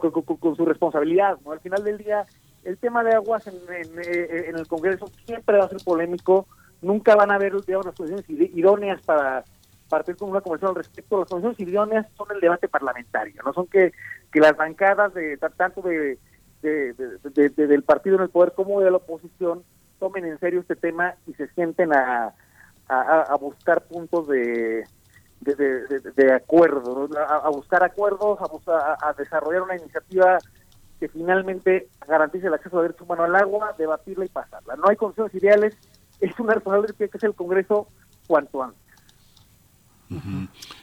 su 0.56 0.65
responsabilidad. 0.65 1.38
Al 1.49 1.60
final 1.61 1.84
del 1.84 1.98
día, 1.98 2.26
el 2.64 2.78
tema 2.78 3.03
de 3.03 3.14
aguas 3.14 3.48
en, 3.48 3.56
eh, 3.99 4.52
el 4.53 4.68
Congreso 4.68 5.07
siempre 5.26 5.57
va 5.57 5.65
a 5.65 5.70
ser 5.70 5.80
polémico, 5.84 6.45
nunca 6.84 7.15
van 7.15 7.31
a 7.31 7.35
haber 7.35 7.53
digamos, 7.65 7.85
las 7.85 7.95
condiciones 7.95 8.30
idóneas 8.30 9.01
para 9.01 9.43
partir 9.89 10.15
con 10.15 10.30
una 10.30 10.41
conversación 10.41 10.69
al 10.69 10.84
respecto. 10.84 11.19
Las 11.19 11.30
condiciones 11.30 11.60
idóneas 11.60 12.07
son 12.18 12.27
el 12.34 12.39
debate 12.39 12.68
parlamentario, 12.68 13.41
no 13.43 13.53
son 13.53 13.68
que, 13.68 13.93
que 14.31 14.39
las 14.39 14.55
bancadas 14.55 15.14
de 15.14 15.38
tanto 15.38 15.81
de, 15.81 16.18
del 16.61 17.84
partido 17.84 18.15
en 18.15 18.23
el 18.23 18.30
poder 18.30 18.53
como 18.53 18.81
de 18.81 18.89
la 18.89 18.97
oposición 18.97 19.64
tomen 19.99 20.26
en 20.26 20.39
serio 20.39 20.61
este 20.61 20.76
tema 20.76 21.15
y 21.27 21.34
se 21.34 21.47
sienten 21.49 21.93
a, 21.93 22.34
a, 22.88 23.35
buscar 23.39 23.84
puntos 23.84 24.27
de, 24.27 24.85
de, 25.41 26.34
acuerdo, 26.34 27.10
a, 27.18 27.49
buscar 27.49 27.84
acuerdos, 27.84 28.39
a, 28.68 28.97
a, 29.10 29.14
desarrollar 29.14 29.61
una 29.61 29.77
iniciativa 29.77 30.38
que 30.99 31.10
finalmente 31.10 31.89
garantice 32.07 32.47
el 32.47 32.53
acceso 32.53 32.77
al 32.77 32.84
derecho 32.84 33.03
humano 33.03 33.23
al 33.23 33.35
agua, 33.35 33.76
debatirla 33.77 34.26
y 34.26 34.30
pasarla. 34.30 34.76
No 34.76 34.85
hay 34.89 34.95
consensos 34.95 35.34
ideales, 35.35 35.77
es 36.19 36.40
una 36.40 36.53
responsabilidad 36.53 36.91
que 36.94 36.98
tiene 36.98 37.11
que 37.11 37.18
hacer 37.18 37.30
el 37.30 37.35
Congreso 37.35 37.88
cuanto 38.27 38.64
antes. 38.64 38.84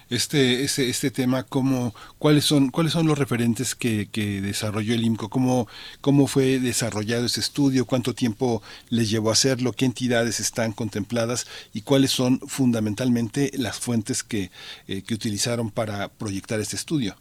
Este, 0.08 0.64
este, 0.64 0.88
este 0.88 1.12
tema, 1.12 1.44
cómo, 1.44 1.94
cuáles 2.18 2.44
son, 2.44 2.70
cuáles 2.70 2.92
son 2.92 3.06
los 3.06 3.16
referentes 3.16 3.76
que, 3.76 4.08
que 4.10 4.40
desarrolló 4.40 4.94
el 4.94 5.04
IMCO, 5.04 5.28
cómo, 5.28 5.68
cómo 6.00 6.26
fue 6.26 6.58
desarrollado 6.58 7.26
ese 7.26 7.38
estudio, 7.38 7.86
cuánto 7.86 8.12
tiempo 8.12 8.60
les 8.88 9.08
llevó 9.08 9.30
a 9.30 9.34
hacerlo, 9.34 9.72
qué 9.72 9.84
entidades 9.84 10.40
están 10.40 10.72
contempladas 10.72 11.46
y 11.72 11.82
cuáles 11.82 12.10
son 12.10 12.40
fundamentalmente 12.40 13.52
las 13.56 13.78
fuentes 13.78 14.24
que, 14.24 14.50
eh, 14.88 15.02
que 15.02 15.14
utilizaron 15.14 15.70
para 15.70 16.08
proyectar 16.08 16.58
este 16.58 16.74
estudio. 16.74 17.14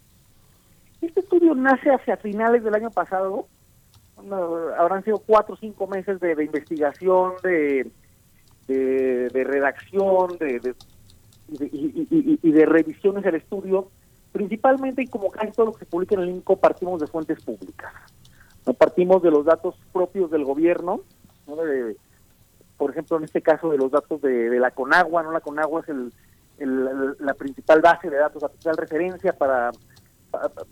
Este 1.02 1.20
estudio 1.20 1.54
nace 1.54 1.92
hacia 1.92 2.18
finales 2.18 2.64
del 2.64 2.74
año 2.74 2.90
pasado, 2.90 3.48
habrán 4.78 5.04
sido 5.04 5.20
cuatro 5.20 5.56
o 5.56 5.58
cinco 5.58 5.88
meses 5.88 6.20
de, 6.20 6.32
investigación, 6.44 7.34
de, 7.44 7.90
de, 8.68 9.44
redacción, 9.44 10.38
de, 10.38 10.76
y, 11.50 12.52
de 12.52 12.66
revisiones 12.66 13.24
del 13.24 13.36
estudio, 13.36 13.90
principalmente 14.32 15.02
y 15.04 15.08
como 15.08 15.30
casi 15.32 15.52
todo 15.52 15.68
lo 15.68 15.74
que 15.74 15.80
se 15.80 15.86
publica 15.86 16.16
en 16.16 16.22
el 16.22 16.30
INCO, 16.30 16.58
partimos 16.58 17.00
de 17.00 17.08
fuentes 17.08 17.42
públicas. 17.44 17.94
No 18.66 18.74
partimos 18.74 19.22
de 19.24 19.32
los 19.32 19.46
datos 19.46 19.76
propios 19.92 20.30
del 20.30 20.44
gobierno, 20.44 21.02
por 22.78 22.92
ejemplo, 22.92 23.18
en 23.18 23.24
este 23.24 23.42
caso 23.42 23.70
de 23.70 23.78
los 23.78 23.92
datos 23.92 24.22
de, 24.22 24.60
la 24.60 24.72
Conagua, 24.72 25.24
¿no? 25.24 25.32
La 25.32 25.42
Conagua 25.42 25.82
es 25.82 25.90
el, 25.90 27.16
la 27.20 27.34
principal 27.34 27.82
base 27.82 28.10
de 28.10 28.18
datos, 28.18 28.42
la 28.42 28.50
principal 28.50 28.78
referencia 28.78 29.34
para, 29.34 29.72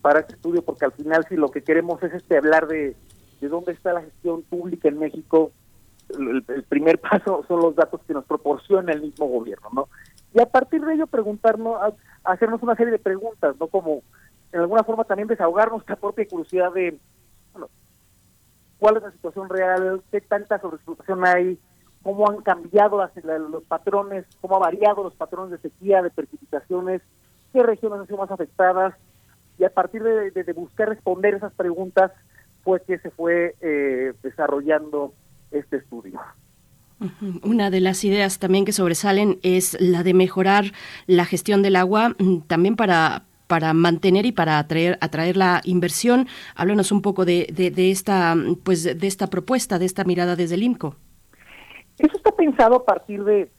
para, 0.01 0.19
este 0.19 0.33
estudio, 0.35 0.61
porque 0.61 0.85
al 0.85 0.91
final 0.91 1.25
si 1.27 1.35
lo 1.35 1.49
que 1.49 1.63
queremos 1.63 2.01
es 2.03 2.13
este 2.13 2.37
hablar 2.37 2.67
de, 2.67 2.95
de 3.39 3.49
dónde 3.49 3.73
está 3.73 3.93
la 3.93 4.01
gestión 4.01 4.41
pública 4.43 4.87
en 4.87 4.99
México, 4.99 5.51
el, 6.17 6.43
primer 6.69 6.99
paso 7.01 7.43
son 7.47 7.61
los 7.61 7.75
datos 7.75 8.01
que 8.07 8.13
nos 8.13 8.25
proporciona 8.25 8.93
el 8.93 9.01
mismo 9.01 9.27
gobierno, 9.27 9.69
¿no? 9.73 9.87
y 10.33 10.41
a 10.41 10.45
partir 10.45 10.83
de 10.85 10.93
ello 10.93 11.07
preguntarnos, 11.07 11.93
hacernos 12.23 12.61
una 12.61 12.75
serie 12.75 12.91
de 12.91 12.99
preguntas, 12.99 13.55
¿no? 13.59 13.67
Como 13.67 14.03
en 14.51 14.59
alguna 14.59 14.83
forma 14.83 15.03
también 15.03 15.27
desahogar 15.27 15.71
nuestra 15.71 15.95
propia 15.95 16.27
curiosidad 16.27 16.71
de, 16.73 16.99
cuál 18.77 18.97
es 18.97 19.03
la 19.03 19.11
situación 19.11 19.49
real, 19.49 20.01
qué 20.11 20.21
tanta 20.21 20.59
sobreexplotación 20.59 21.25
hay, 21.25 21.57
cómo 22.03 22.29
han 22.29 22.41
cambiado 22.41 23.09
los 23.49 23.63
patrones, 23.63 24.25
cómo 24.41 24.57
ha 24.57 24.59
variado 24.59 25.03
los 25.03 25.15
patrones 25.15 25.51
de 25.51 25.69
sequía, 25.69 26.01
de 26.01 26.09
precipitaciones, 26.09 27.01
qué 27.51 27.63
regiones 27.63 28.01
han 28.01 28.07
sido 28.07 28.19
más 28.19 28.31
afectadas, 28.31 28.93
y 29.57 29.63
a 29.63 29.69
partir 29.69 30.03
de, 30.03 30.53
buscar 30.53 30.89
responder 30.89 31.33
esas 31.33 31.53
preguntas 31.53 32.11
fue 32.67 32.81
que 32.81 32.99
se 32.99 33.11
fue 33.11 33.55
eh, 33.61 34.11
desarrollando 34.21 35.13
este 35.51 35.77
estudio. 35.77 36.19
Una 37.41 37.69
de 37.69 37.79
las 37.79 38.03
ideas 38.03 38.39
también 38.39 38.65
que 38.65 38.73
sobresalen 38.73 39.39
es 39.41 39.79
la 39.79 40.03
de 40.03 40.13
mejorar 40.13 40.65
la 41.05 41.23
gestión 41.23 41.61
del 41.61 41.77
agua, 41.77 42.09
mm, 42.19 42.39
también 42.41 42.75
para, 42.75 43.23
para 43.47 43.71
mantener 43.71 44.25
y 44.25 44.33
para 44.33 44.59
atraer, 44.59 44.97
atraer 44.99 45.37
la 45.37 45.61
inversión. 45.63 46.27
Háblanos 46.55 46.91
un 46.91 47.01
poco 47.01 47.23
de, 47.23 47.47
de, 47.53 47.89
esta 47.89 48.35
pues 48.65 48.83
de 48.83 49.07
esta 49.07 49.27
propuesta, 49.27 49.79
de 49.79 49.85
esta 49.85 50.03
mirada 50.03 50.35
desde 50.35 50.55
el 50.55 50.63
IMCO. 50.63 50.97
Eso 51.97 52.17
está 52.17 52.33
pensado 52.33 52.75
a 52.75 52.83
partir 52.83 53.23
de 53.23 53.49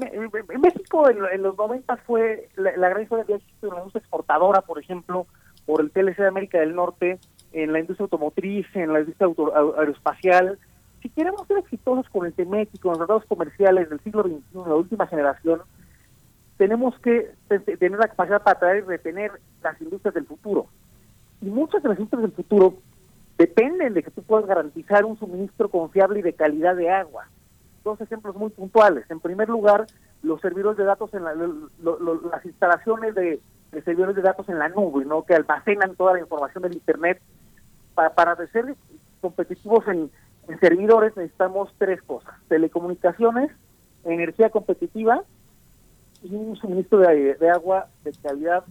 en 0.00 0.60
México 0.62 1.06
en, 1.10 1.42
los 1.42 1.54
90 1.58 1.98
fue 2.06 2.48
la, 2.56 2.88
gran 2.88 3.02
historia 3.02 3.24
de 3.24 3.34
la 3.34 3.76
industria 3.76 4.00
exportadora, 4.00 4.62
por 4.62 4.78
ejemplo, 4.78 5.26
por 5.66 5.82
el 5.82 5.90
TLC 5.90 6.16
de 6.16 6.28
América 6.28 6.60
del 6.60 6.74
Norte, 6.74 7.18
en 7.52 7.72
la 7.72 7.80
industria 7.80 8.04
automotriz, 8.04 8.66
en 8.74 8.92
la 8.92 9.00
industria 9.00 9.28
aeroespacial, 9.78 10.58
si 11.02 11.08
queremos 11.08 11.46
ser 11.48 11.58
exitosos 11.58 12.08
con 12.10 12.26
el 12.26 12.32
TEMEC 12.32 12.68
y 12.72 12.78
con 12.78 12.90
los 12.90 12.98
tratados 12.98 13.24
comerciales 13.26 13.90
del 13.90 14.00
siglo 14.00 14.22
XXI, 14.22 14.42
la 14.54 14.76
última 14.76 15.06
generación, 15.08 15.60
tenemos 16.56 16.96
que 17.00 17.34
tener 17.48 17.98
la 17.98 18.06
capacidad 18.06 18.42
para 18.42 18.56
atraer 18.56 18.84
y 18.84 18.86
retener 18.86 19.32
las 19.62 19.80
industrias 19.80 20.14
del 20.14 20.26
futuro. 20.26 20.66
Y 21.40 21.46
muchas 21.46 21.82
de 21.82 21.88
las 21.88 21.98
industrias 21.98 22.22
del 22.22 22.36
futuro 22.36 22.74
dependen 23.36 23.94
de 23.94 24.04
que 24.04 24.12
tú 24.12 24.22
puedas 24.22 24.46
garantizar 24.46 25.04
un 25.04 25.18
suministro 25.18 25.68
confiable 25.68 26.20
y 26.20 26.22
de 26.22 26.34
calidad 26.34 26.76
de 26.76 26.88
agua. 26.88 27.26
Dos 27.82 28.00
ejemplos 28.00 28.36
muy 28.36 28.50
puntuales. 28.50 29.04
En 29.10 29.18
primer 29.18 29.48
lugar, 29.48 29.86
los 30.22 30.40
servidores 30.40 30.78
de 30.78 30.84
datos 30.84 31.12
en 31.14 31.24
las 31.24 32.44
instalaciones 32.44 33.16
de, 33.16 33.40
servidores 33.84 34.14
de 34.14 34.22
datos 34.22 34.48
en 34.48 34.60
la 34.60 34.68
nube, 34.68 35.04
¿no? 35.04 35.24
que 35.24 35.34
almacenan 35.34 35.96
toda 35.96 36.12
la 36.12 36.20
información 36.20 36.62
del 36.62 36.74
Internet 36.74 37.20
para, 37.94 38.14
para 38.14 38.46
ser 38.48 38.74
competitivos 39.20 39.86
en, 39.88 40.10
en 40.48 40.60
servidores 40.60 41.16
necesitamos 41.16 41.72
tres 41.78 42.02
cosas, 42.02 42.34
telecomunicaciones, 42.48 43.50
energía 44.04 44.50
competitiva 44.50 45.22
y 46.22 46.34
un 46.34 46.56
suministro 46.56 46.98
de, 46.98 47.50
agua 47.50 47.88
de 48.04 48.12
calidad 48.22 48.64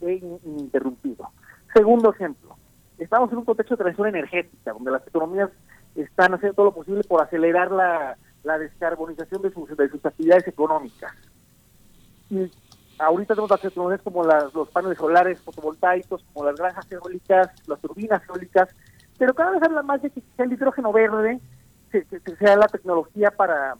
e 0.00 0.20
ininterrumpido. 0.44 1.28
Segundo 1.74 2.12
ejemplo, 2.12 2.56
estamos 2.98 3.30
en 3.32 3.38
un 3.38 3.44
contexto 3.44 3.74
de 3.74 3.82
transición 3.82 4.08
energética, 4.08 4.72
donde 4.72 4.90
las 4.90 5.06
economías 5.06 5.50
están 5.94 6.34
haciendo 6.34 6.54
todo 6.54 6.66
lo 6.66 6.74
posible 6.74 7.02
por 7.04 7.22
acelerar 7.22 7.70
la, 7.70 8.16
descarbonización 8.58 9.42
de 9.42 9.52
sus, 9.52 9.76
de 9.76 9.88
sus 9.90 10.04
actividades 10.06 10.48
económicas. 10.48 11.12
Y 12.30 12.50
ahorita 12.98 13.34
tenemos 13.34 13.50
las 13.50 13.60
tecnologías 13.60 14.02
como 14.02 14.24
los 14.24 14.68
paneles 14.70 14.98
solares 14.98 15.40
fotovoltaicos, 15.40 16.24
como 16.32 16.46
las 16.46 16.56
granjas 16.56 16.90
eólicas, 16.90 17.48
las 17.66 17.80
turbinas 17.80 18.22
eólicas, 18.28 18.74
pero 19.18 19.34
cada 19.34 19.52
vez 19.52 19.62
habla 19.62 19.82
más 19.82 20.02
de 20.02 20.10
que 20.10 20.22
el 20.38 20.52
hidrógeno 20.52 20.92
verde 20.92 21.40
que, 21.90 22.04
sea 22.38 22.56
la 22.56 22.66
tecnología 22.66 23.30
para 23.30 23.76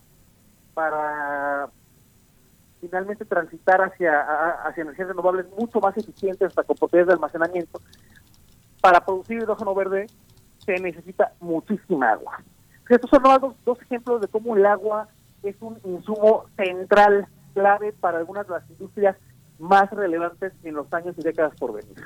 para 0.74 1.69
finalmente 2.81 3.24
transitar 3.24 3.82
hacia 3.82 4.20
hacia 4.65 4.82
energías 4.82 5.09
renovables 5.09 5.47
mucho 5.59 5.81
más 5.81 5.97
eficientes 5.97 6.49
hasta 6.49 6.62
con 6.62 6.77
posibilidades 6.77 7.09
de 7.09 7.15
almacenamiento. 7.15 7.81
Para 8.81 9.05
producir 9.05 9.39
hidrógeno 9.39 9.74
verde 9.74 10.07
se 10.65 10.74
necesita 10.81 11.32
muchísima 11.40 12.12
agua. 12.12 12.43
Estos 12.89 13.11
son 13.11 13.23
dos, 13.23 13.55
dos 13.65 13.82
ejemplos 13.82 14.20
de 14.20 14.28
cómo 14.28 14.57
el 14.57 14.65
agua 14.65 15.09
es 15.43 15.57
un 15.61 15.78
insumo 15.85 16.47
central 16.57 17.28
clave 17.55 17.93
para 17.93 18.19
algunas 18.19 18.47
de 18.47 18.55
las 18.55 18.70
industrias 18.70 19.16
más 19.59 19.91
relevantes 19.91 20.53
en 20.62 20.75
los 20.75 20.93
años 20.93 21.15
y 21.19 21.23
décadas 21.23 21.55
por 21.59 21.75
venir. 21.75 21.97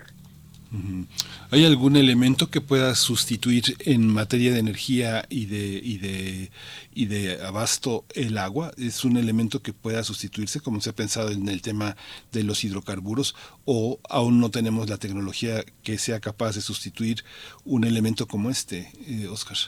¿Hay 1.51 1.67
algún 1.67 1.97
elemento 1.97 2.49
que 2.49 2.63
pueda 2.63 2.95
sustituir 2.95 3.77
en 3.81 4.09
materia 4.09 4.55
de 4.55 4.59
energía 4.59 5.27
y 5.29 5.45
de, 5.45 5.81
y 5.83 5.99
de, 5.99 6.51
y 6.95 7.07
de 7.07 7.43
abasto 7.45 8.07
el 8.15 8.39
agua? 8.39 8.73
¿Es 8.79 9.05
un 9.05 9.19
elemento 9.19 9.61
que 9.61 9.75
pueda 9.75 10.03
sustituirse, 10.03 10.61
como 10.61 10.81
se 10.81 10.89
ha 10.89 10.95
pensado 10.95 11.31
en 11.31 11.47
el 11.51 11.61
tema 11.61 11.95
de 12.33 12.43
los 12.43 12.65
hidrocarburos, 12.65 13.37
o 13.67 14.01
aún 14.09 14.41
no 14.41 14.51
tenemos 14.51 14.89
la 14.89 14.97
tecnología 14.97 15.63
que 15.83 15.99
sea 15.99 16.21
capaz 16.21 16.55
de 16.55 16.63
sustituir 16.63 17.23
un 17.67 17.85
elemento 17.85 18.27
como 18.27 18.49
este, 18.49 18.91
eh, 19.07 19.29
Oscar? 19.29 19.59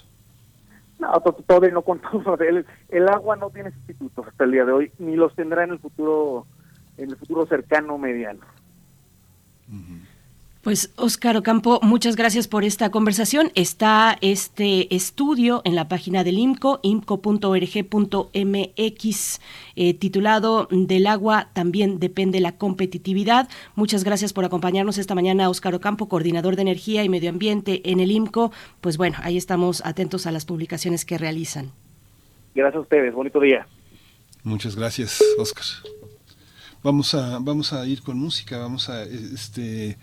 No, 1.04 1.20
todavía 1.20 1.70
no 1.70 1.82
contamos. 1.82 2.24
El, 2.40 2.66
el 2.88 3.08
agua 3.08 3.36
no 3.36 3.50
tiene 3.50 3.70
sustitutos 3.72 4.26
hasta 4.26 4.44
el 4.44 4.52
día 4.52 4.64
de 4.64 4.72
hoy, 4.72 4.92
ni 4.98 5.16
los 5.16 5.34
tendrá 5.34 5.64
en 5.64 5.70
el 5.70 5.78
futuro, 5.78 6.46
en 6.96 7.10
el 7.10 7.16
futuro 7.16 7.46
cercano 7.46 7.98
mediano. 7.98 8.40
Pues 10.64 10.90
Óscar 10.96 11.36
Ocampo, 11.36 11.78
muchas 11.82 12.16
gracias 12.16 12.48
por 12.48 12.64
esta 12.64 12.90
conversación. 12.90 13.52
Está 13.54 14.16
este 14.22 14.94
estudio 14.96 15.60
en 15.66 15.74
la 15.74 15.88
página 15.88 16.24
del 16.24 16.38
IMCO, 16.38 16.80
imco.org.mx, 16.82 17.50
eh, 19.76 19.92
titulado 19.92 20.66
Del 20.70 21.06
agua 21.06 21.50
también 21.52 21.98
depende 21.98 22.40
la 22.40 22.56
competitividad. 22.56 23.50
Muchas 23.74 24.04
gracias 24.04 24.32
por 24.32 24.46
acompañarnos 24.46 24.96
esta 24.96 25.14
mañana, 25.14 25.50
Óscar 25.50 25.74
Ocampo, 25.74 26.08
coordinador 26.08 26.56
de 26.56 26.62
energía 26.62 27.04
y 27.04 27.10
medio 27.10 27.28
ambiente 27.28 27.82
en 27.84 28.00
el 28.00 28.10
IMCO. 28.10 28.50
Pues 28.80 28.96
bueno, 28.96 29.18
ahí 29.20 29.36
estamos 29.36 29.84
atentos 29.84 30.26
a 30.26 30.32
las 30.32 30.46
publicaciones 30.46 31.04
que 31.04 31.18
realizan. 31.18 31.72
Gracias 32.54 32.76
a 32.78 32.80
ustedes, 32.80 33.12
bonito 33.12 33.38
día. 33.38 33.66
Muchas 34.44 34.76
gracias, 34.76 35.22
Óscar. 35.38 35.66
Vamos 36.84 37.14
a, 37.14 37.38
vamos 37.38 37.72
a 37.72 37.86
ir 37.86 38.02
con 38.02 38.18
música, 38.18 38.58
vamos 38.58 38.90
a 38.90 39.04
este 39.04 39.96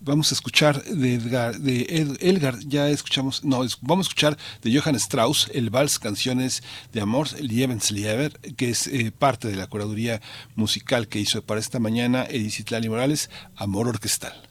vamos 0.00 0.30
a 0.30 0.34
escuchar 0.34 0.82
de 0.84 1.14
Edgar, 1.14 1.58
de 1.58 2.16
Elgar, 2.20 2.58
ya 2.60 2.88
escuchamos, 2.88 3.44
no, 3.44 3.64
vamos 3.82 4.06
a 4.06 4.08
escuchar 4.08 4.38
de 4.62 4.78
Johann 4.78 4.94
Strauss, 4.96 5.50
el 5.52 5.70
vals 5.70 5.98
Canciones 5.98 6.62
de 6.92 7.00
Amor, 7.00 7.28
Liebenslieber, 7.40 8.32
que 8.56 8.70
es 8.70 8.86
eh, 8.86 9.12
parte 9.16 9.48
de 9.48 9.56
la 9.56 9.66
curaduría 9.66 10.20
musical 10.54 11.08
que 11.08 11.20
hizo 11.20 11.42
para 11.42 11.60
esta 11.60 11.78
mañana 11.78 12.24
Edith 12.28 12.70
Lali 12.70 12.88
Morales, 12.88 13.30
Amor 13.56 13.88
Orquestal. 13.88 14.48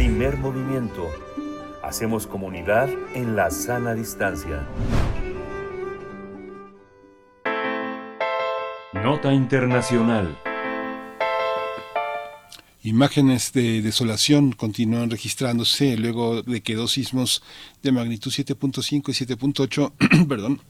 Primer 0.00 0.38
movimiento. 0.38 1.10
Hacemos 1.82 2.26
comunidad 2.26 2.88
en 3.14 3.36
la 3.36 3.50
sana 3.50 3.92
distancia. 3.92 4.66
Nota 8.94 9.34
Internacional. 9.34 10.38
Imágenes 12.82 13.52
de 13.52 13.82
desolación 13.82 14.52
continúan 14.52 15.10
registrándose 15.10 15.98
luego 15.98 16.40
de 16.44 16.62
que 16.62 16.76
dos 16.76 16.92
sismos 16.92 17.42
de 17.82 17.92
magnitud 17.92 18.32
7.5 18.32 19.10
y 19.10 19.26
7.8, 19.26 20.26
perdón, 20.28 20.62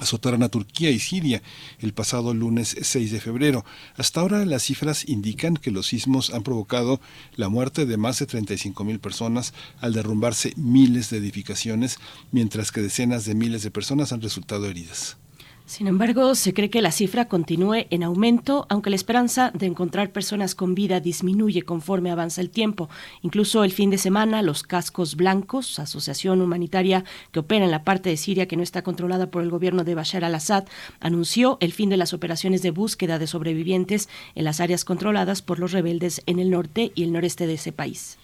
azotaron 0.00 0.42
a 0.42 0.48
Turquía 0.48 0.90
y 0.90 0.98
Siria 0.98 1.42
el 1.80 1.92
pasado 1.92 2.34
lunes 2.34 2.76
6 2.80 3.12
de 3.12 3.20
febrero. 3.20 3.64
Hasta 3.96 4.20
ahora 4.20 4.44
las 4.44 4.64
cifras 4.64 5.08
indican 5.08 5.56
que 5.56 5.70
los 5.70 5.88
sismos 5.88 6.32
han 6.32 6.42
provocado 6.42 7.00
la 7.36 7.48
muerte 7.48 7.86
de 7.86 7.96
más 7.96 8.18
de 8.18 8.26
35 8.26 8.84
mil 8.84 9.00
personas 9.00 9.52
al 9.80 9.92
derrumbarse 9.92 10.54
miles 10.56 11.10
de 11.10 11.18
edificaciones, 11.18 11.98
mientras 12.30 12.72
que 12.72 12.80
decenas 12.80 13.24
de 13.24 13.34
miles 13.34 13.62
de 13.62 13.70
personas 13.70 14.12
han 14.12 14.22
resultado 14.22 14.66
heridas. 14.66 15.16
Sin 15.64 15.86
embargo, 15.86 16.34
se 16.34 16.52
cree 16.52 16.70
que 16.70 16.82
la 16.82 16.90
cifra 16.90 17.28
continúe 17.28 17.86
en 17.90 18.02
aumento, 18.02 18.66
aunque 18.68 18.90
la 18.90 18.96
esperanza 18.96 19.52
de 19.54 19.66
encontrar 19.66 20.10
personas 20.10 20.54
con 20.54 20.74
vida 20.74 21.00
disminuye 21.00 21.62
conforme 21.62 22.10
avanza 22.10 22.40
el 22.40 22.50
tiempo. 22.50 22.90
Incluso 23.22 23.62
el 23.64 23.72
fin 23.72 23.88
de 23.88 23.96
semana, 23.96 24.42
los 24.42 24.64
cascos 24.64 25.14
blancos, 25.14 25.78
asociación 25.78 26.42
humanitaria 26.42 27.04
que 27.30 27.40
opera 27.40 27.64
en 27.64 27.70
la 27.70 27.84
parte 27.84 28.10
de 28.10 28.16
Siria 28.16 28.48
que 28.48 28.56
no 28.56 28.62
está 28.62 28.82
controlada 28.82 29.30
por 29.30 29.42
el 29.42 29.50
gobierno 29.50 29.84
de 29.84 29.94
Bashar 29.94 30.24
al-Assad, 30.24 30.64
anunció 31.00 31.58
el 31.60 31.72
fin 31.72 31.90
de 31.90 31.96
las 31.96 32.12
operaciones 32.12 32.62
de 32.62 32.70
búsqueda 32.70 33.18
de 33.18 33.28
sobrevivientes 33.28 34.08
en 34.34 34.44
las 34.44 34.60
áreas 34.60 34.84
controladas 34.84 35.42
por 35.42 35.58
los 35.58 35.72
rebeldes 35.72 36.22
en 36.26 36.40
el 36.40 36.50
norte 36.50 36.92
y 36.94 37.04
el 37.04 37.12
noreste 37.12 37.46
de 37.46 37.54
ese 37.54 37.72
país. 37.72 38.18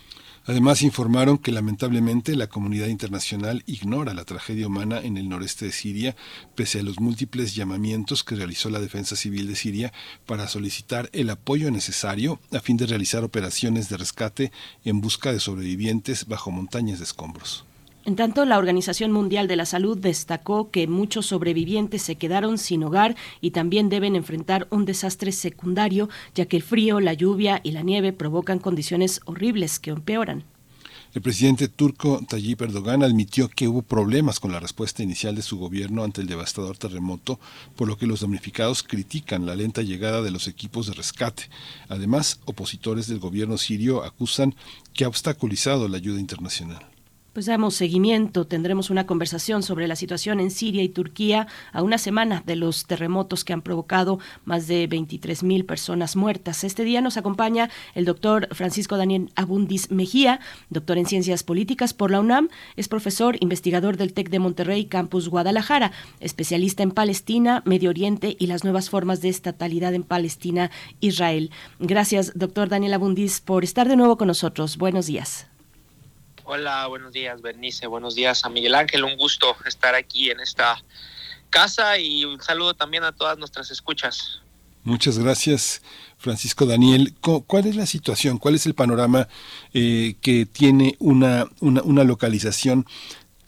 Además, 0.48 0.80
informaron 0.80 1.36
que 1.36 1.52
lamentablemente 1.52 2.34
la 2.34 2.46
comunidad 2.46 2.86
internacional 2.86 3.62
ignora 3.66 4.14
la 4.14 4.24
tragedia 4.24 4.66
humana 4.66 4.98
en 4.98 5.18
el 5.18 5.28
noreste 5.28 5.66
de 5.66 5.72
Siria, 5.72 6.16
pese 6.54 6.80
a 6.80 6.82
los 6.82 7.00
múltiples 7.00 7.54
llamamientos 7.54 8.24
que 8.24 8.34
realizó 8.34 8.70
la 8.70 8.80
Defensa 8.80 9.14
Civil 9.14 9.46
de 9.46 9.56
Siria 9.56 9.92
para 10.24 10.48
solicitar 10.48 11.10
el 11.12 11.28
apoyo 11.28 11.70
necesario 11.70 12.40
a 12.50 12.60
fin 12.60 12.78
de 12.78 12.86
realizar 12.86 13.24
operaciones 13.24 13.90
de 13.90 13.98
rescate 13.98 14.50
en 14.86 15.02
busca 15.02 15.34
de 15.34 15.40
sobrevivientes 15.40 16.26
bajo 16.26 16.50
montañas 16.50 16.98
de 16.98 17.04
escombros. 17.04 17.67
En 18.08 18.16
tanto, 18.16 18.46
la 18.46 18.56
Organización 18.56 19.12
Mundial 19.12 19.48
de 19.48 19.56
la 19.56 19.66
Salud 19.66 19.98
destacó 19.98 20.70
que 20.70 20.86
muchos 20.86 21.26
sobrevivientes 21.26 22.00
se 22.00 22.16
quedaron 22.16 22.56
sin 22.56 22.82
hogar 22.82 23.16
y 23.42 23.50
también 23.50 23.90
deben 23.90 24.16
enfrentar 24.16 24.66
un 24.70 24.86
desastre 24.86 25.30
secundario, 25.30 26.08
ya 26.34 26.46
que 26.46 26.56
el 26.56 26.62
frío, 26.62 27.00
la 27.00 27.12
lluvia 27.12 27.60
y 27.62 27.72
la 27.72 27.82
nieve 27.82 28.14
provocan 28.14 28.60
condiciones 28.60 29.20
horribles 29.26 29.78
que 29.78 29.90
empeoran. 29.90 30.44
El 31.12 31.20
presidente 31.20 31.68
turco 31.68 32.22
Tayyip 32.26 32.62
Erdogan 32.62 33.02
admitió 33.02 33.50
que 33.50 33.68
hubo 33.68 33.82
problemas 33.82 34.40
con 34.40 34.52
la 34.52 34.60
respuesta 34.60 35.02
inicial 35.02 35.34
de 35.36 35.42
su 35.42 35.58
gobierno 35.58 36.02
ante 36.02 36.22
el 36.22 36.28
devastador 36.28 36.78
terremoto, 36.78 37.38
por 37.76 37.88
lo 37.88 37.98
que 37.98 38.06
los 38.06 38.20
damnificados 38.20 38.82
critican 38.82 39.44
la 39.44 39.54
lenta 39.54 39.82
llegada 39.82 40.22
de 40.22 40.30
los 40.30 40.48
equipos 40.48 40.86
de 40.86 40.94
rescate. 40.94 41.50
Además, 41.90 42.40
opositores 42.46 43.06
del 43.06 43.18
gobierno 43.18 43.58
sirio 43.58 44.02
acusan 44.02 44.54
que 44.94 45.04
ha 45.04 45.08
obstaculizado 45.08 45.88
la 45.88 45.98
ayuda 45.98 46.20
internacional. 46.20 46.86
Pues 47.38 47.46
damos 47.46 47.76
seguimiento, 47.76 48.48
tendremos 48.48 48.90
una 48.90 49.06
conversación 49.06 49.62
sobre 49.62 49.86
la 49.86 49.94
situación 49.94 50.40
en 50.40 50.50
Siria 50.50 50.82
y 50.82 50.88
Turquía 50.88 51.46
a 51.72 51.84
una 51.84 51.96
semana 51.96 52.42
de 52.44 52.56
los 52.56 52.86
terremotos 52.86 53.44
que 53.44 53.52
han 53.52 53.62
provocado 53.62 54.18
más 54.44 54.66
de 54.66 54.88
23 54.88 55.44
mil 55.44 55.64
personas 55.64 56.16
muertas. 56.16 56.64
Este 56.64 56.82
día 56.82 57.00
nos 57.00 57.16
acompaña 57.16 57.70
el 57.94 58.06
doctor 58.06 58.48
Francisco 58.50 58.96
Daniel 58.96 59.30
Abundis 59.36 59.92
Mejía, 59.92 60.40
doctor 60.68 60.98
en 60.98 61.06
Ciencias 61.06 61.44
Políticas 61.44 61.94
por 61.94 62.10
la 62.10 62.18
UNAM, 62.18 62.48
es 62.74 62.88
profesor 62.88 63.36
investigador 63.38 63.98
del 63.98 64.14
TEC 64.14 64.30
de 64.30 64.40
Monterrey, 64.40 64.86
Campus 64.86 65.28
Guadalajara, 65.28 65.92
especialista 66.18 66.82
en 66.82 66.90
Palestina, 66.90 67.62
Medio 67.64 67.90
Oriente 67.90 68.36
y 68.36 68.48
las 68.48 68.64
nuevas 68.64 68.90
formas 68.90 69.20
de 69.20 69.28
estatalidad 69.28 69.94
en 69.94 70.02
Palestina, 70.02 70.72
Israel. 70.98 71.52
Gracias, 71.78 72.32
doctor 72.34 72.68
Daniel 72.68 72.94
Abundis, 72.94 73.40
por 73.40 73.62
estar 73.62 73.88
de 73.88 73.94
nuevo 73.94 74.16
con 74.16 74.26
nosotros. 74.26 74.76
Buenos 74.76 75.06
días. 75.06 75.46
Hola, 76.50 76.86
buenos 76.86 77.12
días, 77.12 77.42
Bernice. 77.42 77.86
Buenos 77.88 78.14
días 78.14 78.42
a 78.42 78.48
Miguel 78.48 78.74
Ángel. 78.74 79.04
Un 79.04 79.18
gusto 79.18 79.54
estar 79.66 79.94
aquí 79.94 80.30
en 80.30 80.40
esta 80.40 80.82
casa 81.50 81.98
y 81.98 82.24
un 82.24 82.40
saludo 82.40 82.72
también 82.72 83.04
a 83.04 83.12
todas 83.12 83.36
nuestras 83.36 83.70
escuchas. 83.70 84.40
Muchas 84.82 85.18
gracias, 85.18 85.82
Francisco 86.16 86.64
Daniel. 86.64 87.12
¿Cuál 87.20 87.66
es 87.66 87.76
la 87.76 87.84
situación? 87.84 88.38
¿Cuál 88.38 88.54
es 88.54 88.64
el 88.64 88.72
panorama 88.72 89.28
eh, 89.74 90.14
que 90.22 90.46
tiene 90.46 90.96
una, 91.00 91.46
una, 91.60 91.82
una 91.82 92.04
localización 92.04 92.86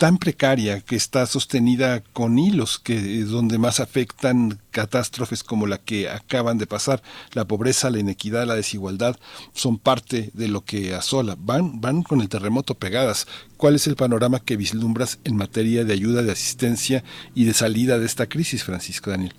tan 0.00 0.16
precaria 0.16 0.80
que 0.80 0.96
está 0.96 1.26
sostenida 1.26 2.00
con 2.00 2.38
hilos 2.38 2.78
que 2.78 2.98
donde 3.24 3.58
más 3.58 3.80
afectan 3.80 4.58
catástrofes 4.70 5.44
como 5.44 5.66
la 5.66 5.76
que 5.76 6.08
acaban 6.08 6.56
de 6.56 6.66
pasar. 6.66 7.02
La 7.34 7.44
pobreza 7.44 7.90
la 7.90 7.98
inequidad 7.98 8.46
la 8.46 8.54
desigualdad 8.54 9.20
son 9.52 9.78
parte 9.78 10.30
de 10.32 10.48
lo 10.48 10.64
que 10.64 10.94
asola. 10.94 11.36
Van 11.38 11.82
van 11.82 12.02
con 12.02 12.22
el 12.22 12.30
terremoto 12.30 12.76
pegadas. 12.76 13.26
Cuál 13.58 13.74
es 13.74 13.86
el 13.88 13.96
panorama 13.96 14.40
que 14.40 14.56
vislumbras 14.56 15.18
en 15.24 15.36
materia 15.36 15.84
de 15.84 15.92
ayuda 15.92 16.22
de 16.22 16.32
asistencia 16.32 17.04
y 17.34 17.44
de 17.44 17.52
salida 17.52 17.98
de 17.98 18.06
esta 18.06 18.26
crisis 18.26 18.64
Francisco 18.64 19.10
Daniel 19.10 19.34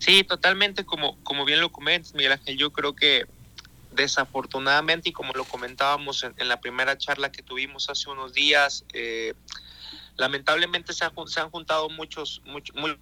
sí 0.00 0.24
totalmente 0.24 0.84
como 0.84 1.16
como 1.22 1.44
bien 1.44 1.60
lo 1.60 1.70
comentas 1.70 2.12
Miguel 2.14 2.32
Ángel 2.32 2.58
yo 2.58 2.72
creo 2.72 2.96
que 2.96 3.26
desafortunadamente 3.92 5.10
y 5.10 5.12
como 5.12 5.32
lo 5.32 5.44
comentábamos 5.44 6.24
en, 6.24 6.34
en, 6.38 6.48
la 6.48 6.60
primera 6.60 6.96
charla 6.96 7.30
que 7.30 7.42
tuvimos 7.42 7.88
hace 7.90 8.10
unos 8.10 8.32
días, 8.32 8.84
eh, 8.92 9.34
lamentablemente 10.16 10.92
se, 10.92 11.04
ha, 11.04 11.12
se, 11.26 11.40
han 11.40 11.50
juntado 11.50 11.88
muchos, 11.88 12.42
muchos, 12.44 12.74
muy, 12.76 12.98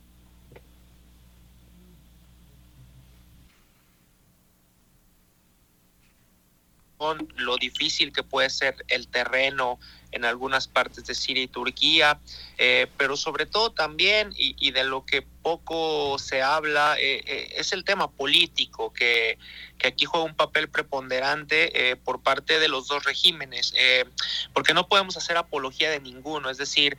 lo 7.36 7.56
difícil 7.56 8.12
que 8.12 8.22
puede 8.22 8.50
ser 8.50 8.76
el 8.88 9.08
terreno 9.08 9.78
en 10.12 10.24
algunas 10.24 10.68
partes 10.68 11.04
de 11.06 11.14
Siria 11.14 11.42
y 11.42 11.48
Turquía, 11.48 12.20
eh, 12.58 12.86
pero 12.96 13.16
sobre 13.16 13.46
todo 13.46 13.70
también, 13.70 14.32
y, 14.36 14.54
y, 14.58 14.70
de 14.72 14.84
lo 14.84 15.04
que 15.04 15.22
poco 15.22 16.18
se 16.18 16.42
habla, 16.42 16.96
eh, 16.98 17.22
eh, 17.26 17.54
es 17.56 17.72
el 17.72 17.84
tema 17.84 18.10
político, 18.10 18.92
que, 18.92 19.38
que, 19.78 19.88
aquí 19.88 20.04
juega 20.04 20.26
un 20.26 20.34
papel 20.34 20.68
preponderante 20.68 21.96
por 22.04 22.22
parte 22.22 22.58
de 22.58 22.68
los 22.68 22.88
dos 22.88 23.04
regímenes, 23.04 23.72
porque 24.52 24.74
no 24.74 24.88
podemos 24.88 25.16
hacer 25.16 25.38
apología 25.38 25.90
de 25.90 26.00
ninguno, 26.00 26.50
es 26.50 26.58
decir, 26.58 26.98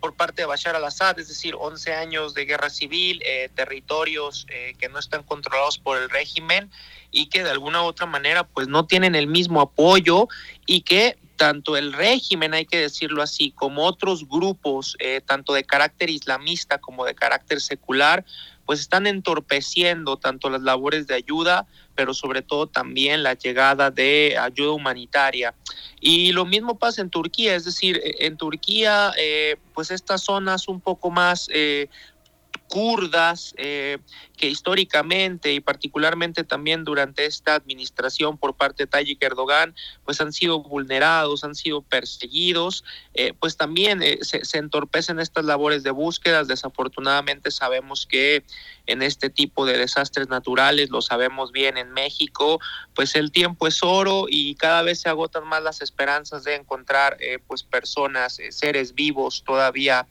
por 0.00 0.14
parte 0.14 0.42
de 0.42 0.46
Bashar 0.46 0.76
al-Assad, 0.76 1.18
es 1.18 1.28
decir, 1.28 1.54
11 1.58 1.94
años 1.94 2.34
de 2.34 2.44
guerra 2.44 2.68
civil, 2.68 3.22
territorios 3.54 4.46
que 4.78 4.88
no 4.90 4.98
están 4.98 5.22
controlados 5.22 5.78
por 5.78 5.96
el 5.96 6.10
régimen 6.10 6.70
y 7.10 7.26
que 7.26 7.42
de 7.42 7.50
alguna 7.50 7.82
u 7.82 7.86
otra 7.86 8.06
manera 8.06 8.44
pues 8.44 8.68
no 8.68 8.86
tienen 8.86 9.14
el 9.14 9.26
mismo 9.26 9.60
apoyo 9.60 10.28
y 10.66 10.82
que 10.82 11.16
tanto 11.40 11.78
el 11.78 11.94
régimen, 11.94 12.52
hay 12.52 12.66
que 12.66 12.76
decirlo 12.76 13.22
así, 13.22 13.50
como 13.50 13.86
otros 13.86 14.28
grupos, 14.28 14.94
eh, 14.98 15.22
tanto 15.24 15.54
de 15.54 15.64
carácter 15.64 16.10
islamista 16.10 16.76
como 16.76 17.06
de 17.06 17.14
carácter 17.14 17.62
secular, 17.62 18.26
pues 18.66 18.80
están 18.80 19.06
entorpeciendo 19.06 20.18
tanto 20.18 20.50
las 20.50 20.60
labores 20.60 21.06
de 21.06 21.14
ayuda, 21.14 21.66
pero 21.94 22.12
sobre 22.12 22.42
todo 22.42 22.66
también 22.66 23.22
la 23.22 23.32
llegada 23.32 23.90
de 23.90 24.36
ayuda 24.38 24.72
humanitaria. 24.72 25.54
Y 25.98 26.32
lo 26.32 26.44
mismo 26.44 26.78
pasa 26.78 27.00
en 27.00 27.08
Turquía, 27.08 27.54
es 27.56 27.64
decir, 27.64 27.98
e, 28.04 28.26
en 28.26 28.36
Turquía, 28.36 29.10
eh, 29.18 29.56
pues 29.72 29.90
estas 29.90 30.22
zonas 30.22 30.68
un 30.68 30.82
poco 30.82 31.10
más 31.10 31.48
eh, 31.54 31.88
kurdas, 32.70 33.52
eh, 33.56 33.98
que 34.36 34.48
históricamente 34.48 35.52
y 35.52 35.60
particularmente 35.60 36.44
también 36.44 36.84
durante 36.84 37.26
esta 37.26 37.56
administración 37.56 38.38
por 38.38 38.54
parte 38.54 38.84
de 38.84 38.86
Tayyip 38.86 39.20
Erdogan, 39.22 39.74
pues 40.04 40.20
han 40.20 40.32
sido 40.32 40.62
vulnerados, 40.62 41.42
han 41.42 41.56
sido 41.56 41.82
perseguidos, 41.82 42.84
eh, 43.12 43.34
pues 43.38 43.56
también 43.56 44.02
eh, 44.02 44.18
se, 44.22 44.44
se, 44.44 44.58
entorpecen 44.58 45.18
estas 45.18 45.44
labores 45.44 45.82
de 45.82 45.90
búsquedas. 45.90 46.46
Desafortunadamente 46.46 47.50
sabemos 47.50 48.06
que 48.06 48.44
en 48.86 49.02
este 49.02 49.30
tipo 49.30 49.66
de 49.66 49.76
desastres 49.76 50.28
naturales, 50.28 50.90
lo 50.90 51.02
sabemos 51.02 51.50
bien 51.50 51.76
en 51.76 51.90
México, 51.90 52.60
pues 52.94 53.16
el 53.16 53.32
tiempo 53.32 53.66
es 53.66 53.82
oro 53.82 54.26
y 54.28 54.54
cada 54.54 54.82
vez 54.82 55.00
se 55.00 55.08
agotan 55.08 55.46
más 55.46 55.62
las 55.62 55.82
esperanzas 55.82 56.44
de 56.44 56.54
encontrar 56.54 57.18
pues 57.48 57.64
personas, 57.64 58.38
seres 58.50 58.94
vivos 58.94 59.42
todavía 59.44 60.06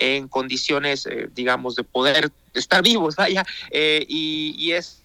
en 0.00 0.28
condiciones, 0.28 1.06
eh, 1.06 1.28
digamos, 1.34 1.76
de 1.76 1.84
poder 1.84 2.32
estar 2.54 2.82
vivos, 2.82 3.16
vaya, 3.16 3.44
eh, 3.70 4.04
y, 4.08 4.54
y, 4.58 4.72
es... 4.72 5.02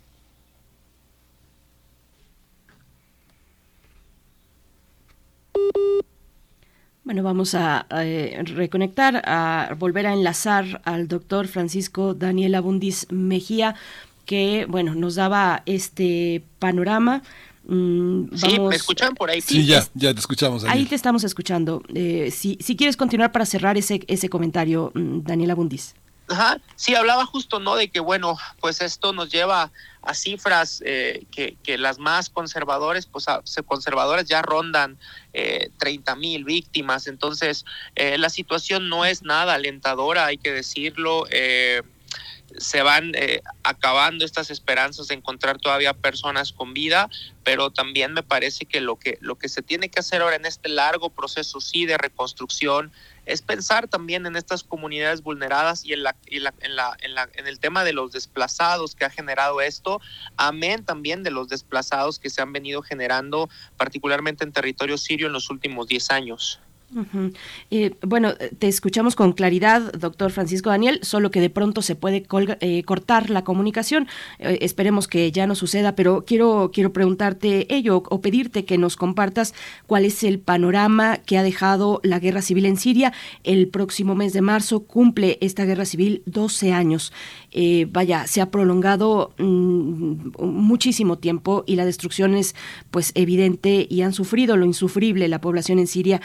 Bueno, 7.03 7.21
vamos 7.21 7.53
a, 7.53 7.85
eh, 7.91 8.41
reconectar, 8.45 9.21
a 9.25 9.75
volver 9.77 10.07
a 10.07 10.13
enlazar 10.13 10.81
al 10.85 11.07
doctor 11.07 11.47
Francisco 11.47 12.15
Daniel 12.15 12.55
Abundis 12.55 13.05
Mejía, 13.11 13.75
que, 14.25 14.65
bueno, 14.67 14.95
nos 14.95 15.15
daba 15.15 15.61
este 15.67 16.41
panorama 16.57 17.21
Mm, 17.67 18.35
sí, 18.35 18.59
¿me 18.59 18.75
escuchan 18.75 19.15
por 19.15 19.29
ahí? 19.29 19.41
Sí, 19.41 19.65
ya, 19.65 19.85
ya 19.93 20.13
te 20.13 20.19
escuchamos. 20.19 20.63
Ahí 20.65 20.85
te 20.85 20.95
estamos 20.95 21.23
escuchando. 21.23 21.81
Eh, 21.93 22.31
si, 22.31 22.57
si 22.61 22.75
quieres 22.75 22.97
continuar 22.97 23.31
para 23.31 23.45
cerrar 23.45 23.77
ese, 23.77 24.01
ese 24.07 24.29
comentario, 24.29 24.91
mm, 24.93 25.21
Daniela 25.23 25.55
Bundis. 25.55 25.95
Ajá, 26.27 26.59
sí, 26.75 26.95
hablaba 26.95 27.25
justo, 27.25 27.59
¿no? 27.59 27.75
De 27.75 27.89
que, 27.89 27.99
bueno, 27.99 28.37
pues 28.59 28.81
esto 28.81 29.13
nos 29.13 29.31
lleva 29.31 29.71
a 30.01 30.13
cifras 30.15 30.81
eh, 30.85 31.25
que, 31.31 31.55
que, 31.63 31.77
las 31.77 31.99
más 31.99 32.29
conservadores, 32.29 33.05
pues 33.05 33.27
a, 33.27 33.43
conservadoras 33.65 34.25
ya 34.25 34.41
rondan 34.41 34.97
eh, 35.33 35.69
30 35.77 36.15
mil 36.15 36.43
víctimas. 36.43 37.05
Entonces, 37.05 37.65
eh, 37.95 38.17
la 38.17 38.29
situación 38.29 38.89
no 38.89 39.05
es 39.05 39.21
nada 39.21 39.53
alentadora, 39.53 40.25
hay 40.25 40.37
que 40.37 40.51
decirlo. 40.51 41.25
Eh, 41.29 41.83
se 42.57 42.81
van 42.81 43.13
eh, 43.15 43.41
acabando 43.63 44.25
estas 44.25 44.49
esperanzas 44.49 45.07
de 45.07 45.15
encontrar 45.15 45.57
todavía 45.57 45.93
personas 45.93 46.51
con 46.51 46.73
vida, 46.73 47.09
pero 47.43 47.71
también 47.71 48.13
me 48.13 48.23
parece 48.23 48.65
que 48.65 48.81
lo 48.81 48.97
que 48.97 49.17
lo 49.21 49.35
que 49.35 49.49
se 49.49 49.61
tiene 49.61 49.89
que 49.89 49.99
hacer 49.99 50.21
ahora 50.21 50.35
en 50.35 50.45
este 50.45 50.69
largo 50.69 51.09
proceso 51.09 51.61
sí 51.61 51.85
de 51.85 51.97
reconstrucción 51.97 52.91
es 53.25 53.41
pensar 53.41 53.87
también 53.87 54.25
en 54.25 54.35
estas 54.35 54.63
comunidades 54.63 55.21
vulneradas 55.21 55.83
y 55.83 55.93
en 55.93 56.03
la, 56.03 56.15
en 56.27 56.43
la, 56.43 56.53
en 56.59 56.75
la, 56.75 56.97
en 57.01 57.15
la 57.15 57.29
en 57.33 57.47
el 57.47 57.59
tema 57.59 57.83
de 57.83 57.93
los 57.93 58.11
desplazados 58.11 58.95
que 58.95 59.05
ha 59.05 59.09
generado 59.09 59.61
esto, 59.61 59.99
amén 60.37 60.85
también 60.85 61.23
de 61.23 61.31
los 61.31 61.49
desplazados 61.49 62.19
que 62.19 62.29
se 62.29 62.41
han 62.41 62.53
venido 62.53 62.81
generando 62.81 63.49
particularmente 63.77 64.43
en 64.43 64.51
territorio 64.51 64.97
sirio 64.97 65.27
en 65.27 65.33
los 65.33 65.49
últimos 65.49 65.87
10 65.87 66.11
años. 66.11 66.59
Eh, 67.71 67.95
bueno, 68.01 68.33
te 68.35 68.67
escuchamos 68.67 69.15
con 69.15 69.33
claridad, 69.33 69.93
doctor 69.93 70.31
Francisco 70.31 70.69
Daniel, 70.69 70.99
solo 71.01 71.31
que 71.31 71.41
de 71.41 71.49
pronto 71.49 71.81
se 71.81 71.95
puede 71.95 72.25
eh, 72.61 72.83
cortar 72.83 73.29
la 73.29 73.43
comunicación. 73.43 74.07
Eh, 74.39 74.59
esperemos 74.61 75.07
que 75.07 75.31
ya 75.31 75.47
no 75.47 75.55
suceda, 75.55 75.95
pero 75.95 76.23
quiero, 76.25 76.71
quiero 76.73 76.93
preguntarte 76.93 77.73
ello 77.73 78.03
o 78.09 78.21
pedirte 78.21 78.65
que 78.65 78.77
nos 78.77 78.95
compartas 78.95 79.53
cuál 79.87 80.05
es 80.05 80.23
el 80.23 80.39
panorama 80.39 81.17
que 81.17 81.37
ha 81.37 81.43
dejado 81.43 81.99
la 82.03 82.19
guerra 82.19 82.41
civil 82.41 82.65
en 82.65 82.77
Siria. 82.77 83.13
El 83.43 83.67
próximo 83.67 84.15
mes 84.15 84.33
de 84.33 84.41
marzo 84.41 84.83
cumple 84.83 85.37
esta 85.41 85.65
guerra 85.65 85.85
civil 85.85 86.23
12 86.25 86.71
años. 86.71 87.11
Eh, 87.51 87.87
vaya, 87.89 88.27
se 88.27 88.41
ha 88.41 88.51
prolongado 88.51 89.33
mmm, 89.37 90.31
muchísimo 90.39 91.17
tiempo 91.17 91.63
y 91.65 91.75
la 91.75 91.85
destrucción 91.85 92.35
es 92.35 92.55
pues 92.91 93.11
evidente 93.15 93.87
y 93.89 94.01
han 94.01 94.13
sufrido 94.13 94.57
lo 94.57 94.65
insufrible 94.65 95.27
la 95.27 95.41
población 95.41 95.79
en 95.79 95.87
Siria 95.87 96.21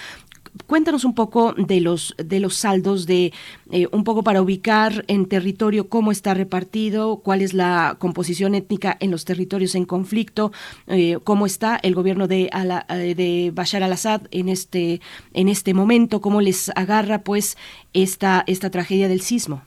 cuéntanos 0.66 1.05
un 1.05 1.14
poco 1.14 1.55
de 1.55 1.81
los 1.81 2.14
de 2.18 2.40
los 2.40 2.56
saldos 2.56 3.06
de 3.06 3.32
eh, 3.70 3.86
un 3.93 4.05
poco 4.05 4.22
para 4.22 4.43
ubicar 4.43 5.05
en 5.09 5.27
territorio 5.27 5.89
cómo 5.89 6.12
está 6.12 6.35
repartido 6.35 7.18
cuál 7.18 7.43
es 7.43 7.55
la 7.55 7.97
composición 7.98 8.55
étnica 8.55 8.97
en 9.01 9.10
los 9.10 9.24
territorios 9.24 9.74
en 9.74 9.85
conflicto 9.85 10.52
eh, 10.86 11.18
cómo 11.24 11.47
está 11.47 11.77
el 11.82 11.94
gobierno 11.94 12.27
de, 12.27 12.48
Ala, 12.52 12.86
de 12.89 13.52
Bashar 13.55 13.82
al-Assad 13.82 14.22
en 14.31 14.48
este 14.48 15.01
en 15.35 15.48
este 15.48 15.74
momento 15.74 16.20
cómo 16.20 16.40
les 16.40 16.70
agarra 16.74 17.22
pues 17.22 17.56
esta 17.93 18.44
esta 18.47 18.70
tragedia 18.70 19.09
del 19.09 19.20
sismo 19.20 19.62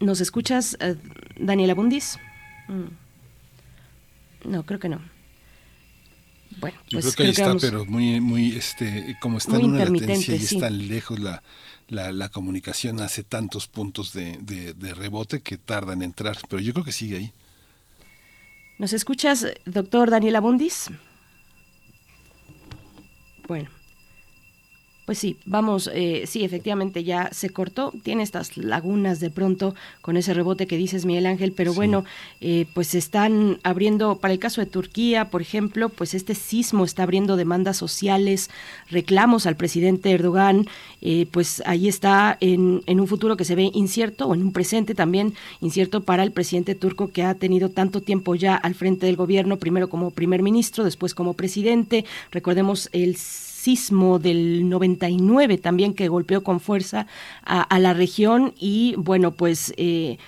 ¿Nos 0.00 0.20
escuchas, 0.20 0.76
Daniela 1.38 1.74
Bundis? 1.74 2.18
Mm. 2.66 3.01
No, 4.44 4.64
creo 4.64 4.80
que 4.80 4.88
no. 4.88 5.00
Bueno, 6.58 6.78
pues 6.90 7.04
Yo 7.04 7.12
creo 7.12 7.14
que 7.14 7.22
ahí 7.22 7.30
está, 7.30 7.56
pero 7.56 7.84
muy, 7.86 8.20
muy, 8.20 8.56
este, 8.56 9.16
como 9.20 9.38
está 9.38 9.56
en 9.56 9.64
una 9.64 9.84
latencia 9.84 10.34
y 10.34 10.38
sí. 10.38 10.56
es 10.56 10.60
tan 10.60 10.88
lejos 10.88 11.18
la, 11.18 11.42
la, 11.88 12.12
la, 12.12 12.28
comunicación, 12.28 13.00
hace 13.00 13.24
tantos 13.24 13.68
puntos 13.68 14.12
de, 14.12 14.38
de, 14.38 14.74
de, 14.74 14.94
rebote 14.94 15.40
que 15.40 15.56
tarda 15.56 15.94
en 15.94 16.02
entrar, 16.02 16.36
pero 16.48 16.60
yo 16.60 16.72
creo 16.72 16.84
que 16.84 16.92
sigue 16.92 17.16
ahí. 17.16 17.32
¿Nos 18.78 18.92
escuchas, 18.92 19.46
doctor 19.64 20.10
Daniela 20.10 20.40
Bundis? 20.40 20.90
Bueno. 23.48 23.70
Pues 25.04 25.18
sí, 25.18 25.36
vamos, 25.46 25.90
eh, 25.92 26.24
sí, 26.28 26.44
efectivamente 26.44 27.02
ya 27.02 27.28
se 27.32 27.50
cortó, 27.50 27.92
tiene 28.04 28.22
estas 28.22 28.56
lagunas 28.56 29.18
de 29.18 29.30
pronto 29.30 29.74
con 30.00 30.16
ese 30.16 30.32
rebote 30.32 30.68
que 30.68 30.76
dices 30.76 31.04
Miguel 31.06 31.26
Ángel, 31.26 31.50
pero 31.50 31.72
sí. 31.72 31.76
bueno, 31.76 32.04
eh, 32.40 32.66
pues 32.72 32.94
están 32.94 33.58
abriendo, 33.64 34.18
para 34.18 34.32
el 34.32 34.38
caso 34.38 34.60
de 34.60 34.68
Turquía, 34.68 35.28
por 35.28 35.42
ejemplo, 35.42 35.88
pues 35.88 36.14
este 36.14 36.36
sismo 36.36 36.84
está 36.84 37.02
abriendo 37.02 37.34
demandas 37.34 37.76
sociales, 37.76 38.48
reclamos 38.90 39.46
al 39.46 39.56
presidente 39.56 40.12
Erdogan, 40.12 40.66
eh, 41.00 41.26
pues 41.32 41.64
ahí 41.66 41.88
está 41.88 42.38
en, 42.40 42.84
en 42.86 43.00
un 43.00 43.08
futuro 43.08 43.36
que 43.36 43.44
se 43.44 43.56
ve 43.56 43.72
incierto, 43.74 44.28
o 44.28 44.34
en 44.34 44.42
un 44.42 44.52
presente 44.52 44.94
también 44.94 45.34
incierto 45.60 46.04
para 46.04 46.22
el 46.22 46.30
presidente 46.30 46.76
turco 46.76 47.10
que 47.10 47.24
ha 47.24 47.34
tenido 47.34 47.70
tanto 47.70 48.02
tiempo 48.02 48.36
ya 48.36 48.54
al 48.54 48.76
frente 48.76 49.06
del 49.06 49.16
gobierno, 49.16 49.56
primero 49.56 49.88
como 49.88 50.12
primer 50.12 50.44
ministro, 50.44 50.84
después 50.84 51.12
como 51.12 51.34
presidente, 51.34 52.04
recordemos 52.30 52.88
el 52.92 53.16
sismo 53.62 54.18
del 54.18 54.68
99 54.68 55.56
también 55.58 55.94
que 55.94 56.08
golpeó 56.08 56.42
con 56.42 56.58
fuerza 56.58 57.06
a, 57.44 57.78
la 57.78 57.94
región 57.94 58.54
y 58.58 58.94
bueno 58.96 59.30
pues 59.30 59.72
eh, 59.76 60.18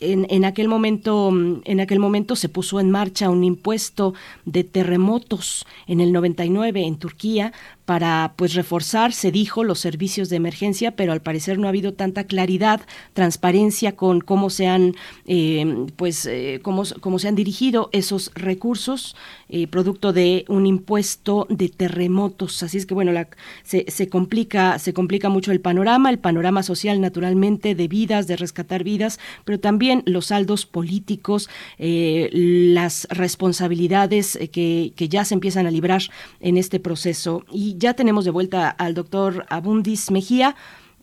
en, 0.00 0.26
en, 0.30 0.44
aquel 0.46 0.68
momento 0.68 1.30
en 1.64 1.80
aquel 1.80 1.98
momento 1.98 2.34
se 2.34 2.48
puso 2.48 2.80
en 2.80 2.90
marcha 2.90 3.28
un 3.28 3.44
impuesto 3.44 4.14
de 4.46 4.64
terremotos 4.64 5.66
en 5.86 6.00
el 6.00 6.12
99 6.12 6.86
en 6.86 6.96
Turquía 6.96 7.52
para 7.86 8.34
pues 8.36 8.54
reforzar, 8.54 9.12
se 9.12 9.30
dijo, 9.30 9.62
los 9.62 9.78
servicios 9.78 10.28
de 10.28 10.36
emergencia, 10.36 10.96
pero 10.96 11.12
al 11.12 11.22
parecer 11.22 11.56
no 11.56 11.68
ha 11.68 11.70
habido 11.70 11.94
tanta 11.94 12.24
claridad, 12.24 12.80
transparencia 13.14 13.94
con 13.94 14.20
cómo 14.20 14.50
se 14.50 14.66
han 14.66 14.94
eh, 15.24 15.86
pues 15.94 16.26
eh, 16.26 16.58
cómo, 16.62 16.82
cómo, 17.00 17.20
se 17.20 17.28
han 17.28 17.36
dirigido 17.36 17.88
esos 17.92 18.32
recursos 18.34 19.14
eh, 19.48 19.68
producto 19.68 20.12
de 20.12 20.44
un 20.48 20.66
impuesto 20.66 21.46
de 21.48 21.68
terremotos. 21.68 22.60
Así 22.64 22.76
es 22.76 22.86
que 22.86 22.94
bueno, 22.94 23.12
la, 23.12 23.28
se, 23.62 23.84
se 23.88 24.08
complica 24.08 24.80
se 24.80 24.92
complica 24.92 25.28
mucho 25.28 25.52
el 25.52 25.60
panorama, 25.60 26.10
el 26.10 26.18
panorama 26.18 26.64
social 26.64 27.00
naturalmente 27.00 27.76
de 27.76 27.86
vidas, 27.86 28.26
de 28.26 28.36
rescatar 28.36 28.82
vidas, 28.82 29.20
pero 29.44 29.60
también 29.60 30.02
los 30.06 30.26
saldos 30.26 30.66
políticos, 30.66 31.48
las 31.78 33.06
responsabilidades 33.10 34.36
que, 34.50 34.92
que 34.96 35.08
ya 35.08 35.24
se 35.24 35.34
empiezan 35.34 35.66
a 35.66 35.70
librar 35.70 36.02
en 36.40 36.56
este 36.56 36.80
proceso 36.80 37.44
y 37.52 37.75
ya 37.76 37.94
tenemos 37.94 38.24
de 38.24 38.30
vuelta 38.30 38.70
al 38.70 38.94
doctor 38.94 39.44
Abundis 39.48 40.10
Mejía. 40.10 40.54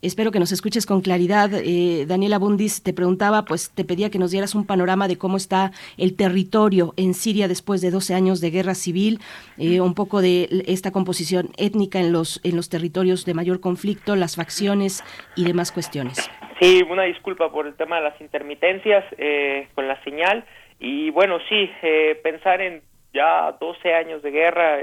Espero 0.01 0.31
que 0.31 0.39
nos 0.39 0.51
escuches 0.51 0.85
con 0.85 0.99
claridad. 0.99 1.49
Eh, 1.53 2.05
Daniel 2.05 2.33
Abundis 2.33 2.83
te 2.83 2.91
preguntaba, 2.91 3.45
pues 3.45 3.71
te 3.73 3.85
pedía 3.85 4.11
que 4.11 4.19
nos 4.19 4.31
dieras 4.31 4.53
un 4.53 4.65
panorama 4.65 5.07
de 5.07 5.17
cómo 5.17 5.37
está 5.37 5.71
el 5.97 6.17
territorio 6.17 6.93
en 6.97 7.13
Siria 7.13 7.47
después 7.47 7.79
de 7.79 7.89
12 7.89 8.13
años 8.13 8.41
de 8.41 8.49
guerra 8.51 8.75
civil, 8.75 9.19
eh, 9.57 9.79
un 9.79 9.93
poco 9.93 10.21
de 10.21 10.49
esta 10.67 10.91
composición 10.91 11.51
étnica 11.57 12.01
en 12.01 12.11
los, 12.11 12.41
en 12.43 12.57
los 12.57 12.67
territorios 12.67 13.23
de 13.23 13.33
mayor 13.33 13.61
conflicto, 13.61 14.17
las 14.17 14.35
facciones 14.35 15.05
y 15.37 15.45
demás 15.45 15.71
cuestiones. 15.71 16.29
Sí, 16.59 16.83
una 16.89 17.03
disculpa 17.03 17.49
por 17.49 17.65
el 17.65 17.75
tema 17.75 17.97
de 17.97 18.03
las 18.03 18.19
intermitencias 18.19 19.05
eh, 19.17 19.69
con 19.73 19.87
la 19.87 20.03
señal. 20.03 20.43
Y 20.81 21.11
bueno, 21.11 21.39
sí, 21.47 21.69
eh, 21.81 22.19
pensar 22.21 22.59
en 22.59 22.81
ya 23.13 23.55
12 23.57 23.93
años 23.93 24.21
de 24.21 24.31
guerra 24.31 24.79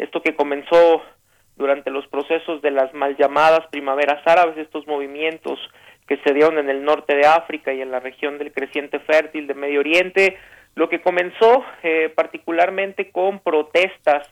esto 0.00 0.22
que 0.22 0.34
comenzó 0.34 1.02
durante 1.56 1.90
los 1.90 2.06
procesos 2.08 2.62
de 2.62 2.70
las 2.70 2.92
mal 2.94 3.16
llamadas 3.18 3.66
primaveras 3.70 4.26
árabes, 4.26 4.56
estos 4.56 4.86
movimientos 4.86 5.58
que 6.08 6.16
se 6.24 6.32
dieron 6.32 6.58
en 6.58 6.70
el 6.70 6.82
norte 6.82 7.14
de 7.14 7.26
África 7.26 7.72
y 7.72 7.82
en 7.82 7.90
la 7.90 8.00
región 8.00 8.38
del 8.38 8.52
creciente 8.52 8.98
fértil 9.00 9.46
de 9.46 9.54
Medio 9.54 9.80
Oriente, 9.80 10.38
lo 10.74 10.88
que 10.88 11.02
comenzó 11.02 11.64
eh, 11.82 12.10
particularmente 12.14 13.10
con 13.10 13.40
protestas, 13.40 14.26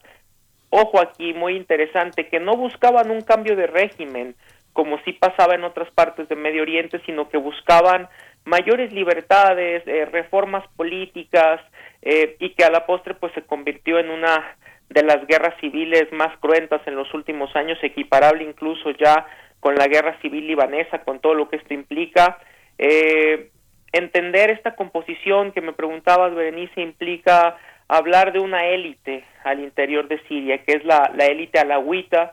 ojo 0.70 1.00
aquí, 1.00 1.34
muy 1.34 1.54
interesante, 1.54 2.28
que 2.28 2.40
no 2.40 2.56
buscaban 2.56 3.10
un 3.10 3.20
cambio 3.20 3.54
de 3.54 3.66
régimen, 3.66 4.34
como 4.72 4.98
sí 5.04 5.12
pasaba 5.12 5.54
en 5.54 5.64
otras 5.64 5.90
partes 5.90 6.28
de 6.28 6.36
Medio 6.36 6.62
Oriente, 6.62 7.00
sino 7.04 7.28
que 7.28 7.36
buscaban 7.36 8.08
mayores 8.44 8.92
libertades, 8.92 9.82
eh, 9.86 10.06
reformas 10.06 10.66
políticas, 10.76 11.60
eh, 12.00 12.36
y 12.38 12.54
que 12.54 12.64
a 12.64 12.70
la 12.70 12.86
postre 12.86 13.14
pues 13.14 13.32
se 13.34 13.42
convirtió 13.42 13.98
en 13.98 14.08
una 14.10 14.56
de 14.90 15.02
las 15.02 15.26
guerras 15.26 15.54
civiles 15.60 16.10
más 16.12 16.36
cruentas 16.38 16.80
en 16.86 16.96
los 16.96 17.12
últimos 17.14 17.54
años, 17.56 17.78
equiparable 17.82 18.44
incluso 18.44 18.90
ya 18.90 19.26
con 19.60 19.74
la 19.74 19.86
guerra 19.88 20.18
civil 20.20 20.46
libanesa, 20.46 21.02
con 21.02 21.20
todo 21.20 21.34
lo 21.34 21.48
que 21.48 21.56
esto 21.56 21.74
implica. 21.74 22.38
Eh, 22.78 23.50
entender 23.92 24.50
esta 24.50 24.76
composición 24.76 25.52
que 25.52 25.60
me 25.60 25.72
preguntabas, 25.72 26.34
Berenice, 26.34 26.80
implica 26.80 27.56
hablar 27.88 28.32
de 28.32 28.38
una 28.38 28.66
élite 28.66 29.24
al 29.44 29.60
interior 29.60 30.08
de 30.08 30.20
Siria, 30.28 30.58
que 30.58 30.72
es 30.72 30.84
la, 30.84 31.10
la 31.14 31.26
élite 31.26 31.58
alawita, 31.58 32.32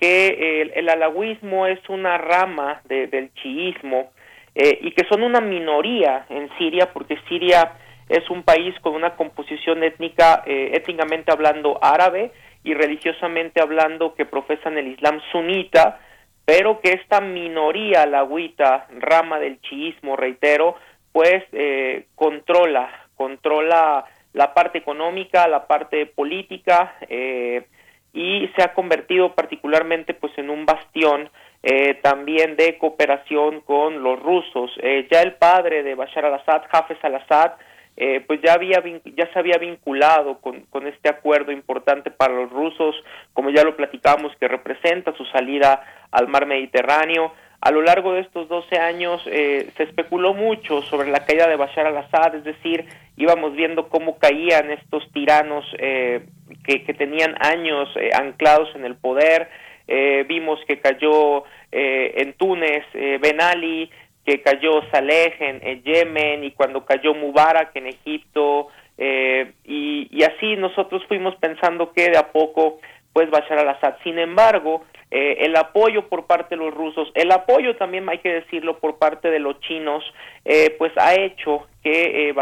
que 0.00 0.62
el, 0.62 0.72
el 0.74 0.88
alawismo 0.88 1.66
es 1.66 1.78
una 1.88 2.18
rama 2.18 2.82
de, 2.84 3.06
del 3.06 3.32
chiismo 3.34 4.12
eh, 4.54 4.78
y 4.82 4.92
que 4.92 5.06
son 5.08 5.22
una 5.22 5.40
minoría 5.40 6.26
en 6.28 6.48
Siria, 6.58 6.92
porque 6.92 7.18
Siria 7.28 7.72
es 8.08 8.28
un 8.30 8.42
país 8.42 8.74
con 8.80 8.94
una 8.94 9.16
composición 9.16 9.82
étnica, 9.82 10.42
eh, 10.46 10.70
étnicamente 10.74 11.32
hablando 11.32 11.78
árabe 11.82 12.32
y 12.62 12.74
religiosamente 12.74 13.60
hablando 13.60 14.14
que 14.14 14.26
profesan 14.26 14.78
el 14.78 14.88
Islam 14.88 15.20
sunita, 15.32 16.00
pero 16.44 16.80
que 16.80 16.92
esta 16.92 17.20
minoría 17.20 18.02
alagüita, 18.02 18.86
rama 18.98 19.38
del 19.38 19.60
chiismo, 19.62 20.16
reitero, 20.16 20.76
pues 21.12 21.44
eh, 21.52 22.06
controla, 22.14 22.90
controla 23.16 24.04
la 24.34 24.52
parte 24.52 24.78
económica, 24.78 25.48
la 25.48 25.66
parte 25.66 26.06
política 26.06 26.96
eh, 27.08 27.66
y 28.12 28.48
se 28.54 28.62
ha 28.62 28.74
convertido 28.74 29.34
particularmente 29.34 30.12
pues 30.12 30.36
en 30.38 30.50
un 30.50 30.66
bastión 30.66 31.30
eh, 31.62 31.94
también 32.02 32.56
de 32.56 32.76
cooperación 32.76 33.60
con 33.60 34.02
los 34.02 34.20
rusos. 34.20 34.70
Eh, 34.82 35.08
ya 35.10 35.22
el 35.22 35.34
padre 35.34 35.82
de 35.82 35.94
Bashar 35.94 36.26
al-Assad, 36.26 36.62
Hafez 36.70 36.98
al-Assad, 37.02 37.52
eh, 37.96 38.24
pues 38.26 38.40
ya 38.42 38.54
había 38.54 38.82
ya 39.16 39.32
se 39.32 39.38
había 39.38 39.58
vinculado 39.58 40.40
con, 40.40 40.62
con 40.62 40.86
este 40.86 41.08
acuerdo 41.08 41.52
importante 41.52 42.10
para 42.10 42.34
los 42.34 42.50
rusos, 42.50 42.94
como 43.32 43.50
ya 43.50 43.62
lo 43.64 43.76
platicamos, 43.76 44.34
que 44.36 44.48
representa 44.48 45.14
su 45.16 45.24
salida 45.26 45.84
al 46.10 46.28
mar 46.28 46.46
Mediterráneo. 46.46 47.32
A 47.60 47.70
lo 47.70 47.80
largo 47.80 48.12
de 48.12 48.20
estos 48.20 48.46
12 48.48 48.78
años 48.78 49.22
eh, 49.26 49.70
se 49.76 49.84
especuló 49.84 50.34
mucho 50.34 50.82
sobre 50.82 51.10
la 51.10 51.24
caída 51.24 51.48
de 51.48 51.56
Bashar 51.56 51.86
al-Assad, 51.86 52.34
es 52.34 52.44
decir, 52.44 52.84
íbamos 53.16 53.54
viendo 53.54 53.88
cómo 53.88 54.18
caían 54.18 54.70
estos 54.70 55.10
tiranos 55.12 55.64
eh, 55.78 56.26
que, 56.64 56.84
que, 56.84 56.94
tenían 56.94 57.34
años 57.40 57.88
eh, 57.96 58.10
anclados 58.12 58.68
en 58.74 58.84
el 58.84 58.96
poder. 58.96 59.48
Eh, 59.86 60.24
vimos 60.28 60.60
que 60.66 60.80
cayó 60.80 61.44
eh, 61.70 62.14
en 62.16 62.32
Túnez 62.34 62.84
Ben 62.92 63.40
Ali, 63.40 63.90
que 64.24 64.42
cayó 64.42 64.82
Saleh 64.90 65.34
en, 65.40 65.66
en, 65.66 65.82
Yemen 65.82 66.44
y 66.44 66.52
cuando 66.52 66.84
cayó 66.84 67.14
Mubarak 67.14 67.74
en 67.76 67.88
Egipto 67.88 68.68
y, 68.96 70.08
y 70.10 70.22
así 70.22 70.56
nosotros 70.56 71.02
fuimos 71.08 71.34
pensando 71.36 71.92
que 71.92 72.10
de 72.10 72.16
a 72.16 72.30
poco 72.30 72.78
pues 73.14 73.30
Bashar 73.30 73.58
al-Assad. 73.58 73.94
Sin 74.02 74.18
embargo, 74.18 74.82
eh, 75.10 75.46
el 75.46 75.56
apoyo 75.56 76.08
por 76.08 76.26
parte 76.26 76.56
de 76.56 76.64
los 76.64 76.74
rusos, 76.74 77.10
el 77.14 77.30
apoyo 77.30 77.76
también 77.76 78.06
hay 78.08 78.18
que 78.18 78.32
decirlo 78.32 78.78
por 78.78 78.98
parte 78.98 79.30
de 79.30 79.38
los 79.38 79.58
chinos, 79.60 80.04
eh, 80.44 80.74
pues 80.76 80.92
ha 80.96 81.14
hecho 81.14 81.68
que 81.82 82.32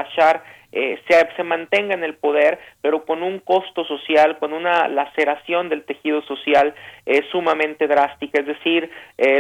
eh, 0.73 1.01
se, 1.07 1.29
se, 1.37 1.43
mantenga 1.43 1.95
en 1.95 2.03
el 2.03 2.15
poder, 2.15 2.59
pero 2.81 3.05
con 3.05 3.23
un 3.23 3.39
costo 3.39 3.85
social, 3.85 4.39
con 4.39 4.53
una 4.53 4.89
laceración 4.89 5.69
del 5.69 5.85
tejido 5.85 6.23
social 6.23 6.75
sumamente 7.31 7.87
drástica. 7.87 8.41
Es 8.41 8.47
decir, 8.47 8.91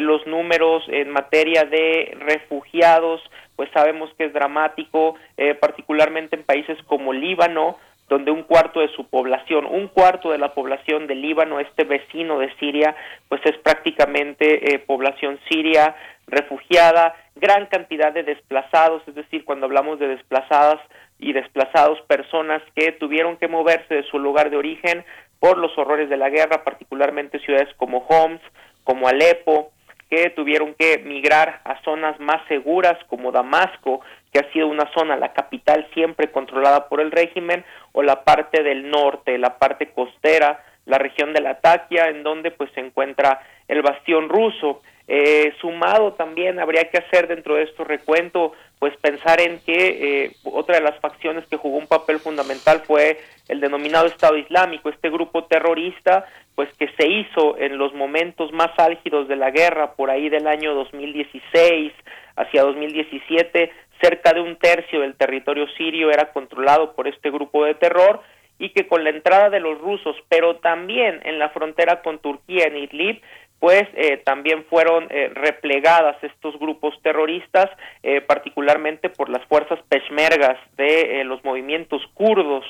los 0.01 0.27
números 0.27 0.85
en 0.89 1.11
materia 1.11 1.65
de 1.65 2.17
refugiados, 2.21 3.21
pues 3.57 3.71
sabemos 3.73 4.11
que 4.19 4.25
es 4.27 4.33
dramático, 4.33 5.15
particularmente 5.61 6.37
en 6.37 6.43
países 6.43 6.77
como 6.87 7.13
Líbano, 7.13 7.79
donde 8.13 8.31
un 8.31 8.43
cuarto 8.43 8.81
de 8.81 8.89
su 8.89 9.07
población, 9.09 9.65
un 9.65 9.89
cuarto 9.89 10.33
de 10.33 10.39
la 10.39 10.53
población 10.53 11.07
del 11.07 11.23
Líbano, 11.23 11.61
este 11.61 11.85
vecino 11.85 12.39
de 12.39 12.55
Siria, 12.57 12.95
pues 13.31 13.41
es 13.47 13.57
prácticamente 13.57 14.75
eh, 14.75 14.79
población 14.81 15.41
siria 15.49 15.97
refugiada, 16.27 17.15
gran 17.37 17.67
cantidad 17.67 18.13
de 18.13 18.23
desplazados, 18.23 19.03
es 19.07 19.15
decir, 19.15 19.47
cuando 19.47 19.65
hablamos 19.65 19.99
de 19.99 20.09
desplazadas 20.09 20.79
y 21.23 21.33
desplazados, 21.33 22.01
personas 22.03 22.63
que 22.75 22.93
tuvieron 22.93 23.37
que 23.37 23.49
moverse 23.49 23.95
de 23.95 24.03
su 24.05 24.19
lugar 24.19 24.51
de 24.51 24.57
origen 24.57 25.05
por 25.39 25.57
los 25.57 25.77
horrores 25.79 26.11
de 26.11 26.17
la 26.17 26.29
guerra, 26.29 26.65
particularmente 26.65 27.39
ciudades 27.39 27.69
como 27.77 27.99
Homs, 28.09 28.41
como 28.85 29.09
Alepo, 29.09 29.71
que 30.11 30.31
tuvieron 30.31 30.75
que 30.75 30.99
migrar 30.99 31.61
a 31.65 31.81
zonas 31.85 32.21
más 32.21 32.47
seguras 32.49 32.99
como 33.07 33.33
Damasco, 33.33 34.01
que 34.33 34.41
ha 34.41 34.53
sido 34.53 34.67
una 34.69 34.91
zona, 34.93 35.17
la 35.17 35.33
capital 35.33 35.89
siempre 35.95 36.31
controlada 36.31 36.89
por 36.89 37.01
el 37.01 37.11
régimen, 37.11 37.65
o 37.93 38.03
la 38.03 38.25
parte 38.25 38.63
del 38.63 38.91
norte, 38.91 39.39
la 39.39 39.59
parte 39.59 39.91
costera, 39.91 40.63
la 40.87 40.99
región 40.99 41.33
de 41.33 41.41
la 41.41 41.61
Taquia, 41.61 42.09
en 42.09 42.23
donde 42.23 42.51
pues 42.51 42.71
se 42.75 42.81
encuentra 42.81 43.41
el 43.69 43.81
bastión 43.83 44.29
ruso. 44.29 44.83
Eh, 45.15 45.53
sumado 45.61 46.15
también 46.15 46.59
habría 46.59 46.89
que 46.89 46.97
hacer 46.97 47.29
dentro 47.29 47.57
de 47.57 47.65
este 47.65 47.85
recuento, 47.85 48.55
pues 48.79 48.97
pensar 48.97 49.43
en 49.43 49.61
que 49.61 50.25
eh, 50.25 50.31
otra 50.43 50.77
de 50.77 50.81
las 50.81 50.99
facciones 51.01 51.45
que 51.49 51.59
jugó 51.59 51.77
un 51.77 51.87
papel 51.87 52.19
fundamental 52.19 52.81
fue 52.87 53.21
el 53.49 53.61
denominado 53.61 54.07
Estado 54.07 54.39
Islámico, 54.39 54.89
este 54.89 55.11
grupo 55.11 55.45
terrorista, 55.45 56.25
pues 56.55 56.71
que 56.79 56.89
se 56.97 57.07
hizo 57.07 57.59
en 57.59 57.77
los 57.77 57.93
momentos 57.93 58.53
más 58.53 58.71
álgidos 58.79 59.29
de 59.29 59.37
la 59.37 59.51
guerra, 59.51 59.93
por 59.97 60.09
ahí 60.09 60.31
del 60.31 60.47
año 60.47 60.73
2016 60.73 61.93
hacia 62.37 62.63
2017, 62.63 63.71
cerca 64.01 64.33
de 64.33 64.41
un 64.41 64.57
tercio 64.57 65.01
del 65.01 65.15
territorio 65.17 65.69
sirio 65.77 66.11
era 66.11 66.33
controlado 66.33 66.95
por 66.95 67.07
este 67.07 67.31
grupo 67.31 67.67
de 67.67 67.75
terror 67.75 68.23
y 68.59 68.71
que 68.71 68.89
con 68.89 69.05
la 69.05 69.11
entrada 69.11 69.51
de 69.51 69.61
los 69.61 69.79
rusos, 69.79 70.17
pero 70.31 70.57
también 70.57 71.21
en 71.25 71.39
la 71.39 71.51
frontera 71.51 72.01
con 72.01 72.19
Turquía 72.19 72.65
en 72.65 72.79
Idlib, 72.79 73.21
pues 73.63 73.85
eh, 73.95 74.21
también 74.25 74.65
fueron 74.65 75.07
eh, 75.09 75.31
replegadas 75.33 76.17
estos 76.25 76.59
grupos 76.59 77.01
terroristas, 77.01 77.71
eh, 78.03 78.21
particularmente 78.21 79.09
por 79.09 79.29
las 79.29 79.47
fuerzas 79.47 79.79
peshmergas 79.89 80.59
de 80.77 81.21
eh, 81.21 81.25
los 81.25 81.45
movimientos 81.45 82.03
kurdos. 82.13 82.65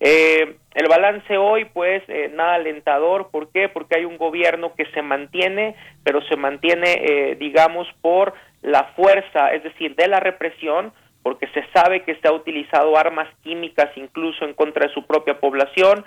el 0.00 0.88
balance 0.88 1.36
hoy, 1.36 1.66
pues, 1.66 2.02
nada 2.32 2.54
alentador. 2.54 3.28
¿Por 3.30 3.52
qué? 3.52 3.68
Porque 3.68 3.98
hay 3.98 4.06
un 4.06 4.16
gobierno 4.16 4.72
que 4.74 4.86
se 4.94 5.02
mantiene, 5.02 5.76
pero 6.04 6.22
se 6.22 6.36
mantiene, 6.36 7.36
digamos, 7.38 7.86
por 8.00 8.32
la 8.62 8.84
fuerza, 8.96 9.52
es 9.52 9.62
decir, 9.62 9.94
de 9.94 10.08
la 10.08 10.20
represión, 10.20 10.94
porque 11.22 11.48
se 11.48 11.66
sabe 11.74 12.02
que 12.04 12.14
se 12.14 12.28
ha 12.28 12.32
utilizado 12.32 12.96
armas 12.96 13.28
químicas 13.42 13.90
incluso 13.94 14.46
en 14.46 14.54
contra 14.54 14.86
de 14.86 14.94
su 14.94 15.02
propia 15.06 15.38
población, 15.38 16.02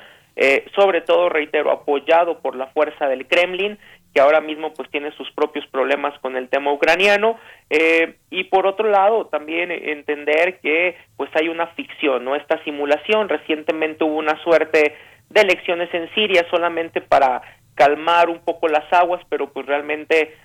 sobre 0.73 1.01
todo, 1.01 1.30
reitero, 1.30 1.69
apoyado 1.69 2.39
por 2.39 2.55
la 2.55 2.65
fuerza 2.73 3.07
del 3.07 3.27
Kremlin, 3.27 3.77
que 4.14 4.22
ahora 4.22 4.41
mismo 4.41 4.73
pues 4.73 4.90
tiene 4.91 5.11
sus 5.14 5.31
propios 5.31 5.65
problemas 5.68 6.18
con 6.19 6.35
el 6.35 6.48
tema 6.49 6.72
ucraniano, 6.72 7.40
eh, 7.69 8.15
y 8.30 8.45
por 8.45 8.68
otro 8.68 8.90
lado 8.90 9.26
también 9.26 9.72
entender 9.72 10.60
que 10.60 10.95
pues 11.18 11.30
hay 11.34 11.49
una 11.49 11.68
ficción, 11.68 12.23
¿no? 12.23 12.35
Esta 12.35 12.64
simulación, 12.64 13.30
recientemente 13.30 14.03
hubo 14.03 14.18
una 14.18 14.41
suerte 14.44 14.95
de 15.30 15.41
elecciones 15.41 15.91
en 15.94 16.14
Siria 16.14 16.45
solamente 16.52 17.02
para 17.02 17.41
calmar 17.76 18.30
un 18.30 18.40
poco 18.40 18.68
las 18.68 18.91
aguas, 18.94 19.22
pero 19.30 19.52
pues 19.52 19.65
realmente 19.65 20.35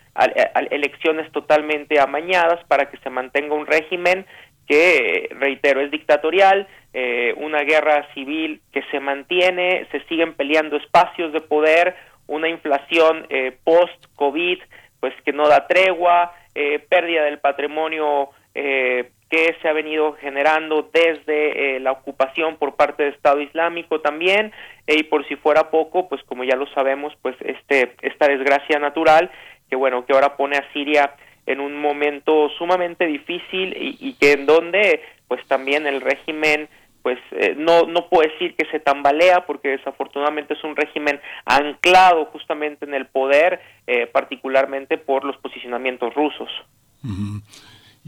elecciones 0.70 1.31
totalmente 1.31 2.01
amañadas 2.01 2.65
para 2.66 2.90
que 2.90 2.97
se 2.99 3.11
mantenga 3.11 3.55
un 3.55 3.66
régimen 3.66 4.27
que, 4.66 5.28
reitero, 5.39 5.81
es 5.81 5.90
dictatorial, 5.90 6.66
eh, 6.93 7.35
una 7.36 7.62
guerra 7.62 8.07
civil 8.15 8.61
que 8.73 8.82
se 8.90 9.01
mantiene, 9.01 9.86
se 9.90 10.01
siguen 10.05 10.35
peleando 10.35 10.77
espacios 10.77 11.32
de 11.32 11.40
poder, 11.40 11.95
una 12.29 12.49
inflación 12.49 13.27
eh, 13.31 13.57
post-COVID, 13.65 14.61
pues 15.01 15.15
que 15.25 15.33
no 15.33 15.49
da 15.49 15.67
tregua, 15.67 16.33
eh, 16.55 16.79
pérdida 16.79 17.25
del 17.25 17.39
patrimonio 17.39 18.31
eh, 18.55 19.11
que 19.31 19.57
se 19.61 19.69
ha 19.69 19.73
venido 19.73 20.15
generando 20.15 20.91
desde 20.93 21.77
eh, 21.77 21.81
la 21.81 21.93
ocupación 21.93 22.57
por 22.57 22.77
parte 22.77 23.05
del 23.05 23.15
Estado 23.15 23.41
Islámico 23.41 24.01
también. 24.01 24.53
Y 24.87 25.05
por 25.05 25.27
si 25.29 25.37
fuera 25.37 25.71
poco 25.71 26.09
pues 26.09 26.23
como 26.25 26.45
ya 26.45 26.57
lo 26.57 26.67
sabemos 26.69 27.13
pues 27.23 27.37
este 27.41 27.95
esta 28.03 28.27
desgracia 28.27 28.79
natural 28.79 29.31
que 29.69 29.77
bueno, 29.77 30.07
que 30.07 30.15
ahora 30.15 30.37
pone 30.37 30.57
a 30.57 30.73
Siria 30.73 31.15
en 31.47 31.61
un 31.61 31.77
momento 31.77 32.49
sumamente 32.59 33.07
difícil 33.07 33.77
y, 33.77 33.99
y 34.01 34.15
que 34.15 34.33
en 34.33 34.47
donde 34.47 35.03
pues 35.29 35.47
también 35.47 35.87
el 35.87 36.01
régimen 36.01 36.69
pues 37.09 37.21
eh, 37.31 37.55
no 37.57 37.87
no 37.87 38.07
puedo 38.11 38.29
decir 38.29 38.55
que 38.55 38.67
se 38.71 38.81
tambalea 38.81 39.47
porque 39.47 39.69
desafortunadamente 39.69 40.53
es 40.53 40.63
un 40.63 40.77
régimen 40.77 41.19
anclado 41.47 42.27
justamente 42.27 42.85
en 42.85 42.93
el 42.93 43.07
poder 43.07 43.63
eh, 43.87 44.07
particularmente 44.09 44.99
por 44.99 45.25
los 45.25 45.35
posicionamientos 45.39 46.13
rusos. 46.13 46.51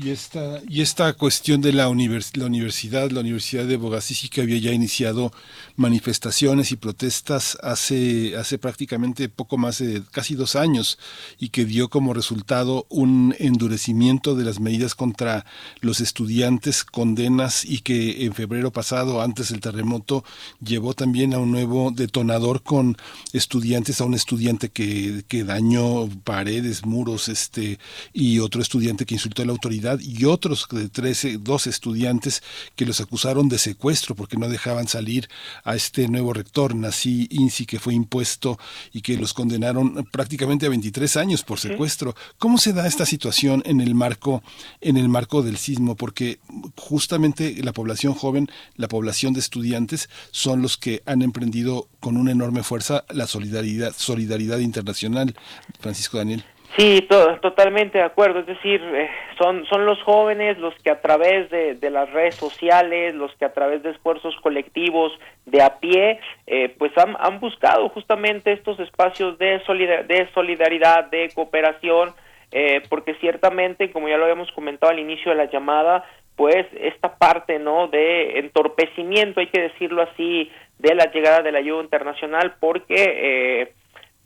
Y 0.02 0.10
esta, 0.10 0.62
y 0.66 0.80
esta 0.80 1.12
cuestión 1.12 1.60
de 1.60 1.74
la, 1.74 1.84
la 1.84 2.46
universidad, 2.46 3.10
la 3.10 3.20
Universidad 3.20 3.66
de 3.66 3.76
Bogasisi, 3.76 4.30
que 4.30 4.40
había 4.40 4.56
ya 4.56 4.72
iniciado 4.72 5.30
manifestaciones 5.76 6.72
y 6.72 6.76
protestas 6.76 7.58
hace, 7.62 8.34
hace 8.38 8.56
prácticamente 8.56 9.28
poco 9.28 9.58
más 9.58 9.78
de 9.78 10.02
casi 10.10 10.36
dos 10.36 10.56
años 10.56 10.98
y 11.38 11.50
que 11.50 11.66
dio 11.66 11.90
como 11.90 12.14
resultado 12.14 12.86
un 12.88 13.34
endurecimiento 13.38 14.34
de 14.34 14.44
las 14.44 14.58
medidas 14.58 14.94
contra 14.94 15.44
los 15.82 16.00
estudiantes, 16.00 16.82
condenas 16.82 17.66
y 17.66 17.80
que 17.80 18.24
en 18.24 18.32
febrero 18.32 18.72
pasado, 18.72 19.20
antes 19.20 19.50
del 19.50 19.60
terremoto, 19.60 20.24
llevó 20.64 20.94
también 20.94 21.34
a 21.34 21.38
un 21.38 21.50
nuevo 21.50 21.90
detonador 21.90 22.62
con 22.62 22.96
estudiantes, 23.34 24.00
a 24.00 24.06
un 24.06 24.14
estudiante 24.14 24.70
que, 24.70 25.24
que 25.28 25.44
dañó 25.44 26.08
paredes, 26.24 26.86
muros, 26.86 27.28
este, 27.28 27.78
y 28.14 28.38
otro 28.38 28.62
estudiante 28.62 29.04
que 29.04 29.16
insultó 29.16 29.42
a 29.42 29.44
la 29.44 29.52
autoridad 29.52 29.89
y 30.00 30.24
otros 30.24 30.66
de 30.70 30.88
13, 30.88 31.38
dos 31.38 31.66
estudiantes 31.66 32.42
que 32.76 32.86
los 32.86 33.00
acusaron 33.00 33.48
de 33.48 33.58
secuestro 33.58 34.14
porque 34.14 34.36
no 34.36 34.48
dejaban 34.48 34.88
salir 34.88 35.28
a 35.64 35.74
este 35.74 36.08
nuevo 36.08 36.32
rector, 36.32 36.74
Nasi 36.74 37.26
Insi, 37.30 37.66
que 37.66 37.80
fue 37.80 37.94
impuesto 37.94 38.58
y 38.92 39.02
que 39.02 39.16
los 39.16 39.34
condenaron 39.34 40.06
prácticamente 40.12 40.66
a 40.66 40.68
23 40.68 41.16
años 41.16 41.42
por 41.42 41.58
secuestro. 41.58 42.14
¿Cómo 42.38 42.58
se 42.58 42.72
da 42.72 42.86
esta 42.86 43.06
situación 43.06 43.62
en 43.66 43.80
el 43.80 43.94
marco, 43.94 44.42
en 44.80 44.96
el 44.96 45.08
marco 45.08 45.42
del 45.42 45.56
sismo? 45.56 45.96
Porque 45.96 46.38
justamente 46.76 47.62
la 47.62 47.72
población 47.72 48.14
joven, 48.14 48.48
la 48.76 48.88
población 48.88 49.32
de 49.32 49.40
estudiantes, 49.40 50.08
son 50.30 50.62
los 50.62 50.76
que 50.76 51.02
han 51.06 51.22
emprendido 51.22 51.88
con 52.00 52.16
una 52.16 52.32
enorme 52.32 52.62
fuerza 52.62 53.04
la 53.10 53.26
solidaridad, 53.26 53.94
solidaridad 53.96 54.58
internacional. 54.58 55.34
Francisco 55.80 56.18
Daniel. 56.18 56.44
Sí, 56.76 57.06
totalmente 57.42 57.98
de 57.98 58.04
acuerdo. 58.04 58.40
Es 58.40 58.46
decir, 58.46 58.80
eh, 58.80 59.10
son, 59.38 59.66
son 59.66 59.86
los 59.86 60.00
jóvenes 60.02 60.56
los 60.58 60.74
que 60.76 60.90
a 60.90 61.00
través 61.00 61.50
de, 61.50 61.90
las 61.90 62.10
redes 62.12 62.36
sociales, 62.36 63.14
los 63.14 63.34
que 63.36 63.44
a 63.44 63.52
través 63.52 63.82
de 63.82 63.90
esfuerzos 63.90 64.36
colectivos 64.36 65.12
de 65.46 65.62
a 65.62 65.80
pie, 65.80 66.20
eh, 66.46 66.74
pues 66.78 66.96
han, 66.96 67.16
han, 67.18 67.40
buscado 67.40 67.88
justamente 67.88 68.52
estos 68.52 68.78
espacios 68.78 69.36
de, 69.38 69.60
de 70.06 70.28
solidaridad, 70.32 71.10
de 71.10 71.30
cooperación, 71.34 72.14
eh, 72.52 72.82
porque 72.88 73.14
ciertamente, 73.14 73.90
como 73.90 74.08
ya 74.08 74.16
lo 74.16 74.24
habíamos 74.24 74.52
comentado 74.52 74.92
al 74.92 75.00
inicio 75.00 75.32
de 75.32 75.38
la 75.38 75.50
llamada, 75.50 76.04
pues 76.36 76.66
esta 76.80 77.16
parte, 77.18 77.58
¿no? 77.58 77.88
De 77.88 78.38
entorpecimiento, 78.38 79.40
hay 79.40 79.48
que 79.48 79.60
decirlo 79.60 80.02
así, 80.02 80.50
de 80.78 80.94
la 80.94 81.10
llegada 81.10 81.42
de 81.42 81.52
la 81.52 81.58
ayuda 81.58 81.82
internacional, 81.82 82.54
porque 82.60 83.72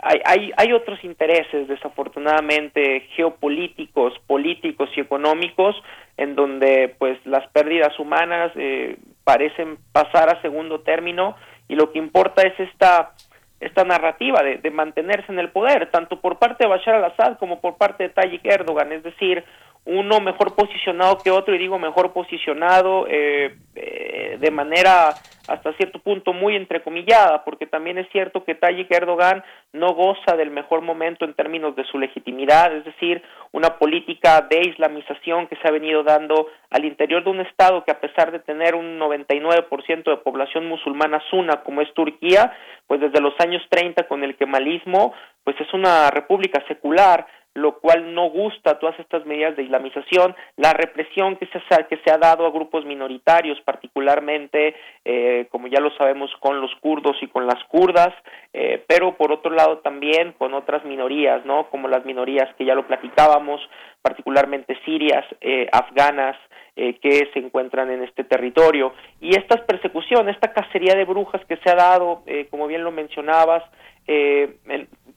hay, 0.06 0.20
hay, 0.26 0.52
hay 0.58 0.72
otros 0.72 1.02
intereses, 1.02 1.66
desafortunadamente, 1.66 3.08
geopolíticos, 3.16 4.12
políticos 4.26 4.90
y 4.96 5.00
económicos, 5.00 5.74
en 6.18 6.34
donde 6.34 6.94
pues 6.98 7.18
las 7.24 7.48
pérdidas 7.52 7.98
humanas 7.98 8.52
eh, 8.54 8.98
parecen 9.24 9.78
pasar 9.92 10.28
a 10.28 10.42
segundo 10.42 10.80
término 10.80 11.36
y 11.68 11.74
lo 11.74 11.90
que 11.90 11.98
importa 11.98 12.42
es 12.42 12.58
esta 12.60 13.12
esta 13.60 13.82
narrativa 13.84 14.42
de, 14.42 14.58
de, 14.58 14.70
mantenerse 14.70 15.32
en 15.32 15.38
el 15.38 15.48
poder, 15.48 15.90
tanto 15.90 16.20
por 16.20 16.38
parte 16.38 16.64
de 16.64 16.68
Bashar 16.68 16.96
al-Assad 16.96 17.38
como 17.38 17.62
por 17.62 17.78
parte 17.78 18.02
de 18.02 18.08
Tayyip 18.10 18.44
Erdogan, 18.44 18.92
es 18.92 19.02
decir, 19.02 19.42
uno 19.86 20.20
mejor 20.20 20.54
posicionado 20.54 21.18
que 21.18 21.30
otro, 21.30 21.54
y 21.54 21.58
digo 21.58 21.78
mejor 21.78 22.12
posicionado 22.12 23.06
eh, 23.08 23.54
eh, 23.74 24.38
de 24.40 24.50
manera 24.50 25.14
hasta 25.46 25.74
cierto 25.74 25.98
punto 25.98 26.32
muy 26.32 26.56
entrecomillada, 26.56 27.44
porque 27.44 27.66
también 27.66 27.98
es 27.98 28.08
cierto 28.10 28.44
que 28.44 28.54
Tayyip 28.54 28.90
Erdogan 28.90 29.44
no 29.74 29.88
goza 29.92 30.36
del 30.36 30.50
mejor 30.50 30.80
momento 30.80 31.26
en 31.26 31.34
términos 31.34 31.76
de 31.76 31.84
su 31.84 31.98
legitimidad, 31.98 32.74
es 32.74 32.84
decir, 32.84 33.22
una 33.52 33.78
política 33.78 34.40
de 34.40 34.60
islamización 34.70 35.46
que 35.46 35.56
se 35.56 35.68
ha 35.68 35.70
venido 35.70 36.02
dando 36.02 36.46
al 36.70 36.86
interior 36.86 37.22
de 37.24 37.30
un 37.30 37.40
Estado 37.40 37.84
que 37.84 37.92
a 37.92 38.00
pesar 38.00 38.32
de 38.32 38.38
tener 38.38 38.74
un 38.74 38.98
99% 38.98 40.04
de 40.04 40.16
población 40.16 40.66
musulmana 40.66 41.20
suna 41.28 41.62
como 41.62 41.82
es 41.82 41.92
Turquía, 41.92 42.56
pues 42.86 43.00
desde 43.00 43.20
los 43.20 43.34
años 43.38 43.62
30 43.68 44.04
con 44.08 44.24
el 44.24 44.36
kemalismo, 44.36 45.12
pues 45.44 45.60
es 45.60 45.72
una 45.74 46.10
república 46.10 46.64
secular, 46.68 47.26
lo 47.54 47.78
cual 47.78 48.14
no 48.14 48.30
gusta 48.30 48.78
todas 48.80 48.98
estas 48.98 49.24
medidas 49.26 49.56
de 49.56 49.62
islamización, 49.62 50.34
la 50.56 50.72
represión 50.72 51.36
que 51.36 51.46
se, 51.46 51.60
que 51.88 51.98
se 52.04 52.10
ha 52.10 52.18
dado 52.18 52.46
a 52.46 52.50
grupos 52.50 52.84
minoritarios, 52.84 53.60
particularmente, 53.60 54.74
eh, 55.04 55.46
como 55.50 55.68
ya 55.68 55.80
lo 55.80 55.90
sabemos, 55.96 56.32
con 56.40 56.60
los 56.60 56.74
kurdos 56.80 57.16
y 57.22 57.28
con 57.28 57.46
las 57.46 57.62
kurdas, 57.64 58.12
eh, 58.52 58.82
pero 58.88 59.16
por 59.16 59.30
otro 59.30 59.52
lado 59.52 59.78
también 59.78 60.32
con 60.32 60.52
otras 60.52 60.84
minorías, 60.84 61.44
¿no? 61.46 61.70
Como 61.70 61.86
las 61.86 62.04
minorías 62.04 62.52
que 62.56 62.64
ya 62.64 62.74
lo 62.74 62.88
platicábamos, 62.88 63.60
particularmente 64.02 64.76
sirias, 64.84 65.24
eh, 65.40 65.68
afganas, 65.72 66.36
que 66.76 67.30
se 67.32 67.38
encuentran 67.38 67.88
en 67.92 68.02
este 68.02 68.24
territorio. 68.24 68.94
Y 69.20 69.36
estas 69.36 69.60
persecuciones, 69.60 70.34
esta 70.34 70.52
cacería 70.52 70.96
de 70.96 71.04
brujas 71.04 71.40
que 71.44 71.56
se 71.58 71.70
ha 71.70 71.76
dado, 71.76 72.24
como 72.50 72.66
bien 72.66 72.82
lo 72.82 72.90
mencionabas, 72.90 73.62
eh, 74.06 74.56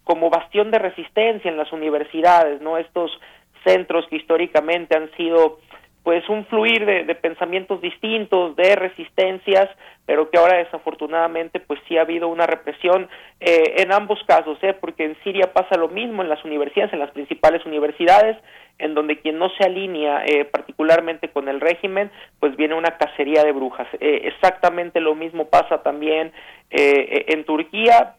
como 0.04 0.30
bastión 0.30 0.72
de 0.72 0.80
resistencia 0.80 1.50
en 1.50 1.58
las 1.58 1.72
universidades, 1.72 2.62
¿no? 2.62 2.78
Estos 2.78 3.12
centros 3.66 4.08
que 4.10 4.18
históricamente 4.18 4.96
han 4.96 5.12
sido 5.18 5.60
pues 6.08 6.30
un 6.30 6.46
fluir 6.46 6.86
de, 6.86 7.16
pensamientos 7.16 7.82
distintos, 7.82 8.56
de 8.56 8.78
resistencias, 8.78 9.68
pero 10.06 10.30
que 10.30 10.38
ahora 10.38 10.56
desafortunadamente 10.56 11.60
pues 11.60 11.82
sí 11.86 11.98
ha 11.98 12.04
habido 12.04 12.30
una 12.30 12.48
represión 12.48 13.10
eh, 13.42 13.74
en 13.80 13.92
ambos 13.92 14.18
casos, 14.26 14.58
¿eh? 14.62 14.74
porque 14.74 15.04
en 15.04 15.18
Siria 15.22 15.52
pasa 15.52 15.76
lo 15.76 15.90
mismo 15.90 16.22
en 16.22 16.30
las 16.30 16.46
universidades, 16.46 16.94
en 16.94 17.00
las 17.00 17.12
principales 17.12 17.66
universidades, 17.66 18.38
en 18.80 18.94
donde 18.94 19.20
quien 19.20 19.38
no 19.38 19.50
se 19.58 19.66
alinea 19.66 20.24
eh, 20.26 20.46
particularmente 20.46 21.28
con 21.28 21.50
el 21.50 21.60
régimen, 21.60 22.10
pues 22.40 22.56
viene 22.56 22.76
una 22.76 22.98
cacería 22.98 23.44
de 23.44 23.52
brujas. 23.52 23.90
Eh, 24.00 24.22
exactamente 24.24 25.02
lo 25.02 25.14
mismo 25.14 25.50
pasa 25.50 25.84
también 25.84 26.32
eh, 26.70 27.26
en 27.28 27.44
Turquía, 27.44 28.16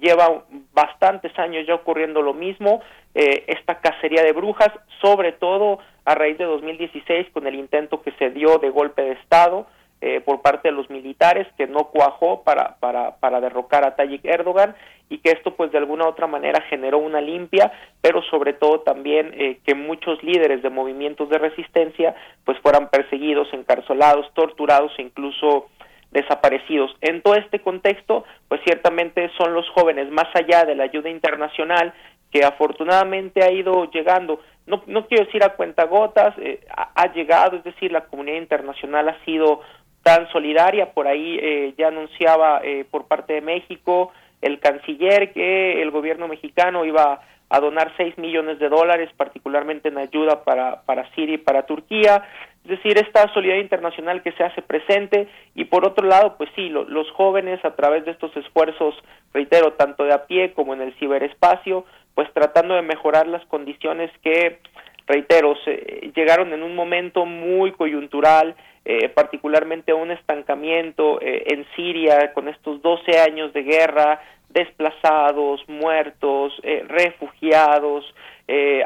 lleva 0.00 0.44
bastantes 0.72 1.36
años 1.38 1.66
ya 1.66 1.74
ocurriendo 1.74 2.22
lo 2.22 2.32
mismo, 2.32 2.80
esta 3.12 3.80
cacería 3.80 4.22
de 4.22 4.32
brujas, 4.32 4.70
sobre 5.02 5.32
todo 5.32 5.80
a 6.08 6.14
raíz 6.14 6.38
de 6.38 6.46
2016 6.46 7.28
con 7.34 7.46
el 7.46 7.54
intento 7.54 8.00
que 8.00 8.12
se 8.12 8.30
dio 8.30 8.56
de 8.56 8.70
golpe 8.70 9.02
de 9.02 9.12
Estado, 9.12 9.66
eh, 10.00 10.22
por 10.24 10.40
parte 10.40 10.68
de 10.68 10.72
los 10.72 10.88
militares 10.88 11.46
que 11.58 11.66
no 11.66 11.88
cuajó 11.88 12.44
para, 12.44 12.76
para, 12.80 13.16
para 13.16 13.42
derrocar 13.42 13.84
a 13.84 13.94
Tayyip 13.94 14.24
Erdogan 14.24 14.74
y 15.10 15.18
que 15.18 15.32
esto 15.32 15.54
pues 15.54 15.70
de 15.70 15.76
alguna 15.76 16.06
u 16.06 16.08
otra 16.08 16.26
manera 16.26 16.62
generó 16.62 16.96
una 16.96 17.20
limpia, 17.20 17.72
pero 18.00 18.22
sobre 18.22 18.54
todo 18.54 18.80
también 18.80 19.34
eh, 19.34 19.58
que 19.66 19.74
muchos 19.74 20.22
líderes 20.22 20.62
de 20.62 20.70
movimientos 20.70 21.28
de 21.28 21.36
resistencia 21.36 22.14
pues 22.44 22.58
fueran 22.60 22.88
perseguidos, 22.88 23.52
encarcelados, 23.52 24.32
torturados 24.32 24.92
e 24.96 25.02
incluso 25.02 25.66
desaparecidos. 26.10 26.96
En 27.02 27.20
todo 27.20 27.34
este 27.34 27.58
contexto, 27.58 28.24
pues 28.48 28.62
ciertamente 28.64 29.30
son 29.36 29.52
los 29.52 29.68
jóvenes, 29.70 30.10
más 30.10 30.28
allá 30.34 30.64
de 30.64 30.74
la 30.74 30.84
ayuda 30.84 31.10
internacional, 31.10 31.92
que 32.30 32.44
afortunadamente 32.44 33.42
ha 33.42 33.50
ido 33.50 33.90
llegando, 33.90 34.40
no, 34.66 34.82
no 34.86 35.06
quiero 35.06 35.24
decir 35.24 35.42
a 35.42 35.54
cuentagotas, 35.54 36.34
eh, 36.38 36.60
ha, 36.68 37.12
llegado, 37.12 37.56
es 37.56 37.64
decir, 37.64 37.90
la 37.90 38.04
comunidad 38.06 38.36
internacional 38.36 39.08
ha 39.08 39.24
sido 39.24 39.60
tan 40.02 40.30
solidaria. 40.30 40.92
Por 40.92 41.08
ahí 41.08 41.38
eh, 41.40 41.74
ya 41.78 41.88
anunciaba 41.88 42.60
eh, 42.62 42.84
por 42.90 43.06
parte 43.06 43.34
de 43.34 43.40
México 43.40 44.12
el 44.42 44.60
canciller 44.60 45.32
que 45.32 45.82
el 45.82 45.90
gobierno 45.90 46.28
mexicano 46.28 46.84
iba 46.84 47.20
a 47.50 47.60
donar 47.60 47.92
6 47.96 48.18
millones 48.18 48.58
de 48.58 48.68
dólares, 48.68 49.10
particularmente 49.16 49.88
en 49.88 49.98
ayuda 49.98 50.44
para, 50.44 50.82
para 50.82 51.10
Siria 51.14 51.36
y 51.36 51.38
para 51.38 51.66
Turquía. 51.66 52.24
Es 52.64 52.70
decir, 52.70 52.98
esta 52.98 53.32
solidaridad 53.32 53.62
internacional 53.62 54.22
que 54.22 54.32
se 54.32 54.44
hace 54.44 54.60
presente 54.60 55.28
y 55.54 55.64
por 55.64 55.86
otro 55.86 56.06
lado, 56.06 56.36
pues 56.36 56.50
sí, 56.54 56.68
los 56.68 57.10
jóvenes 57.12 57.64
a 57.64 57.74
través 57.74 58.04
de 58.04 58.10
estos 58.10 58.36
esfuerzos, 58.36 58.94
reitero, 59.32 59.72
tanto 59.72 60.04
de 60.04 60.12
a 60.12 60.26
pie 60.26 60.52
como 60.52 60.74
en 60.74 60.82
el 60.82 60.92
ciberespacio, 60.98 61.86
pues 62.14 62.28
tratando 62.34 62.74
de 62.74 62.82
mejorar 62.82 63.26
las 63.26 63.44
condiciones 63.46 64.10
que, 64.22 64.58
reitero, 65.06 65.56
se, 65.64 66.12
llegaron 66.14 66.52
en 66.52 66.62
un 66.62 66.74
momento 66.74 67.24
muy 67.24 67.72
coyuntural, 67.72 68.54
eh, 68.84 69.08
particularmente 69.08 69.94
un 69.94 70.10
estancamiento 70.10 71.20
eh, 71.22 71.44
en 71.46 71.66
Siria 71.74 72.32
con 72.34 72.48
estos 72.48 72.82
12 72.82 73.18
años 73.18 73.52
de 73.52 73.62
guerra, 73.62 74.20
desplazados, 74.50 75.60
muertos, 75.68 76.52
eh, 76.62 76.84
refugiados, 76.88 78.04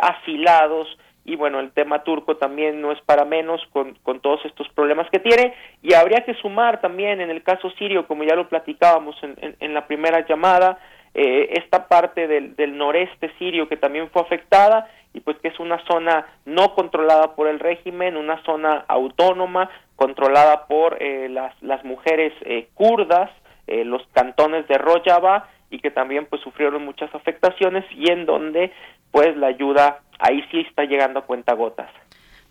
asilados, 0.00 0.88
y 1.24 1.36
bueno, 1.36 1.60
el 1.60 1.70
tema 1.70 2.02
turco 2.02 2.36
también 2.36 2.80
no 2.80 2.90
es 2.90 3.00
para 3.02 3.24
menos 3.24 3.60
con, 3.72 3.94
con, 4.02 4.18
todos 4.18 4.44
estos 4.44 4.68
problemas 4.70 5.08
que 5.08 5.20
tiene. 5.20 5.54
Y 5.80 5.94
habría 5.94 6.24
que 6.24 6.34
sumar 6.34 6.80
también 6.80 7.20
en 7.20 7.30
el 7.30 7.44
caso 7.44 7.70
sirio, 7.78 8.08
como 8.08 8.24
ya 8.24 8.34
lo 8.34 8.48
platicábamos 8.48 9.14
en, 9.22 9.56
en, 9.60 9.72
la 9.72 9.86
primera 9.86 10.26
llamada, 10.26 10.80
esta 11.14 11.86
parte 11.86 12.26
del, 12.26 12.56
del 12.56 12.76
noreste 12.76 13.30
sirio 13.38 13.68
que 13.68 13.76
también 13.76 14.08
fue 14.10 14.22
afectada 14.22 14.88
y 15.14 15.20
pues 15.20 15.36
que 15.38 15.48
es 15.48 15.60
una 15.60 15.84
zona 15.86 16.26
no 16.44 16.74
controlada 16.74 17.34
por 17.34 17.48
el 17.48 17.60
régimen, 17.60 18.16
una 18.16 18.42
zona 18.44 18.84
autónoma 18.88 19.70
controlada 19.96 20.66
por 20.66 21.02
eh, 21.02 21.28
las, 21.28 21.54
las 21.62 21.84
mujeres 21.84 22.32
eh, 22.42 22.68
kurdas, 22.74 23.30
eh, 23.72 23.86
los 23.86 24.02
cantones 24.12 24.68
de 24.68 24.76
Rojava 24.76 25.48
y 25.70 25.78
que 25.78 25.90
también 25.90 26.26
pues 26.26 26.42
sufrieron 26.42 26.84
muchas 26.84 27.14
afectaciones 27.14 27.86
y 27.92 28.10
en 28.12 28.26
donde 28.26 28.70
pues 29.10 29.34
la 29.38 29.46
ayuda 29.46 30.00
ahí 30.18 30.44
sí 30.50 30.60
está 30.60 30.84
llegando 30.84 31.20
a 31.20 31.24
cuentagotas. 31.24 31.90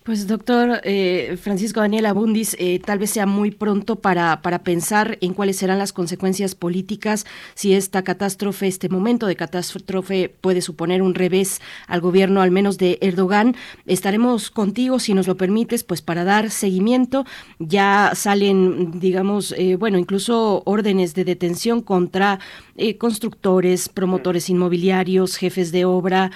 Pues 0.04 0.26
doctor 0.26 0.80
eh, 0.82 1.38
Francisco 1.40 1.78
Daniel 1.78 2.06
Abundis, 2.06 2.56
eh, 2.58 2.80
tal 2.84 2.98
vez 2.98 3.10
sea 3.10 3.24
muy 3.24 3.52
pronto 3.52 4.00
para, 4.00 4.42
para 4.42 4.64
pensar 4.64 5.16
en 5.20 5.32
cuáles 5.32 5.58
serán 5.58 5.78
las 5.78 5.92
consecuencias 5.92 6.56
políticas 6.56 7.24
si 7.54 7.72
esta 7.72 8.02
catástrofe, 8.02 8.66
este 8.66 8.88
momento 8.88 9.28
de 9.28 9.36
catástrofe 9.36 10.28
puede 10.40 10.60
suponer 10.60 11.02
un 11.02 11.14
revés 11.14 11.60
al 11.86 12.00
gobierno, 12.00 12.42
al 12.42 12.50
menos 12.50 12.78
de 12.78 12.98
Erdogan. 13.00 13.54
Estaremos 13.86 14.50
contigo, 14.50 14.98
si 14.98 15.14
nos 15.14 15.28
lo 15.28 15.36
permites, 15.36 15.84
pues 15.84 16.02
para 16.02 16.24
dar 16.24 16.50
seguimiento. 16.50 17.24
Ya 17.60 18.10
salen, 18.16 18.98
digamos, 18.98 19.54
eh, 19.56 19.76
bueno, 19.76 19.98
incluso 19.98 20.64
órdenes 20.66 21.14
de 21.14 21.24
detención 21.24 21.80
contra 21.80 22.40
constructores, 22.98 23.90
promotores 23.90 24.48
inmobiliarios, 24.48 25.36
jefes 25.36 25.70
de 25.72 25.84
obra. 25.84 26.32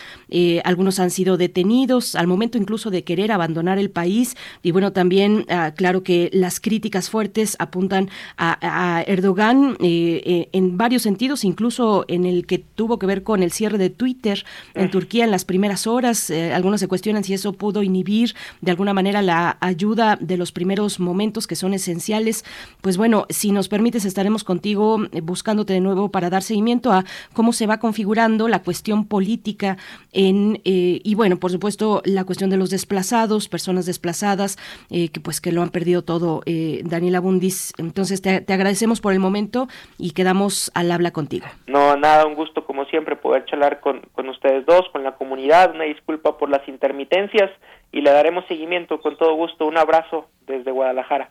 algunos 0.64 1.00
han 1.00 1.10
sido 1.10 1.38
detenidos 1.38 2.14
al 2.14 2.26
momento 2.26 2.58
incluso 2.58 2.90
de 2.90 3.02
querer 3.02 3.32
abandonar 3.32 3.55
abandonar 3.56 3.78
el 3.78 3.90
país. 3.90 4.36
Y 4.62 4.70
bueno, 4.70 4.92
también, 4.92 5.46
ah, 5.48 5.72
claro 5.74 6.02
que 6.02 6.30
las 6.32 6.60
críticas 6.60 7.10
fuertes 7.10 7.56
apuntan 7.58 8.10
a, 8.36 9.02
Erdogan 9.06 9.76
eh, 9.80 10.22
eh, 10.24 10.48
en 10.52 10.76
varios 10.76 11.02
sentidos, 11.02 11.44
incluso 11.44 12.04
en 12.08 12.24
el 12.24 12.46
que 12.46 12.58
tuvo 12.58 12.98
que 12.98 13.06
ver 13.06 13.22
con 13.22 13.42
el 13.42 13.50
cierre 13.52 13.78
de 13.78 13.90
Twitter 13.90 14.44
en 14.74 14.90
Turquía 14.90 15.24
en 15.24 15.30
las 15.30 15.44
primeras 15.44 15.86
horas. 15.86 16.30
Eh, 16.30 16.52
algunos 16.52 16.80
se 16.80 16.88
cuestionan 16.88 17.24
si 17.24 17.34
eso 17.34 17.52
pudo 17.52 17.82
inhibir 17.82 18.34
de 18.60 18.70
alguna 18.70 18.94
manera 18.94 19.22
la 19.22 19.56
ayuda 19.60 20.16
de 20.20 20.36
los 20.36 20.52
primeros 20.52 21.00
momentos 21.00 21.46
que 21.46 21.56
son 21.56 21.74
esenciales. 21.74 22.44
Pues 22.80 22.96
bueno, 22.96 23.26
si 23.30 23.52
nos 23.52 23.68
permites, 23.68 24.04
estaremos 24.04 24.44
contigo 24.44 24.98
buscándote 25.22 25.72
de 25.72 25.80
nuevo 25.80 26.10
para 26.10 26.30
dar 26.30 26.42
seguimiento 26.42 26.92
a 26.92 27.04
cómo 27.32 27.52
se 27.52 27.66
va 27.66 27.78
configurando 27.78 28.48
la 28.48 28.62
cuestión 28.62 29.06
política 29.06 29.76
en, 30.12 30.60
y 30.64 31.14
bueno, 31.14 31.38
por 31.38 31.50
supuesto, 31.50 32.02
la 32.04 32.24
cuestión 32.24 32.50
de 32.50 32.56
los 32.56 32.70
desplazados, 32.70 33.45
personas 33.48 33.86
desplazadas, 33.86 34.56
que 34.88 35.20
pues 35.22 35.40
que 35.40 35.52
lo 35.52 35.62
han 35.62 35.70
perdido 35.70 36.02
todo. 36.02 36.42
Daniela 36.84 37.20
Bundis, 37.20 37.72
entonces 37.78 38.22
te, 38.22 38.40
te 38.40 38.52
agradecemos 38.52 39.00
por 39.00 39.12
el 39.12 39.20
momento 39.20 39.68
y 39.98 40.12
quedamos 40.12 40.70
al 40.74 40.90
habla 40.90 41.12
contigo. 41.12 41.46
No, 41.66 41.96
nada, 41.96 42.26
un 42.26 42.34
gusto 42.34 42.64
como 42.64 42.84
siempre 42.86 43.16
poder 43.16 43.44
charlar 43.46 43.80
con, 43.80 44.00
con 44.12 44.28
ustedes 44.28 44.66
dos, 44.66 44.88
con 44.92 45.04
la 45.04 45.12
comunidad, 45.12 45.74
una 45.74 45.84
disculpa 45.84 46.38
por 46.38 46.50
las 46.50 46.66
intermitencias 46.68 47.50
y 47.92 48.00
le 48.00 48.10
daremos 48.10 48.44
seguimiento 48.46 49.00
con 49.00 49.16
todo 49.16 49.34
gusto. 49.34 49.66
Un 49.66 49.78
abrazo 49.78 50.26
desde 50.46 50.70
Guadalajara. 50.70 51.30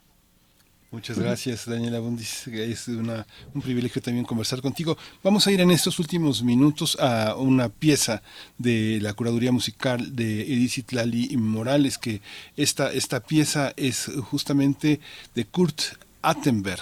Muchas 0.92 1.20
gracias, 1.20 1.66
Daniela 1.66 2.00
Bundis. 2.00 2.48
Es 2.48 2.88
una, 2.88 3.26
un 3.54 3.62
privilegio 3.62 4.02
también 4.02 4.26
conversar 4.26 4.62
contigo. 4.62 4.98
Vamos 5.24 5.46
a 5.46 5.52
ir 5.52 5.60
en 5.60 5.72
estos 5.72 6.00
últimos 6.00 6.42
minutos 6.42 6.98
a 7.00 7.36
una 7.36 7.70
pieza 7.70 8.22
de 8.58 9.00
la 9.02 9.14
curaduría 9.14 9.52
musical 9.52 10.16
de 10.16 10.42
Edith 10.42 10.92
Lali 10.92 11.36
Morales, 11.36 11.98
que 11.98 12.22
esta, 12.56 12.94
esta 12.94 13.20
pieza 13.20 13.74
es 13.76 14.10
justamente 14.30 15.02
de 15.34 15.46
Kurt 15.46 15.82
Attenberg 16.22 16.82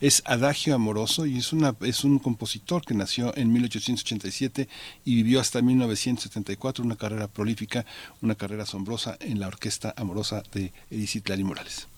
es 0.00 0.22
Adagio 0.26 0.74
Amoroso 0.74 1.26
y 1.26 1.38
es, 1.38 1.52
una, 1.52 1.74
es 1.80 2.04
un 2.04 2.18
compositor 2.18 2.84
que 2.84 2.94
nació 2.94 3.34
en 3.36 3.52
1887 3.52 4.68
y 5.04 5.14
vivió 5.14 5.40
hasta 5.40 5.62
1974, 5.62 6.84
una 6.84 6.96
carrera 6.96 7.26
prolífica, 7.28 7.86
una 8.20 8.34
carrera 8.34 8.64
asombrosa 8.64 9.16
en 9.20 9.40
la 9.40 9.48
orquesta 9.48 9.94
amorosa 9.96 10.42
de 10.52 10.72
Edith 10.90 11.28
Lali 11.28 11.44
Morales. 11.44 11.88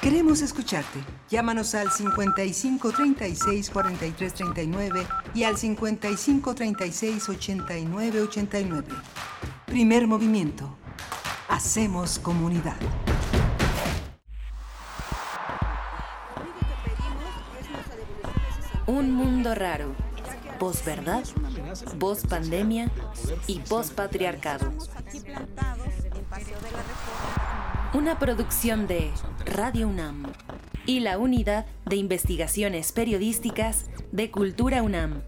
Queremos 0.00 0.40
escucharte. 0.40 0.98
Llámanos 1.28 1.74
al 1.74 1.90
55 1.90 2.90
36 2.90 3.68
43 3.68 4.32
39 4.32 5.06
y 5.34 5.44
al 5.44 5.58
55 5.58 6.54
36 6.54 7.28
89 7.28 8.22
89. 8.22 8.88
Primer 9.66 10.06
movimiento. 10.06 10.74
Hacemos 11.48 12.18
comunidad. 12.18 12.76
Un 18.86 19.12
mundo 19.12 19.54
raro. 19.54 19.94
Posverdad, 20.58 21.24
post 21.98 22.26
pandemia 22.26 22.90
y 23.46 23.58
post 23.60 23.92
patriarcado. 23.92 24.72
Una 27.92 28.18
producción 28.18 28.86
de 28.86 29.10
Radio 29.50 29.88
UNAM 29.88 30.32
y 30.86 31.00
la 31.00 31.18
Unidad 31.18 31.66
de 31.84 31.96
Investigaciones 31.96 32.92
Periodísticas 32.92 33.86
de 34.12 34.30
Cultura 34.30 34.80
UNAM. 34.82 35.22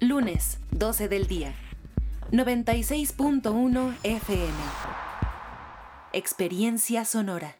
Lunes, 0.00 0.58
12 0.72 1.08
del 1.08 1.26
día. 1.26 1.54
96.1 2.30 3.94
FM. 4.02 4.52
Experiencia 6.12 7.06
sonora. 7.06 7.56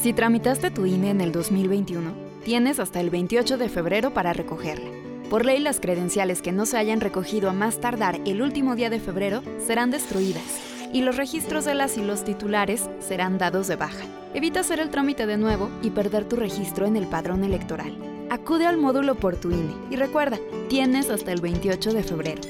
Si 0.00 0.12
tramitaste 0.12 0.70
tu 0.70 0.86
INE 0.86 1.10
en 1.10 1.20
el 1.20 1.32
2021, 1.32 2.14
tienes 2.44 2.78
hasta 2.78 3.00
el 3.00 3.10
28 3.10 3.58
de 3.58 3.68
febrero 3.68 4.14
para 4.14 4.32
recogerla. 4.32 4.90
Por 5.28 5.44
ley, 5.44 5.58
las 5.58 5.80
credenciales 5.80 6.40
que 6.40 6.52
no 6.52 6.66
se 6.66 6.78
hayan 6.78 7.00
recogido 7.00 7.50
a 7.50 7.52
más 7.52 7.80
tardar 7.80 8.20
el 8.26 8.40
último 8.40 8.76
día 8.76 8.90
de 8.90 9.00
febrero 9.00 9.42
serán 9.66 9.90
destruidas 9.90 10.71
y 10.92 11.02
los 11.02 11.16
registros 11.16 11.64
de 11.64 11.74
las 11.74 11.96
y 11.96 12.02
los 12.02 12.24
titulares 12.24 12.88
serán 13.00 13.38
dados 13.38 13.68
de 13.68 13.76
baja. 13.76 14.04
Evita 14.34 14.60
hacer 14.60 14.80
el 14.80 14.90
trámite 14.90 15.26
de 15.26 15.36
nuevo 15.36 15.70
y 15.82 15.90
perder 15.90 16.24
tu 16.28 16.36
registro 16.36 16.86
en 16.86 16.96
el 16.96 17.06
padrón 17.06 17.44
electoral. 17.44 17.96
Acude 18.30 18.66
al 18.66 18.78
módulo 18.78 19.14
por 19.14 19.36
tu 19.36 19.50
INE 19.50 19.74
y 19.90 19.96
recuerda, 19.96 20.38
tienes 20.68 21.10
hasta 21.10 21.32
el 21.32 21.40
28 21.40 21.92
de 21.92 22.02
febrero. 22.02 22.42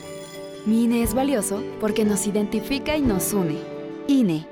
Mi 0.64 0.84
INE 0.84 1.02
es 1.02 1.14
valioso 1.14 1.62
porque 1.80 2.04
nos 2.04 2.26
identifica 2.26 2.96
y 2.96 3.02
nos 3.02 3.32
une. 3.32 3.58
INE. 4.06 4.51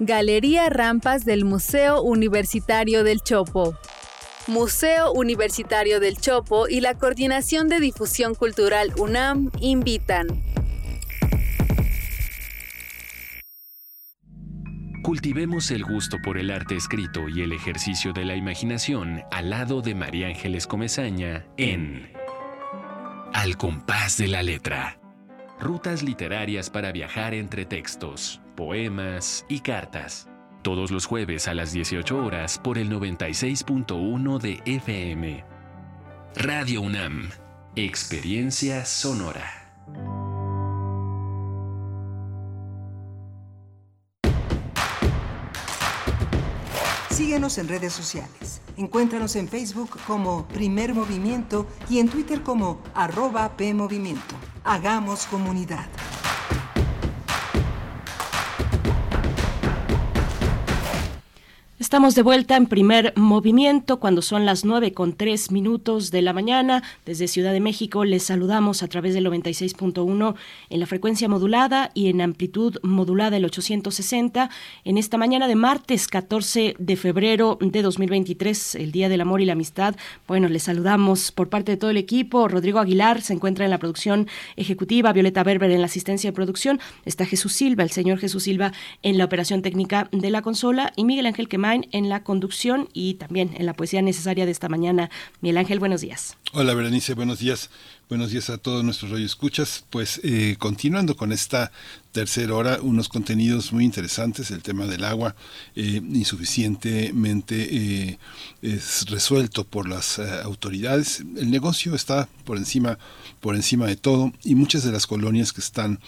Galería 0.00 0.68
Rampas 0.70 1.24
del 1.24 1.44
Museo 1.44 2.02
Universitario 2.02 3.04
del 3.04 3.20
Chopo. 3.20 3.78
Museo 4.48 5.12
Universitario 5.12 6.00
del 6.00 6.18
Chopo 6.18 6.68
y 6.68 6.80
la 6.80 6.94
Coordinación 6.94 7.68
de 7.68 7.78
Difusión 7.78 8.34
Cultural 8.34 8.92
UNAM 8.98 9.50
invitan. 9.60 10.26
Cultivemos 15.02 15.70
el 15.70 15.84
gusto 15.84 16.16
por 16.24 16.38
el 16.38 16.50
arte 16.50 16.74
escrito 16.76 17.28
y 17.28 17.42
el 17.42 17.52
ejercicio 17.52 18.12
de 18.12 18.24
la 18.24 18.34
imaginación 18.34 19.22
al 19.30 19.50
lado 19.50 19.80
de 19.80 19.94
María 19.94 20.26
Ángeles 20.26 20.66
Comezaña 20.66 21.46
en 21.56 22.10
Al 23.32 23.56
compás 23.56 24.18
de 24.18 24.26
la 24.28 24.42
letra. 24.42 24.98
Rutas 25.60 26.02
literarias 26.02 26.68
para 26.68 26.90
viajar 26.90 27.32
entre 27.32 27.64
textos, 27.64 28.40
poemas 28.54 29.44
y 29.48 29.60
cartas. 29.60 30.28
Todos 30.62 30.90
los 30.90 31.06
jueves 31.06 31.46
a 31.48 31.54
las 31.54 31.72
18 31.72 32.16
horas 32.16 32.58
por 32.58 32.78
el 32.78 32.90
96.1 32.90 34.38
de 34.40 34.62
FM. 34.64 35.44
Radio 36.36 36.80
UNAM. 36.80 37.30
Experiencia 37.76 38.84
sonora. 38.84 39.64
Síguenos 47.10 47.58
en 47.58 47.68
redes 47.68 47.92
sociales. 47.92 48.60
Encuéntranos 48.76 49.36
en 49.36 49.48
Facebook 49.48 49.98
como 50.06 50.48
Primer 50.48 50.94
Movimiento 50.94 51.66
y 51.88 52.00
en 52.00 52.08
Twitter 52.08 52.42
como 52.42 52.82
arroba 52.94 53.56
PMovimiento. 53.56 54.34
Hagamos 54.64 55.26
comunidad. 55.26 55.86
Estamos 61.84 62.14
de 62.14 62.22
vuelta 62.22 62.56
en 62.56 62.64
primer 62.64 63.12
movimiento 63.14 64.00
cuando 64.00 64.22
son 64.22 64.46
las 64.46 64.64
nueve 64.64 64.94
con 64.94 65.12
tres 65.12 65.50
minutos 65.50 66.10
de 66.10 66.22
la 66.22 66.32
mañana. 66.32 66.82
Desde 67.04 67.28
Ciudad 67.28 67.52
de 67.52 67.60
México 67.60 68.06
les 68.06 68.22
saludamos 68.22 68.82
a 68.82 68.88
través 68.88 69.12
del 69.12 69.26
96.1 69.26 70.34
en 70.70 70.80
la 70.80 70.86
frecuencia 70.86 71.28
modulada 71.28 71.90
y 71.92 72.08
en 72.08 72.22
amplitud 72.22 72.78
modulada 72.82 73.36
el 73.36 73.44
860. 73.44 74.48
En 74.84 74.96
esta 74.96 75.18
mañana 75.18 75.46
de 75.46 75.56
martes 75.56 76.08
14 76.08 76.74
de 76.78 76.96
febrero 76.96 77.58
de 77.60 77.82
2023, 77.82 78.76
el 78.76 78.90
Día 78.90 79.10
del 79.10 79.20
Amor 79.20 79.42
y 79.42 79.44
la 79.44 79.52
Amistad. 79.52 79.94
Bueno, 80.26 80.48
les 80.48 80.62
saludamos 80.62 81.32
por 81.32 81.50
parte 81.50 81.72
de 81.72 81.76
todo 81.76 81.90
el 81.90 81.98
equipo. 81.98 82.48
Rodrigo 82.48 82.78
Aguilar 82.78 83.20
se 83.20 83.34
encuentra 83.34 83.66
en 83.66 83.70
la 83.70 83.78
producción 83.78 84.26
ejecutiva, 84.56 85.12
Violeta 85.12 85.44
Berber 85.44 85.70
en 85.70 85.80
la 85.80 85.86
asistencia 85.86 86.30
de 86.30 86.34
producción, 86.34 86.80
está 87.04 87.26
Jesús 87.26 87.52
Silva, 87.52 87.82
el 87.82 87.90
señor 87.90 88.18
Jesús 88.20 88.44
Silva 88.44 88.72
en 89.02 89.18
la 89.18 89.26
operación 89.26 89.60
técnica 89.60 90.08
de 90.12 90.30
la 90.30 90.40
consola 90.40 90.90
y 90.96 91.04
Miguel 91.04 91.26
Ángel 91.26 91.46
En 91.90 92.08
la 92.08 92.22
conducción 92.22 92.88
y 92.92 93.14
también 93.14 93.54
en 93.56 93.66
la 93.66 93.74
poesía 93.74 94.02
necesaria 94.02 94.46
de 94.46 94.52
esta 94.52 94.68
mañana. 94.68 95.10
Miguel 95.40 95.58
Ángel, 95.58 95.80
buenos 95.80 96.00
días. 96.02 96.36
Hola, 96.52 96.74
Berenice, 96.74 97.14
buenos 97.14 97.40
días. 97.40 97.70
Buenos 98.08 98.30
días 98.30 98.50
a 98.50 98.58
todos 98.58 98.84
nuestros 98.84 99.18
escuchas. 99.18 99.84
Pues 99.90 100.20
eh, 100.22 100.56
continuando 100.58 101.16
con 101.16 101.32
esta 101.32 101.72
tercera 102.12 102.54
hora, 102.54 102.78
unos 102.80 103.08
contenidos 103.08 103.72
muy 103.72 103.84
interesantes, 103.84 104.50
el 104.50 104.62
tema 104.62 104.86
del 104.86 105.04
agua 105.04 105.34
eh, 105.74 106.00
insuficientemente 106.12 107.56
eh, 107.70 108.18
es 108.62 109.06
resuelto 109.06 109.64
por 109.64 109.88
las 109.88 110.18
autoridades. 110.18 111.20
El 111.36 111.50
negocio 111.50 111.94
está 111.94 112.28
por 112.44 112.58
encima, 112.58 112.98
por 113.40 113.56
encima 113.56 113.86
de 113.86 113.96
todo 113.96 114.32
y 114.44 114.54
muchas 114.54 114.84
de 114.84 114.92
las 114.92 115.06
colonias 115.06 115.52
que 115.52 115.60
están 115.60 115.98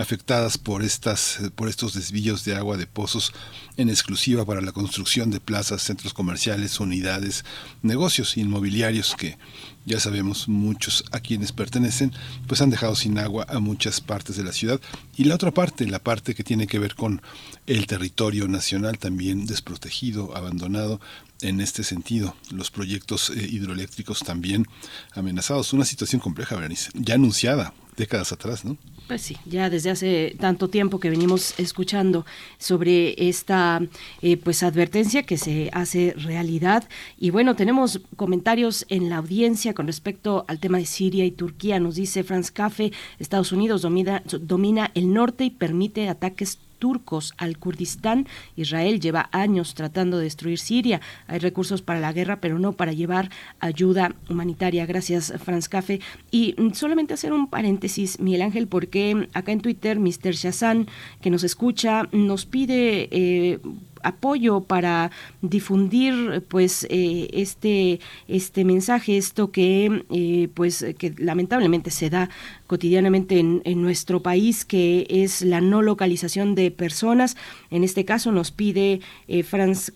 afectadas 0.00 0.58
por 0.58 0.82
estas 0.82 1.38
por 1.54 1.68
estos 1.68 1.94
desvíos 1.94 2.44
de 2.44 2.54
agua 2.54 2.76
de 2.76 2.86
pozos 2.86 3.32
en 3.76 3.88
exclusiva 3.88 4.44
para 4.44 4.60
la 4.60 4.72
construcción 4.72 5.30
de 5.30 5.40
plazas, 5.40 5.82
centros 5.82 6.14
comerciales, 6.14 6.80
unidades, 6.80 7.44
negocios 7.82 8.36
inmobiliarios 8.36 9.14
que 9.16 9.38
ya 9.86 9.98
sabemos 9.98 10.48
muchos 10.48 11.04
a 11.10 11.20
quienes 11.20 11.52
pertenecen, 11.52 12.12
pues 12.46 12.60
han 12.60 12.70
dejado 12.70 12.94
sin 12.94 13.18
agua 13.18 13.46
a 13.48 13.58
muchas 13.58 14.00
partes 14.00 14.36
de 14.36 14.44
la 14.44 14.52
ciudad. 14.52 14.80
Y 15.16 15.24
la 15.24 15.34
otra 15.34 15.52
parte, 15.52 15.86
la 15.86 15.98
parte 15.98 16.34
que 16.34 16.44
tiene 16.44 16.66
que 16.66 16.78
ver 16.78 16.94
con 16.94 17.22
el 17.66 17.86
territorio 17.86 18.46
nacional 18.46 18.98
también 18.98 19.46
desprotegido, 19.46 20.36
abandonado, 20.36 21.00
en 21.40 21.60
este 21.60 21.84
sentido, 21.84 22.36
los 22.50 22.70
proyectos 22.70 23.30
eh, 23.30 23.48
hidroeléctricos 23.50 24.20
también 24.20 24.66
amenazados. 25.14 25.72
Una 25.72 25.86
situación 25.86 26.20
compleja, 26.20 26.54
Berenice, 26.56 26.90
ya 26.94 27.14
anunciada 27.14 27.72
décadas 28.00 28.32
atrás, 28.32 28.64
¿no? 28.64 28.76
Pues 29.06 29.22
sí, 29.22 29.36
ya 29.46 29.70
desde 29.70 29.90
hace 29.90 30.36
tanto 30.40 30.68
tiempo 30.68 30.98
que 30.98 31.10
venimos 31.10 31.54
escuchando 31.58 32.26
sobre 32.58 33.28
esta 33.28 33.80
eh, 34.22 34.36
pues 34.36 34.62
advertencia 34.62 35.22
que 35.22 35.36
se 35.36 35.70
hace 35.72 36.14
realidad 36.16 36.88
y 37.18 37.30
bueno 37.30 37.54
tenemos 37.54 38.00
comentarios 38.16 38.86
en 38.88 39.10
la 39.10 39.18
audiencia 39.18 39.74
con 39.74 39.86
respecto 39.86 40.44
al 40.48 40.58
tema 40.58 40.78
de 40.78 40.86
Siria 40.86 41.24
y 41.24 41.30
Turquía. 41.30 41.78
Nos 41.78 41.94
dice 41.96 42.24
Franz 42.24 42.50
Cafe, 42.50 42.92
Estados 43.18 43.52
Unidos 43.52 43.82
domina, 43.82 44.22
domina 44.40 44.90
el 44.94 45.12
norte 45.12 45.44
y 45.44 45.50
permite 45.50 46.08
ataques 46.08 46.58
turcos 46.80 47.34
al 47.36 47.58
Kurdistán. 47.58 48.26
Israel 48.56 48.98
lleva 48.98 49.28
años 49.30 49.74
tratando 49.74 50.18
de 50.18 50.24
destruir 50.24 50.58
Siria. 50.58 51.00
Hay 51.28 51.38
recursos 51.38 51.82
para 51.82 52.00
la 52.00 52.12
guerra, 52.12 52.40
pero 52.40 52.58
no 52.58 52.72
para 52.72 52.92
llevar 52.92 53.30
ayuda 53.60 54.16
humanitaria. 54.28 54.86
Gracias, 54.86 55.32
Franz 55.44 55.68
Cafe. 55.68 56.00
Y 56.32 56.56
mm, 56.58 56.72
solamente 56.72 57.14
hacer 57.14 57.32
un 57.32 57.46
paréntesis, 57.48 58.18
Miguel 58.18 58.42
Ángel, 58.42 58.66
porque 58.66 59.28
acá 59.34 59.52
en 59.52 59.60
Twitter, 59.60 60.00
Mr. 60.00 60.32
Shazan, 60.32 60.88
que 61.20 61.30
nos 61.30 61.44
escucha, 61.44 62.08
nos 62.10 62.46
pide 62.46 63.08
eh, 63.12 63.60
apoyo 64.02 64.60
para 64.60 65.10
difundir 65.42 66.44
pues 66.48 66.86
eh, 66.90 67.28
este 67.32 68.00
este 68.28 68.64
mensaje 68.64 69.16
esto 69.16 69.50
que 69.50 70.04
eh, 70.10 70.48
pues 70.54 70.84
que 70.98 71.14
lamentablemente 71.18 71.90
se 71.90 72.10
da 72.10 72.30
cotidianamente 72.66 73.38
en, 73.38 73.82
nuestro 73.82 74.20
país 74.22 74.64
que 74.64 75.06
es 75.08 75.42
la 75.42 75.60
no 75.60 75.82
localización 75.82 76.54
de 76.54 76.70
personas 76.70 77.36
en 77.70 77.84
este 77.84 78.04
caso 78.04 78.32
nos 78.32 78.50
pide 78.50 79.00
eh, 79.28 79.42
Franz 79.42 79.92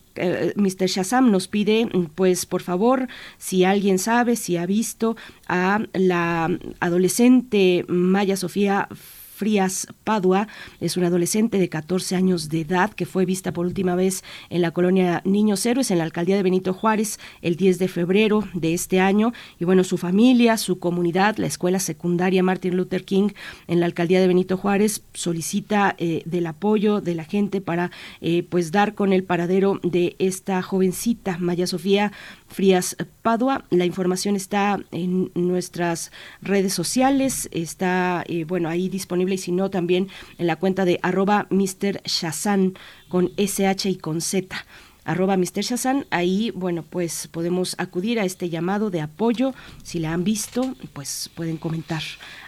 Mr. 0.55 0.87
Shazam 0.87 1.33
nos 1.33 1.49
pide, 1.49 1.89
pues 2.15 2.47
por 2.47 2.63
favor, 2.63 3.09
si 3.37 3.65
alguien 3.65 3.99
sabe, 3.99 4.37
si 4.37 4.57
ha 4.57 4.65
visto 4.65 5.17
a 5.49 5.81
la 5.93 6.57
adolescente 6.79 7.85
Maya 7.89 8.37
Sofía 8.37 8.89
Frías 9.35 9.89
Padua. 10.05 10.47
Es 10.81 10.97
una 10.97 11.09
adolescente 11.09 11.59
de 11.59 11.69
14 11.69 12.15
años 12.17 12.49
de 12.49 12.61
edad 12.61 12.93
que 12.93 13.05
fue 13.05 13.25
vista 13.25 13.53
por 13.53 13.67
última 13.67 13.95
vez 13.97 14.23
en 14.49 14.63
la 14.63 14.71
colonia 14.71 15.23
Niños 15.25 15.67
Héroes 15.67 15.91
en 15.91 15.99
la 15.99 16.05
alcaldía 16.05 16.37
de 16.37 16.43
Benito 16.43 16.73
Juárez 16.73 17.19
el 17.43 17.57
10 17.57 17.79
de 17.79 17.89
febrero 17.89 18.45
de 18.55 18.75
este 18.75 19.01
año. 19.01 19.33
Y 19.59 19.65
bueno, 19.65 19.83
su 19.83 19.99
familia, 19.99 20.57
su 20.57 20.79
comunidad, 20.79 21.37
la 21.39 21.49
escuela 21.49 21.81
secundaria 21.81 22.43
Martin 22.43 22.77
Luther 22.77 23.05
King 23.05 23.31
en 23.67 23.81
la 23.81 23.87
alcaldía 23.87 24.21
de 24.21 24.29
Benito 24.29 24.57
Juárez 24.57 25.03
solicita 25.15 25.97
eh, 25.99 26.23
del 26.27 26.47
apoyo 26.47 27.01
de 27.01 27.15
la 27.15 27.25
gente 27.25 27.61
para 27.61 27.91
eh, 28.21 28.45
pues 28.49 28.71
dar 28.71 28.95
con 28.95 29.13
el 29.13 29.25
paradero 29.25 29.81
de 29.83 30.15
esta 30.19 30.63
jovencita 30.63 31.39
Maya 31.39 31.67
Sofía 31.67 32.13
Frías 32.55 32.97
Padua. 33.23 33.65
La 33.71 33.85
información 33.85 34.37
está 34.37 34.79
en 34.93 35.33
nuestras 35.35 36.13
redes 36.41 36.73
sociales, 36.73 37.49
está 37.51 38.23
eh, 38.29 38.45
bueno 38.45 38.69
ahí 38.69 38.89
disponible 38.89 39.35
y 39.35 39.39
si 39.39 39.51
no 39.51 39.71
también 39.71 40.07
en 40.39 40.47
la 40.47 40.55
cuenta 40.55 40.85
de 40.85 41.01
arroba 41.03 41.49
Mr. 41.51 42.01
Shazan 42.05 42.75
con 43.09 43.33
SH 43.37 43.91
y 43.91 43.97
con 43.97 44.21
Z. 44.21 44.57
arroba 45.05 45.37
Mr. 45.37 45.63
Shazan. 45.63 46.07
Ahí, 46.11 46.53
bueno, 46.55 46.85
pues 46.89 47.27
podemos 47.27 47.75
acudir 47.79 48.21
a 48.21 48.25
este 48.25 48.49
llamado 48.49 48.89
de 48.89 49.01
apoyo. 49.01 49.53
Si 49.83 49.99
la 49.99 50.13
han 50.13 50.23
visto, 50.23 50.77
pues 50.93 51.33
pueden 51.35 51.57
comentar 51.57 52.03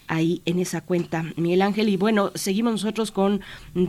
ahí 0.06 0.40
en 0.44 0.60
esa 0.60 0.82
cuenta, 0.82 1.24
Miguel 1.36 1.62
Ángel. 1.62 1.88
Y 1.88 1.96
bueno, 1.96 2.30
seguimos 2.36 2.72
nosotros 2.72 3.10
con 3.10 3.40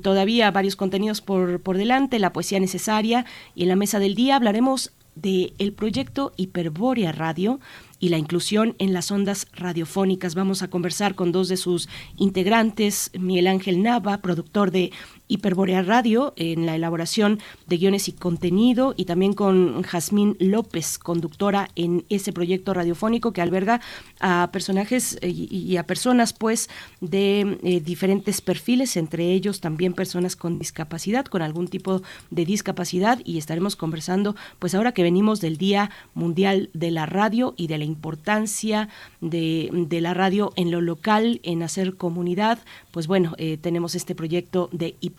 todavía 0.01 0.49
varios 0.49 0.75
contenidos 0.75 1.21
por, 1.21 1.59
por 1.61 1.77
delante, 1.77 2.17
la 2.17 2.33
poesía 2.33 2.59
necesaria 2.59 3.25
y 3.53 3.63
en 3.63 3.69
la 3.69 3.75
mesa 3.75 3.99
del 3.99 4.15
día 4.15 4.35
hablaremos 4.35 4.93
del 5.21 5.53
el 5.57 5.73
proyecto 5.73 6.31
Hiperbórea 6.37 7.11
Radio 7.11 7.59
y 7.99 8.09
la 8.09 8.17
inclusión 8.17 8.75
en 8.79 8.93
las 8.93 9.11
ondas 9.11 9.47
radiofónicas. 9.53 10.35
Vamos 10.35 10.61
a 10.61 10.69
conversar 10.69 11.15
con 11.15 11.31
dos 11.31 11.49
de 11.49 11.57
sus 11.57 11.89
integrantes, 12.17 13.11
Miguel 13.19 13.47
Ángel 13.47 13.81
Nava, 13.81 14.21
productor 14.21 14.71
de 14.71 14.91
Hiperborea 15.27 15.81
Radio 15.81 16.33
en 16.37 16.65
la 16.65 16.75
elaboración 16.75 17.39
de 17.67 17.77
guiones 17.77 18.07
y 18.07 18.13
contenido 18.13 18.93
y 18.95 19.05
también 19.05 19.33
con 19.33 19.83
Jazmín 19.83 20.37
López, 20.39 20.97
conductora 20.97 21.69
en 21.75 22.05
ese 22.09 22.31
proyecto 22.33 22.73
radiofónico 22.73 23.33
que 23.33 23.41
alberga 23.41 23.81
a 24.19 24.49
personajes 24.51 25.17
eh, 25.21 25.29
y 25.29 25.77
a 25.77 25.85
personas 25.85 26.33
pues 26.33 26.69
de 27.01 27.59
eh, 27.63 27.81
diferentes 27.81 28.41
perfiles, 28.41 28.97
entre 28.97 29.31
ellos 29.31 29.59
también 29.59 29.93
personas 29.93 30.35
con 30.35 30.59
discapacidad, 30.59 31.25
con 31.25 31.41
algún 31.41 31.67
tipo 31.67 32.01
de 32.31 32.45
discapacidad 32.45 33.19
y 33.25 33.37
estaremos 33.37 33.75
conversando 33.75 34.35
pues 34.59 34.75
ahora 34.75 34.93
que 34.93 35.03
venimos 35.03 35.41
del 35.41 35.57
Día 35.57 35.91
Mundial 36.13 36.69
de 36.73 36.91
la 36.91 37.05
Radio 37.05 37.53
y 37.57 37.67
de 37.67 37.77
la 37.77 37.83
importancia 37.83 38.89
de, 39.21 39.87
la 40.01 40.13
radio 40.13 40.53
en 40.55 40.71
lo 40.71 40.79
local, 40.79 41.39
en 41.43 41.63
hacer 41.63 41.95
comunidad, 41.95 42.59
pues 42.91 43.07
bueno, 43.07 43.33
eh, 43.37 43.57
tenemos 43.57 43.95
este 43.95 44.15
proyecto 44.15 44.69
de 44.71 44.95
Hiperborea 45.01 45.16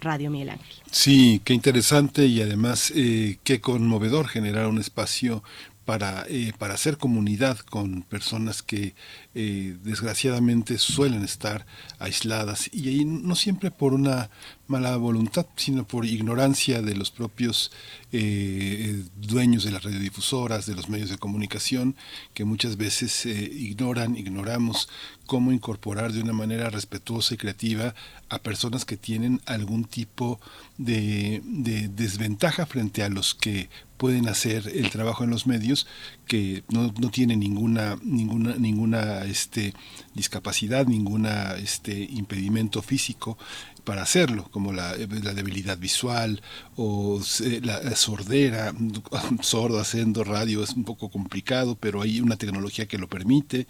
Radio 0.00 0.30
Miguel 0.30 0.50
Ángel. 0.50 0.76
Sí, 0.90 1.40
qué 1.44 1.54
interesante 1.54 2.26
y 2.26 2.40
además 2.40 2.92
eh, 2.94 3.38
qué 3.44 3.60
conmovedor 3.60 4.28
generar 4.28 4.66
un 4.66 4.78
espacio 4.78 5.42
para, 5.84 6.24
eh, 6.28 6.52
para 6.58 6.74
hacer 6.74 6.98
comunidad 6.98 7.58
con 7.58 8.02
personas 8.02 8.62
que 8.62 8.94
eh, 9.34 9.76
desgraciadamente 9.82 10.76
suelen 10.78 11.22
estar 11.22 11.66
aisladas. 11.98 12.68
Y 12.72 12.88
ahí 12.88 13.04
no 13.04 13.36
siempre 13.36 13.70
por 13.70 13.94
una 13.94 14.30
mala 14.66 14.96
voluntad, 14.96 15.46
sino 15.56 15.86
por 15.86 16.04
ignorancia 16.04 16.82
de 16.82 16.94
los 16.94 17.10
propios 17.10 17.70
eh, 18.12 19.04
dueños 19.16 19.64
de 19.64 19.72
las 19.72 19.82
radiodifusoras, 19.82 20.66
de 20.66 20.74
los 20.74 20.88
medios 20.88 21.10
de 21.10 21.18
comunicación, 21.18 21.96
que 22.34 22.44
muchas 22.44 22.76
veces 22.76 23.26
ignoran, 23.26 24.16
ignoramos 24.16 24.88
cómo 25.26 25.52
incorporar 25.52 26.12
de 26.12 26.22
una 26.22 26.32
manera 26.32 26.70
respetuosa 26.70 27.34
y 27.34 27.36
creativa 27.36 27.94
a 28.28 28.38
personas 28.40 28.84
que 28.84 28.96
tienen 28.96 29.40
algún 29.46 29.84
tipo 29.84 30.40
de, 30.76 31.40
de 31.44 31.88
desventaja 31.88 32.66
frente 32.66 33.04
a 33.04 33.08
los 33.08 33.34
que 33.34 33.68
pueden 34.00 34.28
hacer 34.28 34.66
el 34.66 34.88
trabajo 34.88 35.24
en 35.24 35.30
los 35.30 35.46
medios 35.46 35.86
que 36.26 36.64
no, 36.70 36.90
no 36.98 37.10
tienen 37.10 37.38
ninguna 37.38 37.98
ninguna 38.02 38.56
ninguna 38.56 39.19
este 39.24 39.74
discapacidad 40.14 40.86
ninguna 40.86 41.54
este 41.56 41.92
impedimento 42.02 42.82
físico 42.82 43.38
para 43.80 44.02
hacerlo, 44.02 44.46
como 44.50 44.72
la, 44.72 44.94
la 44.96 45.34
debilidad 45.34 45.78
visual 45.78 46.42
o 46.76 47.20
la, 47.62 47.96
sordera, 47.96 48.72
sordo 49.40 49.80
haciendo 49.80 50.22
radio 50.22 50.62
es 50.62 50.70
un 50.70 50.84
poco 50.84 51.10
complicado, 51.10 51.76
pero 51.76 52.02
hay 52.02 52.20
una 52.20 52.36
tecnología 52.36 52.86
que 52.86 52.98
lo 52.98 53.08
permite. 53.08 53.66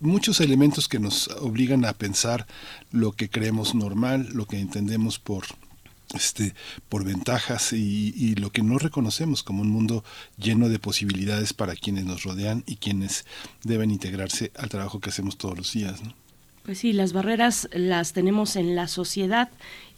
Muchos 0.00 0.40
elementos 0.40 0.88
que 0.88 0.98
nos 0.98 1.28
obligan 1.40 1.84
a 1.84 1.94
pensar 1.94 2.46
lo 2.92 3.12
que 3.12 3.28
creemos 3.28 3.74
normal, 3.74 4.28
lo 4.32 4.46
que 4.46 4.60
entendemos 4.60 5.18
por 5.18 5.46
este, 6.14 6.54
por 6.88 7.04
ventajas 7.04 7.72
y, 7.72 8.14
y, 8.16 8.34
lo 8.36 8.50
que 8.50 8.62
no 8.62 8.78
reconocemos 8.78 9.42
como 9.42 9.62
un 9.62 9.70
mundo 9.70 10.04
lleno 10.38 10.68
de 10.68 10.78
posibilidades 10.78 11.52
para 11.52 11.74
quienes 11.74 12.04
nos 12.04 12.22
rodean 12.22 12.62
y 12.66 12.76
quienes 12.76 13.26
deben 13.64 13.90
integrarse 13.90 14.52
al 14.56 14.68
trabajo 14.68 15.00
que 15.00 15.10
hacemos 15.10 15.36
todos 15.36 15.56
los 15.56 15.72
días. 15.72 16.02
¿no? 16.02 16.14
Pues 16.66 16.78
sí, 16.78 16.92
las 16.92 17.12
barreras 17.12 17.68
las 17.72 18.12
tenemos 18.12 18.56
en 18.56 18.74
la 18.74 18.88
sociedad 18.88 19.50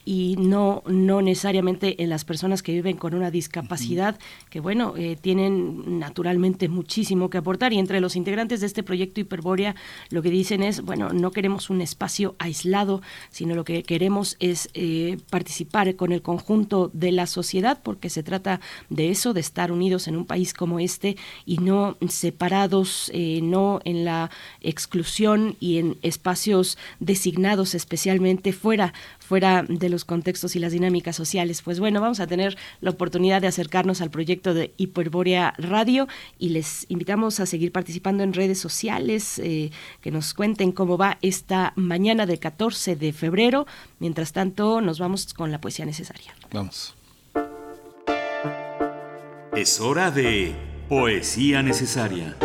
y 0.05 0.37
no, 0.39 0.83
no 0.87 1.21
necesariamente 1.21 2.03
en 2.03 2.09
las 2.09 2.25
personas 2.25 2.63
que 2.63 2.73
viven 2.73 2.97
con 2.97 3.15
una 3.15 3.31
discapacidad, 3.31 4.19
que 4.51 4.61
bueno, 4.61 4.95
eh, 4.97 5.17
tienen 5.21 5.99
naturalmente 5.99 6.69
muchísimo 6.69 7.31
que 7.31 7.39
aportar. 7.39 7.73
Y 7.73 7.79
entre 7.79 8.01
los 8.01 8.17
integrantes 8.17 8.61
de 8.61 8.67
este 8.67 8.83
proyecto 8.83 9.21
Hiperbórea 9.21 9.75
lo 10.11 10.23
que 10.23 10.31
dicen 10.31 10.63
es, 10.63 10.83
bueno, 10.83 11.11
no 11.11 11.31
queremos 11.31 11.71
un 11.71 11.81
espacio 11.81 12.35
aislado, 12.39 13.03
sino 13.31 13.55
lo 13.55 13.65
que 13.65 13.83
queremos 13.83 14.37
es 14.41 14.71
eh, 14.75 15.19
participar 15.31 15.95
con 15.97 16.13
el 16.13 16.23
conjunto 16.23 16.91
de 16.93 17.13
la 17.13 17.27
sociedad, 17.27 17.81
porque 17.83 18.11
se 18.11 18.23
trata 18.23 18.61
de 18.89 19.11
eso, 19.11 19.35
de 19.35 19.41
estar 19.41 19.73
unidos 19.73 20.09
en 20.09 20.17
un 20.17 20.27
país 20.27 20.55
como 20.55 20.79
este 20.81 21.17
y 21.47 21.59
no 21.59 21.97
separados, 22.09 23.11
eh, 23.15 23.41
no 23.43 23.81
en 23.85 24.05
la 24.05 24.31
exclusión 24.61 25.57
y 25.61 25.79
en 25.79 25.97
espacios 26.03 26.79
designados 27.01 27.75
especialmente 27.75 28.53
fuera 28.53 28.93
fuera 29.29 29.63
de 29.69 29.91
los 29.91 30.07
contextos 30.07 30.57
y 30.57 30.59
las 30.59 30.73
dinámicas 30.73 31.15
sociales. 31.15 31.61
Pues 31.61 31.81
bueno, 31.81 32.01
vamos 32.01 32.19
a 32.19 32.27
tener 32.27 32.57
la 32.81 32.91
oportunidad 32.91 33.43
de 33.43 33.49
acercarnos 33.49 34.01
al 34.01 34.09
proyecto 34.09 34.38
de 34.43 34.73
Hiperbórea 34.77 35.55
Radio 35.59 36.09
y 36.39 36.51
les 36.51 36.87
invitamos 36.89 37.41
a 37.41 37.47
seguir 37.47 37.73
participando 37.73 38.23
en 38.23 38.33
redes 38.33 38.59
sociales, 38.59 39.39
eh, 39.39 39.71
que 40.01 40.11
nos 40.11 40.35
cuenten 40.35 40.73
cómo 40.73 40.97
va 40.97 41.19
esta 41.23 41.73
mañana 41.77 42.27
del 42.27 42.39
14 42.39 42.97
de 42.97 43.13
febrero. 43.13 43.67
Mientras 43.99 44.33
tanto, 44.33 44.81
nos 44.81 44.99
vamos 44.99 45.35
con 45.35 45.51
la 45.51 45.61
poesía 45.61 45.85
necesaria. 45.85 46.35
Vamos. 46.53 46.95
Es 49.55 49.81
hora 49.81 50.11
de 50.11 50.55
poesía 50.89 51.63
necesaria. 51.63 52.37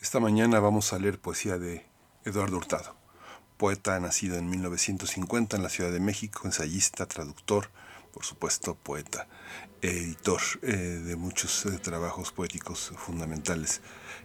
Esta 0.00 0.20
mañana 0.20 0.60
vamos 0.60 0.92
a 0.92 0.98
leer 0.98 1.18
poesía 1.18 1.58
de 1.58 1.84
Eduardo 2.24 2.56
Hurtado, 2.56 2.96
poeta 3.56 3.98
nacido 4.00 4.36
en 4.36 4.48
1950 4.50 5.56
en 5.56 5.62
la 5.62 5.68
Ciudad 5.68 5.92
de 5.92 6.00
México, 6.00 6.42
ensayista, 6.44 7.06
traductor, 7.06 7.70
por 8.12 8.24
supuesto 8.24 8.74
poeta, 8.74 9.28
editor 9.82 10.40
eh, 10.62 10.76
de 10.76 11.16
muchos 11.16 11.66
eh, 11.66 11.78
trabajos 11.78 12.32
poéticos 12.32 12.92
fundamentales 12.96 13.80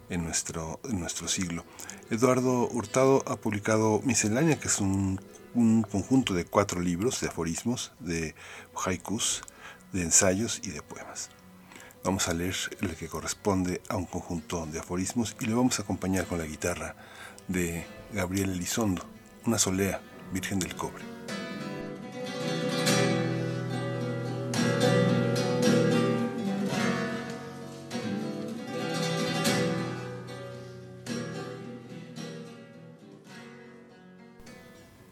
en 0.09 0.23
nuestro, 0.23 0.79
en 0.83 0.99
nuestro 0.99 1.27
siglo. 1.27 1.65
Eduardo 2.09 2.67
Hurtado 2.69 3.23
ha 3.27 3.35
publicado 3.35 4.01
Miscelánea, 4.03 4.59
que 4.59 4.67
es 4.67 4.79
un, 4.79 5.21
un 5.53 5.83
conjunto 5.83 6.33
de 6.33 6.45
cuatro 6.45 6.79
libros 6.79 7.21
de 7.21 7.27
aforismos, 7.27 7.91
de 7.99 8.35
haikus, 8.85 9.41
de 9.91 10.03
ensayos 10.03 10.61
y 10.63 10.71
de 10.71 10.81
poemas. 10.81 11.29
Vamos 12.03 12.27
a 12.27 12.33
leer 12.33 12.55
el 12.81 12.95
que 12.95 13.07
corresponde 13.07 13.81
a 13.87 13.95
un 13.95 14.05
conjunto 14.05 14.65
de 14.65 14.79
aforismos 14.79 15.35
y 15.39 15.45
lo 15.45 15.57
vamos 15.57 15.79
a 15.79 15.83
acompañar 15.83 16.25
con 16.25 16.39
la 16.39 16.45
guitarra 16.45 16.95
de 17.47 17.85
Gabriel 18.13 18.51
Elizondo, 18.51 19.05
una 19.45 19.57
solea, 19.57 20.01
Virgen 20.31 20.59
del 20.59 20.75
Cobre. 20.75 21.03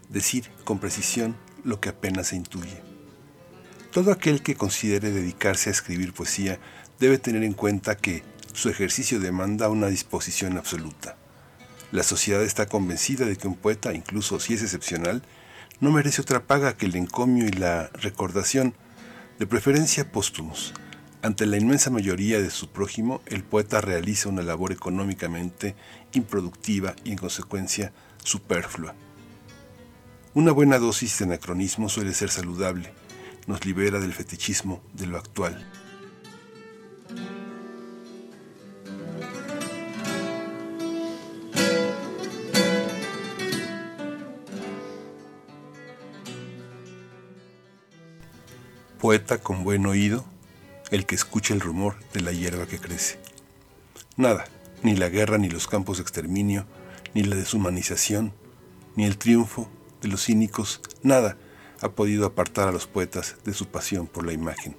Decir 0.09 0.49
con 0.63 0.79
precisión 0.79 1.35
lo 1.63 1.79
que 1.79 1.89
apenas 1.89 2.27
se 2.27 2.35
intuye. 2.35 2.81
Todo 3.91 4.11
aquel 4.11 4.43
que 4.43 4.55
considere 4.55 5.11
dedicarse 5.11 5.69
a 5.69 5.71
escribir 5.71 6.13
poesía 6.13 6.59
debe 6.99 7.17
tener 7.17 7.43
en 7.43 7.53
cuenta 7.53 7.95
que 7.95 8.23
su 8.53 8.69
ejercicio 8.69 9.19
demanda 9.19 9.69
una 9.69 9.87
disposición 9.87 10.57
absoluta. 10.57 11.15
La 11.91 12.03
sociedad 12.03 12.43
está 12.43 12.67
convencida 12.67 13.25
de 13.25 13.35
que 13.35 13.47
un 13.47 13.55
poeta, 13.55 13.93
incluso 13.93 14.39
si 14.39 14.53
es 14.53 14.61
excepcional, 14.61 15.23
no 15.79 15.91
merece 15.91 16.21
otra 16.21 16.45
paga 16.45 16.77
que 16.77 16.85
el 16.85 16.95
encomio 16.95 17.47
y 17.47 17.51
la 17.51 17.89
recordación, 17.93 18.75
de 19.39 19.47
preferencia 19.47 20.11
póstumos. 20.11 20.73
Ante 21.21 21.45
la 21.45 21.57
inmensa 21.57 21.89
mayoría 21.89 22.39
de 22.39 22.51
su 22.51 22.69
prójimo, 22.69 23.21
el 23.25 23.43
poeta 23.43 23.81
realiza 23.81 24.29
una 24.29 24.43
labor 24.43 24.71
económicamente 24.71 25.75
improductiva 26.13 26.95
y 27.03 27.11
en 27.11 27.17
consecuencia 27.17 27.91
superflua. 28.23 28.93
Una 30.35 30.51
buena 30.51 30.77
dosis 30.77 31.17
de 31.17 31.25
anacronismo 31.25 31.89
suele 31.89 32.13
ser 32.13 32.29
saludable, 32.29 32.93
nos 33.47 33.65
libera 33.65 33.99
del 33.99 34.13
fetichismo 34.13 34.83
de 34.93 35.07
lo 35.07 35.17
actual. 35.17 35.65
Poeta 48.99 49.37
con 49.37 49.63
buen 49.63 49.85
oído, 49.85 50.25
el 50.91 51.05
que 51.05 51.15
escucha 51.15 51.53
el 51.53 51.61
rumor 51.61 51.95
de 52.11 52.19
la 52.19 52.33
hierba 52.33 52.65
que 52.65 52.79
crece. 52.79 53.17
Nada, 54.17 54.43
ni 54.83 54.97
la 54.97 55.07
guerra, 55.07 55.37
ni 55.37 55.49
los 55.49 55.67
campos 55.67 55.97
de 55.97 56.03
exterminio, 56.03 56.65
ni 57.13 57.23
la 57.23 57.37
deshumanización, 57.37 58.33
ni 58.97 59.05
el 59.05 59.17
triunfo 59.17 59.69
de 60.01 60.09
los 60.09 60.25
cínicos, 60.25 60.81
nada 61.01 61.37
ha 61.79 61.89
podido 61.89 62.25
apartar 62.25 62.67
a 62.67 62.73
los 62.73 62.87
poetas 62.87 63.37
de 63.45 63.53
su 63.53 63.67
pasión 63.67 64.05
por 64.05 64.25
la 64.25 64.33
imagen. 64.33 64.75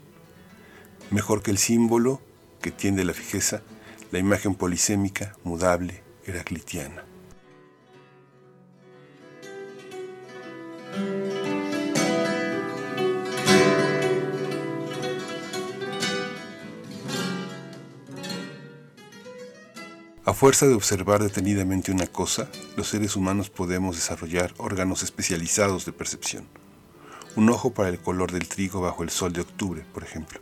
Mejor 1.10 1.42
que 1.42 1.51
el 1.51 1.56
símbolo 1.56 2.20
que 2.60 2.70
tiende 2.70 3.05
la 3.05 3.14
fijeza, 3.14 3.62
la 4.12 4.18
imagen 4.18 4.55
polisémica, 4.55 5.34
mudable, 5.44 6.02
heraclitiana. 6.26 7.05
Fuerza 20.40 20.66
de 20.66 20.72
observar 20.72 21.22
detenidamente 21.22 21.92
una 21.92 22.06
cosa, 22.06 22.48
los 22.74 22.88
seres 22.88 23.14
humanos 23.14 23.50
podemos 23.50 23.96
desarrollar 23.96 24.54
órganos 24.56 25.02
especializados 25.02 25.84
de 25.84 25.92
percepción. 25.92 26.46
Un 27.36 27.50
ojo 27.50 27.74
para 27.74 27.90
el 27.90 27.98
color 27.98 28.32
del 28.32 28.48
trigo 28.48 28.80
bajo 28.80 29.02
el 29.02 29.10
sol 29.10 29.34
de 29.34 29.42
octubre, 29.42 29.84
por 29.92 30.02
ejemplo. 30.02 30.40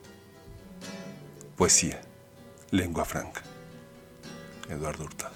Poesía, 1.57 2.01
lengua 2.71 3.05
franca. 3.05 3.43
Eduardo 4.69 5.03
Hurtado. 5.03 5.35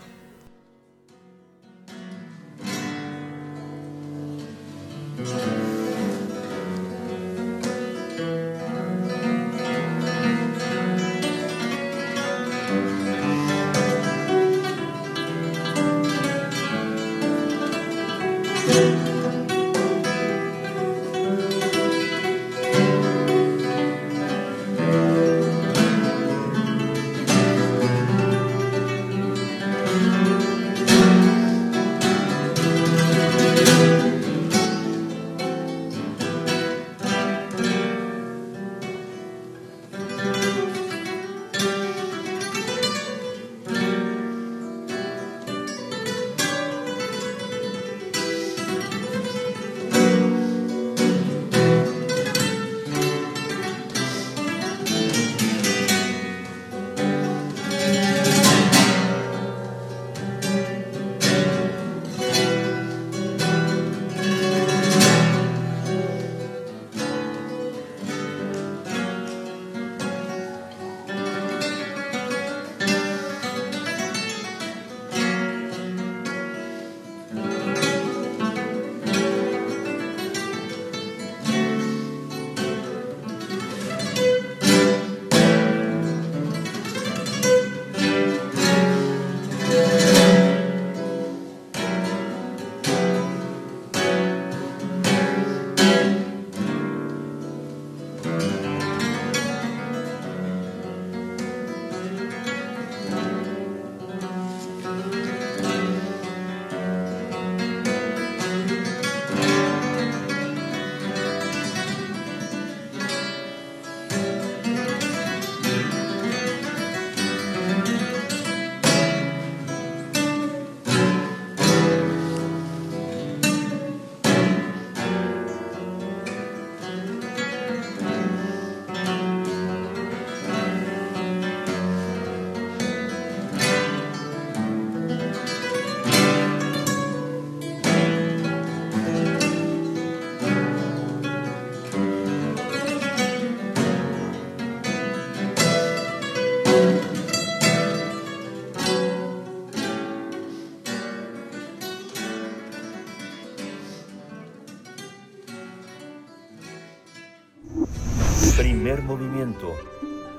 Primer 158.93 159.09
movimiento. 159.09 159.75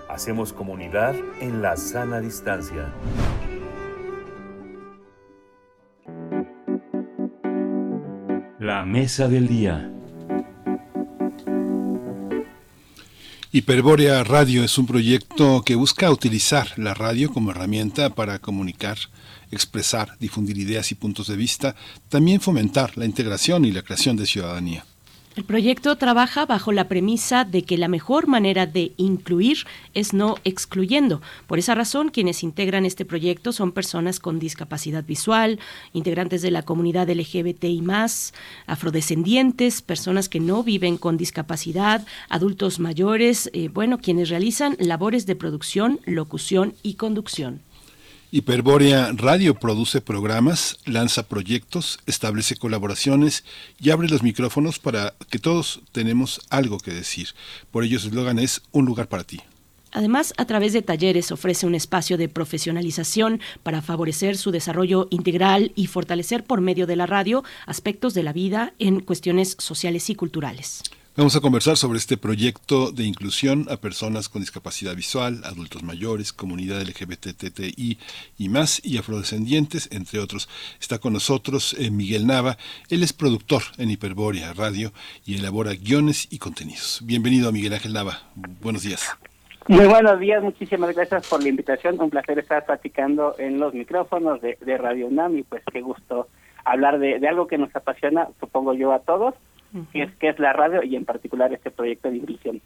Hacemos 0.07 0.53
comunidad 0.53 1.15
en 1.41 1.63
la 1.63 1.75
sana 1.75 2.19
distancia. 2.19 2.93
La 8.59 8.85
mesa 8.85 9.27
del 9.27 9.47
día. 9.47 9.91
Hiperbórea 13.51 14.23
Radio 14.23 14.63
es 14.63 14.77
un 14.77 14.85
proyecto 14.85 15.63
que 15.63 15.73
busca 15.73 16.11
utilizar 16.11 16.77
la 16.77 16.93
radio 16.93 17.33
como 17.33 17.49
herramienta 17.49 18.11
para 18.11 18.37
comunicar, 18.37 18.99
expresar, 19.49 20.15
difundir 20.19 20.59
ideas 20.59 20.91
y 20.91 20.95
puntos 20.95 21.25
de 21.27 21.37
vista, 21.37 21.75
también 22.07 22.39
fomentar 22.39 22.99
la 22.99 23.05
integración 23.05 23.65
y 23.65 23.71
la 23.71 23.81
creación 23.81 24.15
de 24.15 24.27
ciudadanía. 24.27 24.85
El 25.35 25.45
proyecto 25.45 25.95
trabaja 25.95 26.45
bajo 26.45 26.71
la 26.71 26.87
premisa 26.87 27.43
de 27.43 27.63
que 27.63 27.75
la 27.75 27.87
mejor 27.87 28.27
manera 28.27 28.67
de 28.67 28.93
incluir 28.97 29.65
es 29.95 30.13
no 30.13 30.35
excluyendo. 30.43 31.23
Por 31.47 31.57
esa 31.57 31.73
razón, 31.73 32.09
quienes 32.09 32.43
integran 32.43 32.85
este 32.85 33.03
proyecto 33.03 33.51
son 33.51 33.71
personas 33.71 34.19
con 34.19 34.37
discapacidad 34.37 35.03
visual, 35.03 35.59
integrantes 35.91 36.43
de 36.43 36.51
la 36.51 36.61
comunidad 36.61 37.09
LGBTI, 37.09 37.83
afrodescendientes, 38.67 39.81
personas 39.81 40.29
que 40.29 40.39
no 40.39 40.61
viven 40.61 40.97
con 40.97 41.17
discapacidad, 41.17 42.05
adultos 42.29 42.79
mayores, 42.79 43.49
eh, 43.53 43.69
bueno, 43.69 43.97
quienes 43.97 44.29
realizan 44.29 44.77
labores 44.77 45.25
de 45.25 45.35
producción, 45.35 45.99
locución 46.05 46.75
y 46.83 46.93
conducción. 46.93 47.61
Hiperbórea 48.35 49.11
Radio 49.13 49.53
produce 49.53 50.01
programas, 50.01 50.79
lanza 50.85 51.27
proyectos, 51.27 51.99
establece 52.07 52.55
colaboraciones 52.55 53.43
y 53.79 53.91
abre 53.91 54.09
los 54.09 54.23
micrófonos 54.23 54.79
para 54.79 55.13
que 55.29 55.37
todos 55.37 55.81
tenemos 55.91 56.41
algo 56.49 56.79
que 56.79 56.89
decir. 56.89 57.27
Por 57.69 57.83
ello 57.83 57.99
su 57.99 58.07
eslogan 58.07 58.39
es 58.39 58.63
Un 58.71 58.85
lugar 58.85 59.07
para 59.07 59.23
ti. 59.23 59.41
Además, 59.91 60.33
a 60.37 60.45
través 60.45 60.73
de 60.73 60.81
talleres 60.81 61.31
ofrece 61.31 61.67
un 61.67 61.75
espacio 61.75 62.17
de 62.17 62.27
profesionalización 62.27 63.39
para 63.61 63.83
favorecer 63.83 64.35
su 64.35 64.49
desarrollo 64.49 65.07
integral 65.11 65.71
y 65.75 65.85
fortalecer 65.85 66.43
por 66.43 66.59
medio 66.59 66.87
de 66.87 66.95
la 66.95 67.05
radio 67.05 67.43
aspectos 67.67 68.15
de 68.15 68.23
la 68.23 68.33
vida 68.33 68.73
en 68.79 69.01
cuestiones 69.01 69.55
sociales 69.59 70.09
y 70.09 70.15
culturales. 70.15 70.81
Vamos 71.15 71.35
a 71.35 71.41
conversar 71.41 71.77
sobre 71.77 71.99
este 71.99 72.17
proyecto 72.17 72.91
de 72.91 73.03
inclusión 73.03 73.67
a 73.69 73.77
personas 73.77 74.29
con 74.29 74.41
discapacidad 74.41 74.95
visual, 74.95 75.41
adultos 75.43 75.83
mayores, 75.83 76.33
comunidad 76.33 76.81
LGBTTI 76.81 77.99
y 78.39 78.49
más, 78.49 78.83
y 78.83 78.97
afrodescendientes, 78.97 79.89
entre 79.91 80.19
otros. 80.19 80.49
Está 80.81 80.97
con 80.97 81.13
nosotros 81.13 81.75
eh, 81.77 81.91
Miguel 81.91 82.25
Nava. 82.25 82.57
Él 82.89 83.03
es 83.03 83.13
productor 83.13 83.61
en 83.77 83.91
Hiperbórea 83.91 84.53
Radio 84.53 84.91
y 85.23 85.37
elabora 85.37 85.73
guiones 85.75 86.27
y 86.31 86.39
contenidos. 86.39 87.01
Bienvenido, 87.03 87.51
Miguel 87.51 87.73
Ángel 87.73 87.93
Nava. 87.93 88.23
Buenos 88.63 88.81
días. 88.81 89.15
Muy 89.67 89.85
buenos 89.85 90.19
días, 90.19 90.41
muchísimas 90.41 90.95
gracias 90.95 91.27
por 91.27 91.43
la 91.43 91.49
invitación. 91.49 92.01
Un 92.01 92.09
placer 92.09 92.39
estar 92.39 92.65
platicando 92.65 93.35
en 93.37 93.59
los 93.59 93.75
micrófonos 93.75 94.41
de, 94.41 94.77
Radio 94.79 95.05
UNAM 95.05 95.37
y 95.37 95.43
pues 95.43 95.61
qué 95.71 95.81
gusto 95.81 96.27
hablar 96.65 96.97
de 96.97 97.27
algo 97.27 97.45
que 97.45 97.59
nos 97.59 97.75
apasiona, 97.75 98.29
supongo 98.39 98.73
yo, 98.73 98.91
a 98.91 98.99
todos 98.99 99.35
que, 99.91 100.03
es, 100.03 100.11
que 100.15 100.29
es 100.29 100.39
la 100.39 100.53
radio 100.53 100.83
y 100.83 100.95
en 100.95 101.05
particular 101.05 101.53
este 101.53 101.71
proyecto 101.71 102.09
de 102.09 102.17
inclusión. 102.17 102.61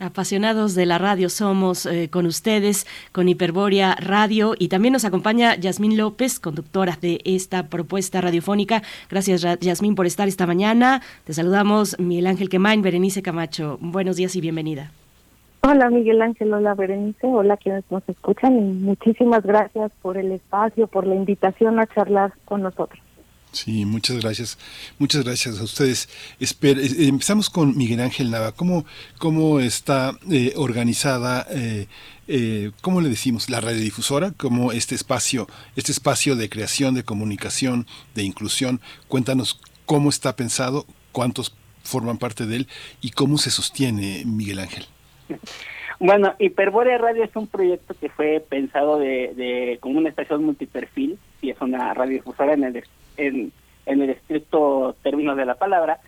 Apasionados 0.00 0.74
de 0.74 0.86
la 0.86 0.98
radio 0.98 1.28
somos 1.28 1.86
eh, 1.86 2.08
con 2.10 2.26
ustedes, 2.26 2.86
con 3.12 3.28
Hiperboria 3.28 3.94
Radio 3.94 4.54
y 4.58 4.68
también 4.68 4.92
nos 4.92 5.04
acompaña 5.04 5.54
Yasmín 5.54 5.96
López, 5.96 6.40
conductora 6.40 6.96
de 7.00 7.20
esta 7.24 7.68
propuesta 7.68 8.20
radiofónica. 8.20 8.82
Gracias 9.10 9.46
Yasmín 9.60 9.94
por 9.94 10.06
estar 10.06 10.26
esta 10.28 10.46
mañana. 10.46 11.02
Te 11.24 11.34
saludamos 11.34 11.98
Miguel 12.00 12.26
Ángel 12.26 12.48
Quemain, 12.48 12.82
Berenice 12.82 13.22
Camacho. 13.22 13.78
Buenos 13.80 14.16
días 14.16 14.34
y 14.34 14.40
bienvenida. 14.40 14.90
Hola 15.60 15.90
Miguel 15.90 16.20
Ángel, 16.20 16.52
hola 16.52 16.74
Berenice, 16.74 17.28
hola 17.28 17.56
quienes 17.56 17.84
nos 17.88 18.02
escuchan 18.08 18.58
y 18.58 18.62
muchísimas 18.62 19.44
gracias 19.44 19.92
por 20.02 20.16
el 20.16 20.32
espacio, 20.32 20.88
por 20.88 21.06
la 21.06 21.14
invitación 21.14 21.78
a 21.78 21.86
charlar 21.86 22.32
con 22.44 22.62
nosotros. 22.62 23.00
Sí, 23.52 23.84
muchas 23.84 24.18
gracias. 24.18 24.58
Muchas 24.98 25.24
gracias 25.24 25.60
a 25.60 25.62
ustedes. 25.62 26.08
Eh, 26.40 27.06
empezamos 27.06 27.50
con 27.50 27.76
Miguel 27.76 28.00
Ángel 28.00 28.30
Nava. 28.30 28.52
¿Cómo, 28.52 28.86
cómo 29.18 29.60
está 29.60 30.18
eh, 30.30 30.54
organizada, 30.56 31.46
eh, 31.50 31.86
eh, 32.28 32.70
cómo 32.80 33.02
le 33.02 33.10
decimos, 33.10 33.50
la 33.50 33.60
radiodifusora? 33.60 34.32
¿Cómo 34.32 34.72
este 34.72 34.94
espacio, 34.94 35.48
este 35.76 35.92
espacio 35.92 36.34
de 36.34 36.48
creación, 36.48 36.94
de 36.94 37.04
comunicación, 37.04 37.86
de 38.14 38.22
inclusión? 38.22 38.80
Cuéntanos 39.06 39.60
cómo 39.84 40.08
está 40.08 40.34
pensado, 40.34 40.86
cuántos 41.12 41.54
forman 41.82 42.16
parte 42.16 42.46
de 42.46 42.56
él 42.56 42.68
y 43.02 43.10
cómo 43.10 43.36
se 43.36 43.50
sostiene 43.50 44.22
Miguel 44.24 44.60
Ángel. 44.60 44.86
Bueno, 45.98 46.34
Hiperbórea 46.38 46.96
Radio 46.96 47.22
es 47.22 47.36
un 47.36 47.46
proyecto 47.46 47.94
que 48.00 48.08
fue 48.08 48.44
pensado 48.48 48.98
de, 48.98 49.34
de 49.36 49.78
como 49.80 49.98
una 49.98 50.08
estación 50.08 50.42
multiperfil 50.42 51.18
y 51.42 51.50
es 51.50 51.60
una 51.60 51.92
radiodifusora 51.92 52.54
en 52.54 52.64
el 52.64 52.72
en, 53.16 53.52
el 53.86 54.10
estricto 54.10 54.94
término 55.02 55.34
de 55.34 55.46
la 55.46 55.54
palabra, 55.54 55.98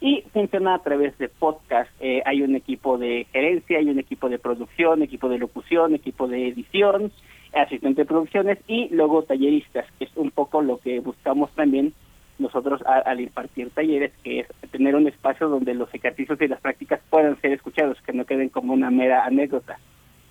y 0.00 0.22
funciona 0.32 0.74
a 0.74 0.82
través 0.82 1.16
de 1.18 1.28
podcast. 1.28 1.90
Eh, 2.00 2.22
hay 2.26 2.42
un 2.42 2.54
equipo 2.56 2.98
de 2.98 3.26
gerencia, 3.32 3.78
hay 3.78 3.88
un 3.88 3.98
equipo 3.98 4.28
de 4.28 4.38
producción, 4.38 5.02
equipo 5.02 5.28
de 5.28 5.38
locución, 5.38 5.94
equipo 5.94 6.28
de 6.28 6.48
edición, 6.48 7.10
asistente 7.54 8.02
de 8.02 8.06
producciones 8.06 8.58
y 8.66 8.88
luego 8.90 9.22
talleristas, 9.22 9.86
que 9.98 10.04
es 10.04 10.16
un 10.16 10.30
poco 10.30 10.62
lo 10.62 10.78
que 10.78 11.00
buscamos 11.00 11.50
también 11.52 11.94
nosotros 12.38 12.82
al 12.84 13.20
impartir 13.20 13.70
talleres, 13.70 14.12
que 14.22 14.40
es 14.40 14.48
tener 14.70 14.96
un 14.96 15.06
espacio 15.06 15.48
donde 15.48 15.74
los 15.74 15.92
ejercicios 15.94 16.40
y 16.40 16.48
las 16.48 16.60
prácticas 16.60 17.00
puedan 17.10 17.40
ser 17.40 17.52
escuchados, 17.52 18.00
que 18.02 18.12
no 18.12 18.24
queden 18.24 18.48
como 18.48 18.72
una 18.72 18.90
mera 18.90 19.24
anécdota. 19.24 19.78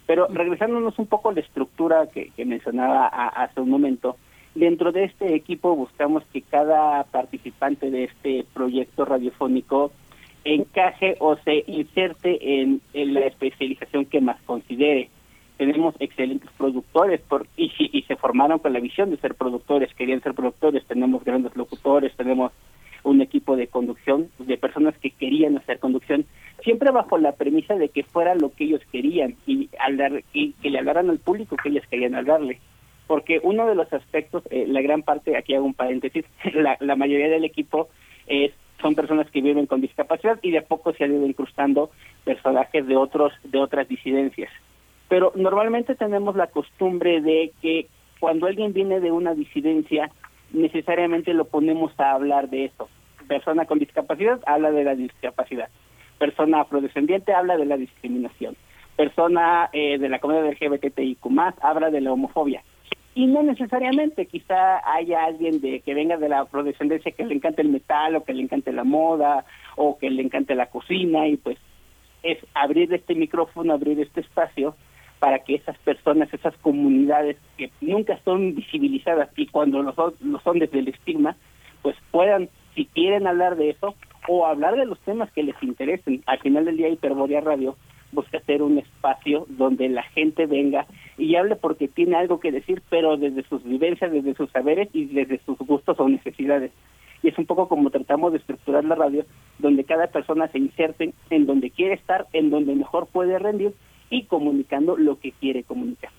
Pero 0.06 0.28
regresándonos 0.28 1.00
un 1.00 1.08
poco 1.08 1.30
a 1.30 1.34
la 1.34 1.40
estructura 1.40 2.08
que, 2.08 2.32
mencionaba 2.46 3.08
hace 3.08 3.62
un 3.62 3.70
momento, 3.70 4.18
Dentro 4.56 4.92
de 4.92 5.06
este 5.06 5.34
equipo 5.34 5.76
buscamos 5.76 6.24
que 6.32 6.42
cada 6.42 7.04
participante 7.06 7.90
de 7.90 8.04
este 8.04 8.46
proyecto 8.54 9.04
radiofónico 9.04 9.92
encaje 10.46 11.16
o 11.20 11.38
se 11.38 11.64
inserte 11.66 12.62
en, 12.62 12.82
la 12.94 13.22
especialización 13.22 14.06
que 14.06 14.22
más 14.22 14.40
considere. 14.44 15.10
Tenemos 15.58 15.96
excelentes 16.00 16.50
productores 16.58 17.22
y, 17.58 17.72
y 17.78 18.02
se 18.04 18.16
formaron 18.16 18.60
con 18.60 18.74
la 18.74 18.80
visión 18.80 19.10
de 19.10 19.18
ser 19.18 19.34
productores, 19.34 19.94
querían 19.96 20.22
ser 20.22 20.34
productores, 20.34 20.86
tenemos 20.86 21.24
grandes 21.24 21.56
locutores, 21.56 22.16
tenemos 22.16 22.52
un 23.04 23.22
equipo 23.22 23.56
de 23.56 23.68
conducción, 23.68 24.30
de 24.38 24.58
personas 24.58 24.96
que 25.00 25.10
querían 25.10 25.58
hacer 25.58 25.80
conducción, 25.80 26.26
siempre 26.64 26.92
bajo 26.92 27.18
la 27.18 27.34
premisa 27.34 27.76
de 27.76 27.90
que 27.90 28.04
fuera 28.04 28.36
lo 28.36 28.54
que 28.54 28.66
ellos 28.66 28.82
querían 28.92 29.36
y, 29.48 29.70
al 29.80 30.24
y 30.32 30.54
que 30.54 30.70
le 30.70 30.80
hablaran 30.80 31.10
al 31.10 31.20
público 31.20 31.56
que 31.58 31.70
ellos 31.70 31.86
querían 31.90 32.16
hablarle 32.16 32.60
porque 33.14 33.40
uno 33.44 33.68
de 33.68 33.76
los 33.76 33.94
aspectos, 33.94 34.42
eh, 34.50 34.66
la 34.68 34.82
gran 34.82 35.04
parte, 35.04 35.38
aquí 35.38 35.54
hago 35.54 35.68
un 35.68 35.76
paréntesis, 35.76 36.26
la, 36.80 36.96
mayoría 36.96 37.30
del 37.30 37.46
equipo 37.46 37.90
es 38.26 38.52
son 38.82 38.96
personas 38.96 39.30
que 39.30 39.40
viven 39.40 39.68
con 39.68 39.82
discapacidad 39.82 40.40
y 40.42 40.50
de 40.50 40.58
a 40.58 40.64
poco 40.64 40.94
se 40.94 41.04
han 41.04 41.14
ido 41.14 41.28
incrustando 41.28 41.92
personajes 42.24 42.88
de 42.88 42.98
otros 42.98 43.32
de 43.44 43.60
otras 43.60 43.88
disidencias. 43.88 44.52
Pero 45.10 45.32
normalmente 45.36 45.94
tenemos 45.94 46.36
la 46.36 46.48
costumbre 46.48 47.22
de 47.22 47.52
que 47.62 47.86
cuando 48.20 48.48
alguien 48.48 48.74
viene 48.74 49.00
de 49.00 49.12
una 49.12 49.36
disidencia, 49.36 50.10
necesariamente 50.52 51.36
lo 51.36 51.46
ponemos 51.46 51.92
a 52.00 52.14
hablar 52.14 52.50
de 52.50 52.66
eso. 52.66 52.90
Persona 53.28 53.68
con 53.68 53.78
discapacidad 53.78 54.40
habla 54.48 54.72
de 54.72 54.86
la 54.86 54.96
discapacidad. 54.96 55.70
Persona 56.18 56.62
afrodescendiente 56.62 57.32
habla 57.32 57.58
de 57.58 57.66
la 57.68 57.78
discriminación. 57.78 58.56
Persona 58.96 59.70
eh, 59.72 60.00
de 60.00 60.10
la 60.10 60.18
comunidad 60.18 60.50
LGBTIQ 60.50 61.28
habla 61.62 61.92
de 61.92 62.02
la 62.02 62.12
homofobia 62.12 62.64
y 63.16 63.28
no 63.28 63.44
necesariamente, 63.44 64.26
quizá 64.26 64.82
haya 64.92 65.26
alguien 65.26 65.62
de 65.62 65.82
que 65.82 65.94
venga 65.94 66.18
de 66.18 66.30
la 66.30 66.42
afrodescendencia 66.42 67.12
que 67.12 67.26
le 67.26 67.36
encante 67.36 67.62
el 67.62 67.70
metal 67.70 68.16
o 68.16 68.24
que 68.24 68.34
le 68.34 68.42
encante 68.42 68.72
la 68.72 68.84
moda 68.84 69.46
o 69.76 69.98
que 70.00 70.10
le 70.10 70.24
encante 70.24 70.56
la 70.56 70.68
cocina 70.68 71.28
y 71.28 71.38
pues 71.38 71.58
es 72.24 72.40
abrir 72.54 72.92
este 72.94 73.14
micrófono, 73.14 73.74
abrir 73.74 74.00
este 74.00 74.22
espacio 74.22 74.76
para 75.20 75.40
que 75.40 75.56
esas 75.56 75.78
personas, 75.80 76.34
esas 76.34 76.58
comunidades 76.58 77.38
que 77.58 77.72
nunca 77.82 78.20
son 78.26 78.56
visibilizadas 78.56 79.30
y 79.38 79.48
cuando 79.48 79.84
lo 79.84 79.94
son, 79.94 80.14
lo 80.22 80.40
son 80.40 80.60
desde 80.60 80.80
el 80.80 80.88
estigma, 80.88 81.38
pues 81.82 81.96
puedan, 82.12 82.50
si 82.76 82.86
quieren 82.86 83.28
hablar 83.28 83.56
de 83.58 83.70
eso 83.70 83.96
o 84.28 84.46
hablar 84.46 84.76
de 84.76 84.86
los 84.86 85.00
temas 85.02 85.32
que 85.32 85.44
les 85.44 85.62
interesen. 85.62 86.24
Al 86.26 86.40
final 86.40 86.66
del 86.66 86.78
día, 86.78 86.90
Hiperborea 86.90 87.42
Radio 87.42 87.78
busca 88.14 88.38
hacer 88.38 88.62
un 88.62 88.78
espacio 88.78 89.46
donde 89.50 89.90
la 89.90 90.04
gente 90.04 90.46
venga 90.46 90.86
y 91.18 91.36
hable 91.36 91.56
porque 91.56 91.88
tiene 91.88 92.16
algo 92.16 92.40
que 92.40 92.52
decir, 92.52 92.82
pero 92.90 93.18
desde 93.18 93.44
sus 93.44 93.64
vivencias, 93.64 94.12
desde 94.12 94.36
sus 94.36 94.50
saberes 94.52 94.90
y 94.94 95.06
desde 95.06 95.40
sus 95.46 95.58
gustos 95.58 96.00
o 96.00 96.08
necesidades. 96.08 96.72
Y 97.22 97.30
es 97.30 97.38
un 97.38 97.46
poco 97.46 97.68
como 97.68 97.90
tratamos 97.90 98.32
de 98.32 98.40
estructurar 98.40 98.84
la 98.86 98.96
radio, 98.96 99.26
donde 99.60 99.84
cada 99.84 100.08
persona 100.08 100.48
se 100.50 100.60
inserte 100.60 101.14
en 101.30 101.46
donde 101.46 101.72
quiere 101.72 101.96
estar, 101.96 102.28
en 102.34 102.50
donde 102.50 102.76
mejor 102.76 103.08
puede 103.08 103.40
rendir 103.40 103.74
y 104.10 104.24
comunicando 104.26 104.98
lo 104.98 105.20
que 105.20 105.32
quiere 105.32 105.64
comunicar 105.64 106.12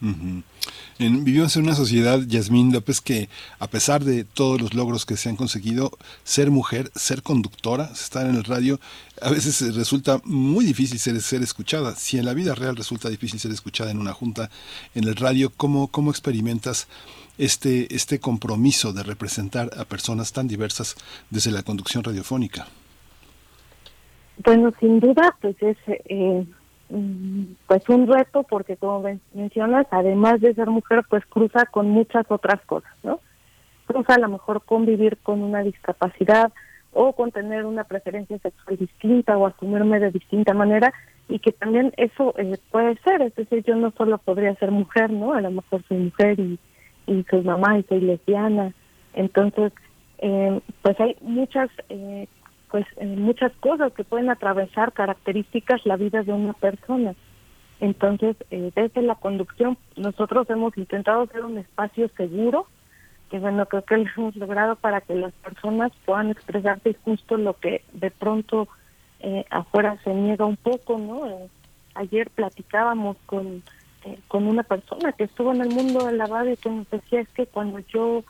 vivimos 0.00 1.56
en 1.56 1.62
una 1.62 1.74
sociedad, 1.74 2.20
Yasmín 2.20 2.72
López, 2.72 3.00
que 3.00 3.28
a 3.58 3.68
pesar 3.68 4.04
de 4.04 4.24
todos 4.24 4.60
los 4.60 4.74
logros 4.74 5.06
que 5.06 5.16
se 5.16 5.28
han 5.28 5.36
conseguido, 5.36 5.90
ser 6.24 6.50
mujer, 6.50 6.90
ser 6.94 7.22
conductora, 7.22 7.90
estar 7.92 8.26
en 8.26 8.36
el 8.36 8.44
radio, 8.44 8.78
a 9.20 9.30
veces 9.30 9.74
resulta 9.74 10.20
muy 10.24 10.64
difícil 10.64 10.98
ser, 10.98 11.20
ser 11.20 11.42
escuchada. 11.42 11.94
Si 11.96 12.18
en 12.18 12.24
la 12.24 12.34
vida 12.34 12.54
real 12.54 12.76
resulta 12.76 13.08
difícil 13.08 13.40
ser 13.40 13.50
escuchada 13.50 13.90
en 13.90 13.98
una 13.98 14.12
junta, 14.12 14.50
en 14.94 15.04
el 15.04 15.16
radio, 15.16 15.52
¿cómo, 15.56 15.88
cómo 15.88 16.10
experimentas 16.10 16.88
este, 17.38 17.94
este 17.94 18.18
compromiso 18.18 18.92
de 18.92 19.02
representar 19.02 19.70
a 19.78 19.84
personas 19.84 20.32
tan 20.32 20.48
diversas 20.48 20.96
desde 21.30 21.50
la 21.50 21.62
conducción 21.62 22.04
radiofónica? 22.04 22.66
Bueno, 24.44 24.72
sin 24.78 25.00
duda, 25.00 25.36
pues 25.40 25.56
es 25.60 25.76
eh, 25.86 26.46
pues 26.88 27.88
un 27.88 28.06
reto 28.06 28.42
porque 28.44 28.76
como 28.76 29.04
mencionas, 29.34 29.86
además 29.90 30.40
de 30.40 30.54
ser 30.54 30.68
mujer, 30.68 31.02
pues 31.08 31.24
cruza 31.26 31.66
con 31.66 31.88
muchas 31.90 32.24
otras 32.30 32.60
cosas, 32.62 32.92
¿no? 33.02 33.20
Cruza 33.86 34.14
a 34.14 34.18
lo 34.18 34.28
mejor 34.28 34.62
convivir 34.64 35.18
con 35.18 35.42
una 35.42 35.62
discapacidad 35.62 36.52
o 36.92 37.12
con 37.12 37.30
tener 37.30 37.66
una 37.66 37.84
preferencia 37.84 38.38
sexual 38.38 38.76
distinta 38.78 39.36
o 39.36 39.46
asumirme 39.46 40.00
de 40.00 40.10
distinta 40.10 40.54
manera 40.54 40.92
y 41.28 41.38
que 41.40 41.52
también 41.52 41.92
eso 41.98 42.34
eh, 42.38 42.58
puede 42.70 42.96
ser, 43.02 43.20
es 43.20 43.34
decir, 43.34 43.62
yo 43.64 43.76
no 43.76 43.92
solo 43.92 44.16
podría 44.18 44.54
ser 44.54 44.70
mujer, 44.70 45.10
¿no? 45.10 45.34
A 45.34 45.42
lo 45.42 45.50
mejor 45.50 45.82
soy 45.86 45.98
mujer 45.98 46.40
y, 46.40 46.58
y 47.06 47.24
soy 47.24 47.42
mamá 47.42 47.78
y 47.78 47.82
soy 47.82 48.00
lesbiana, 48.00 48.72
entonces 49.12 49.72
eh, 50.18 50.60
pues 50.82 50.98
hay 51.00 51.16
muchas 51.20 51.68
eh, 51.90 52.26
pues 52.70 52.86
eh, 52.96 53.06
muchas 53.06 53.52
cosas 53.60 53.92
que 53.92 54.04
pueden 54.04 54.30
atravesar 54.30 54.92
características 54.92 55.84
la 55.86 55.96
vida 55.96 56.22
de 56.22 56.32
una 56.32 56.52
persona. 56.52 57.14
Entonces, 57.80 58.36
eh, 58.50 58.72
desde 58.74 59.02
la 59.02 59.14
conducción, 59.14 59.78
nosotros 59.96 60.48
hemos 60.50 60.76
intentado 60.76 61.22
hacer 61.22 61.44
un 61.44 61.58
espacio 61.58 62.08
seguro, 62.16 62.66
que 63.30 63.38
bueno, 63.38 63.66
creo 63.66 63.84
que 63.84 63.96
lo 63.98 64.10
hemos 64.16 64.36
logrado 64.36 64.76
para 64.76 65.00
que 65.00 65.14
las 65.14 65.32
personas 65.34 65.92
puedan 66.04 66.30
expresarse 66.30 66.96
justo 67.04 67.36
lo 67.36 67.54
que 67.54 67.82
de 67.92 68.10
pronto 68.10 68.68
eh, 69.20 69.44
afuera 69.50 69.98
se 70.02 70.14
niega 70.14 70.44
un 70.44 70.56
poco, 70.56 70.98
¿no? 70.98 71.48
ayer 71.94 72.30
platicábamos 72.30 73.16
con, 73.26 73.62
con 74.28 74.46
una 74.46 74.62
persona 74.62 75.10
que 75.12 75.24
estuvo 75.24 75.52
en 75.52 75.62
el 75.62 75.70
mundo 75.70 76.06
de 76.06 76.12
la 76.12 76.26
radio 76.26 76.52
y 76.52 76.56
que 76.56 76.70
nos 76.70 76.88
decía 76.88 77.20
es 77.20 77.28
que 77.30 77.46
cuando 77.46 77.80
yo 77.80 78.22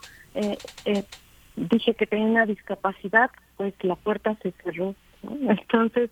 dije 1.71 1.95
que 1.95 2.07
tenía 2.07 2.27
una 2.27 2.47
discapacidad, 2.47 3.31
pues 3.57 3.75
la 3.83 3.97
puerta 3.97 4.37
se 4.43 4.53
cerró. 4.63 4.95
Entonces, 5.23 6.11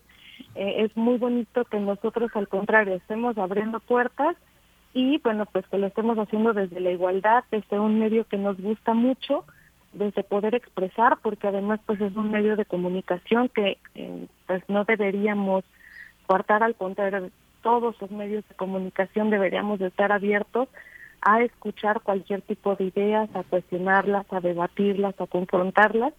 eh, 0.55 0.83
es 0.83 0.95
muy 0.95 1.17
bonito 1.17 1.65
que 1.65 1.79
nosotros, 1.79 2.31
al 2.35 2.47
contrario, 2.47 2.95
estemos 2.95 3.37
abriendo 3.37 3.79
puertas 3.79 4.35
y, 4.93 5.19
bueno, 5.19 5.45
pues 5.45 5.65
que 5.67 5.77
lo 5.77 5.87
estemos 5.87 6.17
haciendo 6.17 6.53
desde 6.53 6.79
la 6.79 6.91
igualdad, 6.91 7.43
desde 7.51 7.79
un 7.79 7.99
medio 7.99 8.25
que 8.25 8.37
nos 8.37 8.59
gusta 8.59 8.93
mucho, 8.93 9.45
desde 9.93 10.23
poder 10.23 10.55
expresar, 10.55 11.17
porque 11.21 11.47
además, 11.47 11.79
pues 11.85 12.01
es 12.01 12.15
un 12.15 12.31
medio 12.31 12.55
de 12.55 12.65
comunicación 12.65 13.49
que, 13.49 13.77
eh, 13.95 14.27
pues 14.45 14.63
no 14.67 14.83
deberíamos 14.85 15.63
cortar, 16.25 16.63
al 16.63 16.75
contrario, 16.75 17.29
todos 17.61 17.99
los 18.01 18.11
medios 18.11 18.47
de 18.47 18.55
comunicación 18.55 19.29
deberíamos 19.29 19.79
de 19.79 19.87
estar 19.87 20.11
abiertos 20.11 20.69
a 21.27 21.41
escuchar 21.41 21.99
cualquier 22.03 22.41
tipo 22.41 22.75
de 22.77 22.85
ideas, 22.85 23.29
a 23.35 23.43
cuestionarlas, 23.43 24.25
a 24.31 24.39
debatirlas, 24.39 25.19
a 25.19 25.27
confrontarlas 25.27 26.13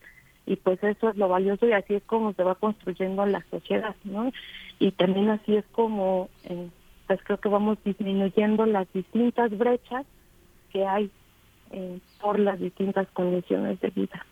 y 0.45 0.57
pues 0.57 0.85
eso 0.85 1.09
es 1.09 1.17
lo 1.17 1.29
valioso 1.29 1.67
y 1.67 1.73
así 1.73 1.95
es 1.95 2.03
como 2.03 2.35
se 2.35 2.43
va 2.43 2.57
construyendo 2.57 3.25
la 3.25 3.43
sociedad, 3.51 3.97
¿no? 4.05 4.31
Y 4.79 4.93
también 4.93 5.31
así 5.31 5.57
es 5.57 5.65
como, 5.73 6.29
eh, 6.45 6.69
pues 7.07 7.21
creo 7.25 7.41
que 7.41 7.49
vamos 7.49 7.79
disminuyendo 7.85 8.67
las 8.67 8.87
distintas 8.93 9.57
brechas 9.57 10.05
que 10.75 10.87
hay 10.87 11.11
eh, 11.71 12.01
por 12.21 12.39
las 12.39 12.61
distintas 12.61 13.09
condiciones 13.15 13.81
de 13.81 13.89
vida. 13.89 14.27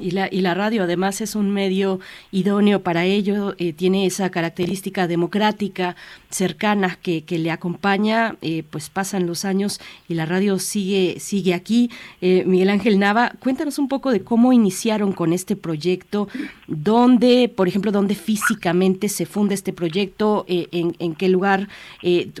Y 0.00 0.12
la, 0.12 0.28
y 0.32 0.40
la 0.40 0.54
radio 0.54 0.84
además 0.84 1.20
es 1.20 1.34
un 1.34 1.50
medio 1.50 2.00
idóneo 2.32 2.82
para 2.82 3.04
ello, 3.04 3.54
eh, 3.58 3.74
tiene 3.74 4.06
esa 4.06 4.30
característica 4.30 5.06
democrática, 5.06 5.96
cercana 6.30 6.98
que, 7.02 7.24
que 7.24 7.38
le 7.38 7.50
acompaña, 7.50 8.36
eh, 8.40 8.64
pues 8.68 8.88
pasan 8.88 9.26
los 9.26 9.44
años 9.44 9.80
y 10.08 10.14
la 10.14 10.24
radio 10.24 10.58
sigue, 10.58 11.20
sigue 11.20 11.52
aquí. 11.52 11.90
Eh, 12.22 12.44
Miguel 12.46 12.70
Ángel 12.70 12.98
Nava, 12.98 13.34
cuéntanos 13.38 13.78
un 13.78 13.88
poco 13.88 14.12
de 14.12 14.22
cómo 14.22 14.54
iniciaron 14.54 15.12
con 15.12 15.34
este 15.34 15.56
proyecto, 15.56 16.26
dónde, 16.66 17.52
por 17.54 17.68
ejemplo, 17.68 17.92
dónde 17.92 18.14
físicamente 18.14 19.10
se 19.10 19.26
funda 19.26 19.52
este 19.52 19.74
proyecto, 19.74 20.46
en, 20.48 20.96
en, 20.98 21.14
qué 21.14 21.28
lugar, 21.28 21.68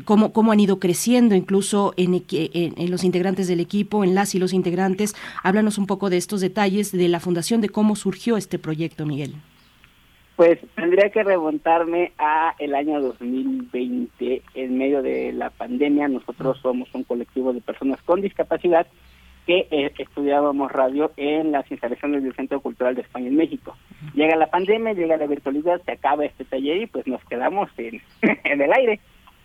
cómo, 0.04 0.32
cómo 0.32 0.52
han 0.52 0.60
ido 0.60 0.78
creciendo 0.78 1.34
incluso 1.34 1.92
en, 1.96 2.14
en, 2.30 2.74
en 2.76 2.90
los 2.90 3.04
integrantes 3.04 3.46
del 3.46 3.60
equipo, 3.60 4.04
en 4.04 4.14
las 4.14 4.34
y 4.34 4.38
los 4.38 4.52
integrantes. 4.52 5.14
Háblanos 5.42 5.76
un 5.76 5.86
poco 5.86 6.08
de 6.08 6.16
estos 6.16 6.40
detalles 6.40 6.93
de 6.94 7.08
la 7.08 7.20
fundación, 7.20 7.60
de 7.60 7.68
cómo 7.68 7.96
surgió 7.96 8.36
este 8.36 8.58
proyecto, 8.58 9.04
Miguel. 9.04 9.34
Pues 10.36 10.58
tendría 10.74 11.10
que 11.10 11.22
remontarme 11.22 12.12
a 12.18 12.54
el 12.58 12.74
año 12.74 13.00
2020, 13.00 14.42
en 14.54 14.78
medio 14.78 15.02
de 15.02 15.32
la 15.32 15.50
pandemia. 15.50 16.08
Nosotros 16.08 16.58
somos 16.60 16.88
un 16.92 17.04
colectivo 17.04 17.52
de 17.52 17.60
personas 17.60 18.02
con 18.02 18.20
discapacidad 18.20 18.86
que 19.46 19.68
eh, 19.70 19.92
estudiábamos 19.98 20.72
radio 20.72 21.12
en 21.16 21.52
las 21.52 21.70
instalaciones 21.70 22.22
del 22.22 22.34
Centro 22.34 22.60
Cultural 22.60 22.94
de 22.94 23.02
España 23.02 23.28
en 23.28 23.36
México. 23.36 23.76
Llega 24.14 24.36
la 24.36 24.50
pandemia, 24.50 24.94
llega 24.94 25.16
la 25.16 25.26
virtualidad, 25.26 25.82
se 25.84 25.92
acaba 25.92 26.24
este 26.24 26.44
taller 26.44 26.78
y 26.78 26.86
pues 26.86 27.06
nos 27.06 27.22
quedamos 27.26 27.68
en, 27.76 28.00
en 28.22 28.60
el 28.60 28.72
aire. 28.72 29.00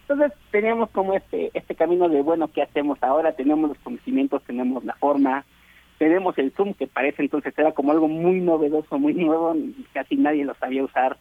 Entonces 0.08 0.32
teníamos 0.50 0.90
como 0.90 1.14
este 1.14 1.52
este 1.54 1.76
camino 1.76 2.10
de, 2.10 2.22
bueno, 2.24 2.48
¿qué 2.48 2.64
hacemos 2.64 2.98
ahora? 3.04 3.34
Tenemos 3.34 3.70
los 3.70 3.80
conocimientos, 3.80 4.42
tenemos 4.44 4.84
la 4.86 4.96
forma, 4.96 5.46
tenemos 6.00 6.38
el 6.38 6.52
Zoom, 6.54 6.74
que 6.74 6.88
parece 6.88 7.22
entonces 7.22 7.54
era 7.56 7.74
como 7.74 7.92
algo 7.92 8.08
muy 8.08 8.40
novedoso, 8.40 8.98
muy 8.98 9.14
nuevo, 9.14 9.54
casi 9.94 10.16
nadie 10.16 10.46
lo 10.46 10.56
sabía 10.56 10.84
usar. 10.84 11.18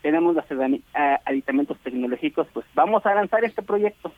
Tenemos 0.00 0.34
los 0.34 0.44
aditamentos 1.26 1.76
tecnológicos, 1.80 2.46
pues 2.52 2.64
vamos 2.74 3.04
a 3.04 3.14
lanzar 3.14 3.44
este 3.44 3.62
proyecto. 3.62 4.12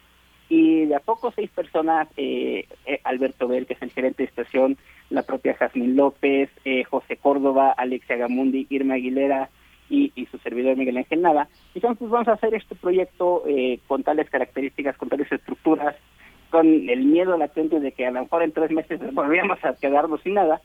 Y 0.50 0.84
de 0.84 0.94
a 0.94 1.00
poco 1.00 1.32
seis 1.34 1.50
personas, 1.50 2.06
eh, 2.18 2.66
eh, 2.84 3.00
Alberto 3.04 3.48
Bel, 3.48 3.66
que 3.66 3.72
es 3.72 3.82
el 3.82 3.90
gerente 3.90 4.22
de 4.22 4.28
estación, 4.28 4.76
la 5.08 5.22
propia 5.22 5.54
Jazmín 5.54 5.96
López, 5.96 6.50
eh, 6.66 6.84
José 6.84 7.16
Córdoba, 7.16 7.70
Alexia 7.70 8.16
Gamundi, 8.16 8.66
Irma 8.68 8.94
Aguilera 8.94 9.48
y, 9.88 10.12
y, 10.14 10.26
su 10.26 10.36
servidor 10.38 10.76
Miguel 10.76 10.98
Ángel 10.98 11.22
Nava. 11.22 11.48
Y 11.74 11.78
entonces 11.78 12.10
vamos 12.10 12.28
a 12.28 12.32
hacer 12.32 12.54
este 12.54 12.74
proyecto 12.74 13.44
con 13.86 14.02
tales 14.02 14.28
características, 14.28 14.98
con 14.98 15.08
tales 15.08 15.32
estructuras, 15.32 15.96
con 16.54 16.88
el 16.88 17.04
miedo 17.04 17.36
latente 17.36 17.80
de 17.80 17.90
que 17.90 18.06
a 18.06 18.12
lo 18.12 18.22
mejor 18.22 18.44
en 18.44 18.52
tres 18.52 18.70
meses 18.70 19.00
volvíamos 19.12 19.58
a 19.64 19.74
quedarnos 19.74 20.20
sin 20.20 20.34
nada, 20.34 20.60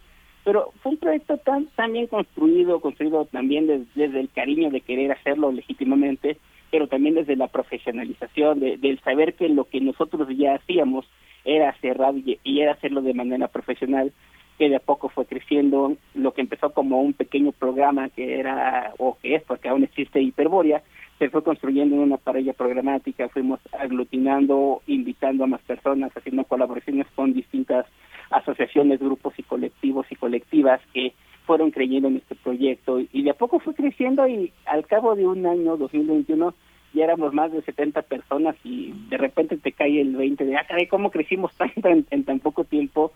pero 0.46 0.72
fue 0.84 0.92
un 0.92 1.00
proyecto 1.00 1.38
tan, 1.38 1.66
tan 1.76 1.94
bien 1.94 2.06
construido, 2.06 2.80
construido 2.80 3.26
también 3.26 3.66
desde, 3.66 4.20
el 4.20 4.30
cariño 4.30 4.70
de 4.70 4.82
querer 4.82 5.12
hacerlo 5.12 5.52
legítimamente, 5.52 6.38
pero 6.70 6.86
también 6.86 7.16
desde 7.16 7.36
la 7.36 7.48
profesionalización, 7.48 8.60
de, 8.60 8.78
del 8.78 9.00
saber 9.00 9.34
que 9.34 9.50
lo 9.50 9.64
que 9.64 9.82
nosotros 9.82 10.28
ya 10.38 10.54
hacíamos 10.54 11.10
era 11.44 11.70
hacer 11.70 11.98
radio 11.98 12.38
y 12.44 12.62
era 12.62 12.74
hacerlo 12.74 13.02
de 13.02 13.16
manera 13.16 13.48
profesional, 13.48 14.14
que 14.60 14.70
de 14.70 14.76
a 14.76 14.80
poco 14.82 15.10
fue 15.10 15.26
creciendo, 15.26 15.98
lo 16.14 16.34
que 16.36 16.42
empezó 16.42 16.72
como 16.72 17.02
un 17.02 17.14
pequeño 17.14 17.52
programa 17.52 18.10
que 18.10 18.40
era, 18.40 18.94
o 19.00 19.18
que 19.20 19.34
es, 19.34 19.42
porque 19.42 19.70
aún 19.70 19.84
existe 19.84 20.22
Hiperboria, 20.22 20.84
se 21.20 21.30
fue 21.30 21.44
construyendo 21.44 21.96
en 21.96 22.02
una 22.02 22.18
parrilla 22.18 22.54
programática, 22.54 23.30
fuimos 23.30 23.60
aglutinando, 23.78 24.82
invitando 24.88 25.44
a 25.44 25.48
más 25.48 25.62
personas, 25.62 26.16
haciendo 26.16 26.46
colaboraciones 26.46 27.08
con 27.14 27.34
distintas 27.34 27.86
asociaciones, 28.32 29.00
grupos 29.00 29.34
y 29.38 29.44
colectivos 29.44 30.08
y 30.10 30.16
colectivas 30.16 30.80
que 30.94 31.14
fueron 31.46 31.72
creyendo 31.72 32.08
en 32.08 32.18
este 32.18 32.36
proyecto 32.36 33.00
y 33.00 33.24
de 33.24 33.32
a 33.32 33.34
poco 33.34 33.60
fue 33.60 33.74
creciendo 33.74 34.28
y 34.28 34.54
al 34.66 34.86
cabo 34.86 35.16
de 35.16 35.28
un 35.28 35.46
año, 35.46 35.78
2021, 35.78 36.54
ya 36.94 37.04
éramos 37.04 37.34
más 37.34 37.52
de 37.52 37.62
70 37.64 38.04
personas 38.04 38.56
y 38.64 38.94
de 39.10 39.18
repente 39.18 39.58
te 39.58 39.72
cae 39.72 40.00
el 40.00 40.16
20 40.16 40.46
de, 40.46 40.56
ah, 40.56 40.66
¿cómo 40.90 41.12
crecimos 41.12 41.52
tanto 41.58 41.90
en, 41.90 42.24
tan 42.24 42.40
poco 42.40 42.64
tiempo? 42.64 43.12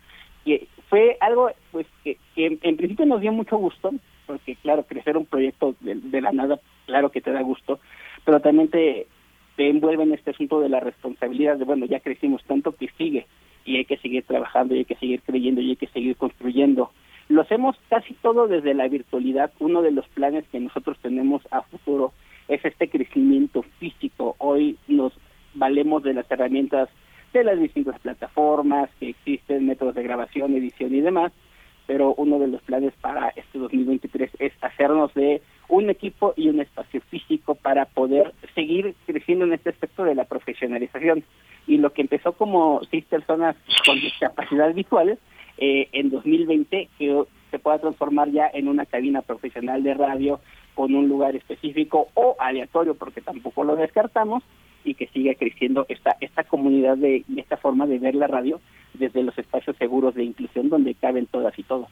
Y 0.45 0.67
fue 0.89 1.15
algo 1.21 1.51
pues 1.71 1.87
que, 2.03 2.17
en, 2.35 2.75
principio 2.75 3.05
nos 3.05 3.21
dio 3.21 3.31
mucho 3.31 3.57
gusto, 3.57 3.91
porque 4.33 4.55
claro, 4.55 4.83
crecer 4.83 5.15
un 5.15 5.25
proyecto 5.25 5.75
de 5.79 6.21
la 6.21 6.31
nada 6.31 6.59
claro 6.85 7.11
que 7.11 7.21
te 7.21 7.31
da 7.31 7.41
gusto, 7.41 7.79
pero 8.25 8.39
también 8.39 8.69
te, 8.69 9.07
te 9.55 9.69
envuelve 9.69 10.03
en 10.03 10.13
este 10.13 10.31
asunto 10.31 10.59
de 10.59 10.69
la 10.69 10.79
responsabilidad 10.79 11.57
de, 11.57 11.65
bueno, 11.65 11.85
ya 11.85 11.99
crecimos 11.99 12.43
tanto 12.45 12.71
que 12.71 12.89
sigue 12.97 13.27
y 13.65 13.77
hay 13.77 13.85
que 13.85 13.97
seguir 13.97 14.23
trabajando 14.23 14.73
y 14.73 14.79
hay 14.79 14.85
que 14.85 14.95
seguir 14.95 15.21
creyendo 15.21 15.61
y 15.61 15.71
hay 15.71 15.75
que 15.75 15.87
seguir 15.87 16.15
construyendo. 16.17 16.91
Lo 17.29 17.41
hacemos 17.41 17.77
casi 17.89 18.13
todo 18.15 18.47
desde 18.47 18.73
la 18.73 18.87
virtualidad. 18.87 19.51
Uno 19.59 19.81
de 19.81 19.91
los 19.91 20.07
planes 20.09 20.45
que 20.51 20.59
nosotros 20.59 20.97
tenemos 21.01 21.41
a 21.51 21.61
futuro 21.61 22.11
es 22.47 22.63
este 22.65 22.89
crecimiento 22.89 23.63
físico. 23.79 24.35
Hoy 24.39 24.77
nos 24.87 25.13
valemos 25.53 26.03
de 26.03 26.15
las 26.15 26.29
herramientas 26.29 26.89
de 27.31 27.43
las 27.43 27.59
distintas 27.59 27.99
plataformas 27.99 28.89
que 28.99 29.09
existen, 29.09 29.65
métodos 29.65 29.95
de 29.95 30.03
grabación, 30.03 30.55
edición 30.55 30.93
y 30.93 31.01
demás, 31.01 31.31
pero 31.87 32.13
uno 32.15 32.39
de 32.39 32.47
los 32.47 32.61
planes 32.61 32.93
para 33.01 33.29
este 33.29 33.59
2023 33.59 34.31
es 34.39 34.53
hacernos 34.61 35.13
de 35.13 35.41
un 35.69 35.89
equipo 35.89 36.33
y 36.35 36.49
un 36.49 36.59
espacio 36.59 37.01
físico 37.09 37.55
para 37.55 37.85
poder 37.85 38.33
seguir 38.55 38.95
creciendo 39.05 39.45
en 39.45 39.53
este 39.53 39.69
aspecto 39.69 40.03
de 40.03 40.15
la 40.15 40.25
profesionalización. 40.25 41.23
Y 41.67 41.77
lo 41.77 41.93
que 41.93 42.01
empezó 42.01 42.33
como 42.33 42.81
seis 42.91 43.05
personas 43.05 43.55
con 43.85 43.99
discapacidad 43.99 44.73
visual, 44.73 45.17
eh, 45.57 45.87
en 45.91 46.09
2020 46.09 46.89
que 46.97 47.23
se 47.51 47.59
pueda 47.59 47.77
transformar 47.79 48.31
ya 48.31 48.49
en 48.51 48.67
una 48.67 48.85
cabina 48.85 49.21
profesional 49.21 49.83
de 49.83 49.93
radio 49.93 50.39
con 50.73 50.95
un 50.95 51.07
lugar 51.07 51.35
específico 51.35 52.07
o 52.15 52.35
aleatorio, 52.39 52.95
porque 52.95 53.21
tampoco 53.21 53.63
lo 53.63 53.75
descartamos, 53.75 54.43
y 54.83 54.95
que 54.95 55.07
siga 55.07 55.33
creciendo 55.35 55.85
esta, 55.89 56.17
esta 56.19 56.43
comunidad 56.43 56.97
de 56.97 57.23
esta 57.37 57.57
forma 57.57 57.87
de 57.87 57.99
ver 57.99 58.15
la 58.15 58.27
radio 58.27 58.59
desde 58.93 59.23
los 59.23 59.37
espacios 59.37 59.75
seguros 59.77 60.15
de 60.15 60.23
inclusión 60.23 60.69
donde 60.69 60.93
caben 60.95 61.25
todas 61.27 61.57
y 61.57 61.63
todos. 61.63 61.87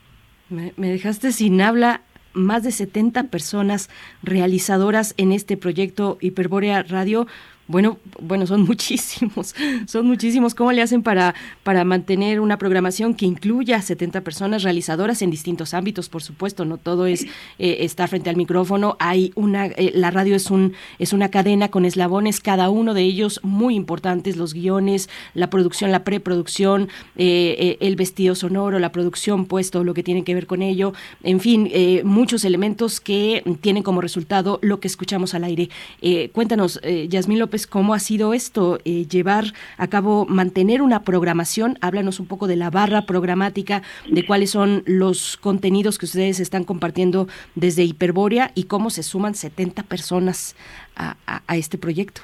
Me, 0.50 0.74
me 0.78 0.90
dejaste 0.90 1.32
sin 1.32 1.62
habla 1.62 2.02
más 2.34 2.64
de 2.64 2.72
70 2.72 3.26
personas 3.26 3.90
realizadoras 4.24 5.14
en 5.18 5.32
este 5.32 5.58
proyecto 5.58 6.18
Hiperbórea 6.22 6.84
Radio. 6.84 7.28
Bueno, 7.72 8.00
bueno, 8.20 8.46
son 8.46 8.62
muchísimos, 8.68 9.56
son 9.88 10.06
muchísimos. 10.06 10.54
¿Cómo 10.54 10.74
le 10.74 10.82
hacen 10.82 11.04
para, 11.04 11.34
para 11.64 11.86
mantener 11.86 12.42
una 12.42 12.58
programación 12.58 13.14
que 13.16 13.26
incluya 13.26 13.78
a 13.78 13.82
70 13.82 14.22
personas 14.22 14.64
realizadoras 14.64 15.22
en 15.22 15.32
distintos 15.32 15.74
ámbitos? 15.74 16.10
Por 16.10 16.22
supuesto, 16.22 16.66
no 16.66 16.78
todo 16.78 17.06
es 17.06 17.24
eh, 17.60 17.78
estar 17.80 18.10
frente 18.10 18.30
al 18.30 18.36
micrófono. 18.36 18.98
Hay 19.00 19.32
una, 19.36 19.68
eh, 19.68 19.94
la 19.96 20.12
radio 20.12 20.36
es 20.36 20.52
un, 20.52 20.74
es 21.00 21.14
una 21.14 21.30
cadena 21.30 21.70
con 21.70 21.86
eslabones, 21.86 22.42
cada 22.42 22.70
uno 22.70 22.94
de 22.94 23.04
ellos 23.04 23.40
muy 23.42 23.76
importantes, 23.76 24.36
los 24.36 24.54
guiones, 24.54 25.10
la 25.34 25.50
producción, 25.50 25.92
la 25.92 26.04
preproducción, 26.04 26.90
eh, 27.16 27.78
el 27.80 27.96
vestido 27.96 28.36
sonoro, 28.36 28.80
la 28.80 28.92
producción, 28.92 29.46
pues 29.46 29.72
todo 29.72 29.86
lo 29.86 29.94
que 29.94 30.04
tiene 30.04 30.26
que 30.26 30.36
ver 30.36 30.46
con 30.46 30.62
ello. 30.62 30.94
En 31.24 31.40
fin, 31.40 31.72
muchos 32.04 32.44
elementos 32.44 33.00
que 33.00 33.44
tienen 33.62 33.84
como 33.84 34.02
resultado 34.02 34.60
lo 34.62 34.82
que 34.82 34.90
escuchamos 34.90 35.34
al 35.34 35.46
aire. 35.46 35.70
cuéntanos, 36.34 36.82
Yasmín 37.08 37.40
López 37.40 37.61
cómo 37.68 37.94
ha 37.94 38.00
sido 38.00 38.34
esto, 38.34 38.80
eh, 38.86 39.06
llevar 39.08 39.46
a 39.78 39.88
cabo, 39.88 40.26
mantener 40.26 40.82
una 40.82 41.04
programación. 41.04 41.78
Háblanos 41.82 42.20
un 42.20 42.28
poco 42.28 42.48
de 42.48 42.56
la 42.56 42.70
barra 42.70 43.04
programática, 43.06 43.82
de 44.10 44.26
cuáles 44.26 44.52
son 44.52 44.84
los 44.86 45.38
contenidos 45.38 45.98
que 45.98 46.06
ustedes 46.06 46.40
están 46.40 46.64
compartiendo 46.64 47.28
desde 47.56 47.84
Hiperbórea 47.84 48.52
y 48.56 48.66
cómo 48.66 48.90
se 48.90 49.04
suman 49.04 49.36
70 49.36 49.84
personas 49.84 50.56
a, 50.96 51.16
este 51.56 51.78
proyecto. 51.78 52.22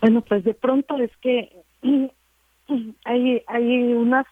Bueno, 0.00 0.22
pues 0.22 0.44
de 0.44 0.54
pronto 0.54 0.96
es 0.98 1.10
que 1.18 1.52
hay, 3.04 3.42
hay 3.46 3.92
unos 3.92 4.26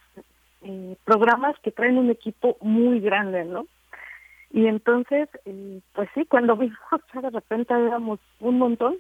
eh, 0.63 0.97
programas 1.05 1.59
que 1.63 1.71
traen 1.71 1.97
un 1.97 2.11
equipo 2.11 2.57
muy 2.61 3.01
grande, 3.01 3.45
¿no? 3.45 3.67
Y 4.53 4.67
entonces, 4.67 5.29
eh, 5.45 5.81
pues 5.93 6.09
sí, 6.15 6.25
cuando 6.27 6.57
vimos 6.57 6.77
de 7.15 7.31
repente 7.31 7.75
éramos 7.75 8.21
un 8.41 8.59
montón, 8.59 8.97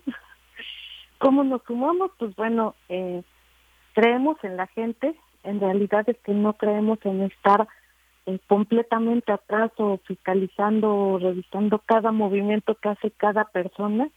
¿Cómo 1.20 1.44
nos 1.44 1.62
sumamos? 1.64 2.10
Pues 2.18 2.34
bueno, 2.34 2.74
eh, 2.88 3.22
creemos 3.94 4.42
en 4.42 4.56
la 4.56 4.66
gente, 4.68 5.14
en 5.44 5.60
realidad 5.60 6.08
es 6.08 6.16
que 6.24 6.32
no 6.32 6.54
creemos 6.54 6.98
en 7.04 7.20
estar 7.20 7.68
eh, 8.24 8.38
completamente 8.46 9.30
atrás 9.30 9.70
o 9.76 9.98
fiscalizando 9.98 10.90
o 10.90 11.18
revisando 11.18 11.78
cada 11.80 12.10
movimiento 12.10 12.74
que 12.74 12.88
hace 12.88 13.10
cada 13.10 13.44
persona. 13.44 14.08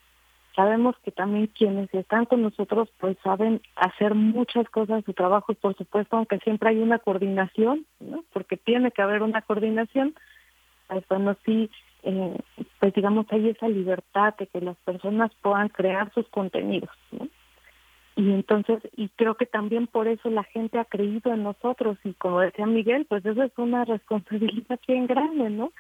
Sabemos 0.55 0.95
que 1.03 1.11
también 1.11 1.47
quienes 1.47 1.93
están 1.93 2.23
con 2.25 2.41
nosotros 2.41 2.87
pues 3.01 3.17
saben 3.21 3.61
hacer 3.75 4.15
muchas 4.15 4.69
cosas, 4.69 5.03
su 5.03 5.11
trabajo 5.11 5.53
por 5.55 5.75
supuesto, 5.75 6.15
aunque 6.15 6.39
siempre 6.39 6.69
hay 6.69 6.77
una 6.77 6.99
coordinación, 6.99 7.85
¿no? 7.99 8.23
porque 8.31 8.55
tiene 8.55 8.91
que 8.91 9.01
haber 9.01 9.23
una 9.23 9.41
coordinación, 9.41 10.15
pues 10.87 11.05
bueno, 11.09 11.35
sí, 11.45 11.69
eh, 12.03 12.37
pues 12.79 12.93
digamos, 12.93 13.25
hay 13.29 13.49
esa 13.49 13.67
libertad 13.67 14.35
de 14.37 14.47
que 14.47 14.61
las 14.61 14.77
personas 14.77 15.31
puedan 15.41 15.69
crear 15.69 16.13
sus 16.13 16.27
contenidos, 16.27 16.91
¿no? 17.11 17.27
Y 18.15 18.31
entonces, 18.31 18.79
y 18.95 19.09
creo 19.09 19.35
que 19.35 19.47
también 19.47 19.87
por 19.87 20.07
eso 20.07 20.29
la 20.29 20.43
gente 20.43 20.77
ha 20.77 20.85
creído 20.85 21.33
en 21.33 21.43
nosotros 21.43 21.97
y 22.03 22.13
como 22.13 22.41
decía 22.41 22.67
Miguel, 22.67 23.05
pues 23.05 23.25
eso 23.25 23.41
es 23.41 23.51
una 23.57 23.85
responsabilidad 23.85 24.79
bien 24.87 25.07
grande, 25.07 25.49
¿no? 25.49 25.71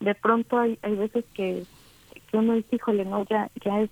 De 0.00 0.14
pronto 0.14 0.58
hay, 0.58 0.78
hay 0.82 0.94
veces 0.94 1.24
que, 1.34 1.64
que 2.30 2.36
uno 2.36 2.54
dice, 2.54 2.76
híjole, 2.76 3.04
no, 3.04 3.26
ya, 3.26 3.50
ya 3.62 3.82
es, 3.82 3.90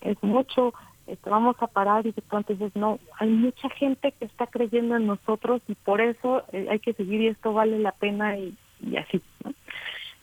es 0.00 0.22
mucho, 0.22 0.72
este, 1.06 1.28
vamos 1.28 1.56
a 1.60 1.66
parar 1.66 2.06
y 2.06 2.12
de 2.12 2.22
pronto 2.22 2.54
dices, 2.54 2.74
no, 2.74 2.98
hay 3.18 3.28
mucha 3.28 3.68
gente 3.70 4.12
que 4.12 4.24
está 4.24 4.46
creyendo 4.46 4.96
en 4.96 5.06
nosotros 5.06 5.60
y 5.68 5.74
por 5.74 6.00
eso 6.00 6.42
eh, 6.52 6.68
hay 6.70 6.78
que 6.78 6.94
seguir 6.94 7.20
y 7.20 7.28
esto 7.28 7.52
vale 7.52 7.78
la 7.78 7.92
pena 7.92 8.38
y, 8.38 8.56
y 8.80 8.96
así, 8.96 9.20
¿no? 9.44 9.52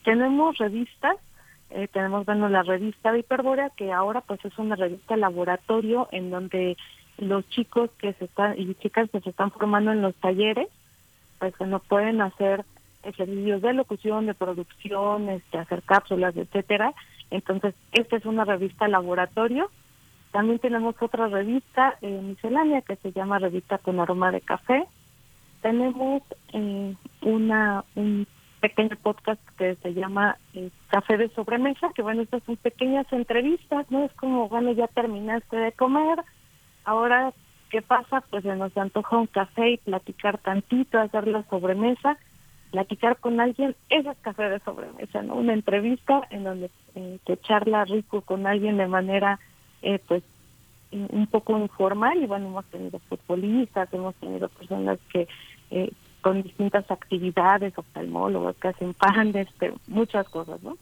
Tenemos 0.03 0.57
revistas, 0.57 1.17
eh, 1.69 1.88
tenemos, 1.88 2.25
bueno, 2.25 2.49
la 2.49 2.64
revista 2.64 3.11
de 3.11 3.19
Hiperbórea, 3.19 3.69
que 3.72 3.91
ahora 3.91 4.22
pues 4.22 4.43
es 4.45 4.57
una 4.57 4.75
revista 4.75 5.17
laboratorio 5.17 6.07
en 6.11 6.30
donde 6.30 6.77
los 7.17 7.48
chicos 7.49 7.90
que 7.98 8.14
se 8.14 8.25
están 8.25 8.59
y 8.59 8.73
chicas 8.75 9.09
que 9.09 9.22
se 9.22 9.30
están 9.30 9.51
formando 9.51 9.91
en 9.91 10.01
los 10.01 10.15
talleres, 10.15 10.67
pues 11.40 11.56
que 11.56 11.65
no 11.65 11.80
pueden 11.80 12.22
hacer 12.22 12.65
ejercicios 13.03 13.61
de 13.61 13.73
locución, 13.73 14.25
de 14.25 14.33
producción, 14.33 15.30
este, 15.30 15.57
hacer 15.57 15.83
cápsulas, 15.83 16.35
etcétera. 16.35 16.93
Entonces, 17.32 17.75
esta 17.91 18.17
es 18.17 18.25
una 18.25 18.45
revista 18.45 18.88
laboratorio. 18.88 19.69
También 20.32 20.59
tenemos 20.59 20.95
otra 20.99 21.27
revista 21.27 21.95
eh, 22.01 22.22
miscelánea 22.22 22.82
que 22.82 22.95
se 22.98 23.11
llama 23.11 23.40
Revista 23.40 23.77
con 23.77 23.99
Aroma 23.99 24.32
de 24.32 24.41
Café. 24.41 24.85
Tenemos 25.61 26.23
eh, 26.53 26.95
una 27.22 27.83
un 27.95 28.27
pequeño 28.64 28.95
podcast 29.03 29.42
que 29.58 29.75
se 29.75 29.93
llama 29.93 30.38
eh, 30.53 30.69
Café 30.88 31.17
de 31.17 31.27
Sobremesa, 31.27 31.92
que 31.93 32.01
bueno, 32.01 32.22
estas 32.22 32.43
son 32.43 32.56
pequeñas 32.56 33.06
entrevistas, 33.11 33.92
¿no? 33.92 34.06
Es 34.06 34.14
como, 34.14 34.48
bueno, 34.48 34.72
ya 34.72 34.88
terminaste 34.88 35.58
de 35.58 35.74
comer, 35.74 36.19
ahora, 36.85 37.33
¿qué 37.69 37.82
pasa? 37.82 38.24
Pues 38.30 38.43
se 38.43 38.56
nos 38.56 38.75
antoja 38.77 39.17
un 39.17 39.27
café 39.27 39.72
y 39.72 39.77
platicar 39.80 40.38
tantito, 40.38 40.98
hacer 40.98 41.27
la 41.27 41.43
sobremesa, 41.43 42.17
platicar 42.72 43.17
con 43.17 43.42
alguien, 43.42 43.75
eso 43.90 44.11
es 44.11 44.17
café 44.19 44.43
de 44.43 44.59
sobremesa, 44.59 45.22
¿no? 45.24 45.35
Una 45.35 45.51
entrevista 45.51 46.22
en 46.30 46.45
donde 46.45 46.69
eh, 46.95 47.19
te 47.25 47.35
charla 47.35 47.83
rico 47.83 48.22
con 48.22 48.48
alguien 48.48 48.77
de 48.77 48.88
manera, 48.88 49.40
eh, 49.82 50.00
pues, 50.08 50.24
un 50.93 51.27
poco 51.27 51.58
informal 51.58 52.24
y 52.24 52.27
bueno, 52.27 52.48
hemos 52.48 52.66
tenido 52.67 52.98
futbolistas, 53.09 53.93
hemos 53.93 54.16
tenido 54.16 54.48
personas 54.48 55.00
que 55.11 55.27
eh, 55.69 55.92
con 56.24 56.42
distintas 56.42 56.90
actividades, 56.90 57.77
oftalmólogos 57.77 58.56
que 58.56 58.69
hacen 58.69 58.95
pan, 58.95 59.35
este, 59.35 59.74
muchas 59.88 60.27
cosas, 60.30 60.64
¿no? 60.64 60.77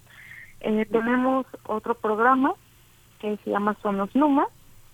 Eh, 0.62 0.86
tenemos 0.90 1.46
otro 1.66 1.96
programa 1.96 2.54
que 3.20 3.38
se 3.44 3.50
llama 3.50 3.76
Sonos 3.82 4.14
Luma, 4.16 4.48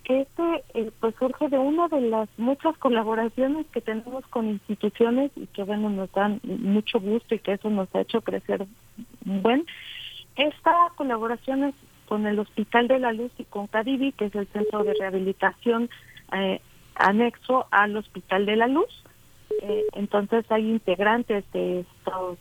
que 0.04 0.22
este 0.22 0.64
eh, 0.74 0.92
pues 1.02 1.14
surge 1.20 1.50
de 1.50 1.58
una 1.58 1.90
de 1.90 2.00
las 2.02 2.30
muchas 2.38 2.78
colaboraciones 2.78 3.66
que 3.68 3.82
tenemos 3.82 4.26
con 4.28 4.48
instituciones 4.48 5.32
y 5.36 5.48
que 5.48 5.64
bueno 5.64 5.90
nos 5.90 6.10
dan 6.14 6.40
mucho 6.44 7.02
gusto 7.02 7.36
y 7.36 7.40
que 7.40 7.54
eso 7.54 7.70
nos 7.70 7.94
ha 7.94 8.02
hecho 8.02 8.22
crecer 8.22 8.66
buen. 9.26 9.66
Esta 10.38 10.74
colaboración 10.96 11.66
es 11.66 11.76
con 12.08 12.26
el 12.26 12.40
Hospital 12.40 12.88
de 12.88 13.00
la 13.00 13.12
Luz 13.12 13.32
y 13.38 13.44
con 13.44 13.68
Cadivi, 13.68 14.14
que 14.14 14.26
es 14.26 14.36
el 14.36 14.48
centro 14.48 14.86
de 14.86 14.94
rehabilitación 14.94 15.90
eh, 16.32 16.62
anexo 16.96 17.68
al 17.72 17.98
Hospital 17.98 18.46
de 18.46 18.56
la 18.56 18.68
Luz. 18.68 19.04
Eh, 19.62 19.86
entonces 19.94 20.46
hay 20.50 20.70
integrantes 20.70 21.44
de 21.52 21.82
estos 21.82 22.38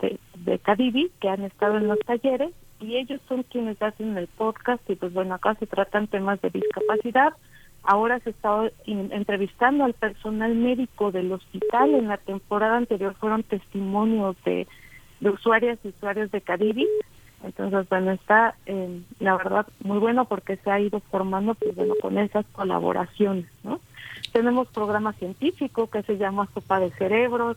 de, 0.00 0.18
de 0.36 0.58
Cadivi 0.58 1.10
que 1.20 1.28
han 1.28 1.44
estado 1.44 1.78
en 1.78 1.88
los 1.88 1.98
talleres 2.00 2.52
y 2.80 2.96
ellos 2.96 3.20
son 3.28 3.42
quienes 3.44 3.80
hacen 3.82 4.16
el 4.16 4.28
podcast 4.28 4.88
y 4.88 4.94
pues 4.94 5.12
bueno, 5.12 5.34
acá 5.34 5.54
se 5.54 5.66
tratan 5.66 6.06
temas 6.06 6.40
de 6.40 6.50
discapacidad. 6.50 7.32
Ahora 7.82 8.20
se 8.20 8.30
está 8.30 8.70
entrevistando 8.86 9.84
al 9.84 9.94
personal 9.94 10.54
médico 10.54 11.10
del 11.10 11.32
hospital. 11.32 11.94
En 11.94 12.08
la 12.08 12.18
temporada 12.18 12.76
anterior 12.76 13.14
fueron 13.14 13.42
testimonios 13.44 14.36
de, 14.44 14.66
de 15.20 15.30
usuarias 15.30 15.78
y 15.84 15.88
usuarios 15.88 16.30
de 16.30 16.40
Caribe. 16.40 16.86
Entonces, 17.42 17.88
bueno, 17.88 18.10
está 18.10 18.54
eh, 18.66 19.00
la 19.20 19.36
verdad 19.36 19.66
muy 19.80 19.98
bueno 19.98 20.24
porque 20.24 20.56
se 20.56 20.70
ha 20.70 20.80
ido 20.80 21.00
formando 21.00 21.54
pues 21.54 21.74
bueno 21.76 21.94
con 22.00 22.18
esas 22.18 22.44
colaboraciones, 22.52 23.46
¿no? 23.62 23.80
Tenemos 24.32 24.68
programa 24.68 25.12
científico 25.12 25.88
que 25.88 26.02
se 26.02 26.18
llama 26.18 26.48
Sopa 26.52 26.80
de 26.80 26.90
Cerebros, 26.90 27.56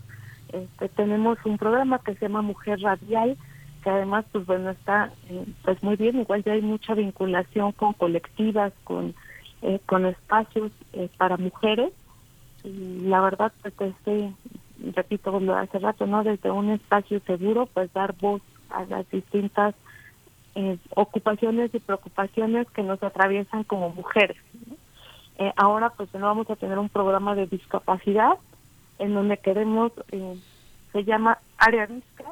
este, 0.53 0.89
tenemos 0.89 1.37
un 1.45 1.57
programa 1.57 1.99
que 1.99 2.13
se 2.15 2.25
llama 2.25 2.41
Mujer 2.41 2.79
Radial, 2.81 3.37
que 3.83 3.89
además 3.89 4.25
pues 4.31 4.45
bueno 4.45 4.69
está 4.69 5.11
eh, 5.29 5.45
pues 5.63 5.81
muy 5.81 5.95
bien 5.95 6.19
igual 6.19 6.43
ya 6.43 6.53
hay 6.53 6.61
mucha 6.61 6.93
vinculación 6.93 7.71
con 7.71 7.93
colectivas 7.93 8.73
con 8.83 9.15
eh, 9.61 9.79
con 9.85 10.05
espacios 10.05 10.71
eh, 10.93 11.09
para 11.17 11.37
mujeres 11.37 11.91
y 12.63 12.99
la 13.01 13.21
verdad 13.21 13.51
pues 13.61 13.73
este 13.79 14.33
repito 14.93 15.31
como 15.31 15.53
hace 15.53 15.79
rato 15.79 16.05
no 16.05 16.23
desde 16.23 16.51
un 16.51 16.69
espacio 16.69 17.19
seguro 17.25 17.67
pues 17.73 17.91
dar 17.93 18.15
voz 18.19 18.41
a 18.73 18.85
las 18.85 19.09
distintas 19.09 19.75
ocupaciones 20.95 21.73
y 21.73 21.79
preocupaciones 21.79 22.69
que 22.71 22.83
nos 22.83 23.01
atraviesan 23.01 23.63
como 23.63 23.89
mujeres 23.89 24.37
ahora 25.55 25.89
pues 25.91 26.13
no 26.13 26.25
vamos 26.25 26.49
a 26.49 26.55
tener 26.55 26.77
un 26.77 26.89
programa 26.89 27.35
de 27.35 27.47
discapacidad 27.47 28.33
en 28.99 29.13
donde 29.13 29.37
queremos 29.37 29.91
se 30.91 31.03
llama 31.03 31.37
área 31.57 31.85
visca, 31.85 32.25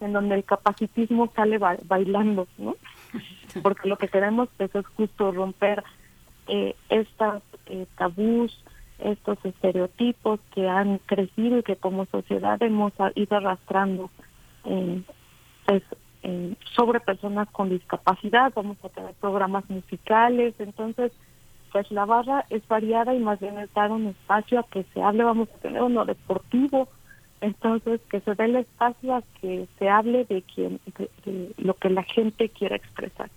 en 0.00 0.12
donde 0.12 0.36
el 0.36 0.44
capacitismo 0.44 1.30
sale 1.34 1.58
bailando, 1.58 2.46
¿no? 2.58 2.76
Porque 3.62 3.88
lo 3.88 3.96
que 3.96 4.08
queremos 4.08 4.48
pues, 4.56 4.74
es 4.74 4.86
justo 4.96 5.32
romper 5.32 5.84
eh, 6.48 6.74
estos 6.88 7.42
eh, 7.66 7.86
tabús, 7.96 8.64
estos 8.98 9.38
estereotipos 9.44 10.40
que 10.54 10.68
han 10.68 10.98
crecido 10.98 11.58
y 11.58 11.62
que 11.62 11.76
como 11.76 12.06
sociedad 12.06 12.62
hemos 12.62 12.92
ido 13.14 13.36
arrastrando 13.36 14.10
pues, 15.70 15.84
eh, 16.24 16.56
sobre 16.74 16.98
personas 16.98 17.48
con 17.50 17.68
discapacidad, 17.68 18.52
vamos 18.56 18.76
a 18.84 18.88
tener 18.88 19.14
programas 19.14 19.70
musicales, 19.70 20.52
entonces 20.58 21.12
pues 21.70 21.88
la 21.92 22.04
barra 22.06 22.44
es 22.50 22.66
variada 22.66 23.14
y 23.14 23.20
más 23.20 23.38
bien 23.38 23.56
es 23.56 23.72
dar 23.72 23.92
un 23.92 24.08
espacio 24.08 24.58
a 24.58 24.64
que 24.64 24.84
se 24.92 25.00
hable, 25.00 25.22
vamos 25.22 25.48
a 25.48 25.58
tener 25.58 25.80
uno 25.80 26.04
deportivo, 26.04 26.88
entonces, 27.40 28.00
que 28.10 28.20
se 28.20 28.34
dé 28.34 28.46
el 28.46 28.56
espacio 28.56 29.14
a 29.14 29.22
que 29.40 29.68
se 29.78 29.88
hable 29.88 30.24
de, 30.24 30.42
quien, 30.42 30.80
de, 31.24 31.54
lo 31.58 31.74
que 31.74 31.88
la 31.88 32.02
gente 32.02 32.48
quiera 32.48 32.74
expresar. 32.74 33.30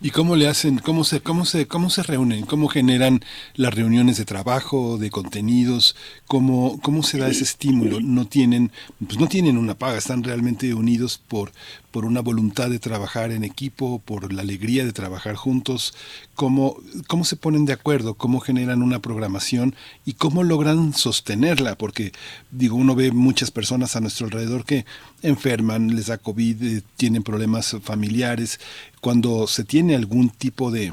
¿Y 0.00 0.10
cómo 0.10 0.34
le 0.34 0.48
hacen, 0.48 0.78
cómo 0.78 1.04
se, 1.04 1.20
cómo 1.20 1.44
se, 1.44 1.68
cómo 1.68 1.90
se 1.90 2.02
reúnen, 2.02 2.44
cómo 2.44 2.68
generan 2.68 3.20
las 3.54 3.72
reuniones 3.72 4.16
de 4.16 4.24
trabajo, 4.24 4.98
de 4.98 5.10
contenidos, 5.10 5.94
cómo, 6.26 6.80
cómo 6.80 7.02
se 7.04 7.18
da 7.18 7.28
ese 7.28 7.44
estímulo? 7.44 8.00
No 8.00 8.26
tienen, 8.26 8.72
pues 9.06 9.20
no 9.20 9.28
tienen 9.28 9.58
una 9.58 9.78
paga, 9.78 9.98
están 9.98 10.24
realmente 10.24 10.74
unidos 10.74 11.20
por, 11.28 11.52
por 11.92 12.04
una 12.04 12.20
voluntad 12.20 12.70
de 12.70 12.78
trabajar 12.78 13.30
en 13.30 13.44
equipo, 13.44 14.00
por 14.04 14.32
la 14.32 14.42
alegría 14.42 14.84
de 14.84 14.92
trabajar 14.92 15.36
juntos, 15.36 15.94
cómo, 16.34 16.76
cómo 17.06 17.24
se 17.24 17.36
ponen 17.36 17.66
de 17.66 17.74
acuerdo, 17.74 18.14
cómo 18.14 18.40
generan 18.40 18.82
una 18.82 18.98
programación 18.98 19.76
y 20.04 20.14
cómo 20.14 20.42
logran 20.42 20.94
sostenerla, 20.94 21.76
porque 21.76 22.12
digo, 22.50 22.76
uno 22.76 22.94
ve 22.94 23.12
muchas 23.12 23.50
personas 23.50 23.94
a 23.94 24.00
nuestro 24.00 24.26
alrededor 24.26 24.64
que 24.64 24.86
enferman, 25.22 25.94
les 25.94 26.06
da 26.06 26.18
COVID, 26.18 26.62
eh, 26.62 26.82
tienen 26.96 27.22
problemas 27.22 27.76
familiares, 27.82 28.58
cuando 29.00 29.46
se 29.46 29.62
tiene 29.62 29.94
algún 29.94 30.30
tipo 30.30 30.70
de 30.70 30.92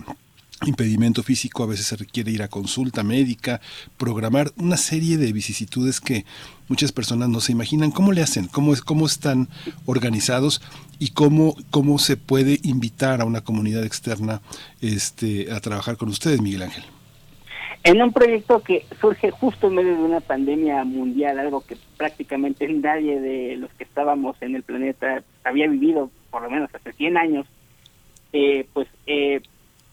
impedimento 0.66 1.24
físico, 1.24 1.64
a 1.64 1.68
veces 1.68 1.88
se 1.88 1.96
requiere 1.96 2.32
ir 2.32 2.44
a 2.44 2.50
consulta 2.50 3.04
médica, 3.04 3.62
programar 3.98 4.52
una 4.58 4.78
serie 4.78 5.18
de 5.18 5.32
vicisitudes 5.32 6.02
que 6.02 6.26
muchas 6.68 6.92
personas 6.92 7.30
no 7.30 7.40
se 7.40 7.52
imaginan. 7.52 7.92
¿Cómo 7.92 8.12
le 8.12 8.22
hacen? 8.22 8.48
¿Cómo, 8.48 8.74
cómo 8.86 9.06
están 9.06 9.48
organizados? 9.86 10.62
¿Y 11.00 11.12
cómo, 11.14 11.56
cómo 11.72 11.98
se 11.98 12.18
puede 12.18 12.60
invitar 12.64 13.22
a 13.22 13.26
una 13.26 13.42
comunidad 13.42 13.86
externa 13.86 14.42
este, 14.82 15.52
a 15.52 15.60
trabajar 15.62 15.96
con 15.96 16.10
ustedes, 16.10 16.42
Miguel 16.42 16.64
Ángel? 16.64 16.84
En 17.86 18.02
un 18.02 18.12
proyecto 18.12 18.62
que 18.62 18.86
surge 19.00 19.32
justo 19.32 19.68
en 19.68 19.76
medio 19.76 19.96
de 19.96 20.04
una 20.04 20.20
pandemia 20.20 20.84
mundial, 20.84 21.40
algo 21.40 21.62
que 21.66 21.78
prácticamente 21.96 22.68
nadie 22.68 23.22
de 23.22 23.56
los 23.56 23.72
que 23.76 23.86
estábamos 23.86 24.36
en 24.42 24.56
el 24.56 24.64
planeta 24.64 25.24
había 25.46 25.68
vivido, 25.68 26.12
por 26.30 26.42
lo 26.42 26.50
menos 26.50 26.70
hace 26.76 26.92
100 26.92 27.18
años, 27.18 27.48
eh, 28.34 28.68
pues 28.74 28.90
eh, 29.08 29.42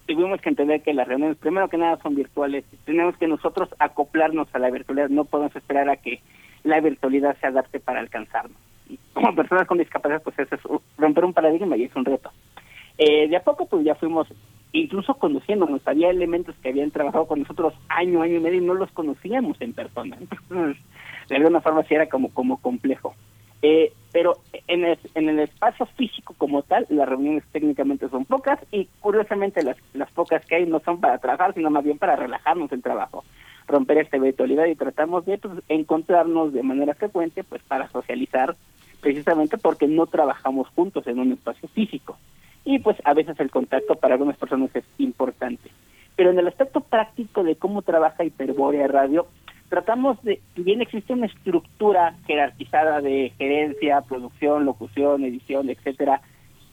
tuvimos 0.06 0.40
que 0.40 0.48
entender 0.48 0.82
que 0.82 0.92
las 0.92 1.06
reuniones, 1.06 1.36
primero 1.36 1.68
que 1.68 1.78
nada, 1.78 1.98
son 2.02 2.16
virtuales. 2.16 2.64
Tenemos 2.84 3.16
que 3.16 3.28
nosotros 3.28 3.68
acoplarnos 3.78 4.48
a 4.52 4.58
la 4.58 4.70
virtualidad. 4.70 5.08
No 5.08 5.24
podemos 5.24 5.54
esperar 5.54 5.88
a 5.88 5.96
que 5.96 6.20
la 6.64 6.80
virtualidad 6.80 7.36
se 7.40 7.46
adapte 7.46 7.78
para 7.78 8.00
alcanzarnos. 8.00 8.65
Como 9.12 9.34
personas 9.34 9.66
con 9.66 9.78
discapacidad, 9.78 10.22
pues 10.22 10.38
eso 10.38 10.54
es 10.54 10.60
romper 10.98 11.24
un 11.24 11.32
paradigma 11.32 11.76
y 11.76 11.84
es 11.84 11.96
un 11.96 12.04
reto. 12.04 12.30
Eh, 12.98 13.28
de 13.28 13.36
a 13.36 13.42
poco, 13.42 13.66
pues 13.66 13.84
ya 13.84 13.94
fuimos 13.94 14.28
incluso 14.72 15.14
conociéndonos. 15.14 15.86
Había 15.86 16.10
elementos 16.10 16.54
que 16.62 16.68
habían 16.68 16.90
trabajado 16.90 17.26
con 17.26 17.40
nosotros 17.40 17.74
año, 17.88 18.22
año 18.22 18.36
y 18.36 18.40
medio 18.40 18.58
y 18.62 18.66
no 18.66 18.74
los 18.74 18.90
conocíamos 18.92 19.60
en 19.60 19.72
persona. 19.72 20.16
Entonces, 20.20 20.82
de 21.28 21.36
alguna 21.36 21.60
forma 21.60 21.82
sí 21.84 21.94
era 21.94 22.08
como, 22.08 22.30
como 22.30 22.58
complejo. 22.58 23.14
Eh, 23.62 23.92
pero 24.12 24.36
en 24.68 24.84
el, 24.84 24.98
en 25.14 25.28
el 25.28 25.40
espacio 25.40 25.86
físico 25.86 26.34
como 26.36 26.62
tal, 26.62 26.86
las 26.88 27.08
reuniones 27.08 27.44
técnicamente 27.52 28.08
son 28.08 28.24
pocas 28.24 28.60
y 28.70 28.86
curiosamente 29.00 29.62
las, 29.62 29.76
las 29.94 30.10
pocas 30.12 30.44
que 30.44 30.56
hay 30.56 30.66
no 30.66 30.80
son 30.80 31.00
para 31.00 31.18
trabajar, 31.18 31.54
sino 31.54 31.70
más 31.70 31.82
bien 31.82 31.98
para 31.98 32.16
relajarnos 32.16 32.70
el 32.72 32.82
trabajo, 32.82 33.24
romper 33.66 33.98
esta 33.98 34.18
virtualidad 34.18 34.66
y 34.66 34.74
tratamos 34.74 35.24
de 35.26 35.38
pues, 35.38 35.62
encontrarnos 35.68 36.52
de 36.52 36.62
manera 36.62 36.94
frecuente 36.94 37.44
pues 37.44 37.62
para 37.62 37.88
socializar 37.88 38.56
precisamente 39.00 39.58
porque 39.58 39.86
no 39.86 40.06
trabajamos 40.06 40.68
juntos 40.68 41.06
en 41.06 41.18
un 41.18 41.32
espacio 41.32 41.68
físico. 41.68 42.18
Y 42.64 42.80
pues 42.80 42.96
a 43.04 43.14
veces 43.14 43.38
el 43.40 43.50
contacto 43.50 43.94
para 43.94 44.14
algunas 44.14 44.36
personas 44.36 44.74
es 44.74 44.84
importante. 44.98 45.70
Pero 46.16 46.30
en 46.30 46.38
el 46.38 46.48
aspecto 46.48 46.80
práctico 46.80 47.44
de 47.44 47.56
cómo 47.56 47.82
trabaja 47.82 48.24
Hiperbórea 48.24 48.88
Radio, 48.88 49.26
tratamos 49.68 50.22
de, 50.22 50.40
bien 50.56 50.80
existe 50.80 51.12
una 51.12 51.26
estructura 51.26 52.14
jerarquizada 52.26 53.00
de 53.00 53.32
gerencia, 53.38 54.00
producción, 54.00 54.64
locución, 54.64 55.24
edición, 55.24 55.68
etcétera, 55.70 56.22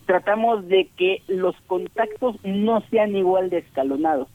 tratamos 0.05 0.67
de 0.67 0.89
que 0.97 1.21
los 1.27 1.55
contactos 1.67 2.37
no 2.43 2.81
sean 2.89 3.15
igual 3.15 3.49
de 3.49 3.59
escalonados, 3.59 4.27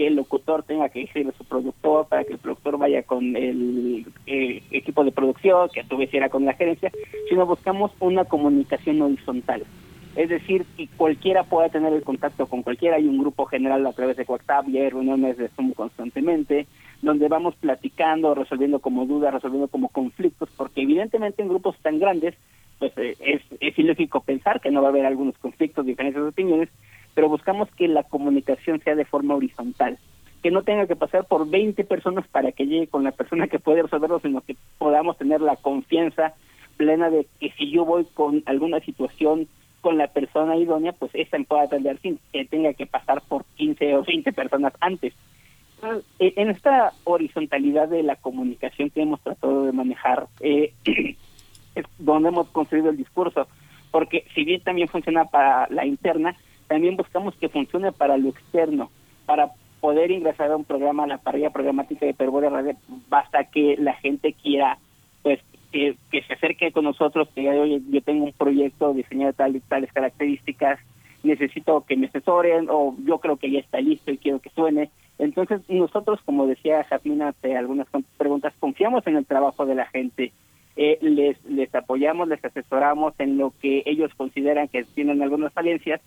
que 0.00 0.06
el 0.06 0.16
locutor 0.16 0.62
tenga 0.62 0.88
que 0.88 1.00
decirle 1.00 1.30
a 1.34 1.36
su 1.36 1.44
productor 1.44 2.06
para 2.08 2.24
que 2.24 2.32
el 2.32 2.38
productor 2.38 2.78
vaya 2.78 3.02
con 3.02 3.36
el 3.36 4.06
eh, 4.26 4.62
equipo 4.70 5.04
de 5.04 5.12
producción, 5.12 5.68
que 5.68 5.80
a 5.80 5.86
su 5.86 5.98
vez 5.98 6.08
con 6.30 6.46
la 6.46 6.54
gerencia, 6.54 6.90
sino 7.28 7.44
buscamos 7.44 7.92
una 8.00 8.24
comunicación 8.24 9.02
horizontal. 9.02 9.62
Es 10.16 10.30
decir, 10.30 10.64
que 10.78 10.88
cualquiera 10.96 11.42
pueda 11.42 11.68
tener 11.68 11.92
el 11.92 12.02
contacto 12.02 12.46
con 12.46 12.62
cualquiera. 12.62 12.96
Hay 12.96 13.08
un 13.08 13.18
grupo 13.18 13.44
general 13.44 13.86
a 13.86 13.92
través 13.92 14.16
de 14.16 14.24
WhatsApp 14.26 14.70
y 14.70 14.78
hay 14.78 14.88
reuniones 14.88 15.36
de 15.36 15.48
Zoom 15.48 15.72
constantemente 15.72 16.66
donde 17.02 17.28
vamos 17.28 17.54
platicando, 17.56 18.34
resolviendo 18.34 18.78
como 18.78 19.04
dudas, 19.04 19.34
resolviendo 19.34 19.68
como 19.68 19.88
conflictos, 19.88 20.48
porque 20.56 20.80
evidentemente 20.80 21.42
en 21.42 21.48
grupos 21.50 21.76
tan 21.82 21.98
grandes, 21.98 22.34
pues 22.78 22.92
eh, 22.96 23.16
es, 23.20 23.42
es 23.60 23.78
ilógico 23.78 24.20
pensar 24.20 24.62
que 24.62 24.70
no 24.70 24.80
va 24.80 24.88
a 24.88 24.92
haber 24.92 25.04
algunos 25.04 25.36
conflictos, 25.36 25.84
diferencias 25.84 26.24
de 26.24 26.30
opiniones, 26.30 26.70
pero 27.14 27.28
buscamos 27.28 27.68
que 27.72 27.88
la 27.88 28.02
comunicación 28.02 28.80
sea 28.80 28.94
de 28.94 29.04
forma 29.04 29.34
horizontal, 29.34 29.98
que 30.42 30.50
no 30.50 30.62
tenga 30.62 30.86
que 30.86 30.96
pasar 30.96 31.26
por 31.26 31.48
20 31.48 31.84
personas 31.84 32.26
para 32.28 32.52
que 32.52 32.66
llegue 32.66 32.86
con 32.86 33.04
la 33.04 33.12
persona 33.12 33.48
que 33.48 33.58
puede 33.58 33.82
resolverlo, 33.82 34.20
sino 34.20 34.40
que 34.40 34.56
podamos 34.78 35.18
tener 35.18 35.40
la 35.40 35.56
confianza 35.56 36.34
plena 36.76 37.10
de 37.10 37.26
que 37.38 37.50
si 37.52 37.70
yo 37.70 37.84
voy 37.84 38.06
con 38.14 38.42
alguna 38.46 38.80
situación 38.80 39.48
con 39.80 39.98
la 39.98 40.08
persona 40.08 40.56
idónea, 40.56 40.92
pues 40.92 41.10
esta 41.14 41.38
me 41.38 41.44
pueda 41.44 41.62
atender 41.62 41.98
sin 42.00 42.18
que 42.32 42.44
tenga 42.44 42.72
que 42.74 42.86
pasar 42.86 43.22
por 43.22 43.44
15 43.56 43.96
o 43.96 44.04
20 44.04 44.32
personas 44.32 44.72
antes. 44.80 45.14
Eh, 46.18 46.34
en 46.36 46.50
esta 46.50 46.92
horizontalidad 47.04 47.88
de 47.88 48.02
la 48.02 48.16
comunicación 48.16 48.90
que 48.90 49.02
hemos 49.02 49.20
tratado 49.20 49.64
de 49.64 49.72
manejar, 49.72 50.26
eh, 50.40 50.72
es 51.74 51.84
donde 51.98 52.28
hemos 52.28 52.48
construido 52.48 52.90
el 52.90 52.96
discurso, 52.96 53.46
porque 53.90 54.24
si 54.34 54.44
bien 54.44 54.60
también 54.60 54.88
funciona 54.88 55.24
para 55.24 55.66
la 55.70 55.86
interna, 55.86 56.36
también 56.70 56.96
buscamos 56.96 57.34
que 57.34 57.48
funcione 57.48 57.90
para 57.90 58.16
lo 58.16 58.28
externo, 58.28 58.92
para 59.26 59.50
poder 59.80 60.12
ingresar 60.12 60.52
a 60.52 60.56
un 60.56 60.64
programa, 60.64 61.02
a 61.02 61.08
la 61.08 61.18
parrilla 61.18 61.50
programática 61.50 62.06
de 62.06 62.12
Hiperbórea 62.12 62.48
Radio, 62.48 62.76
basta 63.08 63.42
que 63.42 63.74
la 63.76 63.94
gente 63.94 64.34
quiera, 64.34 64.78
pues, 65.22 65.40
que, 65.72 65.96
se 66.12 66.32
acerque 66.32 66.70
con 66.70 66.84
nosotros, 66.84 67.28
que 67.34 67.40
diga, 67.40 67.54
oye, 67.54 67.80
yo 67.90 68.00
tengo 68.02 68.24
un 68.24 68.32
proyecto 68.32 68.94
diseñado 68.94 69.32
tal 69.32 69.56
y 69.56 69.60
tales 69.60 69.92
características, 69.92 70.78
necesito 71.24 71.84
que 71.88 71.96
me 71.96 72.06
asesoren, 72.06 72.68
o 72.70 72.94
yo 73.04 73.18
creo 73.18 73.36
que 73.36 73.50
ya 73.50 73.58
está 73.58 73.80
listo 73.80 74.12
y 74.12 74.18
quiero 74.18 74.38
que 74.38 74.50
suene, 74.50 74.90
entonces, 75.18 75.62
nosotros, 75.68 76.20
como 76.24 76.46
decía 76.46 76.84
Jasmina 76.84 77.30
hace 77.30 77.56
algunas 77.56 77.88
preguntas, 78.16 78.54
confiamos 78.60 79.04
en 79.08 79.16
el 79.16 79.26
trabajo 79.26 79.66
de 79.66 79.74
la 79.74 79.86
gente, 79.86 80.30
eh, 80.76 80.98
les, 81.02 81.44
les 81.46 81.74
apoyamos, 81.74 82.28
les 82.28 82.44
asesoramos 82.44 83.12
en 83.18 83.38
lo 83.38 83.52
que 83.60 83.82
ellos 83.86 84.14
consideran 84.14 84.68
que 84.68 84.84
tienen 84.84 85.20
algunas 85.20 85.52
falencias 85.52 86.00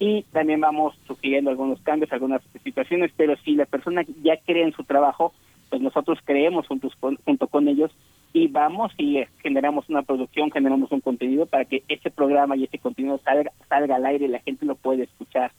y 0.00 0.24
también 0.32 0.60
vamos 0.60 0.98
sugiriendo 1.06 1.50
algunos 1.50 1.80
cambios, 1.82 2.12
algunas 2.12 2.42
situaciones, 2.64 3.12
pero 3.16 3.36
si 3.44 3.54
la 3.54 3.66
persona 3.66 4.02
ya 4.22 4.36
cree 4.38 4.64
en 4.64 4.72
su 4.72 4.82
trabajo, 4.82 5.32
pues 5.68 5.80
nosotros 5.80 6.18
creemos 6.24 6.66
juntos 6.66 6.92
junto 7.24 7.46
con 7.46 7.68
ellos 7.68 7.92
y 8.32 8.48
vamos 8.48 8.92
y 8.98 9.22
generamos 9.42 9.88
una 9.88 10.02
producción, 10.02 10.50
generamos 10.50 10.90
un 10.90 11.00
contenido 11.00 11.46
para 11.46 11.64
que 11.64 11.84
ese 11.86 12.10
programa 12.10 12.56
y 12.56 12.64
ese 12.64 12.78
contenido 12.78 13.18
salga, 13.18 13.52
salga 13.68 13.94
al 13.94 14.06
aire 14.06 14.24
y 14.24 14.28
la 14.28 14.40
gente 14.40 14.66
lo 14.66 14.74
pueda 14.74 15.04
escuchar 15.04 15.52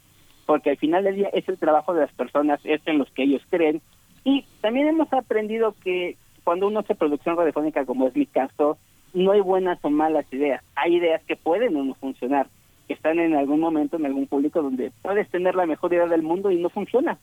porque 0.51 0.71
al 0.71 0.77
final 0.77 1.05
del 1.05 1.15
día 1.15 1.29
es 1.31 1.47
el 1.47 1.57
trabajo 1.57 1.93
de 1.93 2.01
las 2.01 2.11
personas, 2.11 2.59
es 2.65 2.81
en 2.85 2.97
los 2.97 3.09
que 3.11 3.23
ellos 3.23 3.41
creen. 3.49 3.81
Y 4.25 4.43
también 4.59 4.87
hemos 4.87 5.11
aprendido 5.13 5.75
que 5.81 6.17
cuando 6.43 6.67
uno 6.67 6.81
hace 6.81 6.93
producción 6.93 7.37
radiofónica, 7.37 7.85
como 7.85 8.07
es 8.07 8.15
mi 8.17 8.25
caso, 8.25 8.77
no 9.13 9.31
hay 9.31 9.39
buenas 9.39 9.79
o 9.81 9.89
malas 9.89 10.25
ideas. 10.33 10.61
Hay 10.75 10.97
ideas 10.97 11.21
que 11.23 11.37
pueden 11.37 11.75
o 11.77 11.83
no 11.85 11.93
funcionar, 11.95 12.47
están 12.91 13.19
en 13.19 13.35
algún 13.35 13.59
momento 13.59 13.97
en 13.97 14.05
algún 14.05 14.27
público 14.27 14.61
donde 14.61 14.91
puedes 15.01 15.29
tener 15.29 15.55
la 15.55 15.65
mejor 15.65 15.93
idea 15.93 16.07
del 16.07 16.23
mundo 16.23 16.51
y 16.51 16.57
no 16.57 16.69
funciona. 16.69 17.17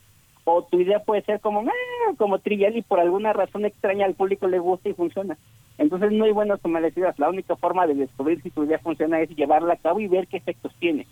O 0.45 0.63
tu 0.63 0.81
idea 0.81 1.01
puede 1.01 1.23
ser 1.23 1.41
como, 1.41 1.61
ah, 1.61 2.15
como 2.17 2.39
trivial 2.39 2.77
y 2.77 2.83
por 2.83 3.01
alguna 3.01 3.33
razón 3.33 3.65
extraña 3.65 4.07
al 4.07 4.15
público 4.15 4.49
le 4.49 4.59
gusta 4.59 4.89
y 4.89 4.95
funciona. 4.95 5.37
Entonces 5.77 6.13
no 6.13 6.25
hay 6.25 6.33
buenas 6.33 6.61
o 6.63 6.69
malas. 6.69 6.93
La 7.19 7.29
única 7.29 7.57
forma 7.57 7.87
de 7.87 7.95
descubrir 7.95 8.43
si 8.43 8.51
tu 8.51 8.65
idea 8.65 8.79
funciona 8.79 9.21
es 9.21 9.31
llevarla 9.31 9.75
a 9.75 9.79
cabo 9.79 10.01
y 10.01 10.09
ver 10.09 10.27
qué 10.27 10.39
efectos 10.39 10.75
tiene 10.79 11.07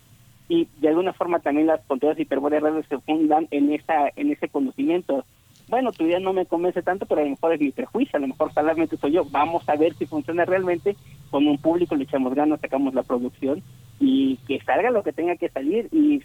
y 0.48 0.68
de 0.80 0.88
alguna 0.88 1.12
forma 1.12 1.40
también 1.40 1.66
las 1.66 1.84
contenidos 1.86 2.20
hiperbóreas 2.20 2.62
se 2.88 2.98
fundan 2.98 3.48
en 3.50 3.72
esa 3.72 4.10
en 4.16 4.30
ese 4.30 4.48
conocimiento. 4.48 5.24
Bueno, 5.68 5.90
tu 5.90 6.04
idea 6.04 6.20
no 6.20 6.32
me 6.32 6.46
convence 6.46 6.82
tanto, 6.82 7.06
pero 7.06 7.20
a 7.22 7.24
lo 7.24 7.30
mejor 7.30 7.52
es 7.52 7.60
mi 7.60 7.72
prejuicio, 7.72 8.16
a 8.16 8.20
lo 8.20 8.28
mejor 8.28 8.52
solamente 8.54 8.96
soy 8.96 9.12
yo. 9.12 9.24
Vamos 9.24 9.68
a 9.68 9.76
ver 9.76 9.94
si 9.94 10.06
funciona 10.06 10.44
realmente. 10.44 10.96
Con 11.30 11.46
un 11.48 11.58
público 11.58 11.96
le 11.96 12.04
echamos 12.04 12.34
ganas, 12.34 12.60
sacamos 12.60 12.94
la 12.94 13.02
producción 13.02 13.62
y 13.98 14.36
que 14.46 14.60
salga 14.60 14.90
lo 14.90 15.02
que 15.02 15.12
tenga 15.12 15.36
que 15.36 15.48
salir 15.48 15.88
y, 15.90 16.22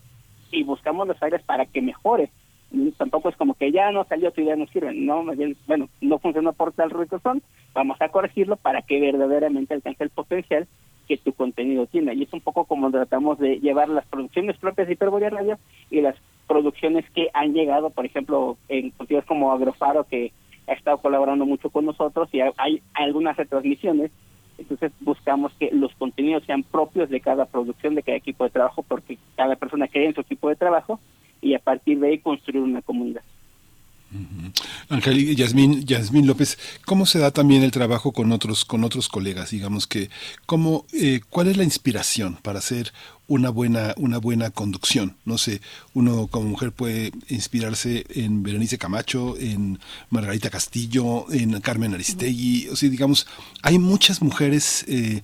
y 0.51 0.63
buscamos 0.63 1.07
las 1.07 1.21
áreas 1.23 1.41
para 1.41 1.65
que 1.65 1.81
mejore. 1.81 2.29
tampoco 2.97 3.29
es 3.29 3.35
como 3.35 3.55
que 3.55 3.71
ya 3.71 3.91
no 3.91 4.03
salió, 4.03 4.31
tu 4.31 4.41
idea 4.41 4.55
no 4.55 4.67
sirve. 4.67 4.93
No, 4.93 5.23
más 5.23 5.37
bien, 5.37 5.57
bueno, 5.65 5.89
no 6.01 6.19
funciona 6.19 6.51
por 6.51 6.73
tal 6.73 6.91
razón, 6.91 7.41
vamos 7.73 7.99
a 7.99 8.09
corregirlo 8.09 8.57
para 8.57 8.83
que 8.83 8.99
verdaderamente 8.99 9.73
alcance 9.73 10.03
el 10.03 10.11
potencial 10.11 10.67
que 11.07 11.17
tu 11.17 11.33
contenido 11.33 11.87
tiene. 11.87 12.13
Y 12.13 12.23
es 12.23 12.33
un 12.33 12.41
poco 12.41 12.65
como 12.65 12.91
tratamos 12.91 13.39
de 13.39 13.59
llevar 13.59 13.89
las 13.89 14.05
producciones 14.05 14.57
propias 14.57 14.87
de 14.87 14.93
Hiperborea 14.93 15.31
Radio 15.31 15.57
y 15.89 16.01
las 16.01 16.15
producciones 16.51 17.09
que 17.11 17.29
han 17.33 17.53
llegado, 17.53 17.91
por 17.91 18.05
ejemplo, 18.05 18.57
en 18.67 18.89
contenidos 18.91 19.25
como 19.25 19.53
Agrofaro, 19.53 20.03
que 20.03 20.33
ha 20.67 20.73
estado 20.73 20.97
colaborando 20.97 21.45
mucho 21.45 21.69
con 21.69 21.85
nosotros 21.85 22.27
y 22.33 22.41
hay 22.41 22.81
algunas 22.93 23.37
retransmisiones. 23.37 24.11
Entonces 24.57 24.91
buscamos 24.99 25.53
que 25.53 25.69
los 25.71 25.93
contenidos 25.95 26.43
sean 26.43 26.63
propios 26.63 27.09
de 27.09 27.21
cada 27.21 27.45
producción, 27.45 27.95
de 27.95 28.03
cada 28.03 28.17
equipo 28.17 28.43
de 28.43 28.49
trabajo, 28.49 28.83
porque 28.83 29.17
cada 29.37 29.55
persona 29.55 29.87
cree 29.87 30.07
en 30.07 30.13
su 30.13 30.19
equipo 30.19 30.49
de 30.49 30.57
trabajo 30.57 30.99
y 31.41 31.53
a 31.53 31.59
partir 31.59 31.99
de 32.01 32.09
ahí 32.09 32.17
construir 32.17 32.61
una 32.61 32.81
comunidad. 32.81 33.23
Ángel 34.89 35.35
Yasmín 35.35 36.27
López, 36.27 36.57
¿cómo 36.85 37.05
se 37.05 37.19
da 37.19 37.31
también 37.31 37.63
el 37.63 37.71
trabajo 37.71 38.11
con 38.11 38.31
otros, 38.31 38.65
con 38.65 38.83
otros 38.83 39.07
colegas? 39.07 39.51
Digamos 39.51 39.87
que, 39.87 40.09
¿cómo, 40.45 40.85
eh, 40.91 41.21
¿cuál 41.29 41.47
es 41.47 41.57
la 41.57 41.63
inspiración 41.63 42.37
para 42.41 42.59
hacer 42.59 42.91
una 43.27 43.49
buena, 43.49 43.93
una 43.97 44.17
buena 44.17 44.49
conducción? 44.49 45.15
No 45.23 45.37
sé, 45.37 45.61
uno 45.93 46.27
como 46.27 46.49
mujer 46.49 46.73
puede 46.73 47.11
inspirarse 47.29 48.05
en 48.09 48.43
Berenice 48.43 48.77
Camacho, 48.77 49.37
en 49.37 49.79
Margarita 50.09 50.49
Castillo, 50.49 51.31
en 51.31 51.59
Carmen 51.61 51.93
Aristegui, 51.93 52.67
o 52.67 52.75
sea, 52.75 52.89
digamos, 52.89 53.27
hay 53.61 53.79
muchas 53.79 54.21
mujeres 54.21 54.83
eh, 54.89 55.21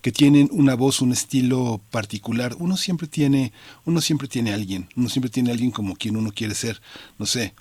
que 0.00 0.12
tienen 0.12 0.48
una 0.52 0.74
voz, 0.74 1.02
un 1.02 1.12
estilo 1.12 1.80
particular. 1.90 2.54
Uno 2.58 2.76
siempre 2.76 3.08
tiene, 3.08 3.52
uno 3.84 4.00
siempre 4.00 4.28
tiene 4.28 4.52
alguien, 4.52 4.88
uno 4.96 5.08
siempre 5.08 5.30
tiene 5.30 5.50
alguien 5.50 5.72
como 5.72 5.96
quien 5.96 6.16
uno 6.16 6.30
quiere 6.30 6.54
ser. 6.54 6.80
No 7.18 7.26
sé, 7.26 7.52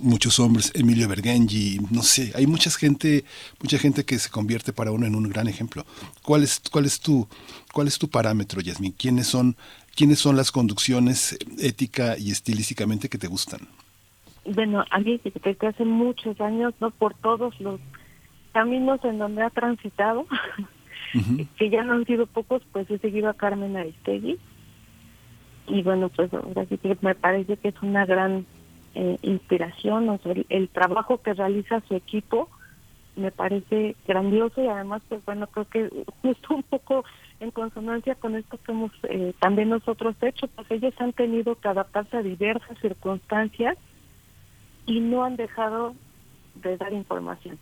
muchos 0.00 0.38
hombres, 0.40 0.72
Emilio 0.74 1.08
Bergengi, 1.08 1.78
no 1.90 2.02
sé, 2.02 2.32
hay 2.34 2.46
mucha 2.46 2.70
gente, 2.70 3.24
mucha 3.60 3.78
gente 3.78 4.04
que 4.04 4.18
se 4.18 4.30
convierte 4.30 4.72
para 4.72 4.90
uno 4.92 5.06
en 5.06 5.14
un 5.14 5.28
gran 5.28 5.48
ejemplo. 5.48 5.84
¿Cuál 6.22 6.42
es, 6.42 6.62
cuál 6.70 6.86
es 6.86 7.00
tu, 7.00 7.28
cuál 7.72 7.86
es 7.86 7.98
tu 7.98 8.08
parámetro, 8.08 8.60
Yasmin? 8.60 8.92
¿Quiénes 8.92 9.26
son, 9.26 9.56
quiénes 9.94 10.18
son 10.18 10.36
las 10.36 10.52
conducciones 10.52 11.38
ética 11.58 12.16
y 12.18 12.30
estilísticamente 12.30 13.08
que 13.08 13.18
te 13.18 13.28
gustan? 13.28 13.60
Bueno, 14.44 14.84
a 14.90 14.98
mí 14.98 15.20
desde 15.22 15.66
hace 15.66 15.84
muchos 15.84 16.40
años, 16.40 16.74
no 16.80 16.90
por 16.90 17.14
todos 17.14 17.58
los 17.60 17.80
caminos 18.52 19.00
en 19.04 19.18
donde 19.18 19.42
ha 19.42 19.50
transitado, 19.50 20.26
que 21.56 21.70
ya 21.70 21.84
no 21.84 21.94
han 21.94 22.06
sido 22.06 22.26
pocos, 22.26 22.62
pues 22.72 22.90
he 22.90 22.98
seguido 22.98 23.28
a 23.28 23.34
Carmen 23.34 23.76
Aristegui. 23.76 24.38
Y 25.68 25.82
bueno, 25.82 26.08
pues 26.08 26.32
ahora 26.34 26.66
sí 26.66 26.78
que 26.78 26.96
me 27.00 27.14
parece 27.14 27.56
que 27.56 27.68
es 27.68 27.82
una 27.82 28.04
gran 28.04 28.44
eh, 28.94 29.18
inspiración, 29.22 30.08
o 30.08 30.18
sea, 30.18 30.34
el, 30.48 30.68
trabajo 30.68 31.18
que 31.18 31.34
realiza 31.34 31.80
su 31.86 31.94
equipo 31.94 32.48
me 33.16 33.30
parece 33.30 33.96
grandioso 34.06 34.62
y 34.62 34.66
además, 34.66 35.02
pues 35.08 35.24
bueno, 35.24 35.46
creo 35.48 35.68
que 35.68 35.90
justo 36.22 36.54
un 36.54 36.62
poco 36.62 37.04
en 37.40 37.50
consonancia 37.50 38.14
con 38.14 38.36
esto 38.36 38.58
que 38.58 38.72
hemos 38.72 38.92
eh, 39.04 39.32
también 39.40 39.68
nosotros 39.68 40.16
hecho, 40.22 40.48
pues 40.48 40.70
ellos 40.70 40.94
han 40.98 41.12
tenido 41.12 41.54
que 41.56 41.68
adaptarse 41.68 42.16
a 42.16 42.22
diversas 42.22 42.78
circunstancias 42.78 43.76
y 44.86 45.00
no 45.00 45.24
han 45.24 45.36
dejado 45.36 45.94
de 46.56 46.76
dar 46.76 46.92
información. 46.92 47.58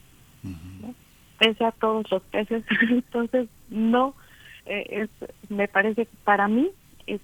Pese 1.39 1.65
a 1.65 1.73
todos 1.73 2.11
los 2.11 2.23
peces, 2.23 2.65
entonces 2.91 3.49
no 3.69 4.15
eh, 4.67 5.09
es, 5.09 5.51
me 5.51 5.69
parece 5.69 6.07
que 6.07 6.17
para 6.25 6.49
mí 6.49 6.71
es, 7.07 7.21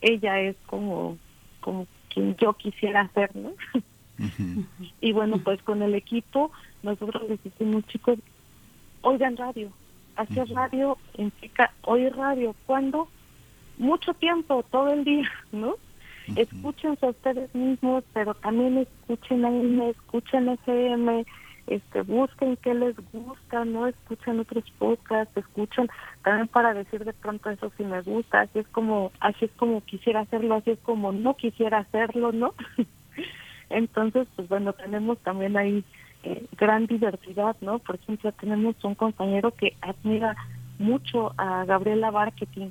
ella 0.00 0.40
es 0.40 0.56
como, 0.66 1.18
como 1.60 1.86
quien 2.14 2.36
yo 2.36 2.52
quisiera 2.54 3.10
ser, 3.12 3.34
¿no? 3.34 3.52
Y 5.00 5.12
bueno, 5.12 5.38
pues 5.38 5.60
con 5.62 5.82
el 5.82 5.94
equipo 5.94 6.52
nosotros 6.84 7.28
les 7.28 7.42
decimos, 7.42 7.84
chicos, 7.88 8.18
oigan 9.02 9.36
radio. 9.36 9.70
Hacer 10.16 10.48
radio 10.50 10.96
implica 11.18 11.72
oír 11.82 12.14
radio. 12.14 12.54
¿Cuándo? 12.66 13.08
Mucho 13.76 14.14
tiempo, 14.14 14.64
todo 14.70 14.92
el 14.92 15.04
día, 15.04 15.28
¿no? 15.52 15.74
Escúchense 16.36 17.04
a 17.04 17.10
ustedes 17.10 17.54
mismos, 17.54 18.04
pero 18.14 18.34
también 18.34 18.78
escuchen 18.78 19.44
a 19.44 19.50
me 19.50 19.90
escuchen 19.90 20.48
FM, 20.48 21.26
este, 21.66 22.02
busquen 22.02 22.56
qué 22.56 22.74
les 22.74 22.94
gusta, 23.12 23.64
no 23.64 23.86
escuchen 23.86 24.40
otros 24.40 24.64
podcasts, 24.78 25.36
escuchen 25.36 25.88
también 26.22 26.48
para 26.48 26.74
decir 26.74 27.04
de 27.04 27.12
pronto 27.12 27.50
eso 27.50 27.72
si 27.76 27.84
me 27.84 28.02
gusta, 28.02 28.42
así 28.42 28.58
es 28.58 28.68
como, 28.68 29.12
así 29.20 29.46
es 29.46 29.50
como 29.52 29.80
quisiera 29.82 30.20
hacerlo, 30.20 30.56
así 30.56 30.72
es 30.72 30.78
como 30.80 31.12
no 31.12 31.34
quisiera 31.34 31.78
hacerlo, 31.78 32.32
¿no? 32.32 32.54
Entonces, 33.70 34.28
pues 34.36 34.48
bueno, 34.48 34.72
tenemos 34.74 35.18
también 35.18 35.56
ahí 35.56 35.84
eh, 36.22 36.46
gran 36.56 36.86
diversidad, 36.86 37.56
¿no? 37.60 37.78
Por 37.78 37.96
ejemplo, 37.96 38.32
tenemos 38.32 38.76
un 38.84 38.94
compañero 38.94 39.50
que 39.52 39.76
admira 39.80 40.36
mucho 40.78 41.32
a 41.36 41.64
Gabriela 41.64 42.10
Marketing. 42.10 42.68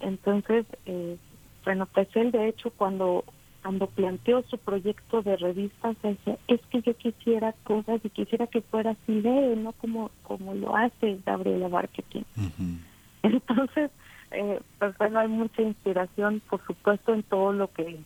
Entonces, 0.00 0.66
eh, 0.86 1.16
bueno, 1.64 1.86
pues 1.86 2.08
él 2.14 2.30
de 2.30 2.48
hecho 2.48 2.70
cuando 2.70 3.24
cuando 3.66 3.88
planteó 3.88 4.44
su 4.48 4.58
proyecto 4.58 5.22
de 5.22 5.36
revistas, 5.36 5.96
decía, 6.00 6.38
es 6.46 6.60
que 6.70 6.82
yo 6.82 6.96
quisiera 6.96 7.52
cosas 7.64 8.00
y 8.04 8.10
quisiera 8.10 8.46
que 8.46 8.60
fuera 8.60 8.92
así 8.92 9.20
de, 9.20 9.56
no 9.56 9.72
como, 9.72 10.12
como 10.22 10.54
lo 10.54 10.76
hace 10.76 11.18
Gabriela 11.26 11.68
Marketing. 11.68 12.22
Entonces, 13.24 13.90
eh, 14.30 14.60
pues 14.78 14.96
bueno, 14.98 15.18
hay 15.18 15.26
mucha 15.26 15.62
inspiración, 15.62 16.40
por 16.48 16.64
supuesto, 16.64 17.12
en 17.12 17.24
todo 17.24 17.52
lo 17.52 17.66
que, 17.72 17.98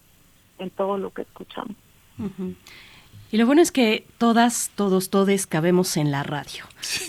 en 0.59 0.71
todo 0.71 0.97
lo 0.97 1.11
que 1.11 1.23
escuchamos. 1.23 1.77
Y 3.33 3.37
lo 3.37 3.47
bueno 3.47 3.63
es 3.63 3.71
que 3.71 4.05
todas, 4.19 4.73
todos, 4.75 5.09
todes 5.09 5.47
cabemos 5.47 5.97
en 5.97 6.11
la 6.11 6.25
radio. 6.25 6.65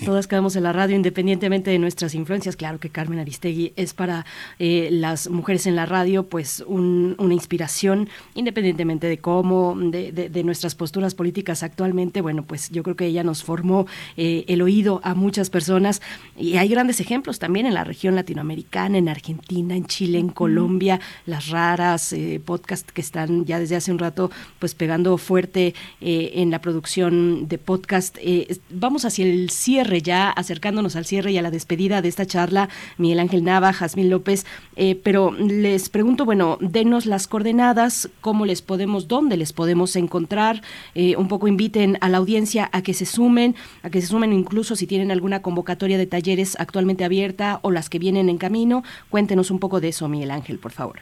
Todas 0.05 0.27
cabemos 0.27 0.55
en 0.55 0.63
la 0.63 0.73
radio 0.73 0.95
independientemente 0.95 1.71
de 1.71 1.79
nuestras 1.79 2.13
influencias. 2.13 2.55
Claro 2.55 2.79
que 2.79 2.89
Carmen 2.89 3.17
Aristegui 3.17 3.73
es 3.75 3.95
para 3.95 4.25
eh, 4.59 4.89
las 4.91 5.29
mujeres 5.29 5.65
en 5.65 5.75
la 5.75 5.87
radio 5.87 6.27
pues 6.27 6.63
una 6.67 7.33
inspiración 7.33 8.07
independientemente 8.35 9.07
de 9.07 9.17
cómo, 9.17 9.75
de, 9.75 10.43
nuestras 10.43 10.75
posturas 10.75 11.15
políticas 11.15 11.63
actualmente. 11.63 12.21
Bueno, 12.21 12.43
pues 12.43 12.69
yo 12.69 12.83
creo 12.83 12.95
que 12.95 13.07
ella 13.07 13.23
nos 13.23 13.43
formó 13.43 13.87
eh, 14.15 14.45
el 14.47 14.61
oído 14.61 15.01
a 15.03 15.15
muchas 15.15 15.49
personas 15.49 16.03
y 16.37 16.57
hay 16.57 16.67
grandes 16.67 16.99
ejemplos 16.99 17.39
también 17.39 17.65
en 17.65 17.73
la 17.73 17.83
región 17.83 18.15
latinoamericana, 18.15 18.99
en 18.99 19.09
Argentina, 19.09 19.75
en 19.75 19.85
Chile, 19.85 20.19
en 20.19 20.29
Colombia, 20.29 20.99
las 21.25 21.49
raras 21.49 22.13
eh, 22.13 22.39
podcasts 22.43 22.91
que 22.91 23.01
están 23.01 23.45
ya 23.45 23.57
desde 23.57 23.75
hace 23.75 23.91
un 23.91 23.97
rato 23.97 24.29
pues 24.59 24.75
pegando 24.75 25.17
fuerte. 25.17 25.73
Eh, 25.99 26.10
en 26.11 26.51
la 26.51 26.59
producción 26.59 27.47
de 27.47 27.57
podcast. 27.57 28.17
Eh, 28.19 28.57
vamos 28.69 29.05
hacia 29.05 29.25
el 29.25 29.49
cierre 29.49 30.01
ya, 30.01 30.29
acercándonos 30.29 30.95
al 30.95 31.05
cierre 31.05 31.31
y 31.31 31.37
a 31.37 31.41
la 31.41 31.51
despedida 31.51 32.01
de 32.01 32.09
esta 32.09 32.25
charla, 32.25 32.69
Miguel 32.97 33.19
Ángel 33.19 33.43
Nava, 33.43 33.73
Jazmín 33.73 34.09
López, 34.09 34.45
eh, 34.75 34.99
pero 35.03 35.31
les 35.31 35.89
pregunto, 35.89 36.25
bueno, 36.25 36.57
denos 36.61 37.05
las 37.05 37.27
coordenadas, 37.27 38.09
cómo 38.21 38.45
les 38.45 38.61
podemos, 38.61 39.07
dónde 39.07 39.37
les 39.37 39.53
podemos 39.53 39.95
encontrar, 39.95 40.61
un 40.95 41.27
poco 41.27 41.47
inviten 41.47 41.97
a 42.01 42.09
la 42.09 42.17
audiencia 42.17 42.69
a 42.71 42.81
que 42.81 42.93
se 42.93 43.05
sumen, 43.05 43.55
a 43.83 43.89
que 43.89 44.01
se 44.01 44.07
sumen 44.07 44.33
incluso 44.33 44.75
si 44.75 44.87
tienen 44.87 45.11
alguna 45.11 45.41
convocatoria 45.41 45.97
de 45.97 46.07
talleres 46.07 46.55
actualmente 46.59 47.05
abierta 47.05 47.59
o 47.61 47.71
las 47.71 47.89
que 47.89 47.99
vienen 47.99 48.29
en 48.29 48.37
camino. 48.37 48.83
Cuéntenos 49.09 49.51
un 49.51 49.59
poco 49.59 49.79
de 49.79 49.89
eso, 49.89 50.07
Miguel 50.07 50.31
Ángel, 50.31 50.59
por 50.59 50.71
favor. 50.71 50.99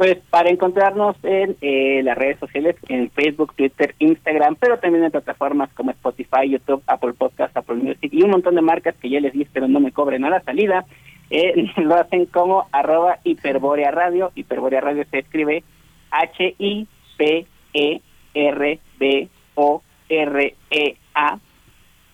Pues 0.00 0.16
para 0.30 0.48
encontrarnos 0.48 1.14
en 1.22 1.58
eh, 1.60 2.00
las 2.02 2.16
redes 2.16 2.38
sociales, 2.38 2.74
en 2.88 3.10
Facebook, 3.10 3.52
Twitter, 3.54 3.94
Instagram, 3.98 4.56
pero 4.58 4.78
también 4.78 5.04
en 5.04 5.10
plataformas 5.10 5.68
como 5.74 5.90
Spotify, 5.90 6.48
YouTube, 6.48 6.82
Apple 6.86 7.12
Podcast, 7.12 7.54
Apple 7.54 7.76
Music 7.76 8.08
y 8.10 8.22
un 8.22 8.30
montón 8.30 8.54
de 8.54 8.62
marcas 8.62 8.94
que 8.96 9.10
ya 9.10 9.20
les 9.20 9.34
di, 9.34 9.44
pero 9.44 9.68
no 9.68 9.78
me 9.78 9.92
cobren 9.92 10.24
a 10.24 10.30
la 10.30 10.40
salida, 10.40 10.86
eh, 11.28 11.66
lo 11.76 11.96
hacen 11.96 12.24
como 12.24 12.66
arroba 12.72 13.18
Hiperborea 13.24 13.90
Radio. 13.90 14.32
Hiperborea 14.34 14.80
Radio 14.80 15.04
se 15.10 15.18
escribe 15.18 15.64
H-I-P-E-R-B-O-R-E-A 16.12 16.88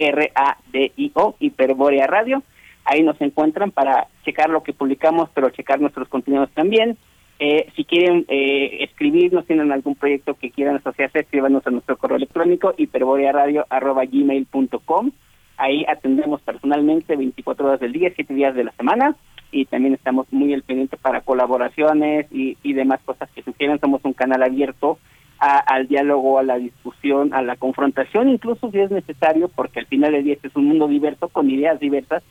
R-A-D-I-O, 0.01 1.37
Hiperborea 1.39 2.09
Radio. 2.09 2.43
Ahí 2.85 3.05
nos 3.05 3.21
encuentran 3.21 3.71
para 3.71 4.09
checar 4.25 4.51
lo 4.51 4.65
que 4.65 4.73
publicamos, 4.73 5.31
pero 5.33 5.51
checar 5.51 5.81
nuestros 5.81 6.09
contenidos 6.09 6.51
también 6.51 6.99
eh, 7.39 7.71
si 7.77 7.85
quieren 7.85 8.25
eh, 8.29 8.79
escribirnos, 8.81 9.45
tienen 9.47 9.71
algún 9.71 9.95
proyecto 9.95 10.33
que 10.35 10.51
quieran 10.51 10.77
asociarse, 10.77 11.21
escríbanos 11.21 11.67
a 11.67 11.71
nuestro 11.71 11.99
correo 11.99 12.17
electrónico 12.17 12.73
hiperborearadio.gmail.com. 12.77 15.11
Ahí 15.59 15.87
atendemos 15.89 16.43
personalmente 16.43 17.17
24 17.17 17.67
horas 17.67 17.81
del 17.81 17.93
día, 17.93 18.13
7 18.15 18.35
días 18.35 18.55
de 18.55 18.65
la 18.65 18.73
semana 18.73 19.17
y 19.51 19.65
también 19.67 19.95
estamos 19.95 20.27
muy 20.33 20.53
al 20.53 20.63
pendiente 20.63 20.97
para 20.97 21.21
colaboraciones 21.21 22.27
y, 22.31 22.73
demás 22.73 23.01
cosas 23.05 23.31
que 23.31 23.43
sugieran. 23.43 23.81
Somos 23.81 24.05
un 24.05 24.13
canal 24.13 24.43
abierto 24.43 24.99
al 25.39 25.87
diálogo, 25.87 26.39
a 26.39 26.43
la 26.43 26.59
discusión, 26.59 27.35
a 27.35 27.43
la 27.43 27.57
confrontación, 27.57 28.31
incluso 28.31 28.71
si 28.71 28.81
es 28.81 28.91
necesario, 28.91 29.49
porque 29.49 29.81
al 29.81 29.87
final 29.87 30.13
del 30.13 30.25
día 30.25 30.35
este 30.35 30.49
es 30.49 30.57
un 30.57 30.67
mundo 30.67 30.89
diverso 30.89 31.29
con 31.29 31.51
ideas 31.51 31.79
diversas 31.79 32.23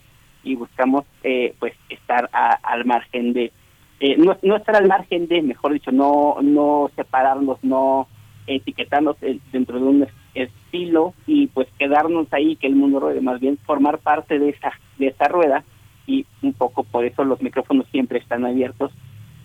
y 0.44 0.56
buscamos 0.56 1.06
eh, 1.24 1.54
pues 1.60 1.74
estar 1.90 2.30
al 2.32 2.86
margen 2.86 3.34
de 3.34 3.52
eh, 4.00 4.18
no, 4.18 4.56
estar 4.56 4.76
al 4.76 4.88
margen 4.88 5.28
de, 5.28 5.42
mejor 5.42 5.74
dicho, 5.74 5.92
no, 5.92 6.38
no 6.42 6.92
separarnos, 6.96 7.64
no 7.64 8.08
etiquetarnos 8.46 9.16
eh, 9.22 9.40
dentro 9.52 9.80
de 9.80 9.86
un 9.86 10.08
estilo 10.34 11.14
y 11.26 11.48
pues 11.48 11.68
quedarnos 11.80 12.32
ahí, 12.34 12.58
que 12.58 12.68
el 12.68 12.76
mundo 12.76 13.00
ruede, 13.00 13.22
más 13.22 13.40
bien 13.40 13.58
formar 13.58 14.00
parte 14.00 14.38
de 14.38 14.50
esa, 14.50 14.74
de 14.98 15.08
esa 15.08 15.28
rueda 15.28 15.64
y 16.06 16.26
un 16.42 16.54
poco 16.54 16.84
por 16.84 17.06
eso 17.06 17.24
los 17.24 17.42
micrófonos 17.42 17.88
siempre 17.92 18.20
están 18.20 18.46
abiertos 18.46 18.92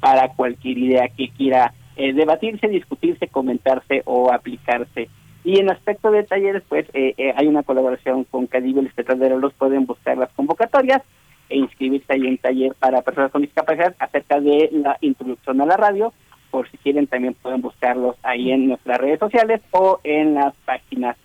para 0.01 0.29
cualquier 0.31 0.79
idea 0.79 1.09
que 1.09 1.29
quiera 1.29 1.73
eh, 1.97 2.13
debatirse, 2.13 2.69
discutirse, 2.69 3.29
comentarse 3.29 4.03
o 4.05 4.33
aplicarse. 4.33 5.09
Y 5.45 5.59
en 5.59 5.71
aspecto 5.71 6.11
de 6.11 6.25
talleres, 6.25 6.63
pues 6.69 6.87
hay 6.93 7.47
una 7.47 7.63
colaboración 7.63 8.25
con 8.25 8.47
Cadibel 8.47 8.93
los 9.41 9.55
pueden 9.55 9.87
buscar 9.87 10.19
las 10.19 10.31
convocatorias 10.33 11.03
e 11.51 11.59
inscribirse 11.59 12.13
ahí 12.13 12.27
en 12.27 12.39
taller 12.39 12.75
para 12.79 13.03
personas 13.03 13.31
con 13.31 13.43
discapacidad 13.43 13.95
acerca 13.99 14.41
de 14.41 14.71
la 14.73 14.97
introducción 15.01 15.61
a 15.61 15.67
la 15.67 15.77
radio. 15.77 16.13
Por 16.51 16.69
si 16.71 16.79
quieren, 16.79 17.07
también 17.07 17.35
pueden 17.35 17.61
buscarlos 17.61 18.17
ahí 18.23 18.51
en 18.51 18.69
nuestras 18.69 18.99
redes 18.99 19.19
sociales 19.19 19.61
o 19.73 20.01
en 20.03 20.35
las 20.35 20.55
páginas. 20.65 21.17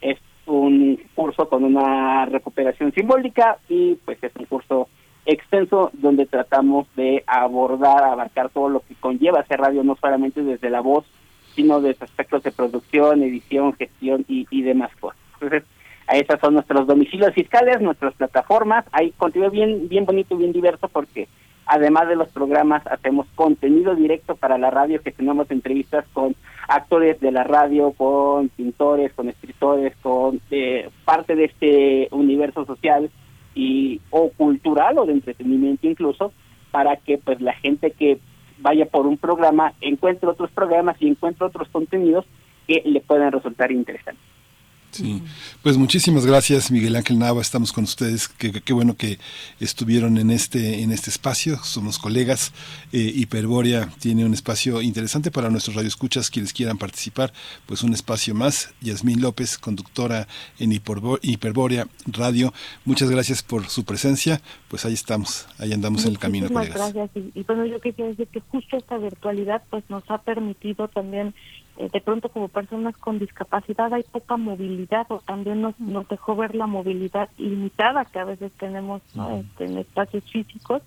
Es 0.00 0.18
un 0.46 1.00
curso 1.14 1.48
con 1.48 1.64
una 1.64 2.24
recuperación 2.26 2.92
simbólica 2.92 3.58
y 3.68 3.96
pues 4.04 4.22
es 4.22 4.32
un 4.36 4.46
curso 4.46 4.88
extenso 5.24 5.90
donde 5.92 6.26
tratamos 6.26 6.86
de 6.96 7.22
abordar, 7.26 8.02
abarcar 8.02 8.50
todo 8.50 8.68
lo 8.68 8.80
que 8.80 8.94
conlleva 8.96 9.40
hacer 9.40 9.60
radio, 9.60 9.84
no 9.84 9.96
solamente 9.96 10.42
desde 10.42 10.70
la 10.70 10.80
voz, 10.80 11.04
sino 11.54 11.80
desde 11.80 12.04
aspectos 12.04 12.42
de 12.42 12.50
producción, 12.50 13.22
edición, 13.22 13.74
gestión 13.74 14.24
y, 14.28 14.46
y 14.50 14.62
demás 14.62 14.90
cosas. 14.96 15.20
Entonces, 15.34 15.64
esas 16.10 16.40
son 16.40 16.54
nuestros 16.54 16.86
domicilios 16.86 17.32
fiscales, 17.34 17.80
nuestras 17.80 18.14
plataformas. 18.14 18.84
Hay 18.92 19.12
contenido 19.12 19.50
bien, 19.50 19.88
bien 19.88 20.04
bonito, 20.04 20.36
bien 20.36 20.52
diverso, 20.52 20.88
porque 20.88 21.28
además 21.66 22.08
de 22.08 22.16
los 22.16 22.28
programas 22.28 22.86
hacemos 22.86 23.26
contenido 23.34 23.94
directo 23.94 24.36
para 24.36 24.58
la 24.58 24.70
radio, 24.70 25.00
que 25.02 25.12
tenemos 25.12 25.50
entrevistas 25.50 26.04
con 26.12 26.34
actores 26.68 27.20
de 27.20 27.32
la 27.32 27.44
radio, 27.44 27.92
con 27.92 28.48
pintores, 28.48 29.12
con 29.12 29.28
escritores, 29.28 29.94
con 30.02 30.40
eh, 30.50 30.88
parte 31.04 31.34
de 31.34 31.44
este 31.44 32.08
universo 32.10 32.64
social 32.64 33.10
y 33.54 34.00
o 34.10 34.30
cultural 34.30 34.98
o 34.98 35.06
de 35.06 35.12
entretenimiento 35.12 35.86
incluso, 35.86 36.32
para 36.70 36.96
que 36.96 37.18
pues 37.18 37.40
la 37.40 37.52
gente 37.52 37.90
que 37.90 38.18
vaya 38.58 38.86
por 38.86 39.06
un 39.06 39.18
programa 39.18 39.74
encuentre 39.80 40.28
otros 40.28 40.50
programas 40.50 40.96
y 41.00 41.08
encuentre 41.08 41.46
otros 41.46 41.68
contenidos 41.68 42.24
que 42.66 42.82
le 42.84 43.00
puedan 43.00 43.32
resultar 43.32 43.72
interesantes. 43.72 44.31
Sí, 44.92 45.22
pues 45.62 45.78
muchísimas 45.78 46.26
gracias 46.26 46.70
Miguel 46.70 46.96
Ángel 46.96 47.18
Nava, 47.18 47.40
estamos 47.40 47.72
con 47.72 47.84
ustedes, 47.84 48.28
qué, 48.28 48.72
bueno 48.72 48.96
que 48.96 49.18
estuvieron 49.58 50.18
en 50.18 50.30
este, 50.30 50.82
en 50.82 50.92
este 50.92 51.08
espacio, 51.08 51.58
somos 51.64 51.98
colegas, 51.98 52.52
eh, 52.92 52.98
Hiperbórea 53.14 53.88
tiene 53.98 54.24
un 54.24 54.34
espacio 54.34 54.82
interesante 54.82 55.30
para 55.30 55.48
nuestros 55.48 55.76
radioescuchas, 55.76 56.30
quienes 56.30 56.52
quieran 56.52 56.76
participar, 56.76 57.32
pues 57.66 57.82
un 57.82 57.94
espacio 57.94 58.34
más, 58.34 58.74
Yasmín 58.82 59.22
López, 59.22 59.56
conductora 59.56 60.28
en 60.58 60.72
Hiperbórea 60.72 61.86
Radio, 62.06 62.52
muchas 62.84 63.10
gracias 63.10 63.42
por 63.42 63.68
su 63.68 63.84
presencia, 63.84 64.42
pues 64.68 64.84
ahí 64.84 64.94
estamos, 64.94 65.46
ahí 65.58 65.72
andamos 65.72 66.04
en 66.04 66.12
el 66.12 66.18
camino. 66.18 66.48
Muchas 66.50 66.74
gracias. 66.74 67.10
Y, 67.34 67.42
bueno, 67.42 67.64
yo 67.66 67.80
quisiera 67.80 68.10
decir 68.10 68.28
que 68.28 68.40
justo 68.40 68.76
esta 68.76 68.98
virtualidad 68.98 69.62
pues 69.70 69.84
nos 69.88 70.02
ha 70.08 70.18
permitido 70.18 70.88
también, 70.88 71.34
de 71.88 72.00
pronto 72.00 72.28
como 72.28 72.48
personas 72.48 72.96
con 72.96 73.18
discapacidad 73.18 73.92
hay 73.92 74.02
poca 74.02 74.36
movilidad 74.36 75.06
o 75.08 75.18
también 75.20 75.62
nos, 75.62 75.78
nos 75.80 76.08
dejó 76.08 76.36
ver 76.36 76.54
la 76.54 76.66
movilidad 76.66 77.28
limitada 77.38 78.04
que 78.04 78.18
a 78.18 78.24
veces 78.24 78.52
tenemos 78.52 79.02
este, 79.38 79.64
en 79.64 79.78
espacios 79.78 80.24
físicos 80.30 80.82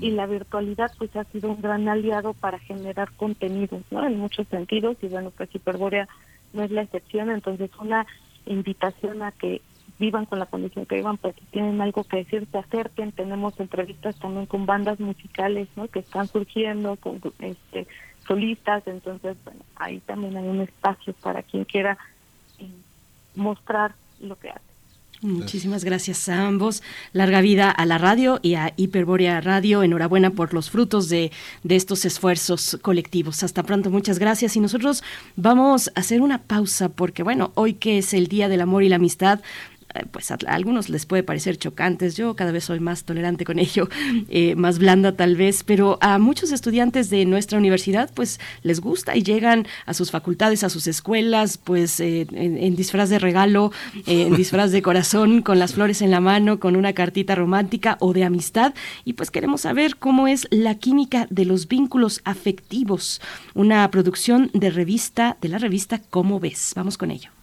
y 0.00 0.10
la 0.10 0.26
virtualidad 0.26 0.90
pues 0.98 1.14
ha 1.16 1.24
sido 1.24 1.50
un 1.50 1.60
gran 1.60 1.88
aliado 1.88 2.34
para 2.34 2.58
generar 2.58 3.10
contenidos 3.12 3.82
¿no? 3.90 4.06
en 4.06 4.18
muchos 4.18 4.46
sentidos 4.48 4.96
y 5.02 5.08
bueno 5.08 5.30
pues 5.36 5.54
Hiperbórea 5.54 6.08
no 6.52 6.62
es 6.62 6.70
la 6.70 6.82
excepción 6.82 7.30
entonces 7.30 7.70
una 7.78 8.06
invitación 8.46 9.22
a 9.22 9.32
que 9.32 9.60
vivan 9.98 10.26
con 10.26 10.40
la 10.40 10.46
condición 10.46 10.84
que 10.84 10.96
vivan, 10.96 11.16
porque 11.16 11.42
tienen 11.52 11.80
algo 11.80 12.02
que 12.02 12.18
decir, 12.18 12.46
se 12.50 12.58
acerquen. 12.58 13.12
Tenemos 13.12 13.58
entrevistas 13.60 14.18
también 14.18 14.46
con 14.46 14.66
bandas 14.66 14.98
musicales 14.98 15.68
¿no? 15.76 15.86
que 15.86 16.00
están 16.00 16.26
surgiendo, 16.26 16.96
con 16.96 17.20
este 17.38 17.86
solistas, 18.26 18.86
entonces 18.86 19.36
bueno, 19.44 19.60
ahí 19.76 20.00
también 20.00 20.36
hay 20.36 20.48
un 20.48 20.60
espacio 20.60 21.12
para 21.14 21.42
quien 21.42 21.64
quiera 21.64 21.98
eh, 22.58 22.68
mostrar 23.34 23.94
lo 24.20 24.36
que 24.36 24.50
hace. 24.50 24.72
Muchísimas 25.22 25.84
gracias 25.84 26.28
a 26.28 26.48
ambos. 26.48 26.82
Larga 27.12 27.40
vida 27.40 27.70
a 27.70 27.86
la 27.86 27.96
radio 27.96 28.40
y 28.42 28.54
a 28.54 28.74
Hiperbórea 28.76 29.40
Radio. 29.40 29.84
Enhorabuena 29.84 30.30
por 30.30 30.52
los 30.52 30.68
frutos 30.68 31.08
de, 31.08 31.30
de, 31.62 31.76
estos 31.76 32.04
esfuerzos 32.04 32.76
colectivos. 32.82 33.44
Hasta 33.44 33.62
pronto, 33.62 33.88
muchas 33.88 34.18
gracias. 34.18 34.56
Y 34.56 34.60
nosotros 34.60 35.04
vamos 35.36 35.92
a 35.94 36.00
hacer 36.00 36.22
una 36.22 36.38
pausa 36.38 36.88
porque, 36.88 37.22
bueno, 37.22 37.52
hoy 37.54 37.74
que 37.74 37.98
es 37.98 38.14
el 38.14 38.26
Día 38.26 38.48
del 38.48 38.62
Amor 38.62 38.82
y 38.82 38.88
la 38.88 38.96
Amistad, 38.96 39.38
pues 40.10 40.30
a, 40.30 40.38
algunos 40.46 40.88
les 40.88 41.06
puede 41.06 41.22
parecer 41.22 41.56
chocantes, 41.56 42.16
yo 42.16 42.34
cada 42.34 42.52
vez 42.52 42.64
soy 42.64 42.80
más 42.80 43.04
tolerante 43.04 43.44
con 43.44 43.58
ello, 43.58 43.88
eh, 44.28 44.54
más 44.56 44.78
blanda 44.78 45.12
tal 45.12 45.36
vez, 45.36 45.64
pero 45.64 45.98
a 46.00 46.18
muchos 46.18 46.52
estudiantes 46.52 47.10
de 47.10 47.24
nuestra 47.24 47.58
universidad 47.58 48.10
pues 48.14 48.40
les 48.62 48.80
gusta 48.80 49.16
y 49.16 49.22
llegan 49.22 49.66
a 49.86 49.94
sus 49.94 50.10
facultades, 50.10 50.64
a 50.64 50.68
sus 50.68 50.86
escuelas, 50.86 51.58
pues 51.58 52.00
eh, 52.00 52.26
en, 52.32 52.76
disfraz 52.76 53.10
de 53.10 53.18
regalo, 53.18 53.72
en 54.06 54.34
disfraz 54.36 54.70
de 54.70 54.82
corazón, 54.82 55.42
con 55.42 55.58
las 55.58 55.74
flores 55.74 56.02
en 56.02 56.10
la 56.10 56.20
mano, 56.20 56.58
con 56.58 56.76
una 56.76 56.92
cartita 56.92 57.34
romántica 57.34 57.96
o 58.00 58.12
de 58.12 58.24
amistad 58.24 58.74
y 59.04 59.14
pues 59.14 59.30
queremos 59.30 59.62
saber 59.62 59.96
cómo 59.96 60.28
es 60.28 60.46
la 60.50 60.74
química 60.76 61.26
de 61.30 61.44
los 61.44 61.68
vínculos 61.68 62.20
afectivos, 62.24 63.20
una 63.54 63.90
producción 63.90 64.50
de 64.54 64.70
revista, 64.70 65.36
de 65.40 65.48
la 65.48 65.58
revista 65.58 66.00
Cómo 66.10 66.40
ves. 66.40 66.72
Vamos 66.74 66.98
con 66.98 67.10
ello. 67.10 67.41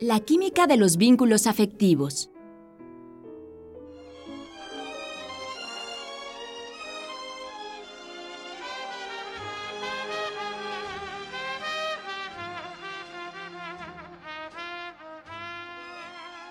La 0.00 0.18
química 0.18 0.66
de 0.66 0.76
los 0.76 0.96
vínculos 0.96 1.46
afectivos. 1.46 2.28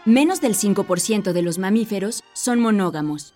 Menos 0.05 0.39
del 0.39 0.55
5% 0.55 1.33
de 1.33 1.41
los 1.41 1.57
mamíferos 1.57 2.23
son 2.31 2.61
monógamos. 2.61 3.33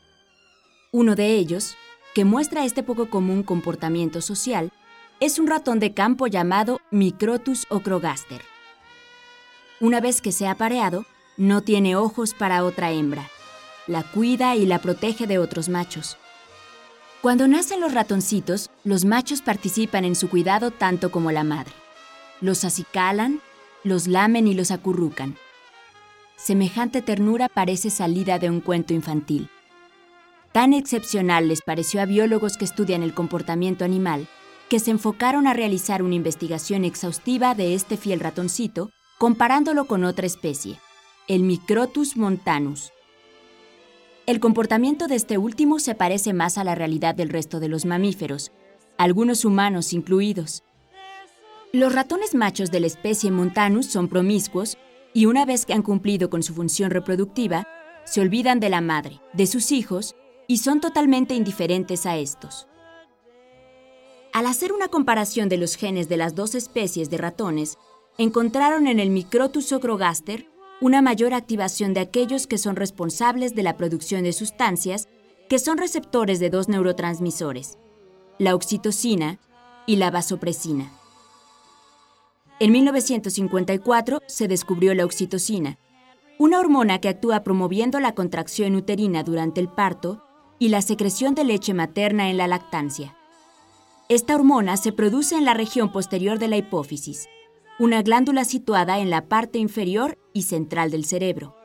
Uno 0.94 1.16
de 1.16 1.36
ellos, 1.36 1.76
que 2.16 2.24
muestra 2.24 2.64
este 2.64 2.82
poco 2.82 3.10
común 3.10 3.44
comportamiento 3.44 4.22
social, 4.22 4.72
es 5.20 5.38
un 5.38 5.48
ratón 5.48 5.80
de 5.80 5.94
campo 5.94 6.28
llamado 6.28 6.80
Microtus 6.92 7.66
ocrogaster. 7.70 8.57
Una 9.80 10.00
vez 10.00 10.22
que 10.22 10.32
se 10.32 10.48
ha 10.48 10.56
pareado, 10.56 11.06
no 11.38 11.62
tiene 11.62 11.96
ojos 11.96 12.34
para 12.34 12.64
otra 12.64 12.92
hembra. 12.92 13.30
La 13.86 14.02
cuida 14.02 14.56
y 14.56 14.66
la 14.66 14.80
protege 14.80 15.28
de 15.28 15.38
otros 15.38 15.70
machos. 15.70 16.18
Cuando 17.22 17.48
nacen 17.48 17.80
los 17.80 17.94
ratoncitos, 17.94 18.72
los 18.84 19.06
machos 19.06 19.42
participan 19.42 20.04
en 20.04 20.16
su 20.16 20.30
cuidado 20.30 20.72
tanto 20.72 21.12
como 21.12 21.32
la 21.32 21.44
madre. 21.44 21.74
Los 22.42 22.64
acicalan, 22.64 23.40
los 23.84 24.08
lamen 24.08 24.48
y 24.48 24.56
los 24.56 24.72
acurrucan. 24.72 25.36
Semejante 26.38 27.04
ternura 27.04 27.48
parece 27.48 27.92
salida 27.92 28.40
de 28.40 28.50
un 28.50 28.62
cuento 28.62 28.96
infantil. 28.96 29.48
Tan 30.54 30.74
excepcional 30.74 31.50
les 31.50 31.62
pareció 31.62 32.02
a 32.02 32.06
biólogos 32.06 32.58
que 32.58 32.66
estudian 32.66 33.04
el 33.04 33.14
comportamiento 33.14 33.86
animal 33.86 34.28
que 34.70 34.80
se 34.80 34.92
enfocaron 34.92 35.48
a 35.48 35.54
realizar 35.54 36.04
una 36.04 36.16
investigación 36.16 36.84
exhaustiva 36.84 37.56
de 37.56 37.74
este 37.74 37.96
fiel 37.96 38.20
ratoncito 38.20 38.92
comparándolo 39.18 39.86
con 39.86 40.04
otra 40.04 40.28
especie, 40.28 40.80
el 41.28 41.42
Microtus 41.42 42.18
montanus. 42.18 42.92
El 44.28 44.40
comportamiento 44.40 45.08
de 45.08 45.16
este 45.16 45.38
último 45.38 45.80
se 45.80 45.96
parece 45.96 46.34
más 46.34 46.58
a 46.58 46.64
la 46.64 46.76
realidad 46.76 47.16
del 47.16 47.30
resto 47.30 47.60
de 47.60 47.68
los 47.68 47.86
mamíferos, 47.86 48.52
algunos 48.98 49.44
humanos 49.44 49.94
incluidos. 49.94 50.64
Los 51.74 51.96
ratones 51.96 52.36
machos 52.36 52.70
de 52.70 52.80
la 52.80 52.88
especie 52.88 53.32
montanus 53.32 53.88
son 53.88 54.08
promiscuos 54.08 54.78
y 55.14 55.26
una 55.26 55.46
vez 55.46 55.66
que 55.66 55.74
han 55.74 55.82
cumplido 55.82 56.30
con 56.30 56.44
su 56.44 56.54
función 56.54 56.92
reproductiva, 56.92 57.68
se 58.06 58.22
olvidan 58.22 58.60
de 58.60 58.70
la 58.70 58.82
madre, 58.82 59.20
de 59.34 59.48
sus 59.48 59.72
hijos 59.72 60.16
y 60.48 60.60
son 60.60 60.80
totalmente 60.80 61.34
indiferentes 61.34 62.06
a 62.06 62.18
estos. 62.18 62.68
Al 64.32 64.46
hacer 64.46 64.72
una 64.72 64.90
comparación 64.90 65.50
de 65.50 65.58
los 65.58 65.76
genes 65.76 66.08
de 66.08 66.18
las 66.18 66.36
dos 66.36 66.54
especies 66.54 67.10
de 67.10 67.18
ratones, 67.18 67.78
encontraron 68.18 68.88
en 68.88 69.00
el 69.00 69.10
Microtus 69.10 69.72
ocrogaster 69.72 70.50
una 70.82 71.02
mayor 71.02 71.34
activación 71.34 71.94
de 71.94 72.00
aquellos 72.02 72.48
que 72.48 72.58
son 72.58 72.76
responsables 72.76 73.56
de 73.56 73.64
la 73.64 73.78
producción 73.78 74.24
de 74.24 74.34
sustancias 74.34 75.08
que 75.50 75.60
son 75.60 75.78
receptores 75.78 76.40
de 76.40 76.50
dos 76.50 76.68
neurotransmisores, 76.68 77.78
la 78.38 78.54
oxitocina 78.54 79.40
y 79.86 79.96
la 79.96 80.12
vasopresina. 80.12 80.92
En 82.60 82.72
1954 82.72 84.22
se 84.28 84.48
descubrió 84.48 84.94
la 84.96 85.06
oxitocina, 85.06 85.78
una 86.40 86.60
hormona 86.60 87.00
que 87.00 87.10
actúa 87.10 87.44
promoviendo 87.44 88.00
la 88.00 88.14
contracción 88.14 88.76
uterina 88.76 89.24
durante 89.24 89.62
el 89.62 89.70
parto 89.70 90.24
y 90.60 90.70
la 90.70 90.82
secreción 90.82 91.36
de 91.36 91.44
leche 91.44 91.74
materna 91.74 92.30
en 92.30 92.38
la 92.38 92.48
lactancia. 92.48 93.16
Esta 94.10 94.36
hormona 94.36 94.78
se 94.78 94.92
produce 94.92 95.36
en 95.36 95.46
la 95.46 95.54
región 95.54 95.92
posterior 95.92 96.40
de 96.40 96.48
la 96.48 96.58
hipófisis, 96.58 97.28
una 97.80 98.02
glándula 98.02 98.44
situada 98.46 99.00
en 99.00 99.10
la 99.10 99.28
parte 99.28 99.60
inferior 99.60 100.18
y 100.34 100.44
central 100.44 100.92
del 100.92 101.06
cerebro. 101.06 101.56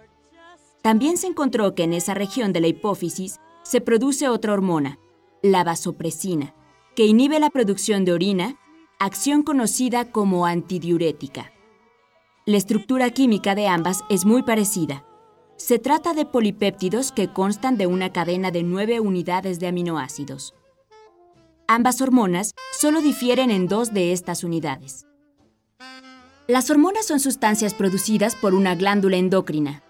También 0.83 1.17
se 1.17 1.27
encontró 1.27 1.75
que 1.75 1.85
en 1.85 1.93
esa 1.93 2.15
región 2.15 2.53
de 2.53 2.61
la 2.61 2.67
hipófisis 2.67 3.41
se 3.63 3.81
produce 3.81 4.29
otra 4.29 4.53
hormona, 4.53 4.99
la 5.43 5.65
vasopresina, 5.65 6.55
que 6.95 7.07
inhibe 7.07 7.39
la 7.39 7.51
producción 7.51 8.05
de 8.05 8.13
orina, 8.13 8.59
acción 8.99 9.43
conocida 9.43 10.11
como 10.11 10.45
antidiurética. 10.45 11.53
La 12.45 12.57
estructura 12.57 13.11
química 13.11 13.55
de 13.55 13.69
ambas 13.69 14.03
es 14.11 14.25
muy 14.25 14.43
parecida. 14.43 15.05
Se 15.57 15.79
trata 15.79 16.13
de 16.13 16.27
polipéptidos 16.27 17.13
que 17.13 17.33
constan 17.33 17.79
de 17.79 17.87
una 17.87 18.13
cadena 18.13 18.51
de 18.51 18.65
nueve 18.65 18.99
unidades 18.99 19.61
de 19.61 19.69
aminoácidos. 19.69 20.55
Ambas 21.69 22.01
hormonas 22.03 22.55
solo 22.73 23.01
difieren 23.01 23.51
en 23.51 23.69
dos 23.69 23.95
de 23.95 24.13
estas 24.13 24.43
unidades. 24.43 25.07
Las 26.49 26.71
hormonas 26.71 27.07
son 27.07 27.21
sustancias 27.21 27.73
producidas 27.73 28.35
por 28.35 28.55
una 28.55 28.75
glándula 28.75 29.17
endocrina, 29.17 29.85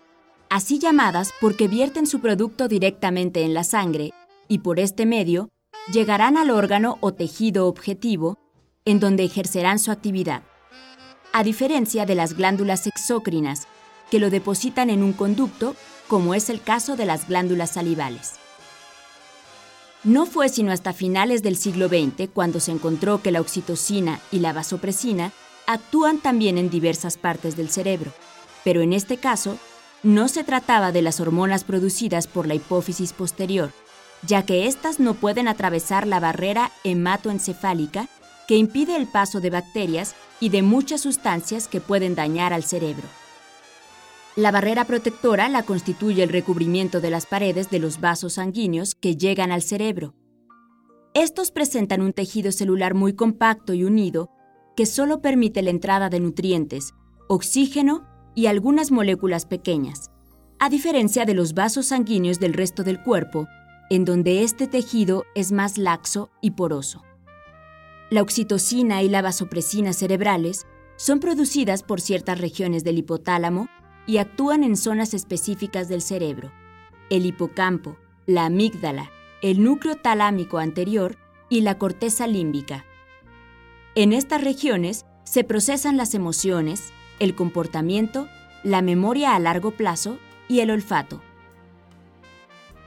así 0.51 0.79
llamadas 0.79 1.33
porque 1.41 1.67
vierten 1.67 2.07
su 2.07 2.21
producto 2.21 2.69
directamente 2.69 3.43
en 3.43 3.55
la 3.55 3.65
sangre 3.65 4.13
y 4.49 4.59
por 4.59 4.79
este 4.79 5.07
medio 5.07 5.49
llegarán 5.91 6.37
al 6.37 6.51
órgano 6.51 6.99
o 7.01 7.15
tejido 7.15 7.67
objetivo 7.69 8.39
en 8.85 9.01
donde 9.01 9.25
ejercerán 9.25 9.79
su 9.79 9.91
actividad, 9.91 10.43
a 11.33 11.43
diferencia 11.43 12.05
de 12.05 12.17
las 12.17 12.35
glándulas 12.37 12.87
exócrinas, 12.87 13.67
que 14.11 14.19
lo 14.19 14.29
depositan 14.29 14.91
en 14.91 15.03
un 15.03 15.15
conducto, 15.15 15.75
como 16.07 16.35
es 16.35 16.51
el 16.51 16.61
caso 16.61 16.97
de 16.97 17.07
las 17.07 17.29
glándulas 17.29 17.71
salivales. 17.71 18.33
No 20.05 20.27
fue 20.27 20.51
sino 20.51 20.71
hasta 20.71 20.93
finales 20.93 21.43
del 21.43 21.57
siglo 21.57 21.89
XX 21.89 22.29
cuando 22.31 22.61
se 22.61 22.73
encontró 22.73 23.23
que 23.23 23.31
la 23.31 23.41
oxitocina 23.41 24.21
y 24.31 24.41
la 24.41 24.53
vasopresina 24.53 25.33
actúan 25.73 26.19
también 26.19 26.59
en 26.59 26.71
diversas 26.71 27.17
partes 27.17 27.57
del 27.57 27.71
cerebro, 27.71 28.13
pero 28.65 28.81
en 28.81 28.93
este 28.93 29.17
caso 29.17 29.59
no 30.03 30.29
se 30.29 30.45
trataba 30.45 30.93
de 30.93 31.03
las 31.03 31.21
hormonas 31.21 31.65
producidas 31.65 32.27
por 32.27 32.47
la 32.47 32.55
hipófisis 32.55 33.13
posterior, 33.13 33.73
ya 34.27 34.45
que 34.45 34.67
éstas 34.67 35.01
no 35.01 35.15
pueden 35.15 35.49
atravesar 35.49 36.07
la 36.07 36.21
barrera 36.21 36.73
hematoencefálica 36.85 38.09
que 38.49 38.57
impide 38.57 38.97
el 38.97 39.07
paso 39.07 39.41
de 39.41 39.51
bacterias 39.51 40.15
y 40.41 40.49
de 40.49 40.63
muchas 40.63 41.01
sustancias 41.01 41.69
que 41.69 41.81
pueden 41.81 42.15
dañar 42.15 42.53
al 42.53 42.65
cerebro. 42.65 43.07
La 44.35 44.51
barrera 44.51 44.87
protectora 44.87 45.49
la 45.49 45.63
constituye 45.63 46.23
el 46.23 46.31
recubrimiento 46.31 47.01
de 47.01 47.11
las 47.11 47.27
paredes 47.27 47.71
de 47.71 47.79
los 47.79 48.01
vasos 48.01 48.35
sanguíneos 48.35 48.95
que 48.95 49.17
llegan 49.17 49.53
al 49.53 49.63
cerebro. 49.63 50.15
Estos 51.15 51.51
presentan 51.51 52.01
un 52.01 52.15
tejido 52.15 52.51
celular 52.51 52.95
muy 52.95 53.13
compacto 53.13 53.75
y 53.75 53.85
unido 53.85 54.31
que 54.77 54.87
solo 54.87 55.21
permite 55.21 55.63
la 55.63 55.71
entrada 55.71 56.09
de 56.09 56.21
nutrientes, 56.21 56.95
oxígeno 57.29 58.07
y 58.35 58.47
algunas 58.47 58.91
moléculas 58.91 59.47
pequeñas. 59.47 60.11
A 60.59 60.69
diferencia 60.69 61.25
de 61.25 61.35
los 61.35 61.55
vasos 61.55 61.87
sanguíneos 61.87 62.39
del 62.39 62.55
resto 62.55 62.83
del 62.83 63.03
cuerpo, 63.03 63.49
en 63.91 64.05
donde 64.05 64.43
este 64.43 64.67
tejido 64.67 65.25
es 65.35 65.53
más 65.53 65.77
laxo 65.77 66.31
y 66.41 66.53
poroso. 66.53 67.03
La 68.11 68.23
oxitocina 68.23 69.03
y 69.03 69.09
la 69.09 69.23
vasopresina 69.23 69.93
cerebrales 69.93 70.67
son 70.97 71.21
producidas 71.21 71.83
por 71.83 72.01
ciertas 72.01 72.41
regiones 72.41 72.85
del 72.85 72.99
hipotálamo 72.99 73.69
y 74.07 74.19
actúan 74.19 74.65
en 74.65 74.77
zonas 74.77 75.15
específicas 75.15 75.89
del 75.89 76.03
cerebro, 76.03 76.53
el 77.11 77.27
hipocampo, 77.27 77.97
la 78.27 78.47
amígdala, 78.47 79.11
el 79.43 79.63
núcleo 79.63 79.97
talámico 79.97 80.59
anterior 80.59 81.17
y 81.49 81.63
la 81.63 81.79
corteza 81.79 82.27
límbica. 82.27 82.85
En 83.95 84.15
estas 84.15 84.43
regiones 84.43 85.05
se 85.25 85.45
procesan 85.45 85.99
las 85.99 86.15
emociones, 86.15 86.93
el 87.19 87.35
comportamiento, 87.35 88.27
la 88.65 88.81
memoria 88.81 89.35
a 89.35 89.39
largo 89.39 89.73
plazo 89.73 90.19
y 90.49 90.61
el 90.61 90.71
olfato. 90.71 91.21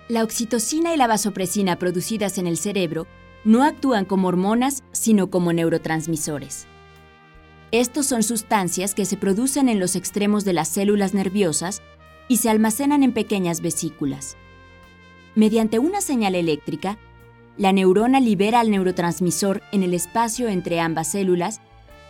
La 0.08 0.24
oxitocina 0.24 0.96
y 0.96 0.98
la 0.98 1.06
vasopresina 1.06 1.78
producidas 1.78 2.40
en 2.40 2.48
el 2.48 2.58
cerebro 2.58 3.06
no 3.44 3.64
actúan 3.64 4.06
como 4.06 4.30
hormonas, 4.30 4.84
sino 4.94 5.30
como 5.30 5.54
neurotransmisores. 5.54 6.66
Estos 7.72 8.08
son 8.08 8.24
sustancias 8.24 8.96
que 8.96 9.06
se 9.06 9.18
producen 9.18 9.70
en 9.70 9.80
los 9.80 9.96
extremos 9.96 10.44
de 10.44 10.54
las 10.54 10.70
células 10.70 11.14
nerviosas 11.14 11.84
y 12.28 12.38
se 12.38 12.50
almacenan 12.50 13.04
en 13.04 13.14
pequeñas 13.14 13.62
vesículas. 13.62 14.38
Mediante 15.36 15.78
una 15.78 16.02
señal 16.02 16.34
eléctrica, 16.34 16.98
la 17.58 17.72
neurona 17.72 18.20
libera 18.20 18.60
al 18.60 18.70
neurotransmisor 18.70 19.62
en 19.72 19.84
el 19.84 19.94
espacio 19.94 20.50
entre 20.50 20.80
ambas 20.80 21.12
células 21.12 21.62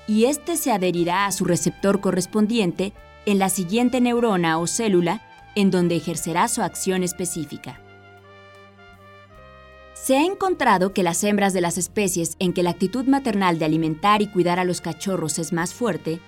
y 0.08 0.26
éste 0.26 0.58
se 0.58 0.72
adherirá 0.72 1.26
a 1.26 1.32
su 1.32 1.46
receptor 1.46 2.02
correspondiente 2.02 2.94
en 3.26 3.40
la 3.40 3.50
siguiente 3.50 4.02
neurona 4.02 4.60
o 4.60 4.68
célula 4.68 5.22
en 5.56 5.72
donde 5.72 5.96
ejercerá 5.96 6.48
su 6.48 6.62
acción 6.62 7.04
específica. 7.04 7.80
Se 9.94 10.18
ha 10.18 10.24
encontrado 10.24 10.94
que 10.94 11.02
las 11.02 11.24
hembras 11.24 11.54
de 11.54 11.62
las 11.62 11.78
especies 11.78 12.36
en 12.40 12.54
que 12.54 12.62
la 12.62 12.72
actitud 12.72 13.06
maternal 13.06 13.58
de 13.58 13.66
alimentar 13.66 14.22
y 14.22 14.28
cuidar 14.28 14.60
a 14.60 14.66
los 14.66 14.82
cachorros 14.82 15.40
es 15.40 15.54
más 15.54 15.74
fuerte, 15.74 16.20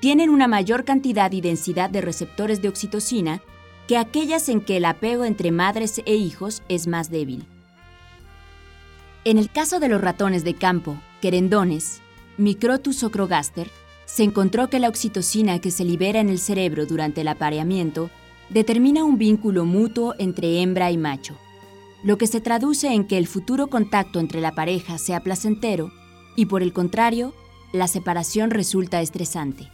tienen 0.00 0.30
una 0.30 0.46
mayor 0.46 0.84
cantidad 0.84 1.32
y 1.32 1.40
densidad 1.40 1.90
de 1.90 2.00
receptores 2.00 2.62
de 2.62 2.68
oxitocina 2.68 3.40
que 3.88 3.96
aquellas 3.96 4.48
en 4.48 4.60
que 4.60 4.76
el 4.76 4.84
apego 4.84 5.24
entre 5.24 5.50
madres 5.50 6.00
e 6.04 6.14
hijos 6.14 6.62
es 6.68 6.86
más 6.86 7.10
débil. 7.10 7.46
En 9.24 9.38
el 9.38 9.50
caso 9.50 9.80
de 9.80 9.88
los 9.88 10.00
ratones 10.00 10.44
de 10.44 10.54
campo, 10.54 10.96
querendones, 11.20 12.00
Microtus 12.36 13.02
ocrogaster, 13.02 13.70
se 14.06 14.22
encontró 14.22 14.70
que 14.70 14.78
la 14.78 14.88
oxitocina 14.88 15.58
que 15.58 15.70
se 15.70 15.84
libera 15.84 16.20
en 16.20 16.28
el 16.28 16.38
cerebro 16.38 16.86
durante 16.86 17.20
el 17.20 17.28
apareamiento 17.28 18.10
determina 18.48 19.04
un 19.04 19.18
vínculo 19.18 19.64
mutuo 19.64 20.14
entre 20.18 20.62
hembra 20.62 20.90
y 20.90 20.96
macho 20.96 21.36
lo 22.02 22.16
que 22.16 22.26
se 22.26 22.40
traduce 22.40 22.88
en 22.88 23.04
que 23.04 23.18
el 23.18 23.26
futuro 23.26 23.68
contacto 23.68 24.20
entre 24.20 24.40
la 24.40 24.52
pareja 24.52 24.98
sea 24.98 25.20
placentero 25.20 25.90
y 26.36 26.46
por 26.46 26.62
el 26.62 26.72
contrario, 26.72 27.34
la 27.72 27.88
separación 27.88 28.50
resulta 28.50 29.00
estresante. 29.00 29.68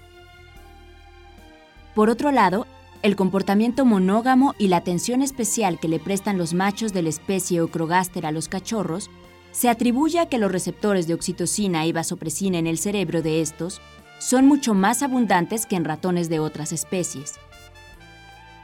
Por 1.95 2.09
otro 2.09 2.33
lado, 2.33 2.67
el 3.03 3.17
comportamiento 3.17 3.85
monógamo 3.85 4.55
y 4.59 4.69
la 4.69 4.79
atención 4.79 5.21
especial 5.21 5.79
que 5.79 5.89
le 5.89 6.01
prestan 6.01 6.39
los 6.39 6.55
machos 6.55 6.95
de 6.95 7.03
la 7.03 7.11
especie 7.11 7.61
Ocrogaster 7.61 8.25
a 8.25 8.33
los 8.33 8.49
cachorros 8.49 9.11
se 9.55 9.69
atribuye 9.69 10.19
a 10.19 10.27
que 10.27 10.39
los 10.39 10.51
receptores 10.51 11.07
de 11.07 11.15
oxitocina 11.15 11.87
y 11.87 11.93
vasopresina 11.93 12.59
en 12.59 12.67
el 12.67 12.77
cerebro 12.77 13.23
de 13.23 13.41
estos 13.41 13.81
son 14.19 14.47
mucho 14.47 14.75
más 14.75 15.03
abundantes 15.03 15.65
que 15.65 15.77
en 15.77 15.85
ratones 15.85 16.29
de 16.29 16.41
otras 16.41 16.73
especies. 16.73 17.35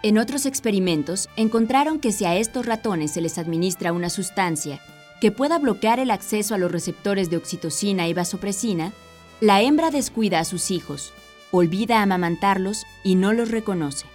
En 0.03 0.19
otros 0.19 0.47
experimentos 0.47 1.29
encontraron 1.37 2.01
que 2.01 2.11
si 2.11 2.25
a 2.25 2.35
estos 2.35 2.67
ratones 2.67 3.13
se 3.13 3.21
les 3.21 3.39
administra 3.39 3.93
una 3.93 4.11
sustancia 4.11 4.81
que 5.21 5.31
pueda 5.31 5.59
bloquear 5.59 6.01
el 6.01 6.11
acceso 6.11 6.55
a 6.55 6.59
los 6.59 6.73
receptores 6.73 7.31
de 7.31 7.37
oxitocina 7.37 8.09
y 8.09 8.15
vasopresina, 8.15 8.93
la 9.41 9.63
hembra 9.63 9.91
descuida 9.91 10.41
a 10.41 10.45
sus 10.45 10.73
hijos, 10.73 11.13
olvida 11.53 12.03
amamantarlos 12.03 12.85
y 13.05 13.15
no 13.15 13.33
los 13.33 13.51
reconoce. 13.51 14.07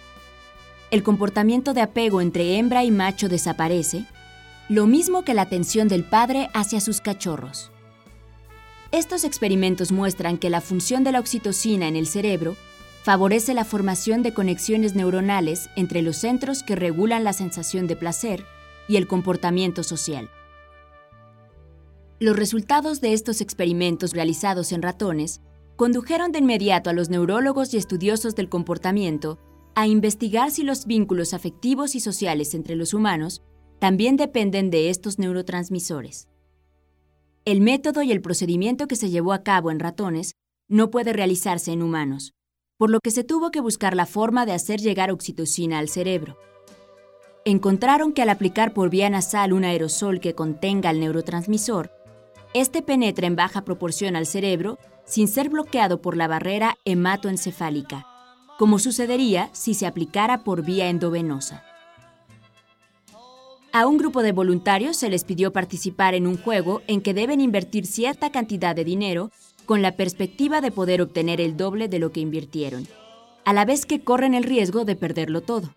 El 0.90 1.02
comportamiento 1.02 1.72
de 1.72 1.80
apego 1.80 2.20
entre 2.20 2.58
hembra 2.58 2.84
y 2.84 2.90
macho 2.90 3.28
desaparece, 3.28 4.04
lo 4.68 4.86
mismo 4.86 5.22
que 5.22 5.34
la 5.34 5.42
atención 5.42 5.86
del 5.86 6.04
padre 6.04 6.48
hacia 6.52 6.80
sus 6.80 7.00
cachorros. 7.00 7.70
Estos 8.90 9.24
experimentos 9.24 9.92
muestran 9.92 10.38
que 10.38 10.50
la 10.50 10.60
función 10.60 11.04
de 11.04 11.12
la 11.12 11.20
oxitocina 11.20 11.86
en 11.86 11.96
el 11.96 12.06
cerebro 12.06 12.56
favorece 13.02 13.54
la 13.54 13.64
formación 13.64 14.22
de 14.22 14.34
conexiones 14.34 14.96
neuronales 14.96 15.68
entre 15.76 16.02
los 16.02 16.16
centros 16.16 16.64
que 16.64 16.74
regulan 16.74 17.22
la 17.22 17.32
sensación 17.32 17.86
de 17.86 17.94
placer 17.94 18.44
y 18.88 18.96
el 18.96 19.06
comportamiento 19.06 19.84
social. 19.84 20.30
Los 22.18 22.36
resultados 22.36 23.00
de 23.00 23.12
estos 23.12 23.40
experimentos 23.40 24.12
realizados 24.12 24.72
en 24.72 24.82
ratones 24.82 25.40
condujeron 25.76 26.32
de 26.32 26.38
inmediato 26.38 26.90
a 26.90 26.92
los 26.92 27.10
neurólogos 27.10 27.74
y 27.74 27.76
estudiosos 27.76 28.34
del 28.34 28.48
comportamiento 28.48 29.38
a 29.74 29.86
investigar 29.86 30.50
si 30.50 30.62
los 30.62 30.86
vínculos 30.86 31.34
afectivos 31.34 31.94
y 31.94 32.00
sociales 32.00 32.54
entre 32.54 32.74
los 32.74 32.94
humanos 32.94 33.42
también 33.78 34.16
dependen 34.16 34.70
de 34.70 34.90
estos 34.90 35.18
neurotransmisores. 35.18 36.28
El 37.44 37.60
método 37.60 38.02
y 38.02 38.10
el 38.10 38.22
procedimiento 38.22 38.88
que 38.88 38.96
se 38.96 39.10
llevó 39.10 39.32
a 39.32 39.42
cabo 39.42 39.70
en 39.70 39.78
ratones 39.78 40.34
no 40.68 40.90
puede 40.90 41.12
realizarse 41.12 41.72
en 41.72 41.82
humanos, 41.82 42.32
por 42.76 42.90
lo 42.90 43.00
que 43.00 43.10
se 43.10 43.24
tuvo 43.24 43.50
que 43.50 43.60
buscar 43.60 43.94
la 43.94 44.06
forma 44.06 44.46
de 44.46 44.52
hacer 44.52 44.80
llegar 44.80 45.10
oxitocina 45.10 45.78
al 45.78 45.88
cerebro. 45.88 46.36
Encontraron 47.44 48.12
que 48.12 48.22
al 48.22 48.30
aplicar 48.30 48.74
por 48.74 48.90
vía 48.90 49.08
nasal 49.08 49.52
un 49.52 49.64
aerosol 49.64 50.18
que 50.18 50.34
contenga 50.34 50.90
el 50.90 50.98
neurotransmisor, 50.98 51.92
este 52.54 52.82
penetra 52.82 53.26
en 53.26 53.36
baja 53.36 53.64
proporción 53.64 54.16
al 54.16 54.26
cerebro 54.26 54.78
sin 55.04 55.28
ser 55.28 55.48
bloqueado 55.48 56.02
por 56.02 56.16
la 56.16 56.26
barrera 56.26 56.76
hematoencefálica, 56.84 58.06
como 58.58 58.78
sucedería 58.78 59.50
si 59.52 59.74
se 59.74 59.86
aplicara 59.86 60.42
por 60.42 60.64
vía 60.64 60.88
endovenosa. 60.88 61.62
A 63.76 63.86
un 63.86 63.98
grupo 63.98 64.22
de 64.22 64.32
voluntarios 64.32 64.96
se 64.96 65.10
les 65.10 65.24
pidió 65.24 65.52
participar 65.52 66.14
en 66.14 66.26
un 66.26 66.38
juego 66.38 66.80
en 66.86 67.02
que 67.02 67.12
deben 67.12 67.42
invertir 67.42 67.84
cierta 67.84 68.32
cantidad 68.32 68.74
de 68.74 68.84
dinero 68.84 69.30
con 69.66 69.82
la 69.82 69.96
perspectiva 69.96 70.62
de 70.62 70.70
poder 70.70 71.02
obtener 71.02 71.42
el 71.42 71.58
doble 71.58 71.86
de 71.86 71.98
lo 71.98 72.10
que 72.10 72.20
invirtieron, 72.20 72.88
a 73.44 73.52
la 73.52 73.66
vez 73.66 73.84
que 73.84 74.00
corren 74.00 74.32
el 74.32 74.44
riesgo 74.44 74.86
de 74.86 74.96
perderlo 74.96 75.42
todo. 75.42 75.74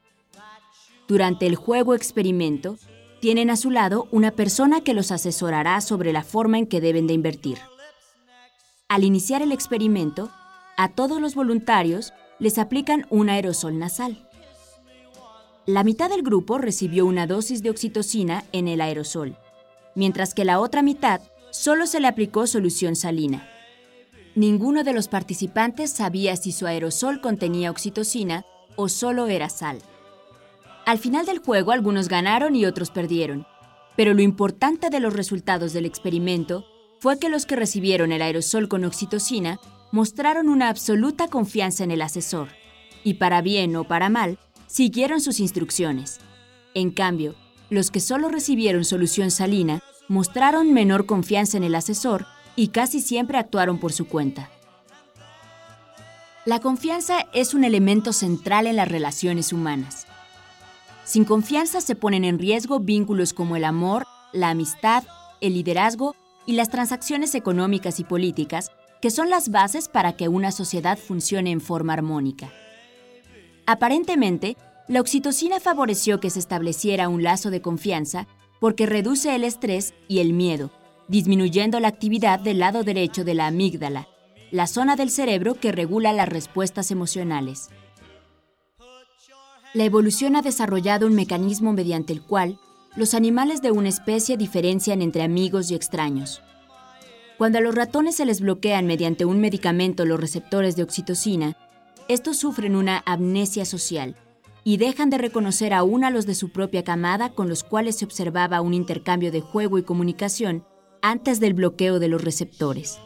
Durante 1.09 1.45
el 1.45 1.57
juego 1.57 1.93
experimento, 1.93 2.77
tienen 3.19 3.49
a 3.49 3.57
su 3.57 3.69
lado 3.69 4.07
una 4.11 4.31
persona 4.31 4.79
que 4.79 4.93
los 4.93 5.11
asesorará 5.11 5.81
sobre 5.81 6.13
la 6.13 6.23
forma 6.23 6.57
en 6.57 6.67
que 6.67 6.79
deben 6.79 7.05
de 7.05 7.15
invertir. 7.15 7.57
Al 8.87 9.03
iniciar 9.03 9.41
el 9.41 9.51
experimento, 9.51 10.29
a 10.77 10.87
todos 10.87 11.19
los 11.19 11.35
voluntarios 11.35 12.13
les 12.39 12.59
aplican 12.59 13.07
un 13.09 13.27
aerosol 13.27 13.77
nasal. 13.77 14.28
La 15.65 15.83
mitad 15.83 16.09
del 16.09 16.23
grupo 16.23 16.57
recibió 16.57 17.05
una 17.05 17.27
dosis 17.27 17.61
de 17.61 17.69
oxitocina 17.69 18.43
en 18.51 18.67
el 18.67 18.81
aerosol, 18.81 19.38
mientras 19.93 20.33
que 20.33 20.45
la 20.45 20.59
otra 20.59 20.81
mitad 20.81 21.21
solo 21.51 21.85
se 21.85 21.99
le 21.99 22.07
aplicó 22.07 22.47
solución 22.47 22.95
salina. 22.95 23.47
Ninguno 24.35 24.83
de 24.83 24.93
los 24.93 25.07
participantes 25.07 25.91
sabía 25.91 26.35
si 26.35 26.51
su 26.51 26.65
aerosol 26.65 27.21
contenía 27.21 27.71
oxitocina 27.71 28.45
o 28.75 28.89
solo 28.89 29.27
era 29.27 29.49
sal. 29.49 29.79
Al 30.85 30.97
final 30.97 31.25
del 31.25 31.39
juego 31.39 31.71
algunos 31.71 32.07
ganaron 32.07 32.55
y 32.55 32.65
otros 32.65 32.89
perdieron, 32.89 33.45
pero 33.95 34.13
lo 34.13 34.21
importante 34.21 34.89
de 34.89 34.99
los 34.99 35.13
resultados 35.13 35.73
del 35.73 35.85
experimento 35.85 36.65
fue 36.99 37.19
que 37.19 37.29
los 37.29 37.45
que 37.45 37.55
recibieron 37.55 38.11
el 38.11 38.21
aerosol 38.21 38.69
con 38.69 38.85
oxitocina 38.85 39.59
mostraron 39.91 40.49
una 40.49 40.69
absoluta 40.69 41.27
confianza 41.27 41.83
en 41.83 41.91
el 41.91 42.01
asesor, 42.01 42.49
y 43.03 43.15
para 43.15 43.41
bien 43.41 43.75
o 43.75 43.83
para 43.83 44.09
mal, 44.09 44.39
siguieron 44.69 45.19
sus 45.19 45.39
instrucciones. 45.39 46.19
En 46.73 46.91
cambio, 46.91 47.35
los 47.69 47.91
que 47.91 47.99
solo 47.99 48.30
recibieron 48.30 48.85
solución 48.85 49.31
salina 49.31 49.81
mostraron 50.07 50.73
menor 50.73 51.06
confianza 51.06 51.57
en 51.57 51.64
el 51.64 51.75
asesor 51.75 52.25
y 52.56 52.69
casi 52.69 53.01
siempre 53.01 53.38
actuaron 53.38 53.80
por 53.80 53.91
su 53.91 54.07
cuenta. 54.07 54.49
La 56.45 56.59
confianza 56.59 57.27
es 57.33 57.53
un 57.53 57.64
elemento 57.64 58.14
central 58.14 58.67
en 58.67 58.75
las 58.75 58.88
relaciones 58.88 59.51
humanas. 59.51 60.07
Sin 61.03 61.25
confianza 61.25 61.81
se 61.81 61.95
ponen 61.95 62.23
en 62.23 62.39
riesgo 62.39 62.80
vínculos 62.80 63.33
como 63.33 63.56
el 63.56 63.65
amor, 63.65 64.06
la 64.31 64.49
amistad, 64.49 65.03
el 65.41 65.53
liderazgo 65.53 66.15
y 66.45 66.53
las 66.53 66.69
transacciones 66.69 67.35
económicas 67.35 67.99
y 67.99 68.03
políticas, 68.03 68.72
que 69.01 69.09
son 69.09 69.30
las 69.30 69.49
bases 69.49 69.89
para 69.89 70.14
que 70.14 70.27
una 70.27 70.51
sociedad 70.51 70.98
funcione 70.98 71.51
en 71.51 71.61
forma 71.61 71.93
armónica. 71.93 72.51
Aparentemente, 73.72 74.57
la 74.88 74.99
oxitocina 74.99 75.59
favoreció 75.59 76.19
que 76.19 76.31
se 76.31 76.39
estableciera 76.39 77.07
un 77.07 77.22
lazo 77.22 77.51
de 77.51 77.61
confianza 77.61 78.25
porque 78.59 78.88
reduce 78.88 79.35
el 79.35 79.43
estrés 79.43 79.93
y 80.07 80.22
el 80.22 80.33
miedo, 80.33 80.72
disminuyendo 81.07 81.80
la 81.80 81.89
actividad 81.89 82.39
del 82.39 82.57
lado 82.57 82.83
derecho 82.83 83.23
de 83.23 83.35
la 83.35 83.45
amígdala, 83.45 84.07
la 84.49 84.65
zona 84.65 84.95
del 84.95 85.11
cerebro 85.11 85.53
que 85.53 85.72
regula 85.72 86.14
las 86.14 86.27
respuestas 86.27 86.89
emocionales. 86.89 87.69
La 89.75 89.83
evolución 89.83 90.35
ha 90.35 90.41
desarrollado 90.41 91.06
un 91.06 91.14
mecanismo 91.14 91.72
mediante 91.72 92.11
el 92.11 92.23
cual 92.23 92.57
los 92.95 93.14
animales 93.14 93.61
de 93.61 93.69
una 93.69 93.89
especie 93.89 94.35
diferencian 94.35 95.03
entre 95.03 95.22
amigos 95.22 95.69
y 95.69 95.75
extraños. 95.75 96.41
Cuando 97.38 97.59
a 97.59 97.61
los 97.61 97.75
ratones 97.75 98.15
se 98.15 98.25
les 98.25 98.41
bloquean 98.41 98.88
mediante 98.88 99.25
un 99.25 99.39
medicamento 99.39 100.06
los 100.06 100.19
receptores 100.19 100.75
de 100.75 100.81
oxitocina, 100.81 101.56
estos 102.09 102.38
sufren 102.38 102.75
una 102.75 103.03
amnesia 103.05 103.65
social 103.65 104.15
y 104.63 104.77
dejan 104.77 105.11
de 105.11 105.19
reconocer 105.19 105.75
aún 105.75 106.03
a 106.03 106.09
los 106.09 106.25
de 106.25 106.33
su 106.33 106.49
propia 106.49 106.83
camada 106.83 107.29
con 107.29 107.47
los 107.47 107.63
cuales 107.63 107.97
se 107.97 108.05
observaba 108.05 108.61
un 108.61 108.73
intercambio 108.73 109.31
de 109.31 109.41
juego 109.41 109.77
y 109.77 109.83
comunicación 109.83 110.65
antes 111.03 111.39
del 111.39 111.53
bloqueo 111.53 111.99
de 111.99 112.07
los 112.07 112.23
receptores. 112.23 112.99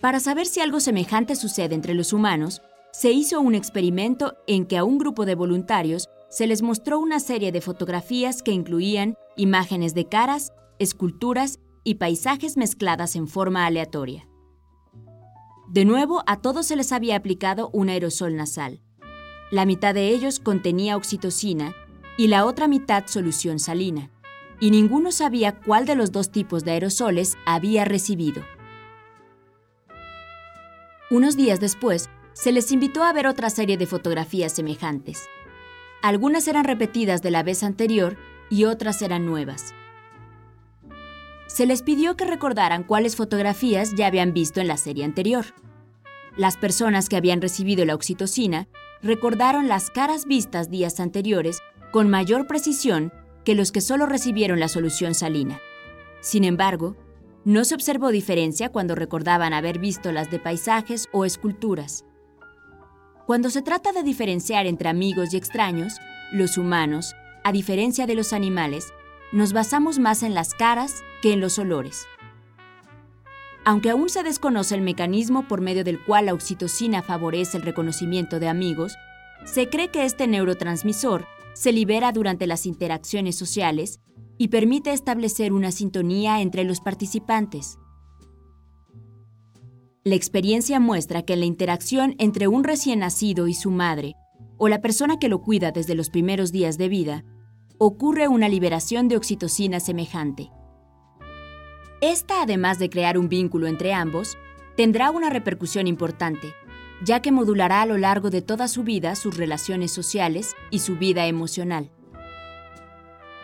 Para 0.00 0.20
saber 0.20 0.46
si 0.46 0.60
algo 0.60 0.80
semejante 0.80 1.36
sucede 1.36 1.74
entre 1.74 1.92
los 1.92 2.14
humanos, 2.14 2.62
se 2.92 3.12
hizo 3.12 3.40
un 3.40 3.54
experimento 3.54 4.34
en 4.46 4.64
que 4.64 4.78
a 4.78 4.84
un 4.84 4.96
grupo 4.96 5.26
de 5.26 5.34
voluntarios 5.34 6.08
se 6.30 6.46
les 6.46 6.62
mostró 6.62 6.98
una 6.98 7.20
serie 7.20 7.52
de 7.52 7.60
fotografías 7.60 8.42
que 8.42 8.52
incluían 8.52 9.16
imágenes 9.36 9.94
de 9.94 10.08
caras, 10.08 10.52
esculturas 10.78 11.60
y 11.84 11.96
paisajes 11.96 12.56
mezcladas 12.56 13.16
en 13.16 13.28
forma 13.28 13.66
aleatoria. 13.66 14.26
De 15.74 15.84
nuevo, 15.84 16.22
a 16.28 16.36
todos 16.36 16.66
se 16.66 16.76
les 16.76 16.92
había 16.92 17.16
aplicado 17.16 17.68
un 17.72 17.88
aerosol 17.88 18.36
nasal. 18.36 18.80
La 19.50 19.66
mitad 19.66 19.92
de 19.92 20.10
ellos 20.10 20.38
contenía 20.38 20.96
oxitocina 20.96 21.74
y 22.16 22.28
la 22.28 22.44
otra 22.44 22.68
mitad 22.68 23.08
solución 23.08 23.58
salina, 23.58 24.12
y 24.60 24.70
ninguno 24.70 25.10
sabía 25.10 25.58
cuál 25.58 25.84
de 25.84 25.96
los 25.96 26.12
dos 26.12 26.30
tipos 26.30 26.64
de 26.64 26.70
aerosoles 26.70 27.36
había 27.44 27.84
recibido. 27.84 28.44
Unos 31.10 31.36
días 31.36 31.58
después, 31.58 32.08
se 32.34 32.52
les 32.52 32.70
invitó 32.70 33.02
a 33.02 33.12
ver 33.12 33.26
otra 33.26 33.50
serie 33.50 33.76
de 33.76 33.88
fotografías 33.88 34.52
semejantes. 34.52 35.28
Algunas 36.02 36.46
eran 36.46 36.66
repetidas 36.66 37.20
de 37.20 37.32
la 37.32 37.42
vez 37.42 37.64
anterior 37.64 38.16
y 38.48 38.66
otras 38.66 39.02
eran 39.02 39.26
nuevas. 39.26 39.74
Se 41.46 41.66
les 41.66 41.82
pidió 41.82 42.16
que 42.16 42.24
recordaran 42.24 42.84
cuáles 42.84 43.16
fotografías 43.16 43.94
ya 43.94 44.06
habían 44.06 44.32
visto 44.32 44.60
en 44.60 44.68
la 44.68 44.76
serie 44.76 45.04
anterior. 45.04 45.46
Las 46.36 46.56
personas 46.56 47.08
que 47.08 47.16
habían 47.16 47.40
recibido 47.40 47.84
la 47.84 47.94
oxitocina 47.94 48.66
recordaron 49.02 49.68
las 49.68 49.90
caras 49.90 50.24
vistas 50.24 50.70
días 50.70 50.98
anteriores 50.98 51.60
con 51.92 52.10
mayor 52.10 52.46
precisión 52.46 53.12
que 53.44 53.54
los 53.54 53.70
que 53.70 53.80
solo 53.80 54.06
recibieron 54.06 54.58
la 54.58 54.68
solución 54.68 55.14
salina. 55.14 55.60
Sin 56.20 56.44
embargo, 56.44 56.96
no 57.44 57.64
se 57.66 57.74
observó 57.74 58.10
diferencia 58.10 58.70
cuando 58.70 58.94
recordaban 58.94 59.52
haber 59.52 59.78
visto 59.78 60.10
las 60.10 60.30
de 60.30 60.38
paisajes 60.38 61.08
o 61.12 61.26
esculturas. 61.26 62.04
Cuando 63.26 63.50
se 63.50 63.62
trata 63.62 63.92
de 63.92 64.02
diferenciar 64.02 64.66
entre 64.66 64.88
amigos 64.88 65.34
y 65.34 65.36
extraños, 65.36 65.94
los 66.32 66.56
humanos, 66.56 67.14
a 67.44 67.52
diferencia 67.52 68.06
de 68.06 68.14
los 68.14 68.32
animales, 68.32 68.92
nos 69.34 69.52
basamos 69.52 69.98
más 69.98 70.22
en 70.22 70.32
las 70.32 70.54
caras 70.54 71.02
que 71.20 71.32
en 71.32 71.40
los 71.40 71.58
olores. 71.58 72.06
Aunque 73.64 73.90
aún 73.90 74.08
se 74.08 74.22
desconoce 74.22 74.76
el 74.76 74.80
mecanismo 74.80 75.48
por 75.48 75.60
medio 75.60 75.82
del 75.82 76.02
cual 76.04 76.26
la 76.26 76.34
oxitocina 76.34 77.02
favorece 77.02 77.56
el 77.56 77.64
reconocimiento 77.64 78.38
de 78.38 78.46
amigos, 78.46 78.94
se 79.44 79.68
cree 79.68 79.88
que 79.88 80.04
este 80.04 80.28
neurotransmisor 80.28 81.26
se 81.52 81.72
libera 81.72 82.12
durante 82.12 82.46
las 82.46 82.64
interacciones 82.64 83.36
sociales 83.36 83.98
y 84.38 84.48
permite 84.48 84.92
establecer 84.92 85.52
una 85.52 85.72
sintonía 85.72 86.40
entre 86.40 86.62
los 86.62 86.80
participantes. 86.80 87.78
La 90.04 90.14
experiencia 90.14 90.78
muestra 90.78 91.22
que 91.22 91.34
la 91.34 91.44
interacción 91.44 92.14
entre 92.18 92.46
un 92.46 92.62
recién 92.62 93.00
nacido 93.00 93.48
y 93.48 93.54
su 93.54 93.72
madre, 93.72 94.14
o 94.58 94.68
la 94.68 94.80
persona 94.80 95.18
que 95.18 95.28
lo 95.28 95.42
cuida 95.42 95.72
desde 95.72 95.96
los 95.96 96.08
primeros 96.08 96.52
días 96.52 96.78
de 96.78 96.88
vida, 96.88 97.24
ocurre 97.86 98.28
una 98.28 98.48
liberación 98.48 99.08
de 99.08 99.16
oxitocina 99.18 99.78
semejante. 99.78 100.50
Esta, 102.00 102.40
además 102.40 102.78
de 102.78 102.88
crear 102.88 103.18
un 103.18 103.28
vínculo 103.28 103.66
entre 103.66 103.92
ambos, 103.92 104.38
tendrá 104.74 105.10
una 105.10 105.28
repercusión 105.28 105.86
importante, 105.86 106.54
ya 107.04 107.20
que 107.20 107.30
modulará 107.30 107.82
a 107.82 107.86
lo 107.86 107.98
largo 107.98 108.30
de 108.30 108.40
toda 108.40 108.68
su 108.68 108.84
vida 108.84 109.14
sus 109.16 109.36
relaciones 109.36 109.92
sociales 109.92 110.56
y 110.70 110.78
su 110.78 110.96
vida 110.96 111.26
emocional. 111.26 111.90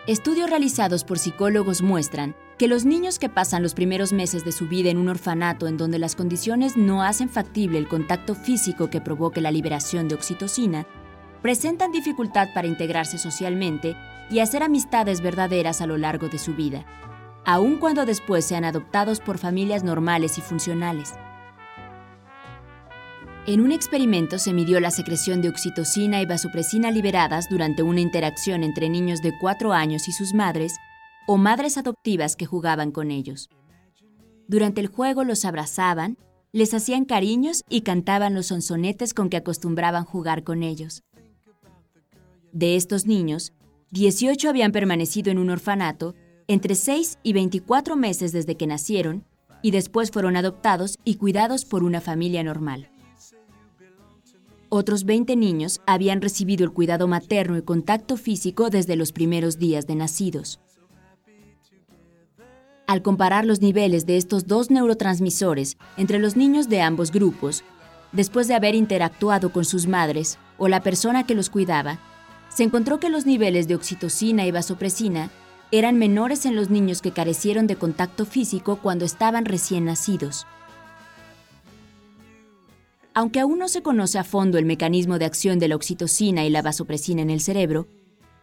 Estudios 0.06 0.48
realizados 0.48 1.04
por 1.04 1.18
psicólogos 1.18 1.82
muestran 1.82 2.34
que 2.56 2.66
los 2.66 2.86
niños 2.86 3.18
que 3.18 3.28
pasan 3.28 3.62
los 3.62 3.74
primeros 3.74 4.14
meses 4.14 4.42
de 4.44 4.52
su 4.52 4.68
vida 4.68 4.88
en 4.88 4.96
un 4.96 5.10
orfanato 5.10 5.66
en 5.66 5.76
donde 5.76 5.98
las 5.98 6.16
condiciones 6.16 6.78
no 6.78 7.02
hacen 7.02 7.28
factible 7.28 7.76
el 7.76 7.88
contacto 7.88 8.34
físico 8.34 8.88
que 8.88 9.02
provoque 9.02 9.42
la 9.42 9.50
liberación 9.50 10.08
de 10.08 10.14
oxitocina, 10.14 10.86
presentan 11.42 11.92
dificultad 11.92 12.48
para 12.54 12.68
integrarse 12.68 13.18
socialmente 13.18 13.96
y 14.30 14.40
hacer 14.40 14.62
amistades 14.62 15.20
verdaderas 15.20 15.80
a 15.80 15.86
lo 15.86 15.98
largo 15.98 16.28
de 16.28 16.38
su 16.38 16.54
vida 16.54 16.86
aun 17.44 17.78
cuando 17.78 18.04
después 18.06 18.44
sean 18.44 18.64
adoptados 18.64 19.20
por 19.20 19.38
familias 19.38 19.82
normales 19.82 20.38
y 20.38 20.40
funcionales. 20.40 21.14
En 23.46 23.60
un 23.60 23.72
experimento 23.72 24.38
se 24.38 24.52
midió 24.52 24.78
la 24.80 24.90
secreción 24.90 25.40
de 25.40 25.48
oxitocina 25.48 26.20
y 26.20 26.26
vasopresina 26.26 26.90
liberadas 26.90 27.48
durante 27.48 27.82
una 27.82 28.00
interacción 28.00 28.62
entre 28.62 28.88
niños 28.88 29.22
de 29.22 29.32
4 29.40 29.72
años 29.72 30.08
y 30.08 30.12
sus 30.12 30.34
madres 30.34 30.76
o 31.26 31.38
madres 31.38 31.78
adoptivas 31.78 32.36
que 32.36 32.46
jugaban 32.46 32.92
con 32.92 33.10
ellos. 33.10 33.48
Durante 34.46 34.80
el 34.80 34.88
juego 34.88 35.24
los 35.24 35.44
abrazaban, 35.44 36.18
les 36.52 36.74
hacían 36.74 37.04
cariños 37.04 37.64
y 37.68 37.80
cantaban 37.80 38.34
los 38.34 38.46
sonsonetes 38.46 39.14
con 39.14 39.30
que 39.30 39.38
acostumbraban 39.38 40.04
jugar 40.04 40.44
con 40.44 40.62
ellos. 40.62 41.02
De 42.52 42.76
estos 42.76 43.06
niños, 43.06 43.52
18 43.92 44.48
habían 44.48 44.70
permanecido 44.70 45.32
en 45.32 45.38
un 45.38 45.50
orfanato 45.50 46.14
entre 46.46 46.76
6 46.76 47.18
y 47.24 47.32
24 47.32 47.96
meses 47.96 48.32
desde 48.32 48.56
que 48.56 48.66
nacieron 48.66 49.24
y 49.62 49.72
después 49.72 50.10
fueron 50.10 50.36
adoptados 50.36 50.98
y 51.04 51.16
cuidados 51.16 51.64
por 51.64 51.82
una 51.82 52.00
familia 52.00 52.42
normal. 52.44 52.88
Otros 54.68 55.04
20 55.04 55.34
niños 55.34 55.80
habían 55.86 56.22
recibido 56.22 56.64
el 56.64 56.70
cuidado 56.70 57.08
materno 57.08 57.58
y 57.58 57.62
contacto 57.62 58.16
físico 58.16 58.70
desde 58.70 58.94
los 58.94 59.10
primeros 59.10 59.58
días 59.58 59.88
de 59.88 59.96
nacidos. 59.96 60.60
Al 62.86 63.02
comparar 63.02 63.44
los 63.44 63.60
niveles 63.60 64.06
de 64.06 64.16
estos 64.16 64.46
dos 64.46 64.70
neurotransmisores 64.70 65.76
entre 65.96 66.20
los 66.20 66.36
niños 66.36 66.68
de 66.68 66.80
ambos 66.80 67.10
grupos, 67.10 67.64
después 68.12 68.46
de 68.46 68.54
haber 68.54 68.76
interactuado 68.76 69.52
con 69.52 69.64
sus 69.64 69.88
madres 69.88 70.38
o 70.58 70.68
la 70.68 70.80
persona 70.80 71.26
que 71.26 71.34
los 71.34 71.50
cuidaba, 71.50 71.98
se 72.50 72.64
encontró 72.64 73.00
que 73.00 73.08
los 73.08 73.24
niveles 73.26 73.68
de 73.68 73.74
oxitocina 73.74 74.44
y 74.44 74.50
vasopresina 74.50 75.30
eran 75.72 75.98
menores 75.98 76.46
en 76.46 76.56
los 76.56 76.68
niños 76.68 77.00
que 77.00 77.12
carecieron 77.12 77.66
de 77.66 77.76
contacto 77.76 78.26
físico 78.26 78.80
cuando 78.82 79.04
estaban 79.04 79.44
recién 79.44 79.84
nacidos. 79.84 80.46
Aunque 83.14 83.40
aún 83.40 83.58
no 83.58 83.68
se 83.68 83.82
conoce 83.82 84.18
a 84.18 84.24
fondo 84.24 84.58
el 84.58 84.64
mecanismo 84.64 85.18
de 85.18 85.24
acción 85.24 85.58
de 85.58 85.68
la 85.68 85.76
oxitocina 85.76 86.44
y 86.44 86.50
la 86.50 86.62
vasopresina 86.62 87.22
en 87.22 87.30
el 87.30 87.40
cerebro, 87.40 87.86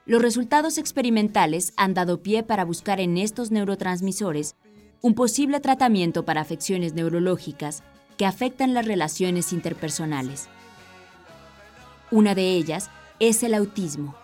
los 0.05 0.21
resultados 0.21 0.77
experimentales 0.77 1.73
han 1.75 1.93
dado 1.93 2.21
pie 2.21 2.43
para 2.43 2.63
buscar 2.63 3.01
en 3.01 3.17
estos 3.17 3.51
neurotransmisores 3.51 4.55
un 5.01 5.13
posible 5.13 5.59
tratamiento 5.59 6.23
para 6.23 6.41
afecciones 6.41 6.93
neurológicas 6.93 7.83
que 8.17 8.25
afectan 8.25 8.73
las 8.73 8.85
relaciones 8.85 9.53
interpersonales. 9.53 10.47
Una 12.09 12.35
de 12.35 12.53
ellas 12.53 12.89
es 13.19 13.43
el 13.43 13.53
autismo. 13.53 14.15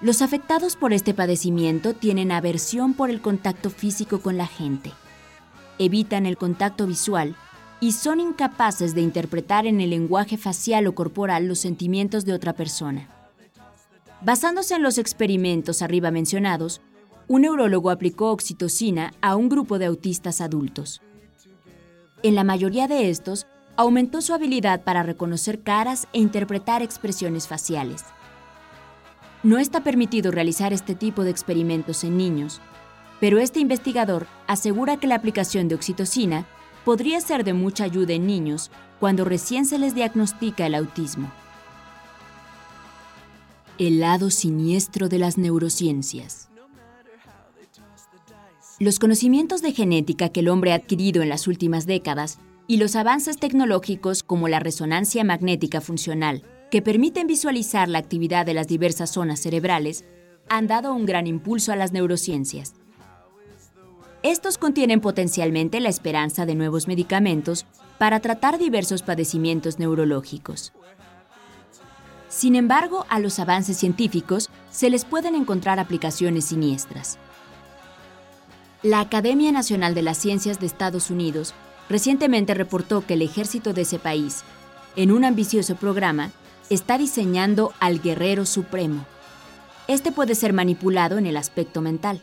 Los 0.00 0.20
afectados 0.20 0.76
por 0.76 0.92
este 0.92 1.14
padecimiento 1.14 1.94
tienen 1.94 2.32
aversión 2.32 2.92
por 2.94 3.08
el 3.08 3.20
contacto 3.20 3.70
físico 3.70 4.20
con 4.20 4.36
la 4.36 4.46
gente, 4.46 4.92
evitan 5.78 6.26
el 6.26 6.36
contacto 6.36 6.86
visual 6.86 7.34
y 7.80 7.92
son 7.92 8.20
incapaces 8.20 8.94
de 8.94 9.02
interpretar 9.02 9.66
en 9.66 9.80
el 9.80 9.90
lenguaje 9.90 10.36
facial 10.36 10.86
o 10.86 10.94
corporal 10.94 11.46
los 11.46 11.58
sentimientos 11.58 12.24
de 12.24 12.32
otra 12.32 12.52
persona. 12.52 13.08
Basándose 14.22 14.74
en 14.74 14.82
los 14.82 14.98
experimentos 14.98 15.82
arriba 15.82 16.10
mencionados, 16.10 16.80
un 17.28 17.42
neurólogo 17.42 17.90
aplicó 17.90 18.30
oxitocina 18.30 19.12
a 19.20 19.36
un 19.36 19.48
grupo 19.48 19.78
de 19.78 19.86
autistas 19.86 20.40
adultos. 20.40 21.02
En 22.22 22.34
la 22.34 22.44
mayoría 22.44 22.88
de 22.88 23.10
estos, 23.10 23.46
aumentó 23.76 24.22
su 24.22 24.32
habilidad 24.32 24.82
para 24.82 25.02
reconocer 25.02 25.60
caras 25.60 26.08
e 26.12 26.18
interpretar 26.18 26.82
expresiones 26.82 27.46
faciales. 27.46 28.04
No 29.42 29.58
está 29.58 29.84
permitido 29.84 30.30
realizar 30.30 30.72
este 30.72 30.94
tipo 30.94 31.22
de 31.22 31.30
experimentos 31.30 32.02
en 32.04 32.16
niños, 32.16 32.60
pero 33.20 33.38
este 33.38 33.60
investigador 33.60 34.26
asegura 34.46 34.96
que 34.96 35.06
la 35.06 35.14
aplicación 35.14 35.68
de 35.68 35.74
oxitocina 35.74 36.46
podría 36.84 37.20
ser 37.20 37.44
de 37.44 37.52
mucha 37.52 37.84
ayuda 37.84 38.14
en 38.14 38.26
niños 38.26 38.70
cuando 38.98 39.24
recién 39.24 39.66
se 39.66 39.78
les 39.78 39.94
diagnostica 39.94 40.66
el 40.66 40.74
autismo. 40.74 41.30
El 43.78 44.00
lado 44.00 44.30
siniestro 44.30 45.08
de 45.08 45.18
las 45.18 45.36
neurociencias. 45.36 46.48
Los 48.78 48.98
conocimientos 48.98 49.62
de 49.62 49.72
genética 49.72 50.30
que 50.30 50.40
el 50.40 50.48
hombre 50.48 50.72
ha 50.72 50.76
adquirido 50.76 51.22
en 51.22 51.28
las 51.28 51.46
últimas 51.46 51.86
décadas 51.86 52.38
y 52.66 52.78
los 52.78 52.96
avances 52.96 53.38
tecnológicos 53.38 54.22
como 54.22 54.48
la 54.48 54.58
resonancia 54.58 55.24
magnética 55.24 55.80
funcional 55.80 56.42
que 56.70 56.82
permiten 56.82 57.26
visualizar 57.26 57.88
la 57.88 57.98
actividad 57.98 58.44
de 58.44 58.54
las 58.54 58.66
diversas 58.66 59.10
zonas 59.10 59.40
cerebrales, 59.40 60.04
han 60.48 60.66
dado 60.66 60.94
un 60.94 61.06
gran 61.06 61.26
impulso 61.26 61.72
a 61.72 61.76
las 61.76 61.92
neurociencias. 61.92 62.74
Estos 64.22 64.58
contienen 64.58 65.00
potencialmente 65.00 65.78
la 65.80 65.88
esperanza 65.88 66.46
de 66.46 66.56
nuevos 66.56 66.88
medicamentos 66.88 67.66
para 67.98 68.20
tratar 68.20 68.58
diversos 68.58 69.02
padecimientos 69.02 69.78
neurológicos. 69.78 70.72
Sin 72.28 72.56
embargo, 72.56 73.06
a 73.08 73.20
los 73.20 73.38
avances 73.38 73.76
científicos 73.76 74.50
se 74.70 74.90
les 74.90 75.04
pueden 75.04 75.36
encontrar 75.36 75.78
aplicaciones 75.78 76.46
siniestras. 76.46 77.18
La 78.82 79.00
Academia 79.00 79.52
Nacional 79.52 79.94
de 79.94 80.02
las 80.02 80.18
Ciencias 80.18 80.58
de 80.58 80.66
Estados 80.66 81.10
Unidos 81.10 81.54
recientemente 81.88 82.54
reportó 82.54 83.06
que 83.06 83.14
el 83.14 83.22
ejército 83.22 83.72
de 83.72 83.82
ese 83.82 83.98
país, 83.98 84.42
en 84.96 85.12
un 85.12 85.24
ambicioso 85.24 85.76
programa, 85.76 86.32
está 86.70 86.98
diseñando 86.98 87.72
al 87.80 88.00
guerrero 88.00 88.46
supremo. 88.46 89.06
Este 89.88 90.10
puede 90.10 90.34
ser 90.34 90.52
manipulado 90.52 91.18
en 91.18 91.26
el 91.26 91.36
aspecto 91.36 91.80
mental. 91.80 92.22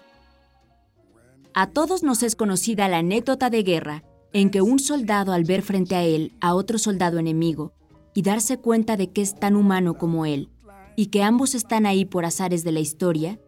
A 1.53 1.67
todos 1.67 2.03
nos 2.03 2.23
es 2.23 2.35
conocida 2.35 2.87
la 2.87 2.97
anécdota 2.97 3.49
de 3.49 3.63
guerra 3.63 4.03
en 4.33 4.49
que 4.49 4.61
un 4.61 4.79
soldado 4.79 5.31
al 5.31 5.43
ver 5.43 5.61
frente 5.61 5.95
a 5.95 6.03
él 6.03 6.33
a 6.41 6.55
otro 6.55 6.77
soldado 6.77 7.19
enemigo 7.19 7.73
y 8.15 8.23
darse 8.23 8.57
cuenta 8.57 8.97
de 8.97 9.11
que 9.11 9.21
es 9.21 9.39
tan 9.39 9.55
humano 9.55 9.93
como 9.93 10.25
él 10.25 10.49
y 10.95 11.07
que 11.07 11.23
ambos 11.23 11.55
están 11.55 11.85
ahí 11.85 12.05
por 12.05 12.25
azares 12.25 12.63
de 12.63 12.71
la 12.71 12.79
historia, 12.79 13.39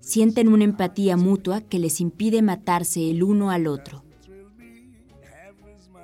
sienten 0.00 0.48
una 0.48 0.64
empatía 0.64 1.16
mutua 1.16 1.60
que 1.60 1.78
les 1.78 2.00
impide 2.00 2.42
matarse 2.42 3.10
el 3.10 3.22
uno 3.22 3.50
al 3.50 3.66
otro. 3.66 4.04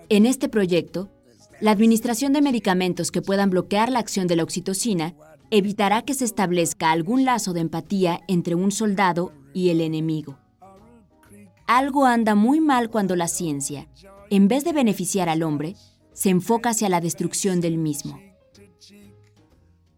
En 0.09 0.25
este 0.25 0.49
proyecto, 0.49 1.11
la 1.61 1.73
administración 1.73 2.33
de 2.33 2.41
medicamentos 2.41 3.11
que 3.11 3.23
puedan 3.23 3.51
bloquear 3.51 3.91
la 3.91 3.99
acción 3.99 4.29
de 4.29 4.37
la 4.37 4.45
oxitocina 4.45 5.15
evitará 5.51 6.03
que 6.03 6.15
se 6.15 6.25
establezca 6.25 6.93
algún 6.93 7.25
lazo 7.25 7.53
de 7.53 7.61
empatía 7.61 8.21
entre 8.29 8.55
un 8.55 8.71
soldado 8.71 9.33
y 9.53 9.71
el 9.71 9.81
enemigo. 9.81 10.39
Algo 11.67 12.05
anda 12.05 12.37
muy 12.37 12.61
mal 12.61 12.91
cuando 12.91 13.17
la 13.17 13.27
ciencia, 13.27 13.89
en 14.31 14.47
vez 14.47 14.65
de 14.65 14.73
beneficiar 14.73 15.29
al 15.29 15.43
hombre, 15.43 15.75
se 16.13 16.31
enfoca 16.31 16.71
hacia 16.71 16.89
la 16.89 17.01
destrucción 17.01 17.61
del 17.61 17.77
mismo. 17.77 18.21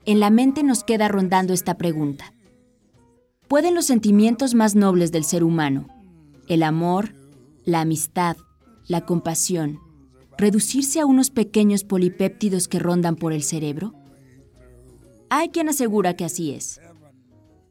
En 0.07 0.21
la 0.21 0.31
mente 0.31 0.63
nos 0.63 0.85
queda 0.85 1.09
rondando 1.09 1.53
esta 1.53 1.77
pregunta. 1.77 2.33
¿Pueden 3.47 3.75
los 3.75 3.85
sentimientos 3.85 4.55
más 4.55 4.75
nobles 4.75 5.13
del 5.13 5.25
ser 5.25 5.45
humano, 5.45 5.87
el 6.49 6.63
amor, 6.63 7.15
la 7.65 7.83
amistad, 7.83 8.39
la 8.87 9.05
compasión, 9.05 9.81
reducirse 10.39 11.01
a 11.01 11.07
unos 11.07 11.31
pequeños 11.31 11.85
polipéptidos 11.85 12.69
que 12.69 12.79
rondan 12.79 13.17
por 13.17 13.33
el 13.33 13.43
cerebro? 13.43 13.93
Hay 15.29 15.51
quien 15.51 15.69
asegura 15.69 16.15
que 16.15 16.25
así 16.25 16.53
es. 16.53 16.81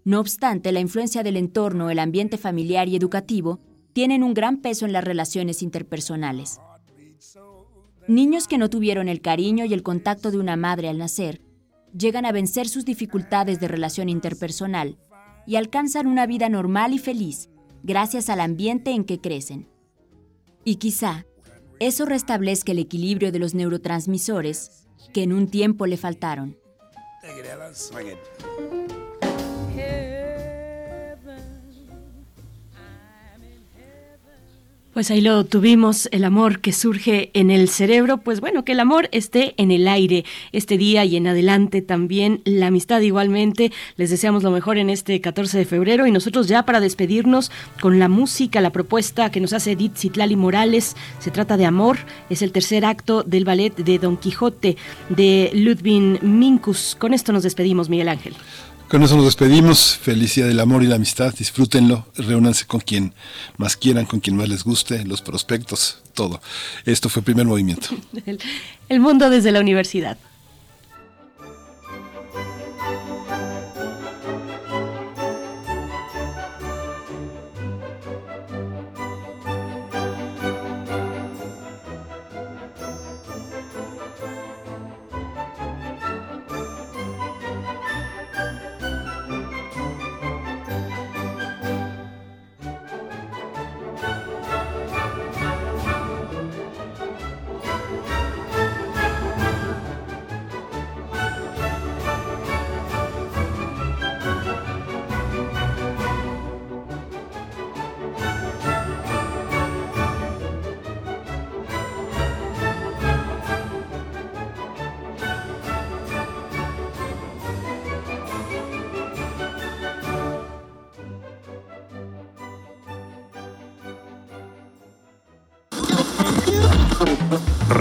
No 0.04 0.20
obstante, 0.20 0.72
la 0.72 0.80
influencia 0.80 1.24
del 1.24 1.38
entorno, 1.38 1.90
el 1.90 2.00
ambiente 2.00 2.38
familiar 2.38 2.88
y 2.88 2.96
educativo 2.96 3.60
tienen 3.94 4.22
un 4.22 4.34
gran 4.34 4.58
peso 4.58 4.86
en 4.86 4.94
las 4.94 5.04
relaciones 5.04 5.64
interpersonales. 5.64 6.60
Niños 8.08 8.48
que 8.48 8.58
no 8.58 8.70
tuvieron 8.70 9.08
el 9.10 9.22
cariño 9.22 9.66
y 9.66 9.74
el 9.74 9.84
contacto 9.84 10.30
de 10.30 10.38
una 10.38 10.56
madre 10.56 10.88
al 10.88 10.98
nacer 10.98 11.42
llegan 11.98 12.26
a 12.26 12.32
vencer 12.32 12.68
sus 12.68 12.86
dificultades 12.86 13.60
de 13.60 13.68
relación 13.68 14.08
interpersonal 14.08 14.98
y 15.46 15.56
alcanzan 15.56 16.08
una 16.08 16.26
vida 16.26 16.48
normal 16.48 16.94
y 16.94 17.00
feliz 17.00 17.50
gracias 17.84 18.30
al 18.30 18.42
ambiente 18.42 18.92
en 18.92 19.04
que 19.04 19.20
crecen. 19.20 19.68
Y 20.64 20.76
quizá 20.76 21.26
eso 21.80 22.06
restablezca 22.06 22.72
el 22.72 22.80
equilibrio 22.80 23.32
de 23.32 23.40
los 23.40 23.54
neurotransmisores 23.54 24.86
que 25.14 25.24
en 25.24 25.34
un 25.34 25.50
tiempo 25.50 25.86
le 25.86 25.98
faltaron. 25.98 26.58
Pues 34.98 35.12
ahí 35.12 35.22
lo 35.22 35.46
tuvimos, 35.46 36.10
el 36.12 36.24
amor 36.24 36.60
que 36.60 36.74
surge 36.74 37.30
en 37.36 37.52
el 37.52 37.70
cerebro, 37.70 38.18
pues 38.18 38.42
bueno, 38.42 38.66
que 38.66 38.72
el 38.72 38.80
amor 38.80 39.10
esté 39.12 39.54
en 39.58 39.70
el 39.70 39.88
aire 39.88 40.26
este 40.54 40.76
día 40.76 41.06
y 41.06 41.18
en 41.18 41.28
adelante 41.28 41.84
también, 41.84 42.42
la 42.46 42.66
amistad 42.66 43.02
igualmente, 43.02 43.72
les 43.96 44.10
deseamos 44.10 44.42
lo 44.42 44.50
mejor 44.50 44.80
en 44.80 44.90
este 44.90 45.22
14 45.22 45.56
de 45.56 45.66
febrero 45.66 46.08
y 46.08 46.12
nosotros 46.12 46.48
ya 46.48 46.66
para 46.66 46.80
despedirnos 46.80 47.52
con 47.80 48.00
la 48.00 48.10
música, 48.10 48.60
la 48.60 48.72
propuesta 48.72 49.30
que 49.30 49.40
nos 49.40 49.54
hace 49.54 49.74
Edith 49.74 49.98
Citlali 49.98 50.36
Morales, 50.36 50.96
se 51.20 51.30
trata 51.30 51.58
de 51.58 51.68
Amor, 51.68 52.00
es 52.32 52.42
el 52.42 52.52
tercer 52.52 52.84
acto 52.84 53.22
del 53.22 53.46
ballet 53.46 53.76
de 53.76 54.00
Don 54.00 54.18
Quijote 54.18 54.78
de 55.10 55.52
Ludwig 55.54 56.24
Minkus. 56.24 56.96
Con 56.96 57.14
esto 57.14 57.32
nos 57.32 57.44
despedimos, 57.44 57.88
Miguel 57.88 58.10
Ángel. 58.10 58.34
Con 58.90 59.04
eso 59.04 59.18
nos 59.18 59.26
despedimos. 59.26 59.98
Felicidad 59.98 60.48
del 60.48 60.62
amor 60.62 60.82
y 60.82 60.88
la 60.88 60.96
amistad. 60.96 61.34
Disfrútenlo. 61.38 62.06
Reúnanse 62.16 62.66
con 62.66 62.80
quien 62.80 63.14
más 63.58 63.76
quieran, 63.76 64.06
con 64.06 64.22
quien 64.22 64.38
más 64.38 64.48
les 64.48 64.64
guste, 64.64 65.04
los 65.06 65.22
prospectos, 65.22 66.02
todo. 66.14 66.40
Esto 66.86 67.10
fue 67.10 67.22
primer 67.22 67.46
movimiento. 67.46 67.90
El 68.90 69.00
mundo 69.02 69.30
desde 69.30 69.52
la 69.52 69.60
universidad. 69.60 70.18